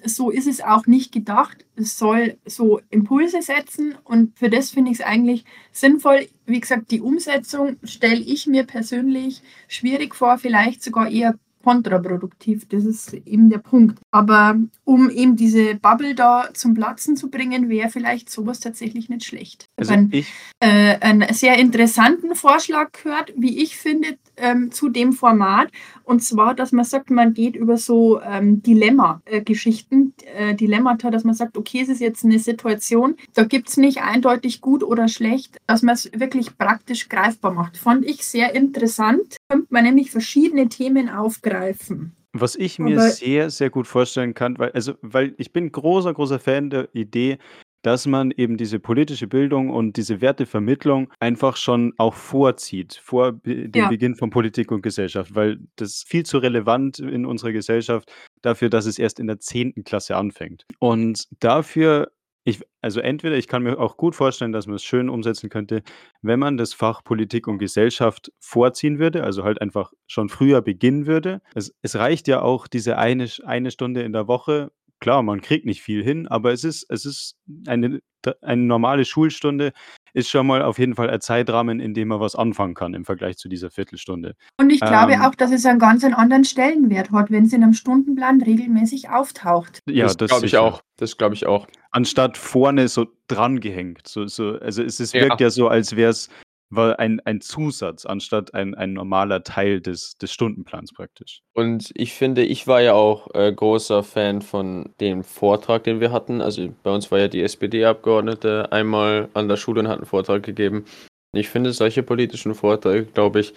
So 0.05 0.31
ist 0.31 0.49
es 0.49 0.61
auch 0.61 0.87
nicht 0.87 1.13
gedacht. 1.13 1.65
Es 1.77 1.97
soll 1.97 2.39
so 2.45 2.81
Impulse 2.91 3.41
setzen 3.41 3.95
und 4.03 4.37
für 4.37 4.51
das 4.51 4.71
finde 4.71 4.91
ich 4.91 4.99
es 4.99 5.07
eigentlich 5.07 5.45
sinnvoll. 5.71 6.27
Wie 6.45 6.61
gesagt, 6.61 6.91
die 6.91 7.01
Umsetzung 7.01 7.77
stelle 7.85 8.21
ich 8.21 8.49
mir 8.49 8.65
persönlich 8.65 9.43
schwierig 9.69 10.15
vor, 10.15 10.39
vielleicht 10.39 10.83
sogar 10.83 11.09
eher 11.09 11.37
kontraproduktiv. 11.67 12.69
Das 12.69 12.85
ist 12.85 13.12
eben 13.12 13.51
der 13.51 13.59
Punkt. 13.59 13.99
Aber 14.12 14.57
um 14.85 15.11
eben 15.11 15.35
diese 15.35 15.75
Bubble 15.75 16.14
da 16.14 16.49
zum 16.55 16.75
Platzen 16.75 17.17
zu 17.17 17.29
bringen, 17.29 17.69
wäre 17.69 17.91
vielleicht 17.91 18.31
sowas 18.31 18.61
tatsächlich 18.61 19.09
nicht 19.09 19.25
schlecht. 19.25 19.67
Also 19.77 19.95
Ein- 19.95 20.11
ich, 20.12 20.33
äh, 20.61 20.97
einen 21.01 21.35
sehr 21.35 21.59
interessanten 21.59 22.37
Vorschlag 22.37 22.93
gehört, 22.93 23.33
wie 23.37 23.61
ich 23.64 23.77
finde, 23.77 24.17
ähm, 24.37 24.70
zu 24.70 24.89
dem 24.89 25.12
Format. 25.12 25.68
Und 26.05 26.22
zwar, 26.22 26.55
dass 26.55 26.72
man 26.72 26.84
sagt, 26.84 27.11
man 27.11 27.34
geht 27.34 27.57
über 27.57 27.76
so 27.76 28.20
ähm, 28.20 28.62
Dilemma-Geschichten, 28.62 30.14
äh, 30.37 30.55
Dilemmata, 30.55 31.11
dass 31.11 31.24
man 31.24 31.34
sagt, 31.34 31.57
okay, 31.57 31.80
es 31.82 31.89
ist 31.89 32.01
jetzt 32.01 32.24
eine 32.24 32.39
Situation, 32.39 33.16
da 33.34 33.45
gibt 33.45 33.68
es 33.68 33.76
nicht 33.76 34.03
eindeutig 34.03 34.61
gut 34.61 34.82
oder 34.82 35.09
schlecht, 35.09 35.59
dass 35.66 35.82
man 35.82 35.95
es 35.95 36.11
wirklich 36.14 36.57
praktisch 36.59 37.09
greifbar 37.09 37.53
macht. 37.53 37.76
Fand 37.76 38.05
ich 38.05 38.24
sehr 38.24 38.55
interessant. 38.55 39.37
Könnte 39.49 39.66
man 39.70 39.84
nämlich 39.84 40.11
verschiedene 40.11 40.68
Themen 40.68 41.09
aufgreifen. 41.09 42.12
was 42.39 42.55
ich 42.55 42.78
mir 42.78 42.99
Aber- 42.99 43.09
sehr, 43.11 43.49
sehr 43.49 43.70
gut 43.70 43.87
vorstellen 43.87 44.34
kann, 44.34 44.59
weil, 44.59 44.70
also, 44.72 44.93
weil 45.01 45.34
ich 45.39 45.55
bin 45.55 45.72
großer, 45.72 46.12
großer 46.12 46.39
Fan 46.39 46.68
der 46.68 46.89
Idee, 46.93 47.39
dass 47.87 48.05
man 48.07 48.32
eben 48.32 48.57
diese 48.57 48.80
politische 48.80 49.28
Bildung 49.28 49.70
und 49.70 49.97
diese 49.97 50.20
Wertevermittlung 50.20 51.12
einfach 51.20 51.57
schon 51.57 51.93
auch 51.99 52.14
vorzieht, 52.14 53.01
vor 53.01 53.30
dem 53.32 53.70
Ja. 53.76 53.89
Beginn 53.89 54.16
von 54.16 54.30
Politik 54.30 54.72
und 54.72 54.82
Gesellschaft, 54.82 55.37
weil 55.37 55.59
das 55.76 55.91
ist 55.91 56.09
viel 56.09 56.26
zu 56.26 56.39
relevant 56.39 56.99
in 56.99 57.24
unserer 57.24 57.53
Gesellschaft 57.53 58.11
dafür, 58.43 58.70
dass 58.70 58.87
es 58.87 58.99
erst 58.99 59.20
in 59.20 59.28
der 59.28 59.39
10. 59.39 59.84
Klasse 59.84 60.16
anfängt. 60.16 60.66
Und 60.80 61.28
dafür 61.39 62.11
ich 62.43 62.61
also 62.80 63.01
entweder 63.01 63.37
ich 63.37 63.47
kann 63.47 63.62
mir 63.62 63.78
auch 63.78 63.97
gut 63.97 64.16
vorstellen, 64.16 64.53
dass 64.53 64.66
man 64.66 64.76
es 64.76 64.84
schön 64.84 65.09
umsetzen 65.09 65.49
könnte, 65.49 65.82
wenn 66.22 66.39
man 66.41 66.57
das 66.57 66.74
Fach 66.74 67.05
Politik 67.05 67.47
und 67.47 67.59
Gesellschaft 67.59 68.32
vorziehen 68.41 68.99
würde, 68.99 69.22
also 69.22 69.45
halt 69.45 69.61
einfach 69.61 69.93
schon 70.09 70.28
früher 70.28 70.61
beginnen 70.61 71.07
würde. 71.07 71.41
Es 71.55 71.72
es 71.82 71.95
reicht 71.95 72.26
ja 72.26 72.43
auch 72.43 72.66
diese 72.66 72.99
eine 72.99 73.28
eine 73.45 73.70
Stunde 73.70 74.03
in 74.03 74.12
der 74.12 74.26
Woche. 74.26 74.72
Klar, 75.01 75.23
man 75.23 75.41
kriegt 75.43 75.67
nicht 75.67 75.83
viel 75.83 76.03
hin, 76.03 76.27
aber 76.29 76.53
es 76.53 76.65
ist 76.65 76.87
es 76.91 77.05
ist 77.05 77.37
eine 77.67 78.01
eine 78.43 78.63
normale 78.63 79.05
Schulstunde 79.05 79.73
ist 80.13 80.31
schon 80.31 80.47
mal 80.47 80.63
auf 80.63 80.79
jeden 80.79 80.95
Fall 80.95 81.11
ein 81.11 81.21
Zeitrahmen, 81.21 81.79
in 81.79 81.93
dem 81.95 82.09
man 82.09 82.19
was 82.21 82.35
anfangen 82.35 82.75
kann 82.75 82.95
im 82.95 83.05
Vergleich 83.05 83.37
zu 83.37 83.49
dieser 83.51 83.71
Viertelstunde. 83.71 84.35
Und 84.59 84.71
ich 84.71 84.81
glaube 84.81 85.13
Ähm. 85.13 85.21
auch, 85.21 85.35
dass 85.35 85.53
es 85.53 85.67
einen 85.67 85.79
ganz 85.79 86.03
anderen 86.03 86.45
Stellenwert 86.45 87.13
hat, 87.13 87.31
wenn 87.31 87.45
es 87.45 87.53
in 87.53 87.63
einem 87.63 87.75
Stundenplan 87.75 88.41
regelmäßig 88.43 89.11
auftaucht. 89.11 89.81
Ja, 89.87 90.07
das 90.07 90.17
das 90.17 90.31
glaube 90.31 90.47
ich 90.47 90.57
auch. 90.57 90.81
Das 90.97 91.19
glaube 91.19 91.35
ich 91.35 91.47
auch. 91.47 91.67
Anstatt 91.91 92.39
vorne 92.39 92.89
so 92.89 93.07
drangehängt. 93.29 94.09
So 94.09 94.27
so 94.27 94.59
also 94.59 94.83
es 94.83 94.99
es 95.01 95.13
Ja. 95.13 95.21
wirkt 95.21 95.41
ja 95.41 95.51
so, 95.51 95.69
als 95.69 95.95
wäre 95.95 96.11
es 96.11 96.31
ein 96.75 97.21
ein 97.21 97.41
Zusatz 97.41 98.07
anstatt 98.07 98.55
ein 98.55 98.75
ein 98.75 98.93
normaler 98.93 99.43
Teil 99.43 99.81
des 99.81 100.17
des 100.19 100.33
Stundenplans 100.33 100.93
praktisch. 100.93 101.41
Und 101.55 101.91
ich 101.95 102.12
finde, 102.14 102.43
ich 102.43 102.67
war 102.67 102.81
ja 102.81 102.95
auch 102.95 103.29
äh, 103.35 103.53
großer 103.53 104.03
Fan 104.03 104.43
von 104.43 104.91
dem 105.01 105.23
Vortrag, 105.23 105.85
den 105.85 106.01
wir 106.01 106.12
hatten. 106.12 106.41
Also 106.41 106.69
bei 106.83 106.91
uns 106.91 107.11
war 107.11 107.19
ja 107.19 107.29
die 107.29 107.43
SPD-Abgeordnete 107.43 108.73
einmal 108.73 109.29
an 109.35 109.49
der 109.49 109.57
Schule 109.57 109.81
und 109.81 109.89
hat 109.89 109.99
einen 109.99 110.07
Vortrag 110.07 110.43
gegeben. 110.43 110.85
Und 111.33 111.41
ich 111.41 111.49
finde, 111.49 111.73
solche 111.73 112.03
politischen 112.03 112.55
Vorträge, 112.55 113.07
glaube 113.07 113.41
ich, 113.41 113.55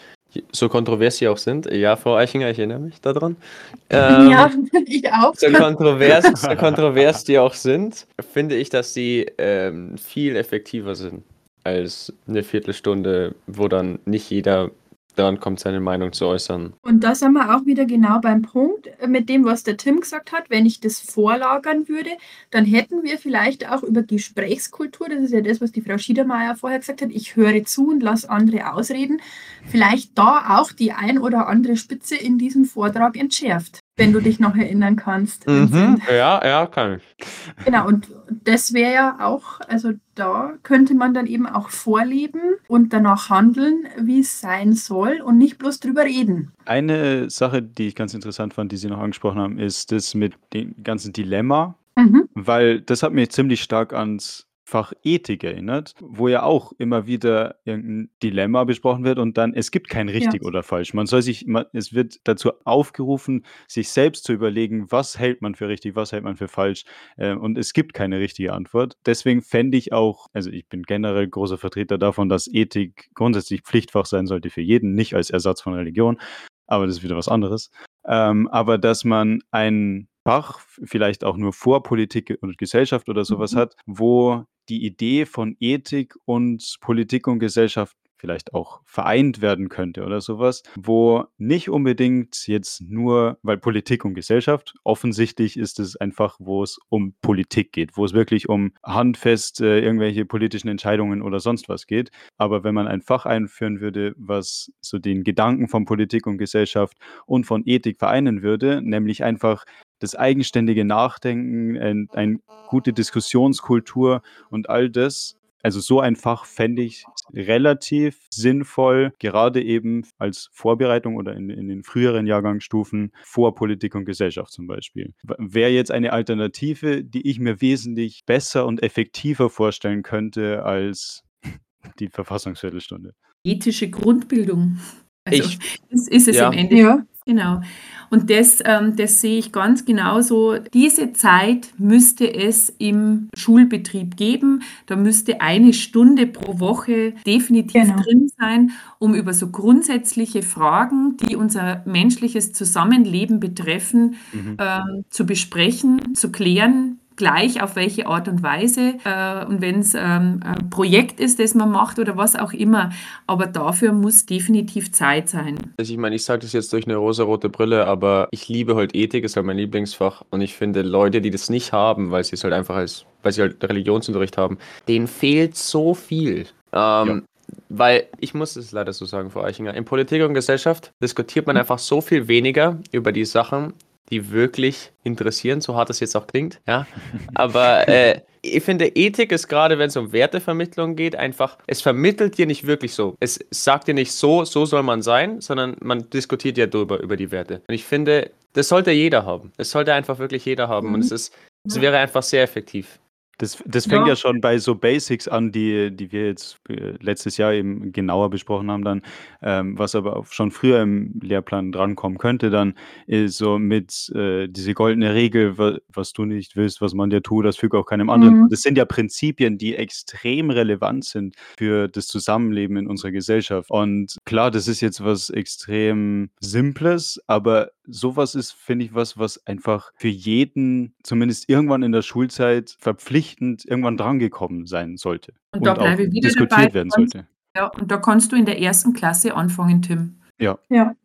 so 0.51 0.69
kontrovers 0.69 1.17
sie 1.17 1.27
auch 1.27 1.37
sind, 1.37 1.65
ja, 1.71 1.95
Frau 1.95 2.15
Eichinger, 2.15 2.51
ich 2.51 2.59
erinnere 2.59 2.79
mich 2.79 3.01
daran. 3.01 3.35
Ähm, 3.91 4.29
ja, 4.29 4.51
ich 4.85 5.11
auch. 5.11 5.33
so 5.33 5.51
kontrovers, 5.51 6.41
so 6.41 6.49
kontrovers 6.55 7.23
die 7.23 7.39
auch 7.39 7.55
sind, 7.55 8.05
finde 8.31 8.55
ich, 8.55 8.69
dass 8.69 8.93
sie 8.93 9.25
ähm, 9.39 9.97
viel 9.97 10.35
effektiver 10.35 10.93
sind 10.93 11.23
als 11.69 12.13
eine 12.27 12.43
Viertelstunde, 12.43 13.35
wo 13.47 13.67
dann 13.67 13.99
nicht 14.05 14.29
jeder 14.29 14.71
dran 15.15 15.39
kommt, 15.39 15.59
seine 15.59 15.79
Meinung 15.79 16.13
zu 16.13 16.25
äußern. 16.25 16.73
Und 16.81 17.03
da 17.03 17.13
sind 17.13 17.33
wir 17.33 17.55
auch 17.55 17.65
wieder 17.65 17.85
genau 17.85 18.19
beim 18.19 18.41
Punkt 18.41 18.87
äh, 18.99 19.07
mit 19.07 19.29
dem, 19.29 19.43
was 19.43 19.63
der 19.63 19.77
Tim 19.77 19.99
gesagt 19.99 20.31
hat. 20.31 20.49
Wenn 20.49 20.65
ich 20.65 20.79
das 20.79 20.99
vorlagern 20.99 21.87
würde, 21.87 22.11
dann 22.51 22.65
hätten 22.65 23.03
wir 23.03 23.17
vielleicht 23.17 23.69
auch 23.69 23.83
über 23.83 24.03
Gesprächskultur, 24.03 25.09
das 25.09 25.19
ist 25.23 25.33
ja 25.33 25.41
das, 25.41 25.61
was 25.61 25.71
die 25.71 25.81
Frau 25.81 25.97
Schiedermeier 25.97 26.55
vorher 26.55 26.79
gesagt 26.79 27.01
hat, 27.01 27.09
ich 27.11 27.35
höre 27.35 27.63
zu 27.65 27.89
und 27.89 28.01
lasse 28.01 28.29
andere 28.29 28.73
ausreden, 28.73 29.21
vielleicht 29.65 30.17
da 30.17 30.59
auch 30.59 30.71
die 30.71 30.93
ein 30.93 31.19
oder 31.19 31.47
andere 31.47 31.75
Spitze 31.75 32.15
in 32.15 32.37
diesem 32.37 32.65
Vortrag 32.65 33.17
entschärft, 33.17 33.79
wenn 33.99 34.13
du 34.13 34.19
dich 34.21 34.39
noch 34.39 34.55
erinnern 34.55 34.95
kannst. 34.95 35.45
Vincent. 35.45 36.01
Ja, 36.09 36.43
ja, 36.43 36.65
kann 36.65 36.95
ich. 36.97 37.25
Genau, 37.65 37.87
und 37.87 38.07
das 38.43 38.73
wäre 38.73 38.93
ja 38.93 39.17
auch, 39.19 39.59
also 39.67 39.91
da 40.15 40.53
könnte 40.63 40.95
man 40.95 41.13
dann 41.13 41.27
eben 41.27 41.45
auch 41.45 41.69
vorleben 41.69 42.41
und 42.67 42.93
danach 42.93 43.29
handeln, 43.29 43.85
wie 43.99 44.21
es 44.21 44.39
sein 44.41 44.73
soll 44.73 45.21
und 45.23 45.37
nicht 45.37 45.57
bloß 45.57 45.79
drüber 45.79 46.03
reden. 46.03 46.51
Eine 46.65 47.29
Sache, 47.29 47.61
die 47.61 47.87
ich 47.87 47.95
ganz 47.95 48.13
interessant 48.13 48.53
fand, 48.53 48.71
die 48.71 48.77
Sie 48.77 48.87
noch 48.87 48.99
angesprochen 48.99 49.39
haben, 49.39 49.59
ist 49.59 49.91
das 49.91 50.15
mit 50.15 50.33
dem 50.53 50.75
ganzen 50.83 51.13
Dilemma, 51.13 51.75
Mhm. 51.97 52.29
weil 52.33 52.79
das 52.81 53.03
hat 53.03 53.11
mich 53.11 53.29
ziemlich 53.31 53.61
stark 53.61 53.91
ans 53.93 54.45
Fach 54.69 54.93
Ethik 55.03 55.43
erinnert, 55.43 55.95
wo 55.99 56.27
ja 56.27 56.43
auch 56.43 56.71
immer 56.77 57.07
wieder 57.07 57.55
irgendein 57.65 58.11
Dilemma 58.21 58.63
besprochen 58.65 59.03
wird 59.03 59.17
und 59.17 59.37
dann 59.37 59.53
es 59.55 59.71
gibt 59.71 59.89
kein 59.89 60.09
richtig 60.09 60.41
Ja. 60.43 60.47
oder 60.47 60.61
falsch. 60.63 60.93
Man 60.93 61.07
soll 61.07 61.23
sich 61.23 61.47
man 61.47 61.65
es 61.73 61.93
wird 61.93 62.17
dazu 62.23 62.51
aufgerufen, 62.65 63.45
sich 63.67 63.89
selbst 63.89 64.25
zu 64.25 64.33
überlegen, 64.33 64.91
was 64.91 65.17
hält 65.17 65.41
man 65.41 65.55
für 65.55 65.67
richtig, 65.67 65.95
was 65.95 66.11
hält 66.11 66.23
man 66.23 66.35
für 66.37 66.47
falsch, 66.47 66.83
äh, 67.17 67.33
und 67.33 67.57
es 67.57 67.73
gibt 67.73 67.93
keine 67.93 68.19
richtige 68.19 68.53
Antwort. 68.53 68.93
Deswegen 69.05 69.41
fände 69.41 69.75
ich 69.77 69.91
auch 69.91 70.27
also, 70.33 70.51
ich 70.51 70.67
bin 70.69 70.83
generell 70.83 71.27
großer 71.27 71.57
Vertreter 71.57 71.97
davon, 71.97 72.29
dass 72.29 72.47
Ethik 72.47 73.09
grundsätzlich 73.15 73.61
Pflichtfach 73.63 74.05
sein 74.05 74.27
sollte 74.27 74.49
für 74.51 74.61
jeden, 74.61 74.93
nicht 74.93 75.15
als 75.15 75.31
Ersatz 75.31 75.61
von 75.61 75.73
Religion, 75.73 76.19
aber 76.67 76.85
das 76.85 76.97
ist 76.97 77.03
wieder 77.03 77.17
was 77.17 77.27
anderes. 77.27 77.71
Ähm, 78.07 78.47
aber 78.49 78.77
dass 78.77 79.03
man 79.03 79.41
ein 79.51 80.07
Fach, 80.29 80.59
vielleicht 80.83 81.23
auch 81.23 81.37
nur 81.37 81.53
vor 81.53 81.81
Politik 81.83 82.37
und 82.41 82.57
Gesellschaft 82.57 83.09
oder 83.09 83.25
so 83.25 83.39
was 83.39 83.53
Mhm. 83.53 83.57
hat, 83.57 83.75
wo 83.85 84.43
die 84.69 84.85
Idee 84.85 85.25
von 85.25 85.55
Ethik 85.59 86.15
und 86.25 86.77
Politik 86.81 87.27
und 87.27 87.39
Gesellschaft 87.39 87.95
vielleicht 88.19 88.53
auch 88.53 88.81
vereint 88.85 89.41
werden 89.41 89.69
könnte 89.69 90.03
oder 90.05 90.19
so 90.21 90.39
was, 90.39 90.63
wo 90.75 91.23
nicht 91.37 91.69
unbedingt 91.69 92.47
jetzt 92.47 92.81
nur 92.81 93.37
weil 93.43 93.57
Politik 93.57 94.03
und 94.05 94.13
Gesellschaft 94.13 94.75
offensichtlich 94.83 95.57
ist 95.57 95.79
es 95.79 95.95
einfach, 95.95 96.35
wo 96.37 96.61
es 96.61 96.79
um 96.89 97.13
Politik 97.21 97.71
geht, 97.71 97.95
wo 97.95 98.03
es 98.05 98.13
wirklich 98.13 98.49
um 98.49 98.73
handfest, 98.83 99.61
äh, 99.61 99.79
irgendwelche 99.79 100.25
politischen 100.25 100.67
Entscheidungen 100.67 101.21
oder 101.21 101.39
sonst 101.39 101.69
was 101.69 101.87
geht. 101.87 102.11
Aber 102.37 102.63
wenn 102.65 102.75
man 102.75 102.87
ein 102.87 103.01
Fach 103.01 103.25
einführen 103.25 103.79
würde, 103.79 104.13
was 104.17 104.71
so 104.81 104.99
den 104.99 105.23
Gedanken 105.23 105.69
von 105.69 105.85
Politik 105.85 106.27
und 106.27 106.37
Gesellschaft 106.37 106.97
und 107.25 107.45
von 107.45 107.63
Ethik 107.65 107.99
vereinen 107.99 108.41
würde, 108.43 108.81
nämlich 108.83 109.23
einfach 109.23 109.63
das 109.99 110.15
eigenständige 110.15 110.85
Nachdenken, 110.85 111.77
ein 111.77 112.09
ein 112.13 112.41
gute 112.67 112.93
Diskussionskultur 112.93 114.21
und 114.49 114.69
all 114.69 114.89
das. 114.89 115.35
Also, 115.61 115.81
so 115.81 115.99
ein 115.99 116.15
Fach 116.15 116.45
fände 116.45 116.81
ich 116.83 117.03
relativ 117.33 118.17
sinnvoll, 118.29 119.11
gerade 119.19 119.61
eben 119.61 120.05
als 120.17 120.49
Vorbereitung 120.53 121.17
oder 121.17 121.35
in 121.35 121.49
in 121.49 121.67
den 121.67 121.83
früheren 121.83 122.27
Jahrgangsstufen 122.27 123.11
vor 123.23 123.55
Politik 123.55 123.93
und 123.95 124.05
Gesellschaft 124.05 124.53
zum 124.53 124.67
Beispiel. 124.67 125.13
Wäre 125.23 125.71
jetzt 125.71 125.91
eine 125.91 126.13
Alternative, 126.13 127.03
die 127.03 127.29
ich 127.29 127.39
mir 127.39 127.59
wesentlich 127.59 128.23
besser 128.25 128.65
und 128.65 128.81
effektiver 128.81 129.49
vorstellen 129.49 130.01
könnte 130.01 130.63
als 130.63 131.23
die 131.99 132.07
Verfassungsviertelstunde. 132.07 133.13
Ethische 133.43 133.89
Grundbildung. 133.89 134.79
Also, 135.25 135.43
Ich 135.43 135.59
das 135.91 136.07
ist 136.07 136.27
es 136.29 136.37
ja. 136.37 136.47
im 136.47 136.57
Endeffekt. 136.57 136.81
Ja, 136.81 137.05
Genau. 137.29 137.61
Und 138.09 138.31
das, 138.31 138.57
ähm, 138.65 138.95
das 138.95 139.21
sehe 139.21 139.37
ich 139.37 139.51
ganz 139.51 139.85
genauso. 139.85 140.55
Diese 140.73 141.13
Zeit 141.13 141.69
müsste 141.77 142.33
es 142.33 142.73
im 142.79 143.29
Schulbetrieb 143.35 144.17
geben. 144.17 144.63
Da 144.87 144.95
müsste 144.95 145.41
eine 145.41 145.73
Stunde 145.73 146.25
pro 146.25 146.59
Woche 146.59 147.13
definitiv 147.27 147.83
Genau. 147.83 148.01
drin 148.01 148.31
sein, 148.39 148.71
um 148.97 149.13
über 149.13 149.31
so 149.33 149.49
grundsätzliche 149.49 150.41
Fragen, 150.41 151.17
die 151.17 151.35
unser 151.35 151.83
menschliches 151.85 152.51
Zusammenleben 152.51 153.39
betreffen, 153.39 154.15
Mhm. 154.33 154.57
ähm, 154.59 155.05
zu 155.11 155.27
besprechen, 155.27 156.15
zu 156.15 156.31
klären, 156.31 156.97
gleich 157.19 157.61
auf 157.61 157.75
welche 157.75 158.07
Art 158.07 158.29
und 158.29 158.41
Weise. 158.41 158.95
Äh, 159.03 159.45
und 159.45 159.61
wenn 159.61 159.81
es 159.81 159.93
ähm, 159.93 160.39
ein 160.41 160.69
Projekt 160.69 161.19
ist, 161.19 161.37
das 161.37 161.53
man 161.53 161.69
macht 161.69 161.99
oder 161.99 162.15
was 162.15 162.35
auch 162.35 162.53
immer. 162.53 162.91
Aber 163.27 163.45
dafür 163.45 163.91
muss 163.91 164.25
definitiv 164.25 164.93
Zeit 164.93 165.27
sein. 165.27 165.57
Also 165.77 165.91
ich 165.91 165.99
meine, 165.99 166.15
ich 166.15 166.23
sage 166.23 166.39
das 166.39 166.53
jetzt 166.53 166.71
durch 166.71 166.85
eine 166.85 166.95
rosarote 166.95 167.49
Brille, 167.49 167.85
aber 167.85 168.29
ich 168.31 168.47
liebe 168.47 168.75
halt 168.75 168.95
Ethik, 168.95 169.25
ist 169.25 169.35
halt 169.35 169.45
mein 169.45 169.57
Lieblingsfach 169.57 170.23
und 170.29 170.39
ich 170.39 170.55
finde 170.55 170.81
Leute, 170.81 171.19
die 171.19 171.29
das 171.29 171.49
nicht 171.49 171.73
haben, 171.73 172.09
weil 172.09 172.23
sie 172.23 172.35
es 172.35 172.43
halt 172.43 172.53
einfach 172.53 172.77
als, 172.77 173.05
weil 173.21 173.33
sie 173.33 173.41
halt 173.41 173.61
Religionsunterricht 173.61 174.37
haben, 174.37 174.57
denen 174.87 175.07
fehlt 175.07 175.57
so 175.57 175.93
viel. 175.93 176.47
Ähm, 176.71 177.25
Weil 177.67 178.07
ich 178.19 178.33
muss 178.33 178.55
es 178.55 178.71
leider 178.71 178.93
so 178.93 179.05
sagen, 179.05 179.31
Frau 179.31 179.41
Eichinger, 179.41 179.73
in 179.73 179.83
Politik 179.83 180.23
und 180.23 180.33
Gesellschaft 180.33 180.91
diskutiert 181.01 181.47
man 181.47 181.57
einfach 181.57 181.79
so 181.79 181.99
viel 181.99 182.27
weniger 182.27 182.77
über 182.91 183.11
die 183.11 183.25
Sachen, 183.25 183.73
die 184.11 184.31
wirklich 184.31 184.91
interessieren, 185.03 185.61
so 185.61 185.75
hart 185.75 185.89
es 185.89 185.99
jetzt 185.99 186.15
auch 186.15 186.27
klingt, 186.27 186.59
ja. 186.67 186.87
Aber 187.35 187.87
äh, 187.87 188.21
ich 188.41 188.63
finde, 188.63 188.87
Ethik 188.87 189.31
ist 189.31 189.47
gerade, 189.47 189.77
wenn 189.77 189.87
es 189.89 189.97
um 189.97 190.11
Wertevermittlung 190.11 190.95
geht, 190.95 191.15
einfach, 191.15 191.57
es 191.67 191.81
vermittelt 191.81 192.37
dir 192.37 192.45
nicht 192.45 192.65
wirklich 192.65 192.93
so. 192.93 193.15
Es 193.19 193.39
sagt 193.51 193.87
dir 193.87 193.93
nicht 193.93 194.11
so, 194.13 194.45
so 194.45 194.65
soll 194.65 194.83
man 194.83 195.01
sein, 195.01 195.41
sondern 195.41 195.75
man 195.81 196.09
diskutiert 196.09 196.57
ja 196.57 196.65
darüber, 196.67 196.99
über 197.01 197.17
die 197.17 197.31
Werte. 197.31 197.61
Und 197.67 197.73
ich 197.75 197.83
finde, 197.83 198.31
Das 198.53 198.67
sollte 198.67 198.91
jeder 198.91 199.25
haben. 199.25 199.51
Es 199.57 199.71
sollte 199.71 199.93
einfach 199.93 200.17
wirklich 200.19 200.43
jeder 200.45 200.67
haben. 200.67 200.93
Und 200.93 201.01
es 201.01 201.11
ist, 201.11 201.33
es 201.67 201.79
wäre 201.79 201.97
einfach 201.97 202.23
sehr 202.23 202.41
effektiv. 202.43 202.99
Das, 203.39 203.57
das 203.65 203.85
fängt 203.87 204.01
Ja. 204.01 204.09
ja 204.09 204.15
schon 204.17 204.41
bei 204.41 204.57
so 204.59 204.75
Basics 204.75 205.27
an, 205.27 205.51
die, 205.51 205.95
die 205.95 206.11
wir 206.11 206.27
jetzt 206.27 206.59
äh, 206.69 206.93
letztes 207.01 207.37
Jahr 207.37 207.53
eben 207.53 207.91
genauer 207.93 208.29
besprochen 208.29 208.69
haben, 208.69 208.83
dann, 208.83 209.01
ähm, 209.41 209.79
was 209.79 209.95
aber 209.95 210.17
auch 210.17 210.27
schon 210.27 210.51
früher 210.51 210.81
im 210.81 211.19
Lehrplan 211.23 211.71
drankommen 211.71 212.17
könnte, 212.17 212.49
dann 212.49 212.73
ist 213.07 213.37
so 213.37 213.57
mit 213.57 214.11
äh, 214.13 214.47
diese 214.49 214.73
goldene 214.73 215.13
Regel, 215.13 215.57
wa, 215.57 215.77
was 215.87 216.11
du 216.11 216.25
nicht 216.25 216.57
willst, 216.57 216.81
was 216.81 216.93
man 216.93 217.09
dir 217.09 217.23
tut, 217.23 217.45
das 217.45 217.55
füge 217.55 217.77
auch 217.77 217.85
keinem 217.85 218.09
anderen. 218.09 218.41
Mhm. 218.41 218.47
Das 218.49 218.61
sind 218.61 218.77
ja 218.77 218.83
Prinzipien, 218.83 219.57
die 219.57 219.75
extrem 219.75 220.49
relevant 220.49 221.05
sind 221.05 221.35
für 221.57 221.87
das 221.87 222.07
Zusammenleben 222.07 222.75
in 222.75 222.87
unserer 222.87 223.11
Gesellschaft. 223.11 223.71
Und 223.71 224.17
klar, 224.25 224.51
das 224.51 224.67
ist 224.67 224.81
jetzt 224.81 225.03
was 225.03 225.29
extrem 225.29 226.29
Simples, 226.41 227.21
aber 227.25 227.71
sowas 227.91 228.35
ist, 228.35 228.51
finde 228.53 228.85
ich, 228.85 228.93
was, 228.93 229.17
was 229.17 229.45
einfach 229.47 229.91
für 229.97 230.07
jeden, 230.07 230.93
zumindest 231.03 231.49
irgendwann 231.49 231.83
in 231.83 231.91
der 231.91 232.01
Schulzeit, 232.01 232.75
verpflichtend 232.79 233.65
irgendwann 233.65 233.97
drangekommen 233.97 234.65
sein 234.65 234.97
sollte. 234.97 235.33
Und 235.53 235.65
da 235.65 235.73
auch 235.73 235.77
bleibe 235.77 236.03
ich 236.03 236.11
wieder 236.11 236.27
diskutiert 236.27 236.51
dabei. 236.51 236.73
werden 236.73 236.89
sollte. 236.91 237.27
Ja, 237.55 237.67
und 237.67 237.89
da 237.91 237.97
kannst 237.97 238.31
du 238.31 238.35
in 238.35 238.45
der 238.45 238.59
ersten 238.61 238.93
Klasse 238.93 239.35
anfangen, 239.35 239.81
Tim. 239.81 240.15
Ja. 240.39 240.57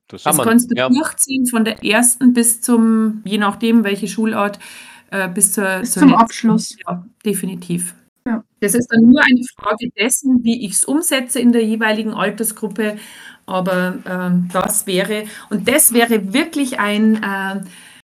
Das 0.08 0.22
Kann 0.22 0.30
Das 0.30 0.36
man, 0.36 0.46
kannst 0.48 0.70
du 0.70 0.76
ja. 0.76 0.88
durchziehen 0.88 1.46
von 1.46 1.64
der 1.64 1.82
ersten 1.84 2.34
bis 2.34 2.60
zum, 2.60 3.22
je 3.24 3.38
nachdem, 3.38 3.82
welche 3.82 4.06
Schulart, 4.06 4.58
äh, 5.10 5.28
bis 5.28 5.52
zur, 5.52 5.78
Bis 5.80 5.92
zur 5.92 6.00
zum 6.02 6.10
letzten. 6.10 6.22
Abschluss. 6.22 6.76
Ja, 6.86 7.04
definitiv. 7.24 7.94
Das 8.64 8.74
ist 8.74 8.88
dann 8.90 9.02
nur 9.10 9.20
eine 9.22 9.40
Frage 9.58 9.90
dessen, 9.98 10.42
wie 10.42 10.64
ich 10.66 10.72
es 10.72 10.84
umsetze 10.84 11.38
in 11.40 11.52
der 11.52 11.64
jeweiligen 11.64 12.14
Altersgruppe. 12.14 12.96
Aber 13.46 13.98
ähm, 14.08 14.48
das 14.52 14.86
wäre, 14.86 15.24
und 15.50 15.68
das 15.68 15.92
wäre 15.92 16.32
wirklich 16.32 16.78
ein, 16.80 17.22
äh, 17.22 17.60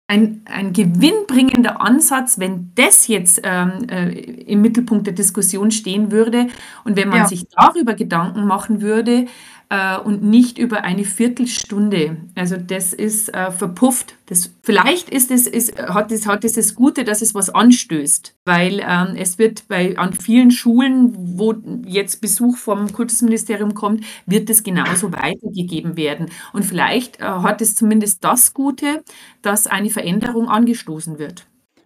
ein, 0.07 0.41
ein 0.45 0.71
gewinnbringender 0.71 1.81
Ansatz, 1.81 2.39
wenn 2.39 2.71
das 2.75 3.07
jetzt 3.07 3.41
ähm, 3.43 3.87
äh, 3.89 4.11
im 4.11 4.61
Mittelpunkt 4.61 5.07
der 5.07 5.13
Diskussion 5.15 5.71
stehen 5.71 6.11
würde 6.11 6.47
und 6.83 6.95
wenn 6.95 7.09
man 7.09 7.19
Ja. 7.19 7.25
sich 7.27 7.45
darüber 7.49 7.95
Gedanken 7.95 8.45
machen 8.45 8.81
würde 8.81 9.25
äh, 9.69 9.97
und 9.97 10.23
nicht 10.23 10.57
über 10.57 10.83
eine 10.83 11.03
Viertelstunde. 11.03 12.17
Also 12.35 12.57
das 12.57 12.93
ist 12.93 13.33
äh, 13.33 13.51
verpufft. 13.51 14.15
Das, 14.27 14.51
vielleicht 14.61 15.09
ist 15.09 15.31
es, 15.31 15.47
ist, 15.47 15.77
hat, 15.77 16.11
es, 16.11 16.27
hat 16.27 16.43
es 16.43 16.53
das 16.53 16.75
Gute, 16.75 17.03
dass 17.03 17.21
es 17.21 17.35
was 17.35 17.49
anstößt, 17.49 18.35
weil 18.45 18.79
ähm, 18.79 19.15
es 19.17 19.37
wird 19.37 19.67
bei, 19.67 19.97
an 19.97 20.13
vielen 20.13 20.51
Schulen, 20.51 21.13
wo 21.37 21.53
jetzt 21.85 22.21
Besuch 22.21 22.57
vom 22.57 22.91
Kultusministerium 22.91 23.73
kommt, 23.73 24.03
wird 24.25 24.49
es 24.49 24.63
genauso 24.63 25.11
weitergegeben 25.11 25.97
werden. 25.97 26.31
Und 26.53 26.63
vielleicht 26.63 27.19
äh, 27.19 27.23
hat 27.23 27.61
es 27.61 27.75
zumindest 27.75 28.23
das 28.23 28.53
Gute, 28.53 29.03
dass 29.41 29.67
eine 29.67 29.89
Veränderung 29.89 30.49
angestoßen 30.49 31.19
wird. 31.19 31.45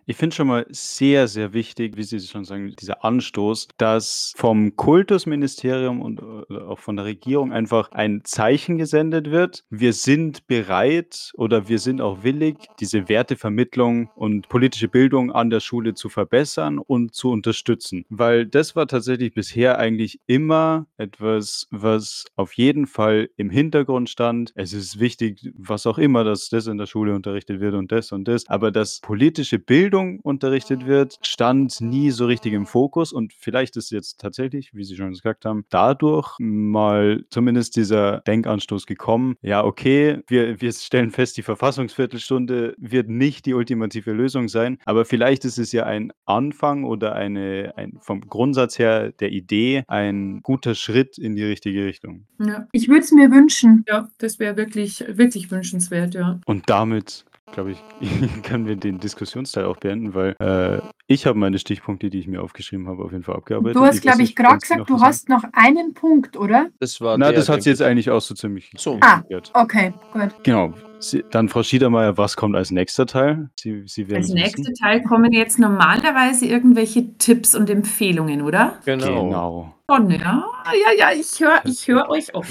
Ich 0.10 0.18
finde 0.18 0.36
schon 0.36 0.48
mal 0.48 0.65
sehr, 0.72 1.27
sehr 1.27 1.53
wichtig, 1.53 1.95
wie 1.95 2.02
Sie 2.02 2.19
schon 2.19 2.44
sagen, 2.44 2.73
dieser 2.80 3.06
Anstoß, 3.06 3.68
dass 3.77 4.34
vom 4.36 4.76
Kultusministerium 4.76 6.02
und 6.02 6.19
äh, 6.49 6.56
auch 6.57 6.80
von 6.80 6.95
der 6.95 7.06
Regierung 7.06 7.53
einfach 7.53 7.91
ein 7.91 8.22
Zeichen 8.23 8.80
gesendet 8.80 9.30
wird. 9.30 9.65
Wir 9.69 9.94
sind 9.94 10.48
bereit 10.48 11.31
oder 11.36 11.69
wir 11.69 11.77
sind 11.77 12.02
auch 12.02 12.23
willig, 12.23 12.57
diese 12.80 13.07
Wertevermittlung 13.07 14.10
und 14.15 14.49
politische 14.49 14.88
Bildung 14.88 15.31
an 15.31 15.52
der 15.52 15.60
Schule 15.60 15.94
zu 15.94 16.10
verbessern 16.10 16.80
und 16.80 17.14
zu 17.14 17.30
unterstützen. 17.30 18.03
Weil 18.10 18.48
das 18.48 18.76
war 18.76 18.88
tatsächlich 18.88 19.36
bisher 19.36 19.77
eigentlich 19.77 20.19
immer 20.26 20.88
etwas, 20.98 21.68
was 21.69 22.26
auf 22.36 22.53
jeden 22.53 22.88
Fall 22.88 23.30
im 23.38 23.52
Hintergrund 23.52 24.10
stand. 24.10 24.53
Es 24.56 24.73
ist 24.73 24.99
wichtig, 24.99 25.52
was 25.56 25.86
auch 25.86 25.99
immer, 25.99 26.23
dass 26.23 26.49
das 26.49 26.65
in 26.65 26.80
der 26.80 26.88
Schule 26.88 27.14
unterrichtet 27.14 27.60
wird 27.60 27.76
und 27.76 27.91
das 27.91 28.11
und 28.11 28.27
das. 28.27 28.49
Aber 28.49 28.72
dass 28.72 29.02
politische 29.02 29.60
Bildung 29.60 29.98
unterrichtet 30.23 30.85
wird, 30.85 31.17
stand 31.21 31.81
nie 31.81 32.11
so 32.11 32.26
richtig 32.26 32.53
im 32.53 32.65
Fokus. 32.65 33.11
Und 33.13 33.34
vielleicht 33.34 33.77
ist 33.77 33.91
jetzt 33.91 34.19
tatsächlich, 34.19 34.71
wie 34.73 34.84
Sie 34.84 34.95
schon 34.95 35.09
gesagt 35.09 35.45
haben, 35.45 35.65
dadurch 35.69 36.35
mal 36.39 37.23
zumindest 37.30 37.76
dieser 37.76 38.21
Denkanstoß 38.21 38.85
gekommen. 38.85 39.35
Ja, 39.41 39.63
okay, 39.63 40.21
wir, 40.27 40.61
wir 40.61 40.71
stellen 40.71 41.11
fest, 41.11 41.38
die 41.38 41.43
Verfassungsviertelstunde 41.43 42.76
wird 42.77 43.09
nicht 43.09 43.45
die 43.45 43.53
ultimative 43.53 44.11
Lösung 44.11 44.47
sein. 44.47 44.77
Aber 44.85 45.05
vielleicht 45.05 45.45
ist 45.45 45.57
es 45.57 45.71
ja 45.71 45.85
ein 45.85 46.11
Anfang 46.26 46.84
oder 46.84 47.13
eine, 47.13 47.73
ein, 47.76 47.97
vom 48.01 48.21
Grundsatz 48.21 48.80
her 48.80 49.11
der 49.11 49.31
Idee 49.31 49.84
ein 49.88 50.41
guter 50.41 50.76
Schritt 50.76 51.17
in 51.17 51.35
die 51.35 51.43
richtige 51.43 51.85
Richtung. 51.85 52.26
Ja, 52.39 52.67
Ich 52.71 52.88
würde 52.88 53.01
es 53.01 53.11
mir 53.11 53.31
wünschen. 53.31 53.84
ja 53.88 54.07
das 54.17 54.39
wäre 54.39 54.57
wirklich, 54.57 55.03
wirklich 55.07 55.51
wünschenswert, 55.51 56.13
ja. 56.13 56.39
Und 56.45 56.69
damit, 56.69 57.26
glaube 57.51 57.71
ich, 57.71 57.84
können 58.43 58.67
wir 58.67 58.76
den 58.76 58.99
Diskussionsteil 58.99 59.65
auch 59.65 59.77
beenden, 59.77 60.13
weil 60.13 60.35
äh, 60.39 60.81
ich 61.07 61.26
habe 61.26 61.38
meine 61.38 61.59
Stichpunkte, 61.59 62.09
die 62.09 62.19
ich 62.19 62.27
mir 62.27 62.41
aufgeschrieben 62.41 62.88
habe, 62.88 63.03
auf 63.03 63.11
jeden 63.11 63.23
Fall 63.23 63.35
abgearbeitet. 63.35 63.76
Du 63.76 63.85
hast, 63.85 64.01
glaube 64.01 64.21
ich, 64.21 64.35
gerade 64.35 64.59
gesagt, 64.59 64.89
du 64.89 64.97
sagen? 64.97 65.01
hast 65.01 65.30
noch 65.30 65.43
einen 65.53 65.93
Punkt, 65.93 66.38
oder? 66.38 66.67
Das 66.80 67.01
war 67.01 67.17
Na, 67.17 67.27
der, 67.30 67.39
das 67.39 67.49
hat 67.49 67.63
sie 67.63 67.69
jetzt 67.69 67.81
eigentlich 67.81 68.09
auch 68.09 68.21
so 68.21 68.35
ziemlich 68.35 68.71
So. 68.77 68.97
Ah. 69.01 69.23
Okay, 69.53 69.93
gut. 70.13 70.30
Genau. 70.43 70.73
Sie, 70.99 71.23
dann 71.31 71.47
Frau 71.47 71.63
Schiedermeier, 71.63 72.17
was 72.17 72.35
kommt 72.35 72.55
als 72.55 72.71
nächster 72.71 73.05
Teil? 73.05 73.49
Sie, 73.55 73.84
Sie 73.85 74.09
werden 74.09 74.23
Als 74.23 74.30
nächster 74.30 74.59
wissen. 74.59 74.76
Teil 74.76 75.01
kommen 75.03 75.31
jetzt 75.31 75.59
normalerweise 75.59 76.45
irgendwelche 76.45 77.17
Tipps 77.17 77.55
und 77.55 77.69
Empfehlungen, 77.69 78.41
oder? 78.41 78.77
Genau. 78.85 79.23
Genau. 79.26 79.76
Schon, 79.89 80.09
ja. 80.11 80.45
Ja, 80.65 80.93
ja, 80.97 81.11
ich 81.11 81.39
höre 81.39 81.61
ich 81.65 81.88
hör 81.88 82.09
euch 82.09 82.35
auf. 82.35 82.47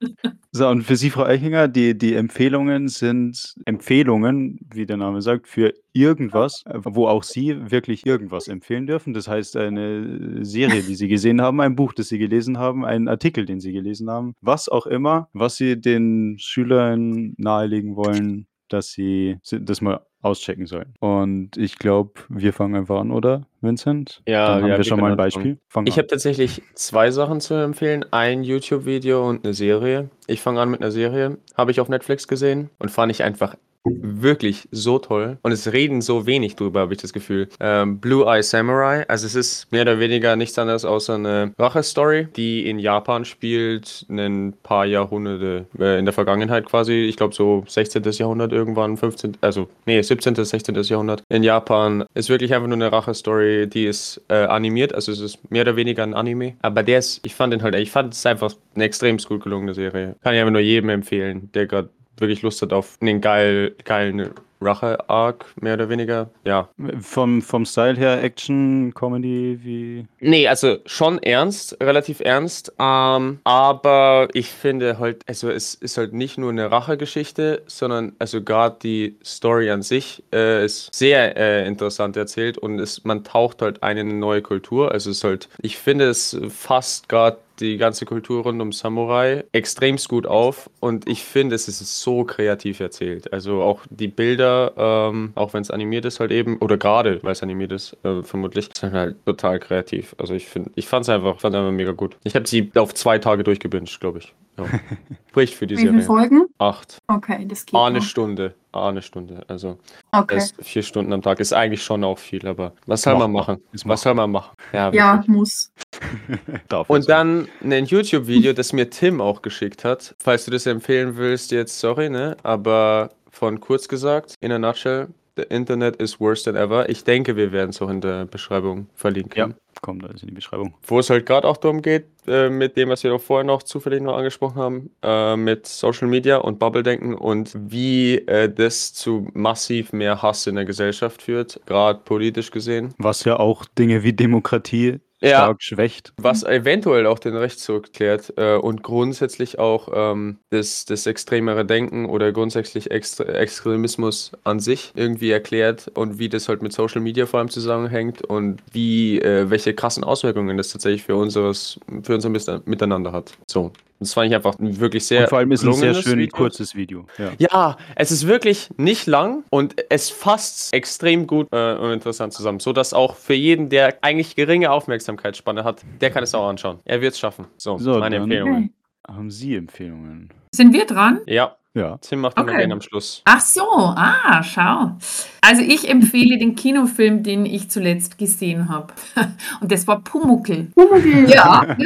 So, 0.56 0.68
und 0.68 0.84
für 0.84 0.94
Sie, 0.94 1.10
Frau 1.10 1.24
Eichinger, 1.24 1.66
die, 1.66 1.98
die 1.98 2.14
Empfehlungen 2.14 2.86
sind 2.86 3.56
Empfehlungen, 3.64 4.60
wie 4.72 4.86
der 4.86 4.96
Name 4.96 5.20
sagt, 5.20 5.48
für 5.48 5.74
irgendwas, 5.92 6.62
wo 6.72 7.08
auch 7.08 7.24
Sie 7.24 7.72
wirklich 7.72 8.06
irgendwas 8.06 8.46
empfehlen 8.46 8.86
dürfen. 8.86 9.14
Das 9.14 9.26
heißt, 9.26 9.56
eine 9.56 10.44
Serie, 10.44 10.84
die 10.84 10.94
Sie 10.94 11.08
gesehen 11.08 11.42
haben, 11.42 11.60
ein 11.60 11.74
Buch, 11.74 11.92
das 11.92 12.06
Sie 12.06 12.18
gelesen 12.18 12.56
haben, 12.56 12.84
einen 12.84 13.08
Artikel, 13.08 13.46
den 13.46 13.58
Sie 13.58 13.72
gelesen 13.72 14.08
haben, 14.08 14.36
was 14.42 14.68
auch 14.68 14.86
immer, 14.86 15.28
was 15.32 15.56
Sie 15.56 15.80
den 15.80 16.36
Schülern 16.38 17.23
nahelegen 17.38 17.96
wollen, 17.96 18.46
dass 18.68 18.90
sie 18.90 19.38
das 19.42 19.80
mal 19.80 20.00
auschecken 20.24 20.66
sollen. 20.66 20.94
Und 21.00 21.56
ich 21.56 21.78
glaube, 21.78 22.12
wir 22.28 22.52
fangen 22.52 22.74
einfach 22.74 22.98
an, 22.98 23.10
oder, 23.10 23.46
Vincent? 23.60 24.22
Ja, 24.26 24.46
Dann 24.46 24.54
haben 24.54 24.62
ja, 24.62 24.74
wir 24.74 24.78
wir 24.78 24.84
schon 24.84 25.00
mal 25.00 25.10
ein. 25.12 25.16
Beispiel. 25.16 25.58
Fang 25.68 25.86
Ich 25.86 25.98
habe 25.98 26.06
tatsächlich 26.06 26.62
zwei 26.74 27.10
Sachen 27.10 27.40
zu 27.40 27.54
empfehlen. 27.54 28.06
Ein 28.10 28.42
YouTube-Video 28.42 29.28
und 29.28 29.44
eine 29.44 29.54
Serie. 29.54 30.08
Ich 30.26 30.40
fange 30.40 30.60
an 30.60 30.70
mit 30.70 30.80
einer 30.80 30.90
Serie. 30.90 31.38
Habe 31.56 31.70
ich 31.70 31.80
auf 31.80 31.88
Netflix 31.88 32.26
gesehen 32.26 32.70
und 32.78 32.90
fand 32.90 33.12
ich 33.12 33.22
einfach 33.22 33.54
wirklich 33.84 34.68
so 34.70 34.98
toll. 34.98 35.38
Und 35.42 35.52
es 35.52 35.72
reden 35.72 36.00
so 36.00 36.26
wenig 36.26 36.56
drüber, 36.56 36.80
habe 36.80 36.94
ich 36.94 37.00
das 37.00 37.12
Gefühl. 37.12 37.48
Ähm, 37.60 37.98
Blue 37.98 38.24
Eye 38.24 38.42
Samurai. 38.42 39.06
Also 39.08 39.26
es 39.26 39.34
ist 39.34 39.70
mehr 39.72 39.82
oder 39.82 40.00
weniger 40.00 40.36
nichts 40.36 40.58
anderes 40.58 40.84
außer 40.84 41.14
eine 41.14 41.52
Rache-Story, 41.58 42.28
die 42.34 42.68
in 42.68 42.78
Japan 42.78 43.24
spielt, 43.24 44.06
ein 44.08 44.54
paar 44.62 44.86
Jahrhunderte 44.86 45.66
äh, 45.78 45.98
in 45.98 46.04
der 46.06 46.14
Vergangenheit 46.14 46.66
quasi. 46.66 46.92
Ich 46.92 47.16
glaube 47.16 47.34
so 47.34 47.64
16. 47.66 48.02
Jahrhundert 48.12 48.52
irgendwann, 48.52 48.96
15. 48.96 49.36
Also 49.40 49.68
nee, 49.86 50.00
17. 50.00 50.34
16. 50.34 50.74
Jahrhundert 50.82 51.22
in 51.28 51.42
Japan. 51.42 52.04
Ist 52.14 52.28
wirklich 52.28 52.54
einfach 52.54 52.68
nur 52.68 52.76
eine 52.76 52.90
Rache-Story, 52.90 53.68
die 53.68 53.84
ist 53.84 54.22
äh, 54.28 54.34
animiert. 54.34 54.94
Also 54.94 55.12
es 55.12 55.20
ist 55.20 55.50
mehr 55.50 55.62
oder 55.62 55.76
weniger 55.76 56.02
ein 56.02 56.14
Anime. 56.14 56.54
Aber 56.62 56.82
der 56.82 56.98
ist, 56.98 57.20
ich 57.24 57.34
fand 57.34 57.52
den 57.52 57.62
halt, 57.62 57.74
ich 57.74 57.90
fand 57.90 58.14
es 58.14 58.24
einfach 58.24 58.54
eine 58.74 58.84
extrem 58.84 59.18
gut 59.18 59.42
gelungene 59.42 59.74
Serie. 59.74 60.16
Kann 60.22 60.34
ich 60.34 60.40
einfach 60.40 60.52
nur 60.52 60.60
jedem 60.60 60.88
empfehlen, 60.88 61.50
der 61.54 61.66
gerade 61.66 61.88
wirklich 62.18 62.42
Lust 62.42 62.62
hat 62.62 62.72
auf 62.72 62.96
einen 63.00 63.20
geil, 63.20 63.74
geilen 63.84 64.30
Rache-Arc, 64.64 65.44
mehr 65.60 65.74
oder 65.74 65.88
weniger. 65.88 66.30
Ja. 66.44 66.68
Vom, 67.00 67.42
vom 67.42 67.64
Style 67.64 67.96
her, 67.96 68.22
Action, 68.22 68.92
Comedy, 68.94 69.58
wie. 69.62 70.06
Nee, 70.20 70.48
also 70.48 70.78
schon 70.86 71.22
ernst, 71.22 71.76
relativ 71.80 72.20
ernst. 72.20 72.72
Ähm, 72.78 73.40
aber 73.44 74.28
ich 74.32 74.48
finde 74.48 74.98
halt, 74.98 75.22
also 75.26 75.50
es 75.50 75.74
ist 75.74 75.98
halt 75.98 76.12
nicht 76.12 76.38
nur 76.38 76.50
eine 76.50 76.70
Rachegeschichte, 76.70 77.62
sondern 77.66 78.14
also 78.18 78.42
gerade 78.42 78.76
die 78.82 79.16
Story 79.24 79.70
an 79.70 79.82
sich 79.82 80.22
äh, 80.32 80.64
ist 80.64 80.94
sehr 80.94 81.36
äh, 81.36 81.66
interessant 81.66 82.16
erzählt 82.16 82.58
und 82.58 82.78
es, 82.78 83.04
man 83.04 83.24
taucht 83.24 83.62
halt 83.62 83.82
ein 83.82 83.98
in 83.98 84.08
eine 84.08 84.18
neue 84.18 84.42
Kultur. 84.42 84.92
Also 84.92 85.10
es 85.10 85.18
ist 85.18 85.24
halt, 85.24 85.48
ich 85.60 85.76
finde 85.76 86.08
es 86.08 86.38
fasst 86.48 87.08
gerade 87.08 87.38
die 87.60 87.76
ganze 87.76 88.04
Kultur 88.04 88.42
rund 88.42 88.60
um 88.60 88.72
Samurai 88.72 89.44
extremst 89.52 90.08
gut 90.08 90.26
auf 90.26 90.68
und 90.80 91.08
ich 91.08 91.24
finde, 91.24 91.54
es 91.54 91.68
ist 91.68 92.00
so 92.00 92.24
kreativ 92.24 92.80
erzählt. 92.80 93.32
Also 93.32 93.62
auch 93.62 93.80
die 93.90 94.08
Bilder, 94.08 94.72
ähm, 94.76 95.32
auch 95.34 95.52
wenn 95.54 95.62
es 95.62 95.70
animiert 95.70 96.04
ist 96.04 96.20
halt 96.20 96.30
eben, 96.32 96.58
oder 96.58 96.76
gerade 96.76 97.22
weil 97.22 97.32
es 97.32 97.42
animiert 97.42 97.72
ist, 97.72 97.96
äh, 98.04 98.22
vermutlich, 98.22 98.68
sind 98.76 98.92
halt 98.92 99.16
total 99.24 99.58
kreativ. 99.60 100.14
Also 100.18 100.34
ich 100.34 100.46
finde, 100.48 100.70
ich 100.74 100.88
fand 100.88 101.04
es 101.04 101.08
einfach, 101.08 101.40
fand 101.40 101.54
einfach 101.54 101.70
mega 101.72 101.92
gut. 101.92 102.16
Ich 102.24 102.34
habe 102.34 102.46
sie 102.46 102.70
auf 102.74 102.94
zwei 102.94 103.18
Tage 103.18 103.44
durchgebinged, 103.44 104.00
glaube 104.00 104.18
ich. 104.18 104.34
Ja. 104.58 104.64
Spricht 105.30 105.54
für 105.54 105.66
die 105.66 105.74
Wie 105.76 105.80
viele 105.80 105.92
Serie. 105.92 106.06
Folgen? 106.06 106.46
Acht. 106.58 106.98
Okay, 107.08 107.44
das 107.48 107.66
geht. 107.66 107.74
Ah, 107.74 107.86
eine 107.86 107.98
noch. 107.98 108.04
Stunde. 108.04 108.54
Ah, 108.70 108.88
eine 108.88 109.02
Stunde. 109.02 109.42
Also 109.48 109.78
Okay. 110.12 110.40
vier 110.60 110.82
Stunden 110.82 111.12
am 111.12 111.22
Tag 111.22 111.40
ist 111.40 111.52
eigentlich 111.52 111.82
schon 111.82 112.04
auch 112.04 112.18
viel, 112.18 112.46
aber 112.46 112.72
was 112.86 113.02
soll 113.02 113.16
man 113.16 113.32
machen? 113.32 113.60
Ist 113.72 113.86
Was 113.88 114.02
soll 114.02 114.14
man 114.14 114.30
machen? 114.30 114.52
Ja, 114.72 114.92
Ja, 114.92 115.24
muss. 115.26 115.72
Und 116.88 117.08
dann 117.08 117.48
ein 117.62 117.84
YouTube-Video, 117.84 118.52
das 118.52 118.72
mir 118.72 118.90
Tim 118.90 119.20
auch 119.20 119.42
geschickt 119.42 119.84
hat. 119.84 120.14
Falls 120.18 120.44
du 120.44 120.50
das 120.50 120.66
empfehlen 120.66 121.16
willst, 121.16 121.50
jetzt 121.52 121.78
sorry, 121.78 122.10
ne? 122.10 122.36
Aber 122.42 123.10
von 123.30 123.60
kurz 123.60 123.88
gesagt, 123.88 124.34
in 124.40 124.52
a 124.52 124.58
nutshell, 124.58 125.08
the 125.36 125.42
Internet 125.42 125.96
is 125.96 126.20
worse 126.20 126.44
than 126.44 126.56
ever. 126.56 126.88
Ich 126.88 127.04
denke, 127.04 127.36
wir 127.36 127.52
werden 127.52 127.70
es 127.70 127.82
auch 127.82 127.88
in 127.88 128.00
der 128.00 128.24
Beschreibung 128.24 128.88
verlinken. 128.94 129.36
Ja, 129.36 129.48
kommt 129.82 130.04
alles 130.04 130.22
in 130.22 130.28
die 130.28 130.34
Beschreibung. 130.34 130.74
Wo 130.86 130.98
es 130.98 131.10
halt 131.10 131.26
gerade 131.26 131.46
auch 131.46 131.56
darum 131.56 131.82
geht, 131.82 132.06
äh, 132.26 132.48
mit 132.48 132.76
dem, 132.76 132.88
was 132.88 133.02
wir 133.02 133.10
doch 133.10 133.20
vorher 133.20 133.44
noch 133.44 133.62
zufällig 133.62 134.02
noch 134.02 134.16
angesprochen 134.16 134.56
haben, 134.56 134.90
äh, 135.02 135.36
mit 135.36 135.66
Social 135.66 136.08
Media 136.08 136.36
und 136.36 136.58
Bubble-Denken 136.58 137.14
und 137.14 137.52
wie 137.54 138.16
äh, 138.18 138.52
das 138.52 138.94
zu 138.94 139.28
massiv 139.34 139.92
mehr 139.92 140.22
Hass 140.22 140.46
in 140.46 140.54
der 140.54 140.64
Gesellschaft 140.64 141.22
führt, 141.22 141.60
gerade 141.66 142.00
politisch 142.04 142.50
gesehen. 142.50 142.94
Was 142.98 143.24
ja 143.24 143.38
auch 143.38 143.64
Dinge 143.64 144.02
wie 144.02 144.12
Demokratie 144.12 145.00
Ja. 145.24 145.38
stark 145.38 145.62
schwächt. 145.62 146.12
Was 146.16 146.42
eventuell 146.42 147.06
auch 147.06 147.18
den 147.18 147.36
Rechtsruck 147.36 147.92
klärt 147.92 148.32
äh, 148.36 148.56
und 148.56 148.82
grundsätzlich 148.82 149.58
auch 149.58 149.88
ähm, 149.94 150.38
das, 150.50 150.84
das 150.84 151.06
extremere 151.06 151.64
Denken 151.64 152.06
oder 152.06 152.32
grundsätzlich 152.32 152.90
Extre 152.90 153.34
Extremismus 153.34 154.32
an 154.44 154.60
sich 154.60 154.92
irgendwie 154.94 155.30
erklärt 155.30 155.90
und 155.94 156.18
wie 156.18 156.28
das 156.28 156.48
halt 156.48 156.62
mit 156.62 156.72
Social 156.72 157.00
Media 157.00 157.26
vor 157.26 157.40
allem 157.40 157.48
zusammenhängt 157.48 158.22
und 158.22 158.62
wie, 158.72 159.20
äh, 159.20 159.50
welche 159.50 159.74
krassen 159.74 160.04
Auswirkungen 160.04 160.56
das 160.56 160.68
tatsächlich 160.68 161.04
für 161.04 161.16
unseres, 161.16 161.78
für 162.02 162.14
unser 162.14 162.30
Miteinander 162.64 163.12
hat. 163.12 163.32
So. 163.46 163.72
Das 164.04 164.14
fand 164.14 164.28
ich 164.28 164.34
einfach 164.34 164.58
ein 164.58 164.78
wirklich 164.80 165.06
sehr 165.06 165.22
Und 165.22 165.28
vor 165.28 165.38
allem 165.38 165.52
ist 165.52 165.64
ein 165.64 165.72
sehr 165.72 165.94
schön 165.94 166.18
Video. 166.18 166.36
kurzes 166.36 166.74
Video. 166.74 167.06
Ja. 167.18 167.32
Ja, 167.38 167.76
es 167.96 168.10
ist 168.12 168.26
wirklich 168.26 168.68
nicht 168.76 169.06
lang 169.06 169.44
und 169.50 169.74
es 169.90 170.10
fasst 170.10 170.72
extrem 170.72 171.26
gut 171.26 171.48
äh, 171.52 171.74
und 171.74 171.90
interessant 171.92 172.32
zusammen, 172.32 172.60
so 172.60 172.72
dass 172.72 172.94
auch 172.94 173.16
für 173.16 173.34
jeden, 173.34 173.68
der 173.68 173.98
eigentlich 174.02 174.36
geringe 174.36 174.70
Aufmerksamkeitsspanne 174.70 175.64
hat, 175.64 175.82
der 176.00 176.10
kann 176.10 176.22
es 176.22 176.34
auch 176.34 176.48
anschauen. 176.48 176.78
Er 176.84 177.00
wird 177.00 177.14
es 177.14 177.18
schaffen. 177.18 177.46
So, 177.56 177.78
So, 177.78 177.98
meine 177.98 178.16
dann- 178.16 178.24
Empfehlungen. 178.30 178.74
Haben 179.06 179.30
Sie 179.30 179.54
Empfehlungen? 179.54 180.30
Sind 180.54 180.72
wir 180.72 180.86
dran? 180.86 181.20
Ja, 181.26 181.56
Ja. 181.76 181.98
Tim 181.98 182.20
macht 182.20 182.36
immer 182.38 182.46
Okay. 182.48 182.58
gerne 182.58 182.74
am 182.74 182.80
Schluss. 182.80 183.20
Ach 183.24 183.40
so, 183.40 183.62
ah, 183.68 184.42
schau. 184.44 184.92
Also 185.40 185.60
ich 185.62 185.88
empfehle 185.90 186.38
den 186.38 186.54
Kinofilm, 186.54 187.24
den 187.24 187.44
ich 187.46 187.68
zuletzt 187.68 188.16
gesehen 188.16 188.68
habe. 188.68 188.94
Und 189.60 189.72
das 189.72 189.86
war 189.88 190.00
Pumuckl. 190.00 190.68
Pumuckl. 190.74 191.28
Ja, 191.28 191.76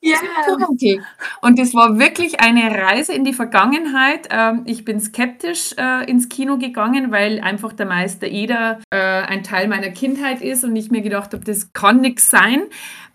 Ja. 0.00 0.16
Pumuckl. 0.46 1.00
Und 1.42 1.58
das 1.60 1.74
war 1.74 1.96
wirklich 1.98 2.40
eine 2.40 2.72
Reise 2.72 3.12
in 3.12 3.24
die 3.24 3.32
Vergangenheit. 3.32 4.28
Ähm, 4.30 4.62
ich 4.66 4.84
bin 4.84 4.98
skeptisch 5.00 5.74
äh, 5.78 6.10
ins 6.10 6.28
Kino 6.28 6.58
gegangen, 6.58 7.12
weil 7.12 7.40
einfach 7.40 7.72
der 7.72 7.86
Meister 7.86 8.26
Eder 8.26 8.80
äh, 8.90 8.96
ein 8.98 9.44
Teil 9.44 9.68
meiner 9.68 9.90
Kindheit 9.90 10.42
ist 10.42 10.64
und 10.64 10.74
ich 10.74 10.90
mir 10.90 11.02
gedacht 11.02 11.32
habe, 11.32 11.44
das 11.44 11.72
kann 11.72 12.00
nichts 12.00 12.30
sein. 12.30 12.62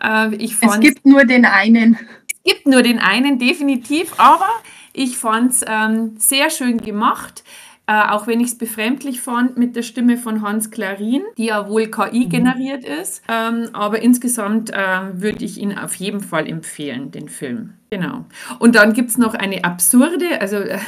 Äh, 0.02 0.34
ich 0.36 0.52
Es 0.52 0.58
fand's- 0.60 0.80
gibt 0.80 1.04
nur 1.06 1.24
den 1.26 1.44
einen. 1.44 1.98
gibt 2.44 2.66
nur 2.66 2.82
den 2.82 2.98
einen, 2.98 3.38
definitiv, 3.38 4.14
aber 4.18 4.48
ich 4.92 5.16
fand 5.16 5.52
es 5.52 5.64
ähm, 5.66 6.14
sehr 6.18 6.50
schön 6.50 6.78
gemacht. 6.78 7.44
Äh, 7.86 8.10
auch 8.10 8.28
wenn 8.28 8.40
ich 8.40 8.48
es 8.48 8.58
befremdlich 8.58 9.20
fand 9.20 9.58
mit 9.58 9.74
der 9.74 9.82
Stimme 9.82 10.16
von 10.16 10.42
Hans 10.42 10.70
Klarin, 10.70 11.22
die 11.36 11.46
ja 11.46 11.68
wohl 11.68 11.88
KI 11.88 12.26
generiert 12.26 12.84
ist. 12.84 13.22
Ähm, 13.28 13.70
aber 13.72 14.00
insgesamt 14.02 14.70
ähm, 14.72 15.20
würde 15.20 15.44
ich 15.44 15.58
ihn 15.58 15.76
auf 15.76 15.94
jeden 15.96 16.20
Fall 16.20 16.48
empfehlen, 16.48 17.10
den 17.10 17.28
Film. 17.28 17.74
Genau. 17.92 18.24
Und 18.58 18.74
dann 18.74 18.94
gibt 18.94 19.10
es 19.10 19.18
noch 19.18 19.34
eine 19.34 19.64
absurde, 19.64 20.40
also 20.40 20.56
äh, 20.56 20.78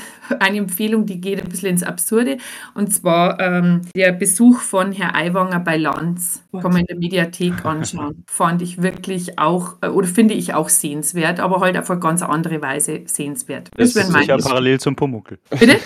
eine 0.41 0.57
Empfehlung, 0.57 1.05
die 1.05 1.21
geht 1.21 1.39
ein 1.43 1.51
bisschen 1.51 1.69
ins 1.69 1.83
Absurde. 1.83 2.39
Und 2.73 2.95
zwar 2.95 3.39
ähm, 3.41 3.83
der 3.95 4.13
Besuch 4.13 4.61
von 4.61 4.91
Herr 4.91 5.15
Aiwanger 5.15 5.61
bei 5.61 5.77
Lanz. 5.77 6.43
Kann 6.51 6.63
man 6.73 6.79
in 6.81 6.87
der 6.87 6.97
Mediathek 6.97 7.63
anschauen. 7.63 8.25
Fand 8.27 8.63
ich 8.63 8.81
wirklich 8.81 9.39
auch, 9.39 9.75
äh, 9.83 9.89
oder 9.89 10.07
finde 10.09 10.33
ich 10.33 10.55
auch 10.55 10.71
sehenswert, 10.71 11.41
aber 11.41 11.61
halt 11.61 11.77
auf 11.77 11.91
eine 11.91 12.01
ganz 12.01 12.23
andere 12.23 12.63
Weise 12.63 13.03
sehenswert. 13.05 13.69
Das 13.77 13.95
wären 13.95 14.07
ist 14.07 14.13
sicher 14.13 14.19
Empfehlungen. 14.21 14.45
parallel 14.45 14.81
zum 14.81 14.97
Pumuckel. 14.97 15.39
Bitte? 15.51 15.77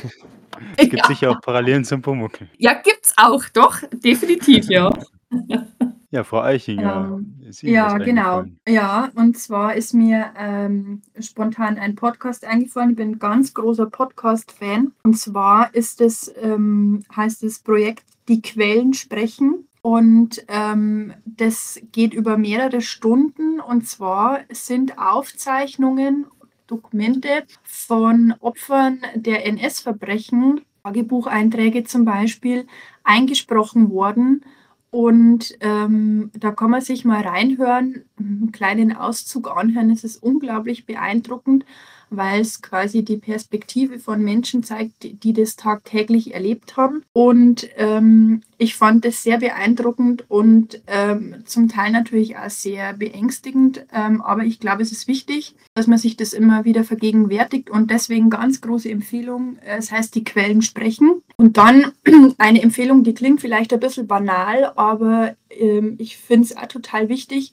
Es 0.76 0.88
gibt 0.88 0.98
Ja. 1.02 1.06
sicher 1.08 1.30
auch 1.32 1.40
Parallelen 1.40 1.84
zum 1.84 2.00
Pumuckel. 2.00 2.48
Ja, 2.58 2.74
gibt's 2.74 3.12
auch, 3.16 3.42
doch, 3.52 3.78
definitiv, 4.04 4.68
ja. 4.68 4.88
Ja, 6.10 6.24
Frau 6.24 6.40
Eichinger. 6.40 7.18
Ähm, 7.18 7.34
ist 7.46 7.62
Ihnen 7.62 7.74
Ja, 7.74 7.98
was 7.98 8.04
genau. 8.04 8.38
eingefallen? 8.38 8.60
Ja, 8.66 9.10
und 9.14 9.36
zwar 9.36 9.74
ist 9.74 9.92
mir 9.92 10.32
ähm, 10.38 11.02
spontan 11.20 11.78
ein 11.78 11.96
Podcast 11.96 12.46
eingefallen. 12.46 12.90
Ich 12.90 12.96
bin 12.96 13.10
ein 13.12 13.18
ganz 13.18 13.52
großer 13.52 13.86
Podcast-Fan. 13.86 14.92
Und 15.02 15.18
zwar 15.18 15.74
ist 15.74 16.00
es, 16.00 16.32
ähm, 16.40 17.04
heißt 17.14 17.42
das 17.42 17.58
Projekt 17.58 18.04
Die 18.28 18.40
Quellen 18.40 18.94
sprechen. 18.94 19.68
Und 19.82 20.44
ähm, 20.48 21.12
das 21.26 21.78
geht 21.92 22.14
über 22.14 22.38
mehrere 22.38 22.80
Stunden. 22.80 23.60
Und 23.60 23.86
zwar 23.86 24.40
sind 24.50 24.98
Aufzeichnungen, 24.98 26.26
Dokumente 26.66 27.44
von 27.64 28.34
Opfern 28.40 29.00
der 29.14 29.44
NS-Verbrechen, 29.44 30.62
Tagebucheinträge 30.84 31.84
zum 31.84 32.06
Beispiel, 32.06 32.66
eingesprochen 33.04 33.90
worden. 33.90 34.42
Und 34.90 35.54
ähm, 35.60 36.30
da 36.34 36.50
kann 36.52 36.70
man 36.70 36.80
sich 36.80 37.04
mal 37.04 37.20
reinhören, 37.20 38.04
einen 38.18 38.52
kleinen 38.52 38.96
Auszug 38.96 39.50
anhören. 39.54 39.90
Es 39.90 40.02
ist 40.02 40.16
unglaublich 40.22 40.86
beeindruckend, 40.86 41.66
weil 42.10 42.40
es 42.40 42.62
quasi 42.62 43.04
die 43.04 43.16
Perspektive 43.16 43.98
von 43.98 44.22
Menschen 44.22 44.62
zeigt, 44.62 45.24
die, 45.24 45.32
das 45.32 45.56
tagtäglich 45.56 46.34
erlebt 46.34 46.76
haben. 46.76 47.02
Und 47.12 47.68
ähm, 47.76 48.42
ich 48.56 48.76
fand 48.76 49.04
es 49.04 49.22
sehr 49.22 49.38
beeindruckend 49.38 50.24
und 50.28 50.82
ähm, 50.86 51.36
zum 51.44 51.68
Teil 51.68 51.92
natürlich 51.92 52.36
auch 52.36 52.50
sehr 52.50 52.94
beängstigend. 52.94 53.86
Ähm, 53.92 54.20
aber 54.22 54.44
ich 54.44 54.60
glaube, 54.60 54.82
es 54.82 54.92
ist 54.92 55.08
wichtig, 55.08 55.54
dass 55.74 55.86
man 55.86 55.98
sich 55.98 56.16
das 56.16 56.32
immer 56.32 56.64
wieder 56.64 56.84
vergegenwärtigt 56.84 57.70
und 57.70 57.90
deswegen 57.90 58.30
ganz 58.30 58.60
große 58.60 58.90
Empfehlung. 58.90 59.58
äh, 59.58 59.78
Es 59.78 59.92
heißt, 59.92 60.14
die 60.14 60.24
Quellen 60.24 60.62
sprechen. 60.62 61.22
Und 61.36 61.56
dann 61.56 61.92
eine 62.38 62.62
Empfehlung, 62.62 63.04
die 63.04 63.14
klingt 63.14 63.40
vielleicht 63.40 63.72
ein 63.72 63.80
bisschen 63.80 64.06
banal, 64.06 64.72
aber 64.76 65.36
ähm, 65.50 65.96
ich 65.98 66.16
finde 66.16 66.46
es 66.46 66.56
auch 66.56 66.66
total 66.66 67.08
wichtig. 67.08 67.52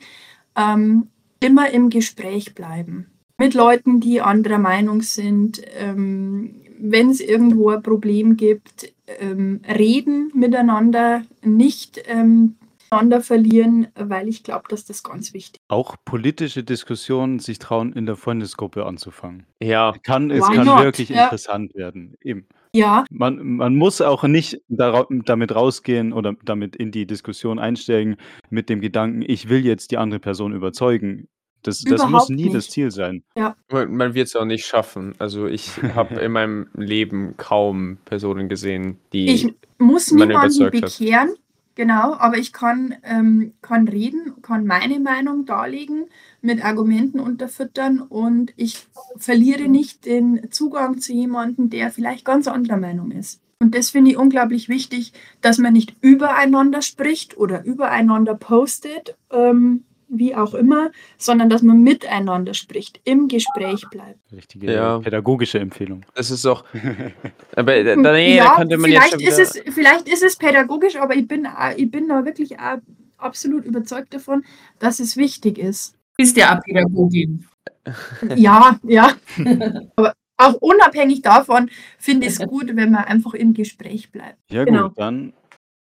Ähm, 0.56 1.08
immer 1.40 1.70
im 1.70 1.90
Gespräch 1.90 2.56
bleiben. 2.56 3.12
Mit 3.38 3.54
Leuten, 3.54 4.00
die 4.00 4.22
anderer 4.22 4.60
Meinung 4.60 5.02
sind. 5.02 5.62
Ähm, 5.78 6.62
Wenn 6.80 7.10
es 7.10 7.20
irgendwo 7.20 7.70
ein 7.70 7.82
Problem 7.84 8.38
gibt, 8.38 8.94
ähm, 9.20 9.62
reden 9.68 10.32
miteinander, 10.34 11.24
nicht 11.44 12.02
ähm, 12.08 12.56
einander 12.90 13.22
verlieren, 13.22 13.88
weil 13.96 14.28
ich 14.28 14.44
glaube, 14.44 14.66
dass 14.70 14.86
das 14.86 15.04
ganz 15.04 15.34
wichtig 15.34 15.60
Auch 15.68 15.96
politische 16.06 16.64
Diskussionen 16.64 17.40
sich 17.40 17.60
trauen, 17.60 17.94
in 17.94 18.06
der 18.06 18.16
Freundesgruppe 18.16 18.86
anzufangen. 18.86 19.46
Ja, 19.62 19.94
Kann, 20.04 20.32
es 20.32 20.48
Why 20.48 20.56
kann 20.56 20.66
not? 20.68 20.80
wirklich 20.84 21.10
Ja. 21.10 21.24
interessant 21.26 21.74
werden. 21.76 22.16
Eben. 22.22 22.42
ist. 22.42 22.48
Ja, 22.74 23.06
Man, 23.10 23.42
man 23.56 23.76
muss 23.76 24.02
auch 24.02 24.24
nicht 24.24 24.62
damit 24.68 25.56
rausgehen 25.56 26.12
oder 26.12 26.36
damit 26.44 26.76
in 26.76 26.92
die 26.92 27.06
Diskussion 27.08 27.58
einsteigen 27.58 28.18
mit 28.50 28.70
dem 28.70 28.82
Gedanken, 28.82 29.24
ich 29.26 29.48
will 29.48 29.66
jetzt 29.66 29.92
die 29.92 29.98
andere 29.98 30.20
Person 30.20 30.54
überzeugen. 30.54 31.28
Das, 31.66 31.82
das 31.82 32.08
muss 32.08 32.30
nie 32.30 32.46
das 32.46 32.54
nicht. 32.54 32.72
Ziel 32.72 32.92
sein. 32.92 33.24
man, 33.72 33.96
man 33.96 34.14
wird 34.14 34.28
es 34.28 34.36
auch 34.36 34.46
nicht 34.46 34.66
schaffen. 34.66 35.16
Also 35.18 35.48
ich 35.48 35.72
habe 35.96 36.16
in 36.22 36.32
meinem 36.32 36.68
Leben 36.74 37.36
kaum 37.38 37.98
Personen 38.06 38.50
gesehen, 38.50 39.00
die... 39.14 39.30
ich 39.30 39.54
muss 39.78 40.12
man 40.12 40.28
niemanden 40.28 40.62
überzeugt 40.62 40.76
hat. 40.76 41.00
bekehren, 41.00 41.34
genau, 41.74 42.14
aber 42.14 42.38
ich 42.38 42.54
kann, 42.54 42.96
ähm, 43.04 43.54
kann 43.62 43.88
reden, 43.88 44.42
kann 44.42 44.68
meine 44.68 45.00
Meinung 45.00 45.46
darlegen, 45.46 46.06
mit 46.42 46.64
Argumenten 46.64 47.20
unterfüttern 47.20 48.00
und 48.00 48.54
ich 48.56 48.86
verliere 49.18 49.68
nicht 49.68 50.06
den 50.06 50.52
Zugang 50.52 51.00
zu 51.00 51.14
jemandem, 51.14 51.72
der 51.72 51.90
vielleicht 51.90 52.26
ganz 52.26 52.48
anderer 52.48 52.78
Meinung 52.78 53.10
ist. 53.10 53.42
Und 53.60 53.74
das 53.74 53.90
finde 53.90 54.12
ich 54.12 54.18
unglaublich 54.18 54.70
wichtig, 54.70 55.14
dass 55.42 55.58
man 55.58 55.74
nicht 55.74 55.96
übereinander 56.02 56.84
spricht 56.84 57.38
oder 57.38 57.64
übereinander 57.66 58.36
postet, 58.36 59.18
ähm, 59.32 59.86
wie 60.20 60.36
auch 60.36 60.54
immer, 60.54 60.92
sondern 61.18 61.50
dass 61.50 61.62
man 61.62 61.82
miteinander 61.82 62.54
spricht, 62.54 63.00
im 63.04 63.28
Gespräch 63.28 63.84
bleibt. 63.92 64.20
Richtige 64.32 64.74
Ja. 64.74 65.00
pädagogische 65.00 65.60
Empfehlung. 65.60 66.06
Das 66.16 66.32
ist 66.32 66.46
auch... 66.46 66.64
Aber 67.56 67.76
äh, 67.76 67.84
da, 67.84 67.96
nee, 68.14 68.38
da 68.38 68.44
ja, 68.46 68.56
könnte 68.56 68.78
man 68.78 68.92
jetzt 68.92 69.04
vielleicht, 69.16 69.22
schon 69.38 69.44
ist 69.44 69.56
wieder... 69.56 69.66
es, 69.68 69.74
vielleicht 69.76 70.08
ist 70.10 70.24
es 70.24 70.36
pädagogisch, 70.38 70.96
aber 70.98 71.16
ich 71.16 71.28
bin, 71.28 71.46
auch- 71.48 71.76
ich 71.76 71.90
bin 71.90 72.08
da 72.08 72.24
wirklich 72.26 72.60
auch 72.60 72.78
absolut 73.18 73.66
überzeugt 73.66 74.14
davon, 74.14 74.44
dass 74.80 75.00
es 75.00 75.16
wichtig 75.18 75.58
ist. 75.58 75.96
Bist 76.18 76.36
ja 76.38 76.58
auch 76.58 76.62
Pädagogin. 76.64 77.46
Ja, 78.36 78.80
ja. 78.84 79.12
aber 79.96 80.14
auch 80.38 80.54
unabhängig 80.56 81.22
davon 81.22 81.70
finde 82.00 82.28
ich 82.28 82.34
es 82.34 82.48
gut, 82.48 82.76
wenn 82.76 82.92
man 82.92 83.04
einfach 83.06 83.34
im 83.36 83.54
Gespräch 83.54 84.12
bleibt. 84.12 84.38
Ja 84.52 84.64
Genau. 84.66 84.90
gut, 84.90 84.98
dann 85.00 85.34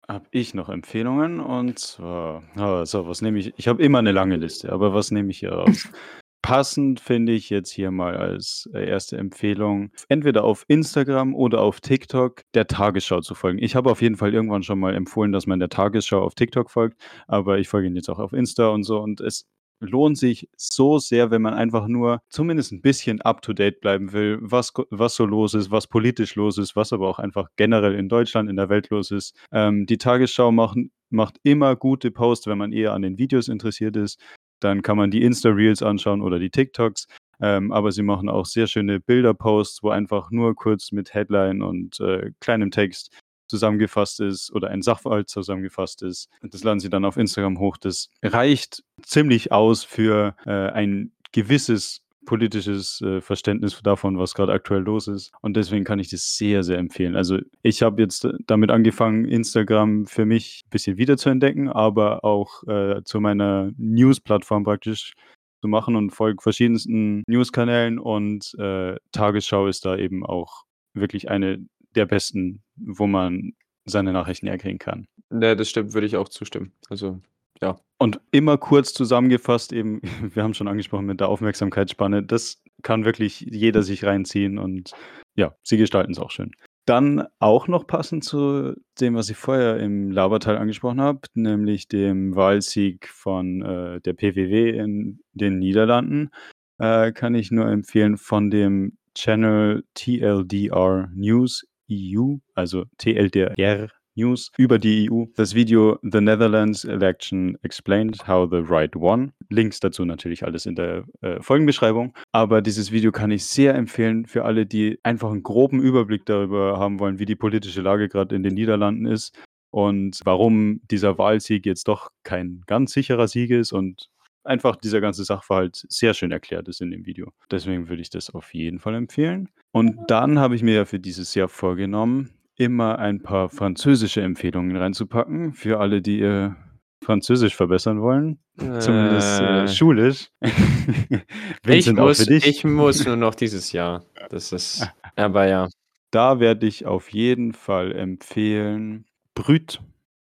habe 0.08 0.26
ich 0.32 0.54
noch 0.54 0.70
Empfehlungen 0.70 1.40
und 1.40 1.80
zwar, 1.80 2.44
ah, 2.56 2.86
so, 2.86 3.08
was 3.08 3.22
nehme 3.22 3.40
ich? 3.40 3.54
Ich 3.58 3.68
habe 3.68 3.82
immer 3.82 4.00
eine 4.00 4.12
lange 4.12 4.38
Liste, 4.38 4.72
aber 4.72 4.94
was 4.94 5.12
nehme 5.12 5.32
ich 5.32 5.40
hier 5.40 5.52
raus? 5.54 5.90
Passend 6.42 7.00
finde 7.00 7.32
ich 7.32 7.50
jetzt 7.50 7.72
hier 7.72 7.90
mal 7.90 8.16
als 8.18 8.70
äh, 8.76 8.88
erste 8.88 9.18
Empfehlung, 9.18 9.92
entweder 10.10 10.44
auf 10.44 10.64
Instagram 10.68 11.34
oder 11.34 11.62
auf 11.62 11.82
TikTok 11.82 12.44
der 12.54 12.68
Tagesschau 12.68 13.22
zu 13.22 13.34
folgen. 13.34 13.58
Ich 13.58 13.76
habe 13.76 13.90
auf 13.90 14.00
jeden 14.04 14.16
Fall 14.16 14.32
irgendwann 14.32 14.62
schon 14.62 14.78
mal 14.80 14.94
empfohlen, 14.94 15.32
dass 15.32 15.48
man 15.48 15.58
der 15.58 15.70
Tagesschau 15.70 16.22
auf 16.22 16.36
TikTok 16.36 16.70
folgt, 16.70 17.02
aber 17.28 17.58
ich 17.58 17.68
folge 17.68 17.88
ihn 17.88 17.96
jetzt 17.96 18.10
auch 18.10 18.20
auf 18.20 18.32
Insta 18.32 18.68
und 18.68 18.84
so 18.84 19.00
und 19.00 19.22
es 19.22 19.48
lohnt 19.86 20.18
sich 20.18 20.50
so 20.58 21.00
sehr, 21.00 21.32
wenn 21.32 21.42
man 21.42 21.54
einfach 21.54 21.88
nur 21.88 22.22
zumindest 22.30 22.72
ein 22.72 22.82
bisschen 22.82 23.22
up-to-date 23.22 23.82
bleiben 23.82 24.12
will, 24.14 24.38
was, 24.42 24.74
was 24.90 25.16
so 25.16 25.26
los 25.26 25.54
ist, 25.54 25.72
was 25.72 25.88
politisch 25.88 26.36
los 26.36 26.58
ist, 26.58 26.76
was 26.76 26.94
aber 26.94 27.08
auch 27.08 27.20
einfach 27.20 27.50
generell 27.56 27.96
in 27.96 28.10
Deutschland, 28.10 28.50
in 28.50 28.56
der 28.56 28.70
Welt 28.70 28.90
los 28.90 29.12
ist. 29.12 29.36
Ähm, 29.52 29.86
die 29.86 29.98
Tagesschau 29.98 30.52
machen, 30.52 30.92
macht 31.10 31.38
immer 31.44 31.76
gute 31.76 32.12
Posts, 32.12 32.48
wenn 32.48 32.58
man 32.58 32.72
eher 32.72 32.94
an 32.94 33.02
den 33.02 33.18
Videos 33.18 33.48
interessiert 33.48 33.96
ist. 33.96 34.20
Dann 34.60 34.82
kann 34.82 34.98
man 34.98 35.12
die 35.12 35.24
Insta-Reels 35.24 35.84
anschauen 35.84 36.22
oder 36.22 36.40
die 36.40 36.50
TikToks. 36.50 37.08
Ähm, 37.42 37.72
aber 37.72 37.92
sie 37.92 38.04
machen 38.04 38.30
auch 38.30 38.46
sehr 38.46 38.68
schöne 38.68 39.00
Bilder-Posts, 39.00 39.84
wo 39.84 39.90
einfach 39.90 40.32
nur 40.32 40.56
kurz 40.56 40.92
mit 40.92 41.14
Headline 41.14 41.62
und 41.62 42.00
äh, 42.00 42.32
kleinem 42.40 42.72
Text 42.72 43.12
zusammengefasst 43.48 44.20
ist 44.22 44.52
oder 44.54 44.70
ein 44.70 44.82
Sachverhalt 44.82 45.30
zusammengefasst 45.30 46.02
ist. 46.04 46.30
Das 46.42 46.64
laden 46.64 46.80
sie 46.80 46.90
dann 46.90 47.06
auf 47.06 47.18
Instagram 47.18 47.60
hoch. 47.60 47.78
Das 47.78 48.10
reicht 48.24 48.84
ziemlich 49.04 49.52
aus 49.52 49.84
für 49.84 50.36
äh, 50.46 50.52
ein 50.52 51.12
gewisses 51.32 52.02
politisches 52.26 53.02
äh, 53.02 53.22
Verständnis 53.22 53.80
davon, 53.82 54.18
was 54.18 54.34
gerade 54.34 54.52
aktuell 54.52 54.82
los 54.82 55.08
ist. 55.08 55.32
Und 55.42 55.56
deswegen 55.56 55.86
kann 55.86 56.00
ich 56.00 56.10
das 56.10 56.38
sehr, 56.38 56.64
sehr 56.64 56.78
empfehlen. 56.78 57.16
Also 57.16 57.40
ich 57.62 57.82
habe 57.82 58.02
jetzt 58.02 58.28
damit 58.48 58.72
angefangen, 58.72 59.26
Instagram 59.26 60.06
für 60.06 60.26
mich 60.26 60.64
ein 60.66 60.70
bisschen 60.70 60.98
wiederzuentdecken, 60.98 61.70
aber 61.70 62.24
auch 62.26 62.64
äh, 62.68 63.04
zu 63.04 63.22
meiner 63.22 63.72
News-Plattform 63.78 64.64
praktisch 64.64 65.14
zu 65.62 65.68
machen 65.68 65.96
und 65.96 66.12
folge 66.12 66.42
verschiedensten 66.42 67.24
News-Kanälen 67.28 68.00
und 68.00 68.54
äh, 68.60 68.98
Tagesschau 69.12 69.68
ist 69.68 69.86
da 69.86 69.96
eben 69.96 70.26
auch 70.26 70.64
wirklich 70.94 71.30
eine 71.30 71.66
der 71.96 72.06
besten, 72.06 72.64
wo 72.76 73.08
man 73.08 73.54
seine 73.86 74.14
Nachrichten 74.14 74.48
herkriegen 74.48 74.80
kann. 74.80 75.08
Ne, 75.30 75.56
das 75.56 75.70
stimmt, 75.70 75.94
würde 75.94 76.08
ich 76.08 76.18
auch 76.18 76.30
zustimmen. 76.30 76.72
Also, 76.90 77.22
ja. 77.62 77.78
Und 77.98 78.20
immer 78.32 78.58
kurz 78.58 78.94
zusammengefasst 78.94 79.72
eben, 79.72 80.02
wir 80.34 80.44
haben 80.44 80.54
schon 80.54 80.68
angesprochen 80.68 81.06
mit 81.06 81.20
der 81.20 81.30
Aufmerksamkeitsspanne, 81.30 82.24
das 82.24 82.62
kann 82.84 83.06
wirklich 83.06 83.42
jeder 83.42 83.84
sich 83.84 84.04
reinziehen 84.04 84.58
und 84.58 84.92
ja, 85.36 85.56
sie 85.64 85.78
gestalten 85.78 86.12
es 86.12 86.20
auch 86.20 86.32
schön. 86.32 86.52
Dann 86.86 87.26
auch 87.40 87.68
noch 87.68 87.88
passend 87.88 88.24
zu 88.24 88.76
dem, 89.00 89.16
was 89.16 89.30
ich 89.30 89.38
vorher 89.38 89.80
im 89.80 90.12
Laberteil 90.12 90.58
angesprochen 90.58 91.02
habe, 91.02 91.22
nämlich 91.34 91.88
dem 91.88 92.36
Wahlsieg 92.36 93.08
von 93.08 93.64
äh, 93.64 94.02
der 94.02 94.14
PWW 94.14 94.70
in 94.78 95.20
den 95.34 95.58
Niederlanden, 95.58 96.30
äh, 96.78 97.12
kann 97.12 97.34
ich 97.34 97.50
nur 97.50 97.68
empfehlen 97.68 98.18
von 98.18 98.52
dem 98.52 98.98
Channel 99.16 99.84
TLDR 99.96 101.10
News 101.16 101.66
EU, 101.92 102.36
also 102.54 102.86
TLDR 102.98 103.90
News 104.16 104.52
über 104.58 104.80
die 104.80 105.10
EU. 105.12 105.26
Das 105.36 105.54
Video 105.54 106.00
The 106.02 106.22
Netherlands 106.22 106.86
Election 106.86 107.58
Explained 107.64 108.28
How 108.28 108.50
the 108.50 108.62
Right 108.64 108.96
Won. 108.96 109.34
Links 109.50 109.80
dazu 109.80 110.06
natürlich 110.06 110.46
alles 110.46 110.66
in 110.66 110.76
der 110.76 111.04
äh, 111.22 111.42
Folgenbeschreibung. 111.42 112.14
Aber 112.32 112.62
dieses 112.62 112.92
Video 112.92 113.12
kann 113.12 113.32
ich 113.32 113.46
sehr 113.46 113.76
empfehlen 113.76 114.26
für 114.26 114.46
alle, 114.46 114.66
die 114.66 115.00
einfach 115.04 115.32
einen 115.32 115.44
groben 115.44 115.82
Überblick 115.82 116.26
darüber 116.26 116.80
haben 116.80 117.00
wollen, 117.00 117.20
wie 117.20 117.26
die 117.26 117.36
politische 117.36 117.82
Lage 117.82 118.08
gerade 118.08 118.36
in 118.36 118.44
den 118.44 118.54
Niederlanden 118.54 119.06
ist 119.06 119.38
und 119.72 120.22
warum 120.24 120.80
dieser 120.90 121.18
Wahlsieg 121.18 121.66
jetzt 121.66 121.90
doch 121.90 122.10
kein 122.24 122.64
ganz 122.66 122.94
sicherer 122.94 123.28
Sieg 123.28 123.52
ist 123.52 123.74
und 123.74 124.10
einfach 124.46 124.76
dieser 124.76 125.02
ganze 125.02 125.24
Sachverhalt 125.24 125.86
sehr 125.90 126.14
schön 126.14 126.32
erklärt 126.32 126.68
ist 126.68 126.82
in 126.82 126.92
dem 126.92 127.06
Video. 127.06 127.32
Deswegen 127.52 127.90
würde 127.90 128.02
ich 128.02 128.10
das 128.10 128.30
auf 128.30 128.54
jeden 128.54 128.80
Fall 128.80 128.96
empfehlen. 128.96 129.50
Und 129.72 129.98
dann 130.08 130.40
habe 130.40 130.56
ich 130.56 130.64
mir 130.64 130.76
ja 130.76 130.86
für 130.86 131.00
dieses 131.00 131.36
Jahr 131.36 131.48
vorgenommen, 131.48 132.32
immer 132.58 133.00
ein 133.00 133.22
paar 133.22 133.50
französische 133.50 134.22
Empfehlungen 134.22 134.76
reinzupacken 134.76 135.54
für 135.54 135.80
alle, 135.80 136.02
die 136.02 136.20
ihr 136.20 136.56
Französisch 137.04 137.56
verbessern 137.56 138.02
wollen. 138.02 138.40
Äh, 138.58 138.80
Zumindest 138.80 139.42
äh, 139.42 139.68
schulisch. 139.68 140.30
ich, 141.68 141.92
muss, 141.92 142.28
ich 142.28 142.64
muss 142.64 143.06
nur 143.06 143.16
noch 143.16 143.36
dieses 143.36 143.72
Jahr. 143.72 144.04
Das 144.30 144.52
ist, 144.52 144.90
aber 145.16 145.48
ja. 145.48 145.70
Da 146.12 146.40
werde 146.40 146.66
ich 146.66 146.86
auf 146.86 147.12
jeden 147.12 147.54
Fall 147.54 147.92
empfehlen 147.92 149.06
Brüt 149.34 149.82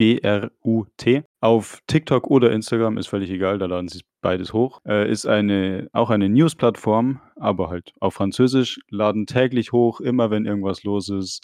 B-R-U-T. 0.02 1.22
Auf 1.40 1.78
TikTok 1.86 2.26
oder 2.28 2.50
Instagram 2.50 2.98
ist 2.98 3.06
völlig 3.06 3.30
egal, 3.30 3.58
da 3.58 3.66
laden 3.66 3.86
sie 3.86 4.00
beides 4.20 4.52
hoch. 4.52 4.80
Äh, 4.84 5.08
ist 5.08 5.26
eine, 5.26 5.88
auch 5.92 6.10
eine 6.10 6.28
News-Plattform, 6.28 7.20
aber 7.36 7.68
halt 7.68 7.92
auf 8.00 8.14
Französisch, 8.14 8.80
laden 8.90 9.26
täglich 9.26 9.70
hoch, 9.70 10.00
immer 10.00 10.32
wenn 10.32 10.44
irgendwas 10.44 10.82
los 10.82 11.08
ist. 11.08 11.40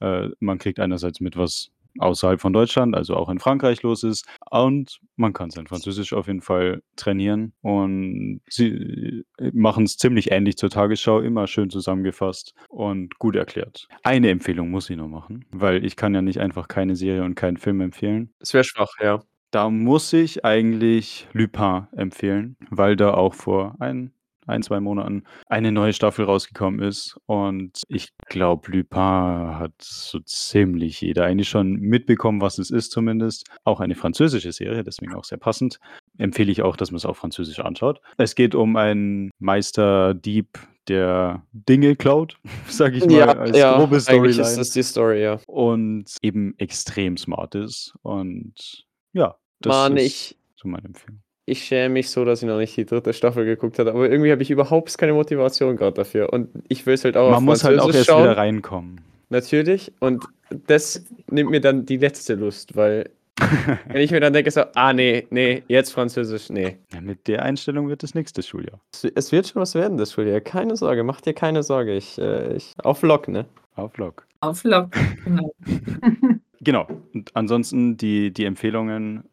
Äh, 0.00 0.28
man 0.40 0.58
kriegt 0.58 0.78
einerseits 0.78 1.20
mit, 1.20 1.38
was 1.38 1.70
außerhalb 2.02 2.40
von 2.40 2.52
Deutschland, 2.52 2.94
also 2.94 3.16
auch 3.16 3.28
in 3.28 3.38
Frankreich 3.38 3.82
los 3.82 4.02
ist. 4.02 4.26
Und 4.50 5.00
man 5.16 5.32
kann 5.32 5.50
sein 5.50 5.66
Französisch 5.66 6.12
auf 6.12 6.26
jeden 6.26 6.42
Fall 6.42 6.82
trainieren. 6.96 7.52
Und 7.62 8.40
sie 8.48 9.24
äh, 9.38 9.50
machen 9.52 9.84
es 9.84 9.96
ziemlich 9.96 10.30
ähnlich 10.30 10.56
zur 10.56 10.70
Tagesschau, 10.70 11.20
immer 11.20 11.46
schön 11.46 11.70
zusammengefasst 11.70 12.54
und 12.68 13.18
gut 13.18 13.36
erklärt. 13.36 13.88
Eine 14.02 14.30
Empfehlung 14.30 14.70
muss 14.70 14.90
ich 14.90 14.96
noch 14.96 15.08
machen, 15.08 15.44
weil 15.50 15.84
ich 15.84 15.96
kann 15.96 16.14
ja 16.14 16.22
nicht 16.22 16.40
einfach 16.40 16.68
keine 16.68 16.96
Serie 16.96 17.24
und 17.24 17.34
keinen 17.34 17.56
Film 17.56 17.80
empfehlen. 17.80 18.32
Es 18.40 18.54
wäre 18.54 18.64
schwach, 18.64 18.92
ja. 19.00 19.22
Da 19.50 19.68
muss 19.68 20.12
ich 20.14 20.46
eigentlich 20.46 21.28
Lupin 21.34 21.86
empfehlen, 21.92 22.56
weil 22.70 22.96
da 22.96 23.12
auch 23.12 23.34
vor 23.34 23.76
ein 23.80 24.12
ein, 24.46 24.62
zwei 24.62 24.80
Monaten 24.80 25.24
eine 25.46 25.72
neue 25.72 25.92
Staffel 25.92 26.24
rausgekommen 26.24 26.80
ist. 26.82 27.16
Und 27.26 27.82
ich 27.88 28.10
glaube, 28.26 28.70
Lupin 28.72 29.58
hat 29.58 29.72
so 29.80 30.18
ziemlich 30.20 31.00
jeder 31.00 31.24
eigentlich 31.24 31.48
schon 31.48 31.74
mitbekommen, 31.74 32.40
was 32.40 32.58
es 32.58 32.70
ist, 32.70 32.92
zumindest. 32.92 33.46
Auch 33.64 33.80
eine 33.80 33.94
französische 33.94 34.52
Serie, 34.52 34.84
deswegen 34.84 35.14
auch 35.14 35.24
sehr 35.24 35.38
passend. 35.38 35.78
Empfehle 36.18 36.52
ich 36.52 36.62
auch, 36.62 36.76
dass 36.76 36.90
man 36.90 36.96
es 36.96 37.06
auf 37.06 37.18
Französisch 37.18 37.60
anschaut. 37.60 38.00
Es 38.18 38.34
geht 38.34 38.54
um 38.54 38.76
einen 38.76 39.30
Meisterdieb, 39.38 40.58
der 40.88 41.46
Dinge 41.52 41.94
klaut, 41.96 42.38
sag 42.68 42.94
ich 42.94 43.04
mal, 43.04 43.12
ja, 43.12 43.26
als 43.26 43.56
ja, 43.56 43.76
grobe 43.76 44.00
Storyline. 44.00 44.42
Ist 44.42 44.56
das 44.56 44.70
die 44.70 44.82
Story, 44.82 45.22
ja. 45.22 45.38
Und 45.46 46.16
eben 46.22 46.54
extrem 46.58 47.16
smart 47.16 47.54
ist. 47.54 47.94
Und 48.02 48.84
ja, 49.12 49.36
das 49.60 49.70
Mann, 49.70 49.96
ist 49.96 50.06
ich, 50.06 50.38
so 50.56 50.68
meine 50.68 50.86
Empfehlung 50.86 51.21
ich 51.44 51.64
schäme 51.64 51.94
mich 51.94 52.10
so, 52.10 52.24
dass 52.24 52.42
ich 52.42 52.48
noch 52.48 52.58
nicht 52.58 52.76
die 52.76 52.86
dritte 52.86 53.12
Staffel 53.12 53.44
geguckt 53.44 53.78
habe, 53.78 53.90
aber 53.90 54.08
irgendwie 54.08 54.30
habe 54.30 54.42
ich 54.42 54.50
überhaupt 54.50 54.96
keine 54.96 55.12
Motivation 55.12 55.76
gerade 55.76 55.94
dafür. 55.94 56.32
Und 56.32 56.48
ich 56.68 56.86
will 56.86 56.94
es 56.94 57.04
halt 57.04 57.16
auch 57.16 57.30
Man 57.30 57.44
muss 57.44 57.64
halt 57.64 57.80
auch 57.80 57.92
erst 57.92 58.06
schauen. 58.06 58.24
wieder 58.24 58.36
reinkommen. 58.36 59.00
Natürlich. 59.28 59.92
Und 59.98 60.24
das 60.66 61.04
nimmt 61.30 61.50
mir 61.50 61.60
dann 61.60 61.84
die 61.84 61.96
letzte 61.96 62.34
Lust, 62.34 62.76
weil 62.76 63.10
wenn 63.88 64.02
ich 64.02 64.10
mir 64.10 64.20
dann 64.20 64.32
denke, 64.32 64.50
so, 64.50 64.62
ah 64.74 64.92
nee, 64.92 65.26
nee, 65.30 65.62
jetzt 65.66 65.92
Französisch, 65.92 66.50
nee. 66.50 66.76
Ja, 66.92 67.00
mit 67.00 67.26
der 67.26 67.42
Einstellung 67.42 67.88
wird 67.88 68.04
es 68.04 68.14
nächstes 68.14 68.46
Schuljahr. 68.46 68.80
Es 69.14 69.32
wird 69.32 69.48
schon 69.48 69.62
was 69.62 69.74
werden, 69.74 69.96
das 69.96 70.12
Schuljahr. 70.12 70.40
Keine 70.40 70.76
Sorge, 70.76 71.02
mach 71.02 71.20
dir 71.20 71.32
keine 71.34 71.62
Sorge. 71.62 71.94
Ich, 71.96 72.18
äh, 72.18 72.54
ich, 72.54 72.72
auf 72.82 73.02
Lock, 73.02 73.28
ne? 73.28 73.46
Auf 73.74 73.96
Lock. 73.96 74.26
Auf 74.40 74.62
Lock, 74.64 74.90
genau. 75.24 75.54
genau. 76.60 76.86
Und 77.14 77.34
ansonsten 77.34 77.96
die, 77.96 78.32
die 78.32 78.44
Empfehlungen 78.44 79.24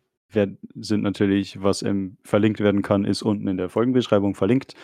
sind 0.76 1.02
natürlich, 1.02 1.62
was 1.62 1.82
ähm, 1.82 2.18
verlinkt 2.24 2.60
werden 2.60 2.82
kann, 2.82 3.06
ist 3.06 3.22
unten 3.22 3.48
in 3.48 3.58
der 3.58 3.70
Folgenbeschreibung 3.70 4.36
verlinkt. 4.36 4.76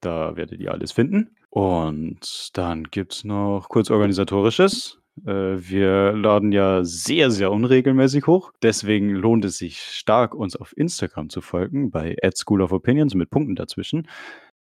Da 0.00 0.36
werdet 0.36 0.60
ihr 0.60 0.72
alles 0.72 0.92
finden. 0.92 1.36
Und 1.50 2.50
dann 2.54 2.84
gibt 2.84 3.12
es 3.12 3.24
noch 3.24 3.66
kurz 3.68 3.90
organisatorisches. 3.90 5.00
Äh, 5.26 5.56
wir 5.58 6.12
laden 6.12 6.52
ja 6.52 6.84
sehr, 6.84 7.30
sehr 7.30 7.52
unregelmäßig 7.52 8.26
hoch. 8.26 8.52
Deswegen 8.62 9.10
lohnt 9.10 9.44
es 9.44 9.58
sich 9.58 9.80
stark, 9.80 10.34
uns 10.34 10.56
auf 10.56 10.76
Instagram 10.76 11.28
zu 11.28 11.40
folgen, 11.40 11.90
bei 11.90 12.16
School 12.34 12.62
of 12.62 12.72
Opinions 12.72 13.14
mit 13.14 13.30
Punkten 13.30 13.56
dazwischen, 13.56 14.08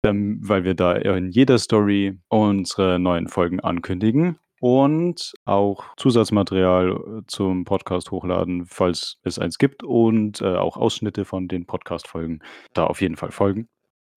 ähm, 0.04 0.38
weil 0.42 0.64
wir 0.64 0.74
da 0.74 0.92
in 0.94 1.30
jeder 1.30 1.58
Story 1.58 2.18
unsere 2.28 2.98
neuen 2.98 3.28
Folgen 3.28 3.60
ankündigen 3.60 4.38
und 4.66 5.32
auch 5.44 5.84
Zusatzmaterial 5.96 6.90
äh, 6.90 7.22
zum 7.28 7.64
Podcast 7.64 8.10
hochladen, 8.10 8.66
falls 8.66 9.18
es 9.22 9.38
eins 9.38 9.58
gibt 9.58 9.84
und 9.84 10.40
äh, 10.40 10.56
auch 10.56 10.76
Ausschnitte 10.76 11.24
von 11.24 11.46
den 11.46 11.66
Podcast-Folgen 11.66 12.40
da 12.74 12.84
auf 12.84 13.00
jeden 13.00 13.14
Fall 13.14 13.30
folgen. 13.30 13.68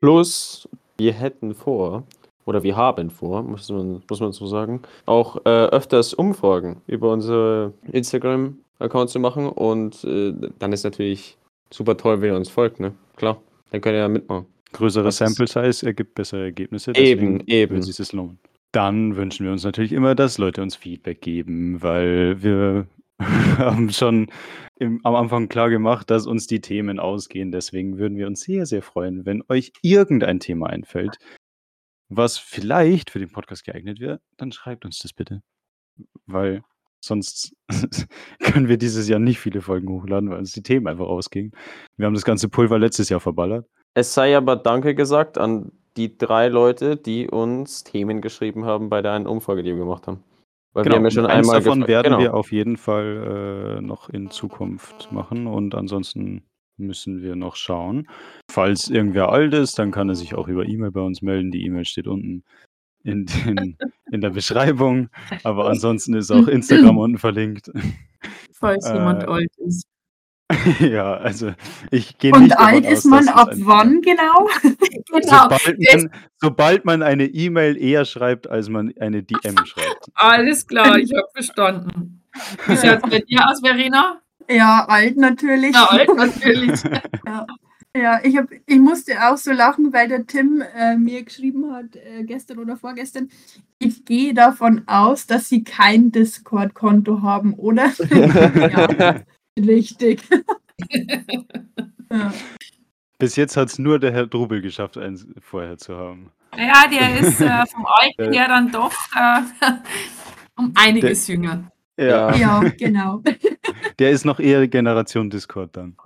Plus, 0.01 0.67
wir 0.97 1.13
hätten 1.13 1.53
vor, 1.53 2.03
oder 2.45 2.63
wir 2.63 2.75
haben 2.75 3.11
vor, 3.11 3.43
muss 3.43 3.69
man, 3.69 4.01
muss 4.09 4.21
man 4.21 4.31
so 4.31 4.47
sagen, 4.47 4.81
auch 5.05 5.37
äh, 5.45 5.67
öfters 5.67 6.15
Umfragen 6.15 6.81
über 6.87 7.13
unsere 7.13 7.73
Instagram-Account 7.91 9.11
zu 9.11 9.19
machen 9.19 9.49
und 9.49 10.03
äh, 10.03 10.33
dann 10.57 10.73
ist 10.73 10.83
natürlich 10.83 11.37
super 11.69 11.95
toll, 11.95 12.21
wenn 12.21 12.31
ihr 12.31 12.37
uns 12.37 12.49
folgt, 12.49 12.79
ne? 12.79 12.95
Klar, 13.17 13.39
dann 13.69 13.81
könnt 13.81 13.93
ihr 13.93 13.99
ja 13.99 14.07
mitmachen. 14.07 14.47
Größere 14.71 15.11
Sample 15.11 15.45
Size 15.45 15.85
ergibt 15.85 16.15
bessere 16.15 16.45
Ergebnisse. 16.45 16.95
Eben, 16.95 17.41
eben. 17.45 17.75
Wird 17.75 17.83
sich 17.83 17.97
das 17.97 18.13
lohnen. 18.13 18.39
Dann 18.71 19.15
wünschen 19.15 19.45
wir 19.45 19.51
uns 19.51 19.63
natürlich 19.63 19.93
immer, 19.93 20.13
dass 20.15 20.37
Leute 20.37 20.61
uns 20.61 20.75
Feedback 20.75 21.21
geben, 21.21 21.81
weil 21.81 22.43
wir 22.43 22.87
haben 23.19 23.89
schon 23.91 24.31
im, 24.75 25.01
am 25.03 25.15
Anfang 25.15 25.49
klar 25.49 25.69
gemacht, 25.69 26.09
dass 26.09 26.27
uns 26.27 26.47
die 26.47 26.61
Themen 26.61 26.99
ausgehen. 26.99 27.51
Deswegen 27.51 27.97
würden 27.97 28.17
wir 28.17 28.27
uns 28.27 28.41
sehr, 28.41 28.65
sehr 28.65 28.81
freuen, 28.81 29.25
wenn 29.25 29.43
euch 29.49 29.73
irgendein 29.81 30.39
Thema 30.39 30.67
einfällt, 30.67 31.17
was 32.09 32.37
vielleicht 32.37 33.11
für 33.11 33.19
den 33.19 33.31
Podcast 33.31 33.65
geeignet 33.65 33.99
wäre, 33.99 34.19
dann 34.37 34.51
schreibt 34.51 34.85
uns 34.85 34.99
das 34.99 35.13
bitte. 35.13 35.41
Weil 36.25 36.63
sonst 37.01 37.55
können 38.39 38.67
wir 38.67 38.77
dieses 38.77 39.07
Jahr 39.07 39.19
nicht 39.19 39.39
viele 39.39 39.61
Folgen 39.61 39.89
hochladen, 39.89 40.29
weil 40.29 40.39
uns 40.39 40.51
die 40.51 40.63
Themen 40.63 40.87
einfach 40.87 41.07
ausgingen. 41.07 41.51
Wir 41.97 42.05
haben 42.05 42.13
das 42.13 42.25
ganze 42.25 42.49
Pulver 42.49 42.79
letztes 42.79 43.09
Jahr 43.09 43.19
verballert. 43.19 43.67
Es 43.95 44.13
sei 44.13 44.37
aber 44.37 44.55
Danke 44.55 44.95
gesagt 44.95 45.37
an 45.37 45.71
die 45.97 46.17
drei 46.17 46.47
Leute, 46.47 46.97
die 46.97 47.29
uns 47.29 47.83
Themen 47.83 48.21
geschrieben 48.21 48.65
haben 48.65 48.89
bei 48.89 49.01
der 49.01 49.13
einen 49.13 49.27
Umfrage, 49.27 49.63
die 49.63 49.71
wir 49.71 49.79
gemacht 49.79 50.07
haben. 50.07 50.23
Weil 50.73 50.85
wir 50.85 50.89
Genau, 50.89 50.97
haben 50.97 51.03
ja 51.05 51.11
schon 51.11 51.25
und 51.25 51.31
eins 51.31 51.47
einmal 51.47 51.63
davon 51.63 51.87
werden 51.87 52.03
genau. 52.03 52.19
wir 52.19 52.33
auf 52.33 52.51
jeden 52.51 52.77
Fall 52.77 53.77
äh, 53.79 53.81
noch 53.81 54.09
in 54.09 54.29
Zukunft 54.29 55.11
machen 55.11 55.47
und 55.47 55.73
ansonsten 55.75 56.43
müssen 56.77 57.21
wir 57.21 57.35
noch 57.35 57.55
schauen. 57.55 58.07
Falls 58.49 58.89
irgendwer 58.89 59.29
alt 59.29 59.53
ist, 59.53 59.77
dann 59.79 59.91
kann 59.91 60.09
er 60.09 60.15
sich 60.15 60.35
auch 60.35 60.47
über 60.47 60.65
E-Mail 60.65 60.91
bei 60.91 61.01
uns 61.01 61.21
melden. 61.21 61.51
Die 61.51 61.65
E-Mail 61.65 61.85
steht 61.85 62.07
unten 62.07 62.43
in, 63.03 63.25
den, 63.25 63.77
in 64.11 64.21
der 64.21 64.29
Beschreibung, 64.29 65.09
aber 65.43 65.67
ansonsten 65.67 66.13
ist 66.13 66.31
auch 66.31 66.47
Instagram 66.47 66.97
unten 66.97 67.17
verlinkt. 67.17 67.71
Falls 68.53 68.85
Äh, 68.85 68.93
jemand 68.93 69.27
alt 69.27 69.51
ist. 69.57 69.85
ja, 70.79 71.13
also 71.15 71.53
ich 71.91 72.17
gehe 72.17 72.33
Und 72.33 72.43
nicht 72.43 72.53
davon 72.53 72.65
alt 72.65 72.85
aus, 72.87 72.91
ist 72.93 73.05
man 73.05 73.27
ab 73.27 73.49
ein- 73.49 73.65
wann 73.65 74.01
genau? 74.01 74.49
Genau. 75.11 75.49
Sobald 75.49 75.79
man, 75.79 76.11
sobald 76.39 76.85
man 76.85 77.01
eine 77.01 77.25
E-Mail 77.25 77.77
eher 77.77 78.05
schreibt, 78.05 78.47
als 78.47 78.69
man 78.69 78.93
eine 78.99 79.23
DM 79.23 79.57
schreibt. 79.65 80.05
Alles 80.13 80.67
klar, 80.67 80.97
ich 80.97 81.11
habe 81.15 81.27
verstanden. 81.33 82.21
Wie 82.67 82.77
schaut 82.77 83.03
es 83.03 83.09
bei 83.09 83.19
dir 83.19 83.47
aus, 83.47 83.59
Verena? 83.61 84.21
Ja, 84.47 84.85
alt 84.87 85.17
natürlich. 85.17 85.71
Na, 85.73 85.85
alt 85.85 86.15
natürlich. 86.15 86.79
Ja, 87.25 87.47
ja 87.97 88.19
ich, 88.23 88.37
hab, 88.37 88.49
ich 88.51 88.79
musste 88.79 89.13
auch 89.27 89.37
so 89.37 89.51
lachen, 89.51 89.93
weil 89.93 90.07
der 90.07 90.27
Tim 90.27 90.63
äh, 90.75 90.95
mir 90.95 91.23
geschrieben 91.23 91.71
hat, 91.73 91.95
äh, 91.95 92.23
gestern 92.23 92.59
oder 92.59 92.77
vorgestern, 92.77 93.29
ich 93.79 94.05
gehe 94.05 94.35
davon 94.35 94.83
aus, 94.87 95.25
dass 95.25 95.49
sie 95.49 95.63
kein 95.63 96.11
Discord-Konto 96.11 97.23
haben, 97.23 97.55
oder? 97.55 97.91
ja, 98.11 99.21
richtig. 99.67 100.21
ja. 102.11 102.33
Bis 103.17 103.35
jetzt 103.35 103.57
hat 103.57 103.69
es 103.69 103.79
nur 103.79 103.99
der 103.99 104.13
Herr 104.13 104.27
Drubel 104.27 104.61
geschafft, 104.61 104.97
eins 104.97 105.27
vorher 105.41 105.77
zu 105.77 105.95
haben. 105.97 106.31
Ja, 106.57 106.85
der 106.89 107.19
ist 107.19 107.41
äh, 107.41 107.65
vom 107.67 107.85
Alter 107.85 108.31
her 108.31 108.47
dann 108.47 108.71
doch 108.71 108.93
äh, 109.15 109.41
um 110.55 110.71
einiges 110.75 111.27
jünger. 111.27 111.71
Ja, 111.97 112.33
ja, 112.33 112.59
genau. 112.77 113.21
der 113.99 114.11
ist 114.11 114.23
noch 114.23 114.39
eher 114.39 114.65
Generation 114.69 115.29
Discord 115.29 115.75
dann. 115.75 115.97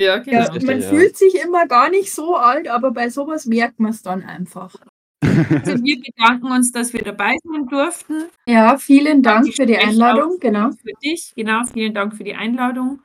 Ja, 0.00 0.16
Ja, 0.16 0.18
genau. 0.18 0.38
richtig, 0.40 0.62
man 0.64 0.80
ja. 0.80 0.88
fühlt 0.88 1.16
sich 1.16 1.36
immer 1.36 1.68
gar 1.68 1.88
nicht 1.88 2.12
so 2.12 2.34
alt, 2.34 2.66
aber 2.66 2.90
bei 2.90 3.10
sowas 3.10 3.46
merkt 3.46 3.78
man 3.78 3.92
es 3.92 4.02
dann 4.02 4.24
einfach. 4.24 4.74
Also 5.22 5.84
wir 5.84 6.00
bedanken 6.00 6.46
uns, 6.46 6.72
dass 6.72 6.92
wir 6.92 7.02
dabei 7.02 7.36
sein 7.44 7.66
durften. 7.66 8.24
Ja, 8.46 8.78
vielen 8.78 9.22
Dank 9.22 9.44
Die 9.44 9.52
für 9.52 9.66
die 9.66 9.76
Einladung, 9.76 10.38
genau. 10.40 10.70
Für 10.70 10.92
dich, 11.02 11.32
genau, 11.36 11.62
vielen 11.64 11.94
Dank 11.94 12.16
für 12.16 12.24
die 12.24 12.34
Einladung. 12.34 13.00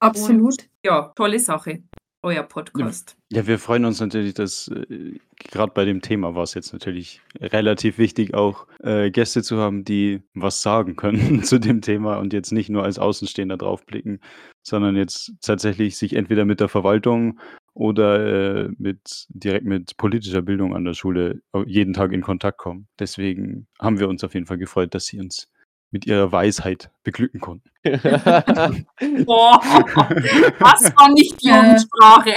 Absolut. 0.00 0.56
Ja, 0.84 1.12
tolle 1.14 1.38
Sache, 1.38 1.82
euer 2.22 2.42
Podcast. 2.42 3.16
Ja, 3.30 3.46
wir 3.46 3.58
freuen 3.58 3.84
uns 3.84 4.00
natürlich, 4.00 4.34
dass 4.34 4.68
äh, 4.68 5.18
gerade 5.50 5.72
bei 5.72 5.84
dem 5.84 6.02
Thema 6.02 6.34
war 6.34 6.42
es 6.42 6.54
jetzt 6.54 6.72
natürlich 6.72 7.20
relativ 7.40 7.98
wichtig, 7.98 8.34
auch 8.34 8.66
äh, 8.82 9.10
Gäste 9.10 9.42
zu 9.42 9.58
haben, 9.58 9.84
die 9.84 10.22
was 10.34 10.62
sagen 10.62 10.96
können 10.96 11.42
zu 11.44 11.58
dem 11.60 11.80
Thema 11.80 12.16
und 12.16 12.32
jetzt 12.32 12.52
nicht 12.52 12.68
nur 12.68 12.82
als 12.82 12.98
Außenstehender 12.98 13.56
draufblicken, 13.56 14.20
sondern 14.62 14.96
jetzt 14.96 15.34
tatsächlich 15.40 15.96
sich 15.96 16.14
entweder 16.14 16.44
mit 16.44 16.60
der 16.60 16.68
Verwaltung 16.68 17.38
oder 17.74 18.64
äh, 18.64 18.68
mit 18.78 19.26
direkt 19.28 19.64
mit 19.64 19.96
politischer 19.96 20.42
Bildung 20.42 20.74
an 20.74 20.84
der 20.84 20.94
Schule 20.94 21.42
jeden 21.66 21.94
Tag 21.94 22.12
in 22.12 22.20
Kontakt 22.20 22.58
kommen. 22.58 22.88
Deswegen 22.98 23.66
haben 23.80 23.98
wir 23.98 24.08
uns 24.08 24.24
auf 24.24 24.34
jeden 24.34 24.46
Fall 24.46 24.58
gefreut, 24.58 24.94
dass 24.94 25.06
Sie 25.06 25.20
uns 25.20 25.48
mit 25.90 26.06
Ihrer 26.06 26.32
Weisheit 26.32 26.90
beglücken 27.02 27.40
konnten. 27.40 27.70
Boah, 27.84 29.60
das 30.60 30.84
war 30.96 31.12
nicht 31.12 31.42
Jugendsprache. 31.42 32.34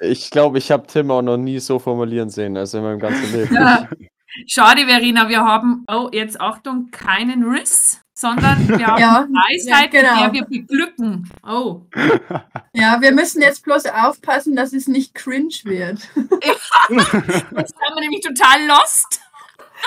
ich 0.00 0.30
glaube, 0.30 0.58
ich 0.58 0.70
habe 0.70 0.86
Tim 0.86 1.10
auch 1.10 1.22
noch 1.22 1.36
nie 1.36 1.58
so 1.58 1.78
formulieren 1.78 2.30
sehen, 2.30 2.56
also 2.56 2.78
in 2.78 2.84
meinem 2.84 3.00
ganzen 3.00 3.32
Leben. 3.32 3.54
Ja. 3.54 3.88
Schade, 4.46 4.86
Verena, 4.86 5.28
wir 5.28 5.40
haben, 5.44 5.84
oh, 5.88 6.08
jetzt 6.12 6.40
Achtung, 6.40 6.90
keinen 6.90 7.44
Riss, 7.44 8.00
sondern 8.12 8.68
wir 8.78 8.86
haben 8.86 9.00
Ja, 9.00 9.28
Weisheit, 9.28 9.92
ja, 9.94 10.00
genau. 10.00 10.14
mit 10.14 10.24
der 10.24 10.32
wir 10.32 10.44
beglücken. 10.60 11.30
Oh, 11.46 11.82
Ja, 12.72 13.00
wir 13.00 13.12
müssen 13.12 13.40
jetzt 13.42 13.64
bloß 13.64 13.86
aufpassen, 13.86 14.56
dass 14.56 14.72
es 14.72 14.88
nicht 14.88 15.14
cringe 15.14 15.54
wird. 15.64 16.00
jetzt 16.16 16.72
haben 16.80 17.94
wir 17.94 18.00
nämlich 18.00 18.20
total 18.20 18.66
lost. 18.66 19.20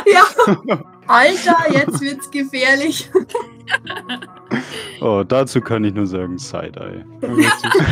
Ja. 0.05 0.25
Alter, 1.07 1.73
jetzt 1.73 2.01
wird's 2.01 2.29
gefährlich. 2.29 3.09
Oh, 5.01 5.23
dazu 5.27 5.61
kann 5.61 5.83
ich 5.83 5.93
nur 5.93 6.07
sagen, 6.07 6.37
Side-Eye. 6.37 7.05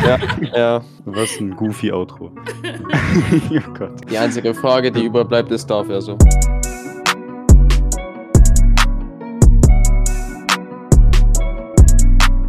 ja, 0.06 0.18
ja. 0.58 0.84
Was 1.04 1.38
ein 1.38 1.54
goofy 1.54 1.92
Outro. 1.92 2.32
oh 3.50 3.72
Gott. 3.78 4.10
Die 4.10 4.18
einzige 4.18 4.54
Frage, 4.54 4.90
die 4.90 5.04
überbleibt, 5.04 5.50
ist 5.52 5.66
darf 5.70 5.88
er 5.88 6.00
so. 6.00 6.16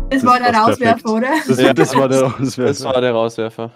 Das 0.09 0.21
Das 0.21 0.25
war 0.25 0.39
der 0.39 0.55
Rauswerfer, 0.55 1.09
oder? 1.09 1.27
Das, 1.47 1.59
Ja. 1.59 1.73
das 1.73 1.95
war 1.95 2.07
der 2.09 2.25
Auswerfer. 2.25 2.63
Das 2.65 2.83
war 2.83 3.01
der 3.01 3.11
Rauswerfer. 3.11 3.65